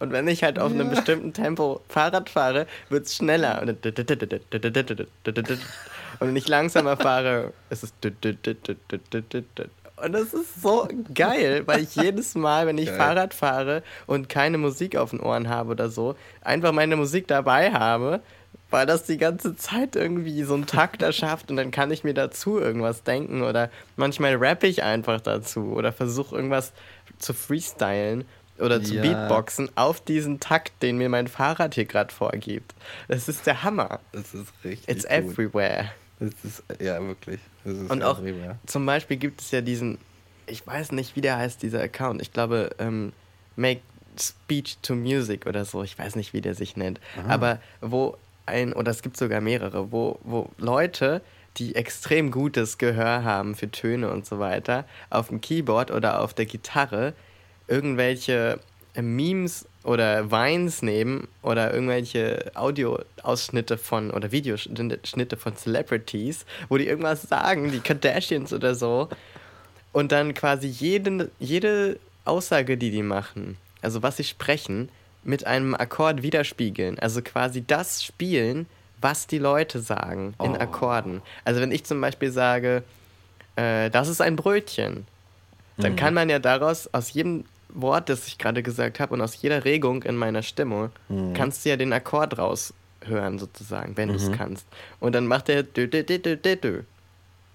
Und 0.00 0.12
wenn 0.12 0.28
ich 0.28 0.42
halt 0.42 0.58
auf 0.58 0.72
einem 0.72 0.90
bestimmten 0.90 1.32
Tempo 1.32 1.80
Fahrrad 1.88 2.28
fahre, 2.28 2.66
wird 2.88 3.06
es 3.06 3.14
schneller. 3.16 3.62
Und 3.62 3.78
wenn 6.20 6.36
ich 6.36 6.48
langsamer 6.48 6.96
fahre, 6.96 7.52
ist 7.70 7.84
es. 7.84 7.92
Und 9.96 10.12
das 10.12 10.34
ist 10.34 10.60
so 10.60 10.88
geil, 11.14 11.62
weil 11.66 11.82
ich 11.82 11.94
jedes 11.94 12.34
Mal, 12.34 12.66
wenn 12.66 12.78
ich 12.78 12.86
geil. 12.86 12.96
Fahrrad 12.96 13.34
fahre 13.34 13.82
und 14.06 14.28
keine 14.28 14.58
Musik 14.58 14.96
auf 14.96 15.10
den 15.10 15.20
Ohren 15.20 15.48
habe 15.48 15.70
oder 15.70 15.90
so, 15.90 16.16
einfach 16.40 16.72
meine 16.72 16.96
Musik 16.96 17.28
dabei 17.28 17.72
habe 17.72 18.20
weil 18.72 18.86
das 18.86 19.04
die 19.04 19.18
ganze 19.18 19.54
Zeit 19.54 19.96
irgendwie 19.96 20.42
so 20.44 20.54
einen 20.54 20.66
Takt 20.66 21.02
erschafft 21.02 21.50
und 21.50 21.58
dann 21.58 21.70
kann 21.70 21.90
ich 21.90 22.04
mir 22.04 22.14
dazu 22.14 22.58
irgendwas 22.58 23.02
denken 23.02 23.42
oder 23.42 23.70
manchmal 23.96 24.34
rappe 24.36 24.66
ich 24.66 24.82
einfach 24.82 25.20
dazu 25.20 25.74
oder 25.74 25.92
versuche 25.92 26.34
irgendwas 26.34 26.72
zu 27.18 27.34
freestylen 27.34 28.24
oder 28.58 28.82
zu 28.82 28.94
ja. 28.94 29.02
Beatboxen 29.02 29.70
auf 29.76 30.00
diesen 30.00 30.40
Takt, 30.40 30.82
den 30.82 30.96
mir 30.96 31.10
mein 31.10 31.28
Fahrrad 31.28 31.74
hier 31.74 31.84
gerade 31.84 32.12
vorgibt. 32.12 32.74
Das 33.08 33.28
ist 33.28 33.46
der 33.46 33.62
Hammer. 33.62 34.00
Das 34.12 34.32
ist 34.34 34.52
richtig. 34.64 34.88
It's 34.88 35.04
gut. 35.04 35.12
everywhere. 35.12 35.90
Das 36.30 36.44
ist, 36.44 36.64
ja, 36.80 37.00
wirklich. 37.00 37.40
und 37.64 38.02
auch 38.02 38.20
zum 38.66 38.86
Beispiel 38.86 39.16
gibt 39.16 39.40
es 39.40 39.50
ja 39.50 39.60
diesen, 39.60 39.98
ich 40.46 40.66
weiß 40.66 40.92
nicht, 40.92 41.16
wie 41.16 41.20
der 41.20 41.36
heißt, 41.36 41.62
dieser 41.62 41.80
Account. 41.80 42.22
Ich 42.22 42.32
glaube, 42.32 42.70
ähm, 42.78 43.12
Make 43.56 43.80
Speech 44.18 44.78
to 44.82 44.94
Music 44.94 45.46
oder 45.46 45.64
so. 45.64 45.82
Ich 45.82 45.98
weiß 45.98 46.16
nicht, 46.16 46.32
wie 46.32 46.40
der 46.40 46.54
sich 46.54 46.76
nennt. 46.76 47.00
Aha. 47.18 47.34
Aber 47.34 47.60
wo 47.80 48.16
ein, 48.46 48.72
oder 48.72 48.90
es 48.90 49.02
gibt 49.02 49.16
sogar 49.16 49.40
mehrere, 49.40 49.90
wo, 49.90 50.18
wo 50.22 50.50
Leute, 50.58 51.22
die 51.56 51.74
extrem 51.74 52.30
gutes 52.30 52.78
Gehör 52.78 53.24
haben 53.24 53.54
für 53.54 53.70
Töne 53.70 54.10
und 54.10 54.26
so 54.26 54.38
weiter, 54.38 54.84
auf 55.10 55.28
dem 55.28 55.40
Keyboard 55.40 55.90
oder 55.90 56.20
auf 56.20 56.34
der 56.34 56.46
Gitarre 56.46 57.14
irgendwelche 57.68 58.60
Memes 58.94 59.66
oder 59.84 60.30
Vines 60.30 60.82
nehmen 60.82 61.28
oder 61.42 61.72
irgendwelche 61.72 62.50
Audioausschnitte 62.54 63.78
von 63.78 64.10
oder 64.10 64.30
Videoschnitte 64.30 65.36
von 65.36 65.56
Celebrities, 65.56 66.44
wo 66.68 66.78
die 66.78 66.86
irgendwas 66.86 67.22
sagen, 67.22 67.72
die 67.72 67.80
Kardashians 67.80 68.52
oder 68.52 68.74
so, 68.74 69.08
und 69.92 70.12
dann 70.12 70.34
quasi 70.34 70.68
jede, 70.68 71.30
jede 71.38 71.98
Aussage, 72.24 72.76
die 72.76 72.90
die 72.90 73.02
machen, 73.02 73.56
also 73.82 74.02
was 74.02 74.16
sie 74.16 74.24
sprechen, 74.24 74.88
mit 75.24 75.46
einem 75.46 75.74
Akkord 75.74 76.22
widerspiegeln. 76.22 76.98
Also 76.98 77.22
quasi 77.22 77.64
das 77.64 78.02
spielen, 78.02 78.66
was 79.00 79.26
die 79.26 79.38
Leute 79.38 79.80
sagen 79.80 80.34
in 80.42 80.52
oh. 80.52 80.58
Akkorden. 80.58 81.22
Also 81.44 81.60
wenn 81.60 81.72
ich 81.72 81.84
zum 81.84 82.00
Beispiel 82.00 82.30
sage, 82.30 82.82
äh, 83.56 83.90
das 83.90 84.08
ist 84.08 84.20
ein 84.20 84.36
Brötchen, 84.36 85.06
dann 85.76 85.92
mhm. 85.92 85.96
kann 85.96 86.14
man 86.14 86.28
ja 86.28 86.38
daraus 86.38 86.92
aus 86.92 87.12
jedem 87.12 87.44
Wort, 87.74 88.08
das 88.08 88.26
ich 88.26 88.38
gerade 88.38 88.62
gesagt 88.62 89.00
habe 89.00 89.14
und 89.14 89.20
aus 89.20 89.40
jeder 89.40 89.64
Regung 89.64 90.02
in 90.02 90.16
meiner 90.16 90.42
Stimme, 90.42 90.90
mhm. 91.08 91.34
kannst 91.34 91.64
du 91.64 91.70
ja 91.70 91.76
den 91.76 91.92
Akkord 91.92 92.38
raushören 92.38 93.38
sozusagen, 93.38 93.96
wenn 93.96 94.08
mhm. 94.08 94.12
du 94.12 94.18
es 94.18 94.32
kannst. 94.32 94.66
Und 95.00 95.14
dann 95.14 95.26
macht 95.26 95.48
er 95.48 95.62
dö, 95.62 95.86
dö, 95.86 96.02
dö, 96.02 96.18
dö, 96.18 96.36
dö, 96.36 96.56
dö. 96.56 96.82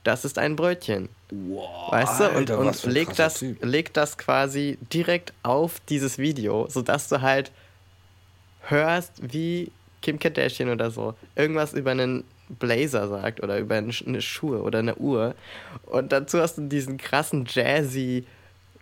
Das 0.03 0.23
ist 0.23 0.37
ein 0.37 0.55
Brötchen. 0.55 1.09
Wow, 1.29 1.91
weißt 1.91 2.19
du? 2.19 2.23
Und, 2.29 2.35
Alter, 2.35 2.59
und 2.59 2.83
legt, 2.85 3.19
das, 3.19 3.41
legt 3.41 3.97
das 3.97 4.17
quasi 4.17 4.77
direkt 4.93 5.33
auf 5.43 5.81
dieses 5.89 6.17
Video, 6.17 6.67
sodass 6.69 7.09
du 7.09 7.21
halt 7.21 7.51
hörst, 8.61 9.13
wie 9.21 9.71
Kim 10.01 10.19
Kardashian 10.19 10.69
oder 10.69 10.91
so 10.91 11.15
irgendwas 11.35 11.73
über 11.73 11.91
einen 11.91 12.23
Blazer 12.49 13.09
sagt 13.09 13.43
oder 13.43 13.59
über 13.59 13.75
eine 13.75 14.21
Schuhe 14.21 14.61
oder 14.61 14.79
eine 14.79 14.95
Uhr. 14.95 15.35
Und 15.85 16.11
dazu 16.11 16.39
hast 16.39 16.57
du 16.57 16.61
diesen 16.61 16.97
krassen 16.97 17.45
Jazzy 17.45 18.25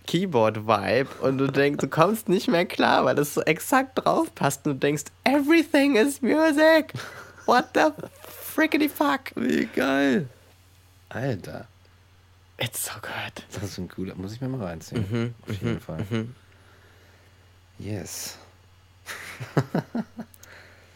Keyboard-Vibe 0.05 1.09
und 1.21 1.37
du 1.37 1.47
denkst, 1.47 1.81
du 1.81 1.87
kommst 1.87 2.29
nicht 2.29 2.47
mehr 2.47 2.65
klar, 2.65 3.05
weil 3.05 3.15
das 3.15 3.33
so 3.33 3.41
exakt 3.41 3.99
drauf 4.03 4.33
passt 4.35 4.65
und 4.65 4.73
du 4.73 4.79
denkst, 4.79 5.05
everything 5.23 5.95
is 5.95 6.21
music. 6.21 6.93
What 7.45 7.69
the 7.73 7.91
frickety 8.27 8.89
fuck? 8.89 9.31
Wie 9.35 9.65
geil. 9.65 10.27
Alter. 11.09 11.67
It's 12.57 12.85
so 12.85 12.93
good. 13.01 13.43
Das 13.53 13.63
ist 13.63 13.77
ein 13.77 13.89
cooler. 13.89 14.15
Muss 14.15 14.33
ich 14.33 14.41
mir 14.41 14.47
mal 14.47 14.65
reinziehen. 14.65 15.05
Mhm, 15.09 15.35
Auf 15.41 15.49
jeden 15.49 15.73
mhm, 15.73 15.79
Fall. 15.79 16.05
Mhm. 16.09 16.35
Yes. 17.77 18.37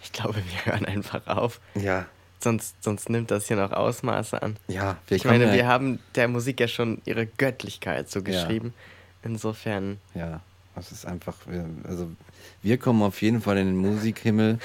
ich 0.01 0.11
glaube, 0.11 0.35
wir 0.35 0.65
hören 0.65 0.85
einfach 0.85 1.27
auf. 1.27 1.59
Ja. 1.75 2.05
Sonst, 2.41 2.81
sonst 2.81 3.09
nimmt 3.09 3.31
das 3.31 3.47
hier 3.47 3.57
noch 3.57 3.73
Ausmaße 3.73 4.41
an. 4.41 4.55
Ja, 4.67 4.97
wir 5.07 5.17
Ich 5.17 5.25
meine, 5.25 5.51
wir 5.51 5.67
haben 5.67 5.99
der 6.15 6.29
Musik 6.29 6.61
ja 6.61 6.69
schon 6.69 7.01
ihre 7.03 7.25
Göttlichkeit 7.25 8.09
so 8.09 8.23
geschrieben. 8.23 8.73
Ja. 8.73 8.83
Insofern. 9.23 9.99
Ja, 10.15 10.41
das 10.75 10.91
ist 10.91 11.05
einfach. 11.05 11.35
Also, 11.83 12.09
wir 12.61 12.77
kommen 12.77 13.01
auf 13.01 13.21
jeden 13.21 13.41
Fall 13.41 13.57
in 13.57 13.67
den 13.67 13.77
Musikhimmel. 13.77 14.59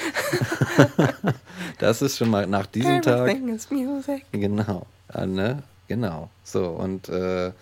das 1.78 2.02
ist 2.02 2.18
schon 2.18 2.30
mal 2.30 2.46
nach 2.46 2.66
diesem 2.66 3.02
Everything 3.02 3.46
Tag. 3.46 3.56
Is 3.56 3.70
music. 3.70 4.24
Genau. 4.32 4.86
Ja, 5.12 5.26
ne? 5.26 5.62
Genau. 5.88 6.30
So, 6.44 6.68
und 6.68 7.08
äh, 7.08 7.52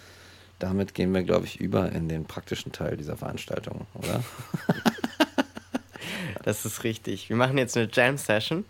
damit 0.58 0.94
gehen 0.94 1.12
wir, 1.12 1.22
glaube 1.22 1.46
ich, 1.46 1.60
über 1.60 1.90
in 1.90 2.08
den 2.08 2.24
praktischen 2.24 2.72
Teil 2.72 2.96
dieser 2.96 3.16
Veranstaltung, 3.16 3.86
oder? 3.94 4.22
das 6.44 6.64
ist 6.64 6.84
richtig. 6.84 7.28
Wir 7.28 7.36
machen 7.36 7.58
jetzt 7.58 7.76
eine 7.76 7.88
Jam-Session. 7.90 8.64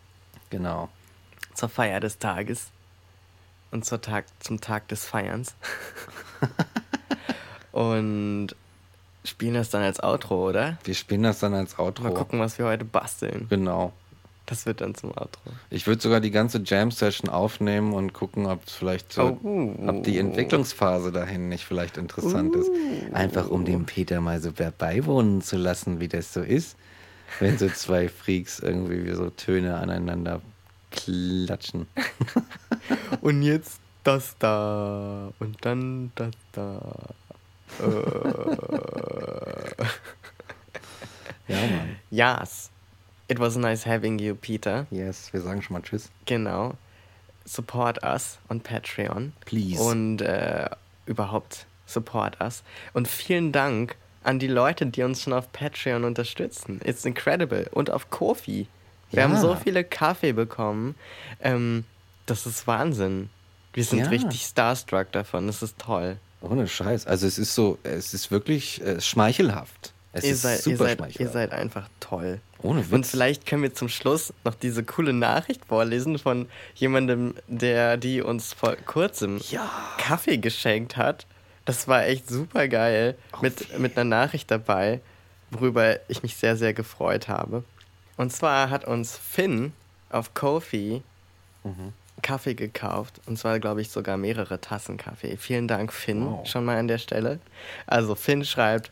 Genau. 0.50 0.88
Zur 1.54 1.68
Feier 1.68 2.00
des 2.00 2.18
Tages. 2.18 2.68
Und 3.70 3.84
zur 3.84 4.00
Tag, 4.00 4.26
zum 4.40 4.60
Tag 4.60 4.88
des 4.88 5.04
Feierns. 5.04 5.54
und 7.72 8.48
spielen 9.24 9.54
das 9.54 9.70
dann 9.70 9.82
als 9.82 10.02
Outro, 10.02 10.48
oder? 10.48 10.78
Wir 10.84 10.94
spielen 10.94 11.22
das 11.22 11.40
dann 11.40 11.54
als 11.54 11.78
Outro. 11.78 12.04
Mal 12.04 12.14
gucken, 12.14 12.40
was 12.40 12.58
wir 12.58 12.66
heute 12.66 12.84
basteln. 12.84 13.46
Genau. 13.48 13.92
Das 14.46 14.66
wird 14.66 14.80
dann 14.80 14.94
zum 14.94 15.10
Outro. 15.10 15.40
Ich 15.70 15.86
würde 15.86 16.02
sogar 16.02 16.20
die 16.20 16.32
ganze 16.32 16.60
Jam-Session 16.64 17.30
aufnehmen 17.30 17.94
und 17.94 18.12
gucken, 18.12 18.46
ob 18.46 18.68
vielleicht 18.68 19.12
so, 19.12 19.38
oh. 19.42 19.74
ob 19.86 20.02
die 20.02 20.18
Entwicklungsphase 20.18 21.12
dahin 21.12 21.48
nicht 21.48 21.64
vielleicht 21.64 21.96
interessant 21.96 22.54
uh. 22.56 22.58
ist. 22.58 22.70
Einfach 23.12 23.48
um 23.48 23.64
dem 23.64 23.86
Peter 23.86 24.20
mal 24.20 24.40
so 24.40 24.50
beiwohnen 24.52 25.42
zu 25.42 25.56
lassen, 25.56 26.00
wie 26.00 26.08
das 26.08 26.32
so 26.32 26.40
ist, 26.40 26.76
wenn 27.38 27.56
so 27.56 27.68
zwei 27.68 28.08
Freaks 28.10 28.58
irgendwie 28.58 29.12
so 29.14 29.30
Töne 29.30 29.76
aneinander 29.76 30.42
klatschen. 30.90 31.86
und 33.20 33.42
jetzt 33.42 33.80
das 34.04 34.36
da 34.38 35.32
und 35.38 35.64
dann 35.64 36.10
das 36.16 36.34
da. 36.50 36.80
Äh. 37.80 37.84
ja, 41.48 41.60
Mann. 41.60 41.96
Yes. 42.10 42.70
It 43.28 43.38
was 43.38 43.56
nice 43.56 43.86
having 43.86 44.18
you, 44.18 44.34
Peter. 44.34 44.86
Yes, 44.90 45.32
wir 45.32 45.40
sagen 45.40 45.62
schon 45.62 45.74
mal 45.74 45.82
Tschüss. 45.82 46.10
Genau. 46.26 46.74
Support 47.44 48.02
us 48.04 48.38
on 48.48 48.60
Patreon. 48.60 49.32
Please. 49.44 49.80
Und 49.82 50.20
äh, 50.20 50.68
überhaupt 51.06 51.66
support 51.86 52.40
us. 52.40 52.62
Und 52.92 53.08
vielen 53.08 53.52
Dank 53.52 53.96
an 54.24 54.38
die 54.38 54.48
Leute, 54.48 54.86
die 54.86 55.02
uns 55.02 55.22
schon 55.22 55.32
auf 55.32 55.50
Patreon 55.52 56.04
unterstützen. 56.04 56.80
It's 56.84 57.04
incredible. 57.04 57.68
Und 57.72 57.90
auf 57.90 58.10
Kofi. 58.10 58.68
Wir 59.10 59.22
ja. 59.22 59.28
haben 59.28 59.36
so 59.38 59.54
viele 59.56 59.84
Kaffee 59.84 60.32
bekommen. 60.32 60.94
Ähm, 61.40 61.84
das 62.26 62.46
ist 62.46 62.66
Wahnsinn. 62.66 63.30
Wir 63.72 63.84
sind 63.84 64.00
ja. 64.00 64.08
richtig 64.08 64.42
starstruck 64.42 65.10
davon. 65.12 65.46
Das 65.46 65.62
ist 65.62 65.78
toll. 65.78 66.18
Ohne 66.42 66.66
Scheiß. 66.66 67.06
Also 67.06 67.26
es 67.26 67.38
ist 67.38 67.54
so, 67.54 67.78
es 67.82 68.14
ist 68.14 68.30
wirklich 68.30 68.82
äh, 68.82 69.00
schmeichelhaft. 69.00 69.92
Es 70.12 70.24
ihr, 70.24 70.36
seid, 70.36 70.66
ihr, 70.66 70.76
seid, 70.76 71.20
ihr 71.20 71.28
seid 71.28 71.52
einfach 71.52 71.88
toll. 72.00 72.40
Ohne 72.62 72.80
Witz. 72.84 72.92
Und 72.92 73.06
vielleicht 73.06 73.46
können 73.46 73.62
wir 73.62 73.72
zum 73.72 73.88
Schluss 73.88 74.34
noch 74.44 74.54
diese 74.54 74.84
coole 74.84 75.14
Nachricht 75.14 75.64
vorlesen 75.64 76.18
von 76.18 76.48
jemandem, 76.74 77.34
der 77.46 77.96
die 77.96 78.20
uns 78.20 78.52
vor 78.52 78.76
kurzem 78.76 79.40
ja. 79.50 79.70
Kaffee 79.96 80.36
geschenkt 80.36 80.96
hat. 80.96 81.26
Das 81.64 81.88
war 81.88 82.04
echt 82.04 82.28
super 82.28 82.68
geil. 82.68 83.16
Mit, 83.40 83.78
mit 83.78 83.96
einer 83.96 84.04
Nachricht 84.04 84.50
dabei, 84.50 85.00
worüber 85.50 85.98
ich 86.08 86.22
mich 86.22 86.36
sehr, 86.36 86.56
sehr 86.56 86.74
gefreut 86.74 87.28
habe. 87.28 87.64
Und 88.16 88.32
zwar 88.32 88.68
hat 88.68 88.84
uns 88.84 89.16
Finn 89.16 89.72
auf 90.10 90.34
Kofi 90.34 91.02
mhm. 91.64 91.94
Kaffee 92.22 92.54
gekauft. 92.54 93.20
Und 93.26 93.38
zwar, 93.38 93.60
glaube 93.60 93.82
ich, 93.82 93.90
sogar 93.90 94.16
mehrere 94.16 94.60
Tassen 94.60 94.96
Kaffee. 94.96 95.36
Vielen 95.36 95.68
Dank, 95.68 95.92
Finn, 95.92 96.24
wow. 96.24 96.46
schon 96.46 96.64
mal 96.64 96.78
an 96.78 96.88
der 96.88 96.98
Stelle. 96.98 97.40
Also, 97.86 98.14
Finn 98.14 98.44
schreibt, 98.44 98.90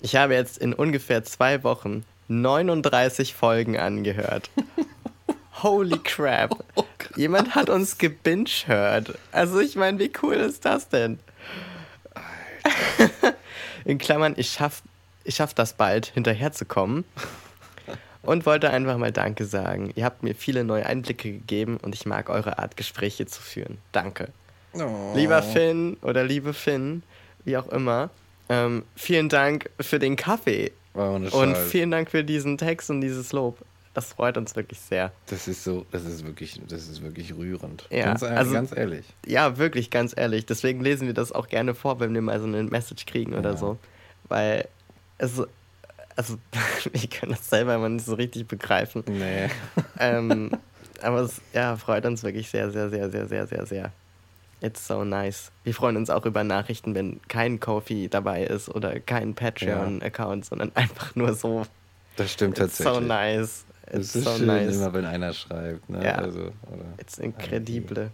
ich 0.00 0.16
habe 0.16 0.34
jetzt 0.34 0.58
in 0.58 0.72
ungefähr 0.72 1.24
zwei 1.24 1.62
Wochen 1.62 2.04
39 2.28 3.34
Folgen 3.34 3.78
angehört. 3.78 4.50
Holy 5.62 5.98
crap. 5.98 6.56
Oh 6.74 6.84
Jemand 7.16 7.54
hat 7.54 7.68
uns 7.68 7.98
gebingehört. 7.98 9.18
Also 9.32 9.60
ich 9.60 9.76
meine, 9.76 9.98
wie 9.98 10.10
cool 10.22 10.34
ist 10.34 10.64
das 10.64 10.88
denn? 10.88 11.18
in 13.84 13.98
Klammern, 13.98 14.34
ich 14.36 14.50
schaff, 14.52 14.82
ich 15.24 15.34
schaff 15.34 15.52
das 15.52 15.74
bald, 15.74 16.06
hinterherzukommen. 16.06 17.04
Und 18.22 18.44
wollte 18.46 18.70
einfach 18.70 18.98
mal 18.98 19.12
Danke 19.12 19.44
sagen. 19.46 19.92
Ihr 19.94 20.04
habt 20.04 20.22
mir 20.22 20.34
viele 20.34 20.62
neue 20.64 20.84
Einblicke 20.84 21.32
gegeben 21.32 21.78
und 21.82 21.94
ich 21.94 22.04
mag 22.06 22.28
eure 22.28 22.58
Art, 22.58 22.76
Gespräche 22.76 23.24
zu 23.26 23.40
führen. 23.40 23.78
Danke. 23.92 24.28
Oh. 24.74 25.12
Lieber 25.16 25.42
Finn 25.42 25.96
oder 26.02 26.22
liebe 26.22 26.52
Finn, 26.52 27.02
wie 27.44 27.56
auch 27.56 27.68
immer, 27.68 28.10
ähm, 28.48 28.84
vielen 28.94 29.28
Dank 29.28 29.70
für 29.80 29.98
den 29.98 30.16
Kaffee 30.16 30.72
Oh, 30.94 31.18
und 31.32 31.56
vielen 31.56 31.90
Dank 31.92 32.10
für 32.10 32.24
diesen 32.24 32.58
Text 32.58 32.90
und 32.90 33.00
dieses 33.00 33.32
Lob. 33.32 33.58
Das 33.94 34.12
freut 34.12 34.36
uns 34.36 34.54
wirklich 34.54 34.78
sehr. 34.80 35.12
Das 35.26 35.48
ist 35.48 35.64
so, 35.64 35.86
das 35.92 36.04
ist 36.04 36.24
wirklich, 36.26 36.60
das 36.68 36.88
ist 36.88 37.02
wirklich 37.02 37.34
rührend. 37.34 37.86
Ja, 37.90 38.04
ganz, 38.06 38.22
ehrlich- 38.22 38.38
also- 38.38 38.52
ganz 38.52 38.76
ehrlich. 38.76 39.06
Ja, 39.26 39.56
wirklich, 39.56 39.90
ganz 39.90 40.14
ehrlich. 40.16 40.46
Deswegen 40.46 40.80
lesen 40.82 41.06
wir 41.06 41.14
das 41.14 41.32
auch 41.32 41.48
gerne 41.48 41.74
vor, 41.74 41.98
wenn 42.00 42.12
wir 42.14 42.22
mal 42.22 42.38
so 42.40 42.46
eine 42.46 42.62
Message 42.64 43.06
kriegen 43.06 43.34
oder 43.34 43.52
Ja. 43.52 43.56
so. 43.56 43.78
Weil 44.28 44.68
es, 45.18 45.40
also, 46.16 46.36
ich 46.92 47.10
kann 47.10 47.30
das 47.30 47.48
selber 47.48 47.74
immer 47.74 47.88
nicht 47.88 48.06
so 48.06 48.14
richtig 48.14 48.46
begreifen. 48.46 49.02
Nee. 49.06 49.48
ähm, 49.98 50.50
aber 51.02 51.20
es 51.20 51.40
ja, 51.52 51.76
freut 51.76 52.04
uns 52.06 52.22
wirklich 52.22 52.50
sehr, 52.50 52.70
sehr, 52.70 52.90
sehr, 52.90 53.10
sehr, 53.10 53.26
sehr, 53.26 53.46
sehr, 53.46 53.66
sehr. 53.66 53.92
It's 54.62 54.86
so 54.86 55.04
nice. 55.04 55.50
Wir 55.64 55.72
freuen 55.74 55.96
uns 55.96 56.10
auch 56.10 56.26
über 56.26 56.44
Nachrichten, 56.44 56.94
wenn 56.94 57.20
kein 57.28 57.60
Kofi 57.60 58.08
dabei 58.10 58.44
ist 58.44 58.68
oder 58.68 59.00
kein 59.00 59.34
Patreon-Account, 59.34 60.44
sondern 60.44 60.72
einfach 60.74 61.14
nur 61.16 61.32
so. 61.34 61.64
Das 62.16 62.32
stimmt 62.32 62.58
It's 62.58 62.76
tatsächlich. 62.76 62.94
so 62.94 63.00
nice. 63.00 63.64
Es 63.86 63.94
It's 64.08 64.14
ist 64.16 64.24
so 64.24 64.36
schön, 64.36 64.46
nice. 64.46 64.76
immer 64.76 64.92
wenn 64.92 65.06
einer 65.06 65.32
schreibt. 65.32 65.88
Ne? 65.88 66.04
Ja. 66.04 66.16
Also, 66.16 66.40
oder 66.40 66.84
It's 66.98 67.16
incredible. 67.16 68.10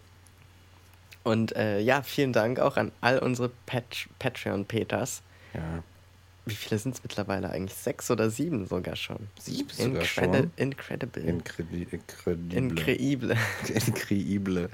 Und 1.24 1.56
äh, 1.56 1.80
ja, 1.80 2.02
vielen 2.02 2.32
Dank 2.32 2.60
auch 2.60 2.76
an 2.76 2.92
all 3.00 3.18
unsere 3.18 3.50
Pat 3.66 4.06
Patreon-Peters. 4.20 5.22
ja. 5.54 5.82
Wie 6.48 6.54
viele 6.54 6.78
sind 6.78 6.94
es 6.94 7.02
mittlerweile 7.02 7.50
eigentlich? 7.50 7.74
Sechs 7.76 8.08
oder 8.08 8.30
sieben 8.30 8.66
sogar 8.66 8.94
schon. 8.94 9.18
Sieben 9.40 9.68
sogar 9.68 10.02
Incredi 10.02 10.36
schon. 10.38 10.52
incredible. 10.56 11.22
Incredi 11.24 11.86
incredible. 11.90 12.56
Increible. 12.56 13.36
Increible. 13.74 14.68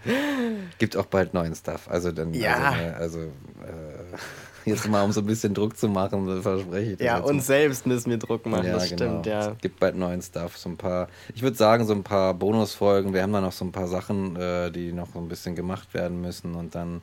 Gibt 0.79 0.97
auch 0.99 1.07
bald 1.07 1.33
neuen 1.33 1.55
Stuff. 1.55 1.89
Also 1.89 2.13
dann, 2.13 2.35
Ja. 2.35 2.73
also, 2.99 2.99
also 2.99 3.19
äh, 3.21 4.71
jetzt 4.71 4.87
mal 4.87 5.03
um 5.03 5.13
so 5.13 5.21
ein 5.23 5.27
bisschen 5.27 5.55
Druck 5.55 5.77
zu 5.79 5.89
machen, 5.89 6.43
verspreche 6.43 6.93
ich 6.93 6.99
das 6.99 7.07
Ja, 7.07 7.19
uns 7.21 7.47
selbst 7.47 7.87
müssen 7.87 8.11
wir 8.11 8.19
Druck 8.19 8.45
machen, 8.45 8.67
Ja, 8.67 8.75
das 8.75 8.91
genau. 8.91 9.05
stimmt, 9.23 9.27
ja. 9.27 9.53
Es 9.53 9.59
gibt 9.63 9.81
bald 9.81 9.97
neuen 9.97 10.21
Stuff. 10.21 10.59
So 10.59 10.69
ein 10.69 10.77
paar, 10.77 11.09
ich 11.35 11.41
würde 11.41 11.57
sagen, 11.57 11.87
so 11.87 11.95
ein 11.95 12.03
paar 12.03 12.35
Bonusfolgen. 12.35 13.15
Wir 13.15 13.23
haben 13.23 13.33
da 13.33 13.41
noch 13.41 13.53
so 13.53 13.65
ein 13.65 13.73
paar 13.73 13.89
Sachen, 13.89 14.37
äh, 14.37 14.71
die 14.71 14.93
noch 14.93 15.09
so 15.15 15.19
ein 15.21 15.29
bisschen 15.29 15.57
gemacht 15.57 15.95
werden 15.95 16.21
müssen 16.21 16.55
und 16.55 16.75
dann 16.75 17.01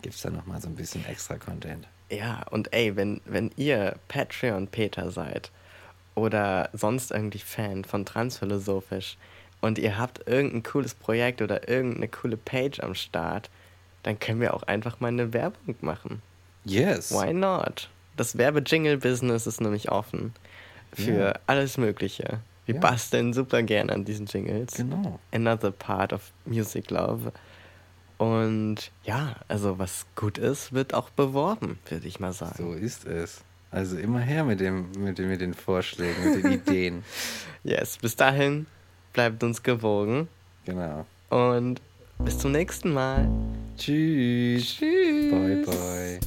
gibt 0.00 0.14
es 0.14 0.22
da 0.22 0.30
noch 0.30 0.46
mal 0.46 0.60
so 0.62 0.68
ein 0.68 0.76
bisschen 0.76 1.04
extra 1.04 1.36
Content. 1.36 1.86
Ja, 2.10 2.42
und 2.50 2.72
ey, 2.72 2.96
wenn, 2.96 3.20
wenn 3.24 3.50
ihr 3.56 3.96
Patreon-Peter 4.08 5.10
seid 5.10 5.50
oder 6.14 6.68
sonst 6.72 7.10
irgendwie 7.12 7.38
Fan 7.38 7.84
von 7.84 8.04
Transphilosophisch 8.04 9.16
und 9.60 9.78
ihr 9.78 9.96
habt 9.98 10.26
irgendein 10.28 10.62
cooles 10.64 10.94
Projekt 10.94 11.40
oder 11.40 11.68
irgendeine 11.68 12.08
coole 12.08 12.36
Page 12.36 12.80
am 12.80 12.94
Start, 12.94 13.48
dann 14.02 14.18
können 14.18 14.40
wir 14.40 14.54
auch 14.54 14.64
einfach 14.64 14.98
mal 15.00 15.08
eine 15.08 15.32
Werbung 15.32 15.76
machen. 15.82 16.20
Yes. 16.64 17.12
Why 17.12 17.32
not? 17.32 17.88
Das 18.16 18.36
Werbe-Jingle-Business 18.36 19.46
ist 19.46 19.60
nämlich 19.60 19.90
offen 19.90 20.34
für 20.92 21.12
Ja. 21.28 21.34
alles 21.46 21.78
Mögliche. 21.78 22.40
Wir 22.66 22.74
Ja. 22.74 22.80
basteln 22.80 23.32
super 23.32 23.62
gerne 23.62 23.92
an 23.92 24.04
diesen 24.04 24.26
Jingles. 24.26 24.74
Genau. 24.74 25.18
Another 25.32 25.70
part 25.70 26.12
of 26.12 26.32
Music 26.44 26.90
Love. 26.90 27.32
Und 28.20 28.90
ja, 29.04 29.34
also 29.48 29.78
was 29.78 30.04
gut 30.14 30.36
ist, 30.36 30.74
wird 30.74 30.92
auch 30.92 31.08
beworben, 31.08 31.78
würde 31.88 32.06
ich 32.06 32.20
mal 32.20 32.34
sagen. 32.34 32.54
So 32.58 32.74
ist 32.74 33.06
es. 33.06 33.40
Also 33.70 33.96
immer 33.96 34.20
her 34.20 34.44
mit, 34.44 34.60
dem, 34.60 34.90
mit, 34.98 35.16
dem, 35.16 35.28
mit 35.30 35.40
den 35.40 35.54
Vorschlägen, 35.54 36.34
mit 36.34 36.44
den 36.44 36.52
Ideen. 36.60 37.04
Yes, 37.64 37.96
bis 37.96 38.16
dahin 38.16 38.66
bleibt 39.14 39.42
uns 39.42 39.62
gewogen 39.62 40.28
Genau. 40.66 41.06
und 41.30 41.80
bis 42.18 42.36
zum 42.38 42.52
nächsten 42.52 42.92
Mal. 42.92 43.26
Tschüss. 43.78 44.76
Tschüss. 44.76 45.30
Bye, 45.30 45.62
bye. 45.64 46.20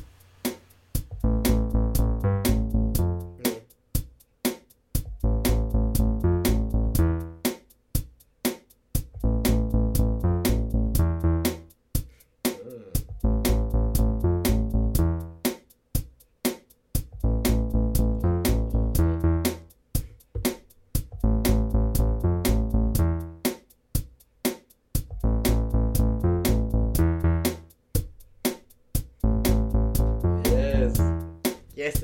Yes, 31.84 32.02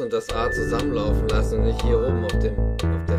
und 0.00 0.12
das 0.12 0.30
A 0.30 0.50
zusammenlaufen 0.50 1.28
lassen 1.28 1.58
und 1.58 1.66
nicht 1.66 1.82
hier 1.82 1.98
oben 1.98 2.24
auf, 2.24 2.38
dem, 2.38 2.58
auf 2.58 3.09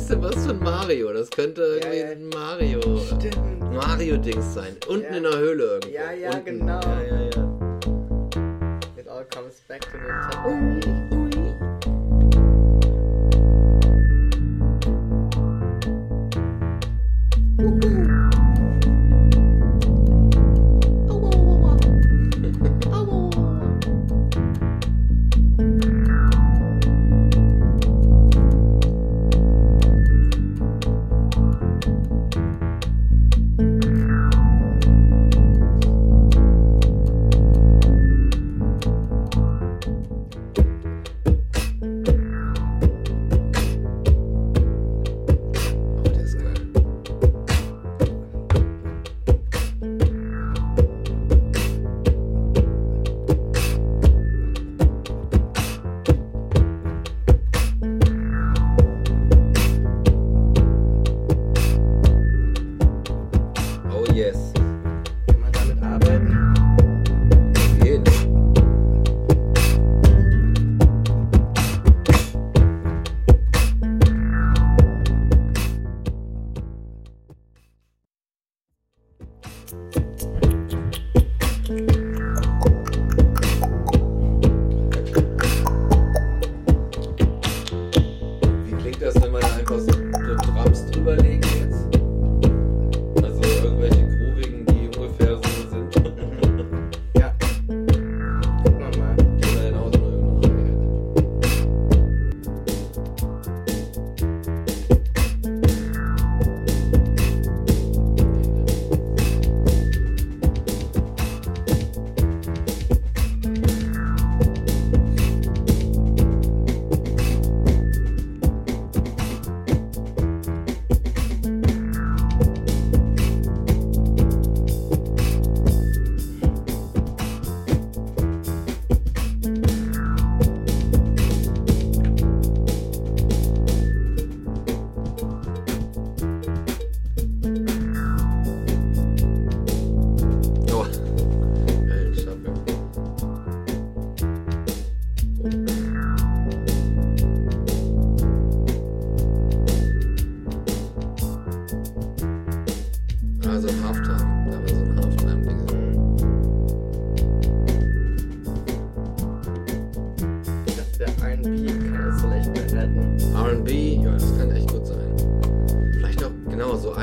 bisschen 0.00 0.22
was 0.22 0.46
von 0.46 0.58
Mario. 0.58 1.12
Das 1.12 1.30
könnte 1.30 1.62
irgendwie 1.62 1.98
ja, 1.98 2.06
ja. 2.06 2.12
ein 2.12 2.28
Mario. 2.28 2.80
Mario-Dings 3.72 4.54
sein. 4.54 4.76
Unten 4.88 5.04
ja. 5.04 5.16
in 5.16 5.22
der 5.22 5.38
Höhle 5.38 5.64
irgendwie. 5.64 5.92
Ja, 5.92 6.12
ja, 6.12 6.30
Unten. 6.30 6.44
genau. 6.44 6.80
Ja, 6.80 7.02
ja, 7.02 7.30
ja. 7.36 7.49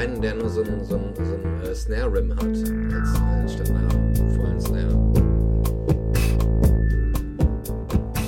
einen, 0.08 0.22
der 0.22 0.36
nur 0.36 0.50
so 0.50 0.64
einen, 0.64 0.84
so 0.84 0.96
einen, 0.96 1.14
so 1.16 1.22
einen 1.22 1.62
äh, 1.64 1.76
Snare-Rim 1.76 2.36
hat, 2.36 2.44
als, 2.44 2.70
äh, 2.70 3.24
anstatt 3.42 3.70
einer 3.70 3.90
vollen 4.36 4.62
Snare. 4.62 5.14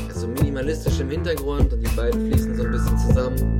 Also 0.07 0.27
minimalistisch 0.27 0.99
im 0.99 1.09
Hintergrund 1.09 1.73
und 1.73 1.81
die 1.81 1.95
beiden 1.95 2.29
fließen 2.29 2.55
so 2.55 2.63
ein 2.63 2.71
bisschen 2.71 2.97
zusammen. 2.97 3.59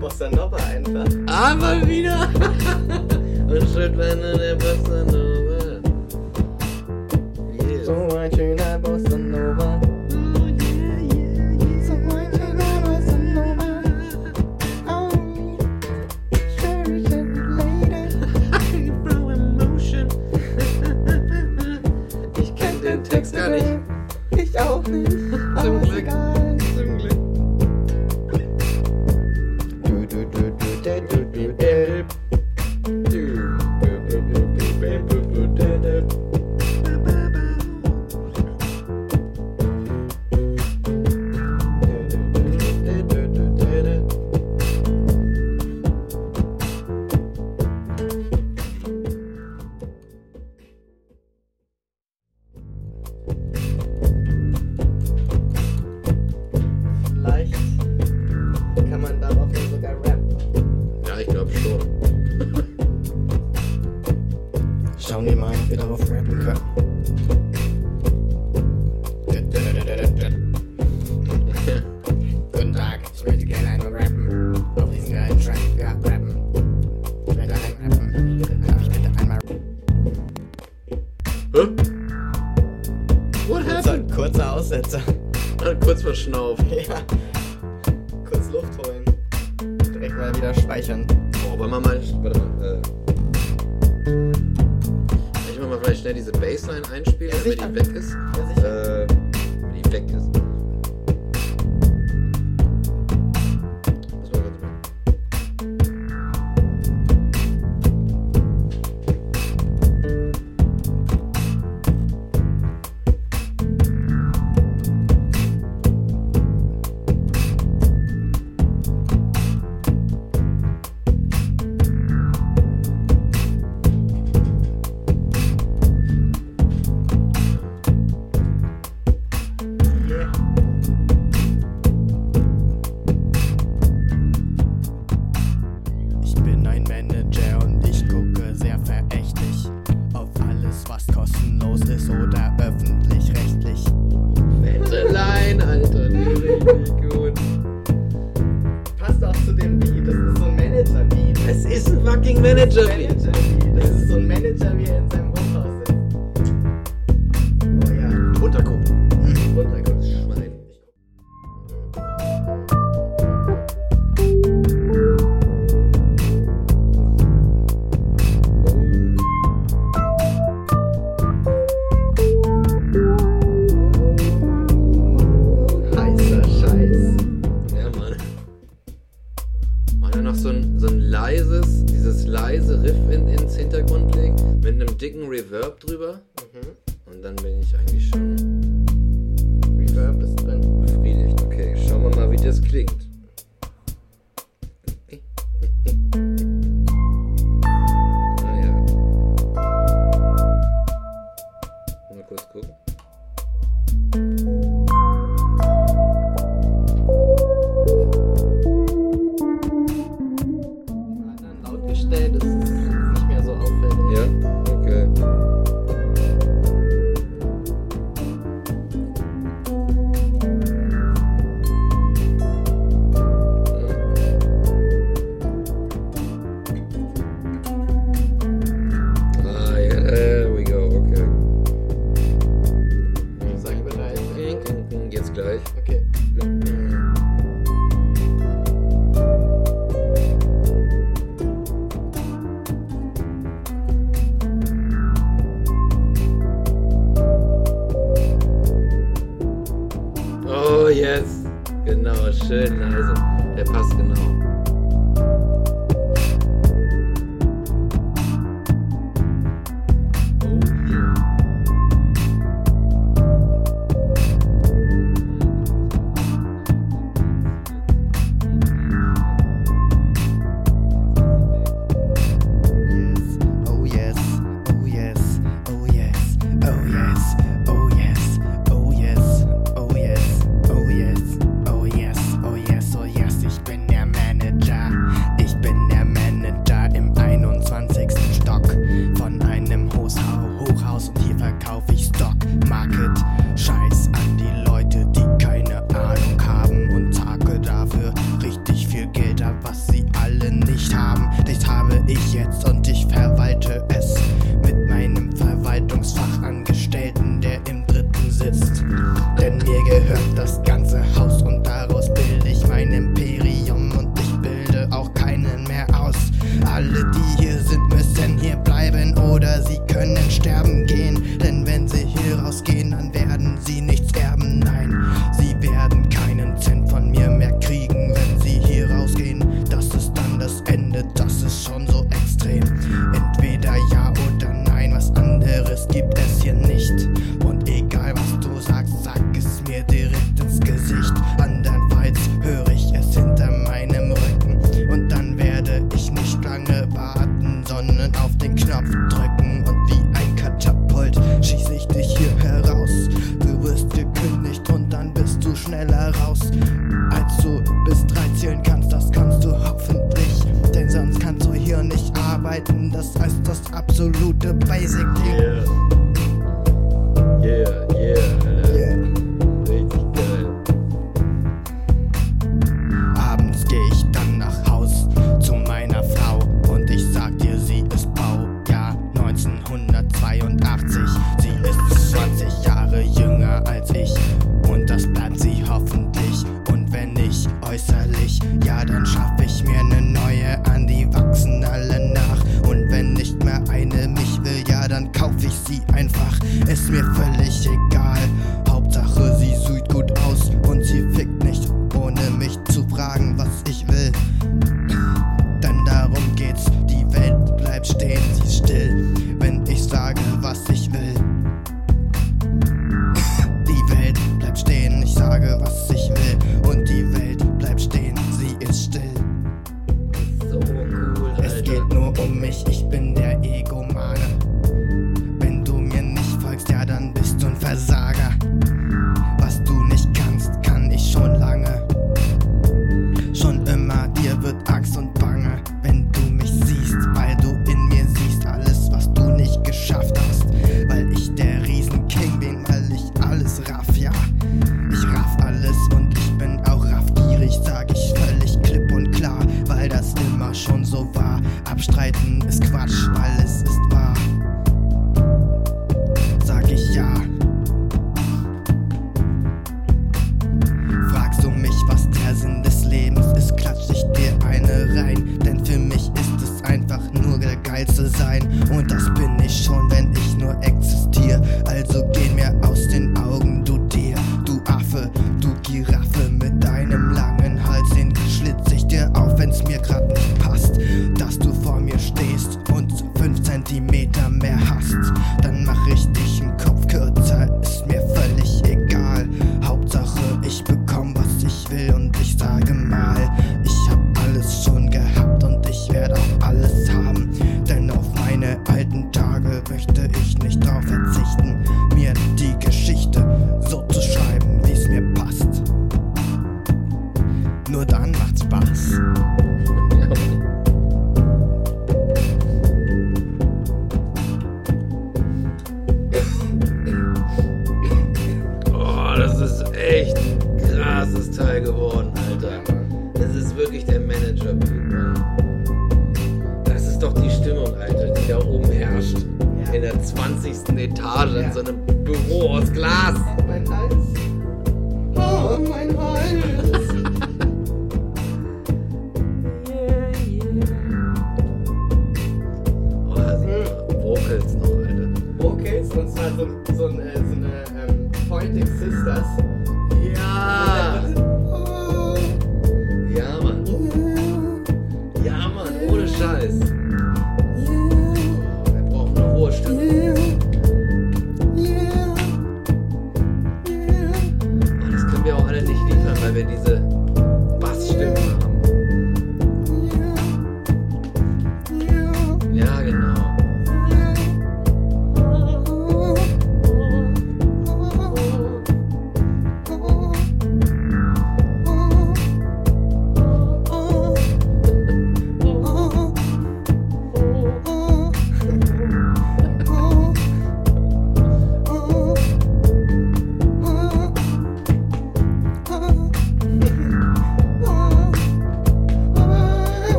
Bossa 0.00 0.28
Nova 0.30 0.56
einfach. 0.56 1.06
Aber 1.26 1.86
wieder! 1.86 2.28
und 3.48 3.68
schön, 3.72 3.96
wenn 3.96 4.20
der 4.20 4.56
Bossa 4.56 5.04
Nova. 5.04 5.21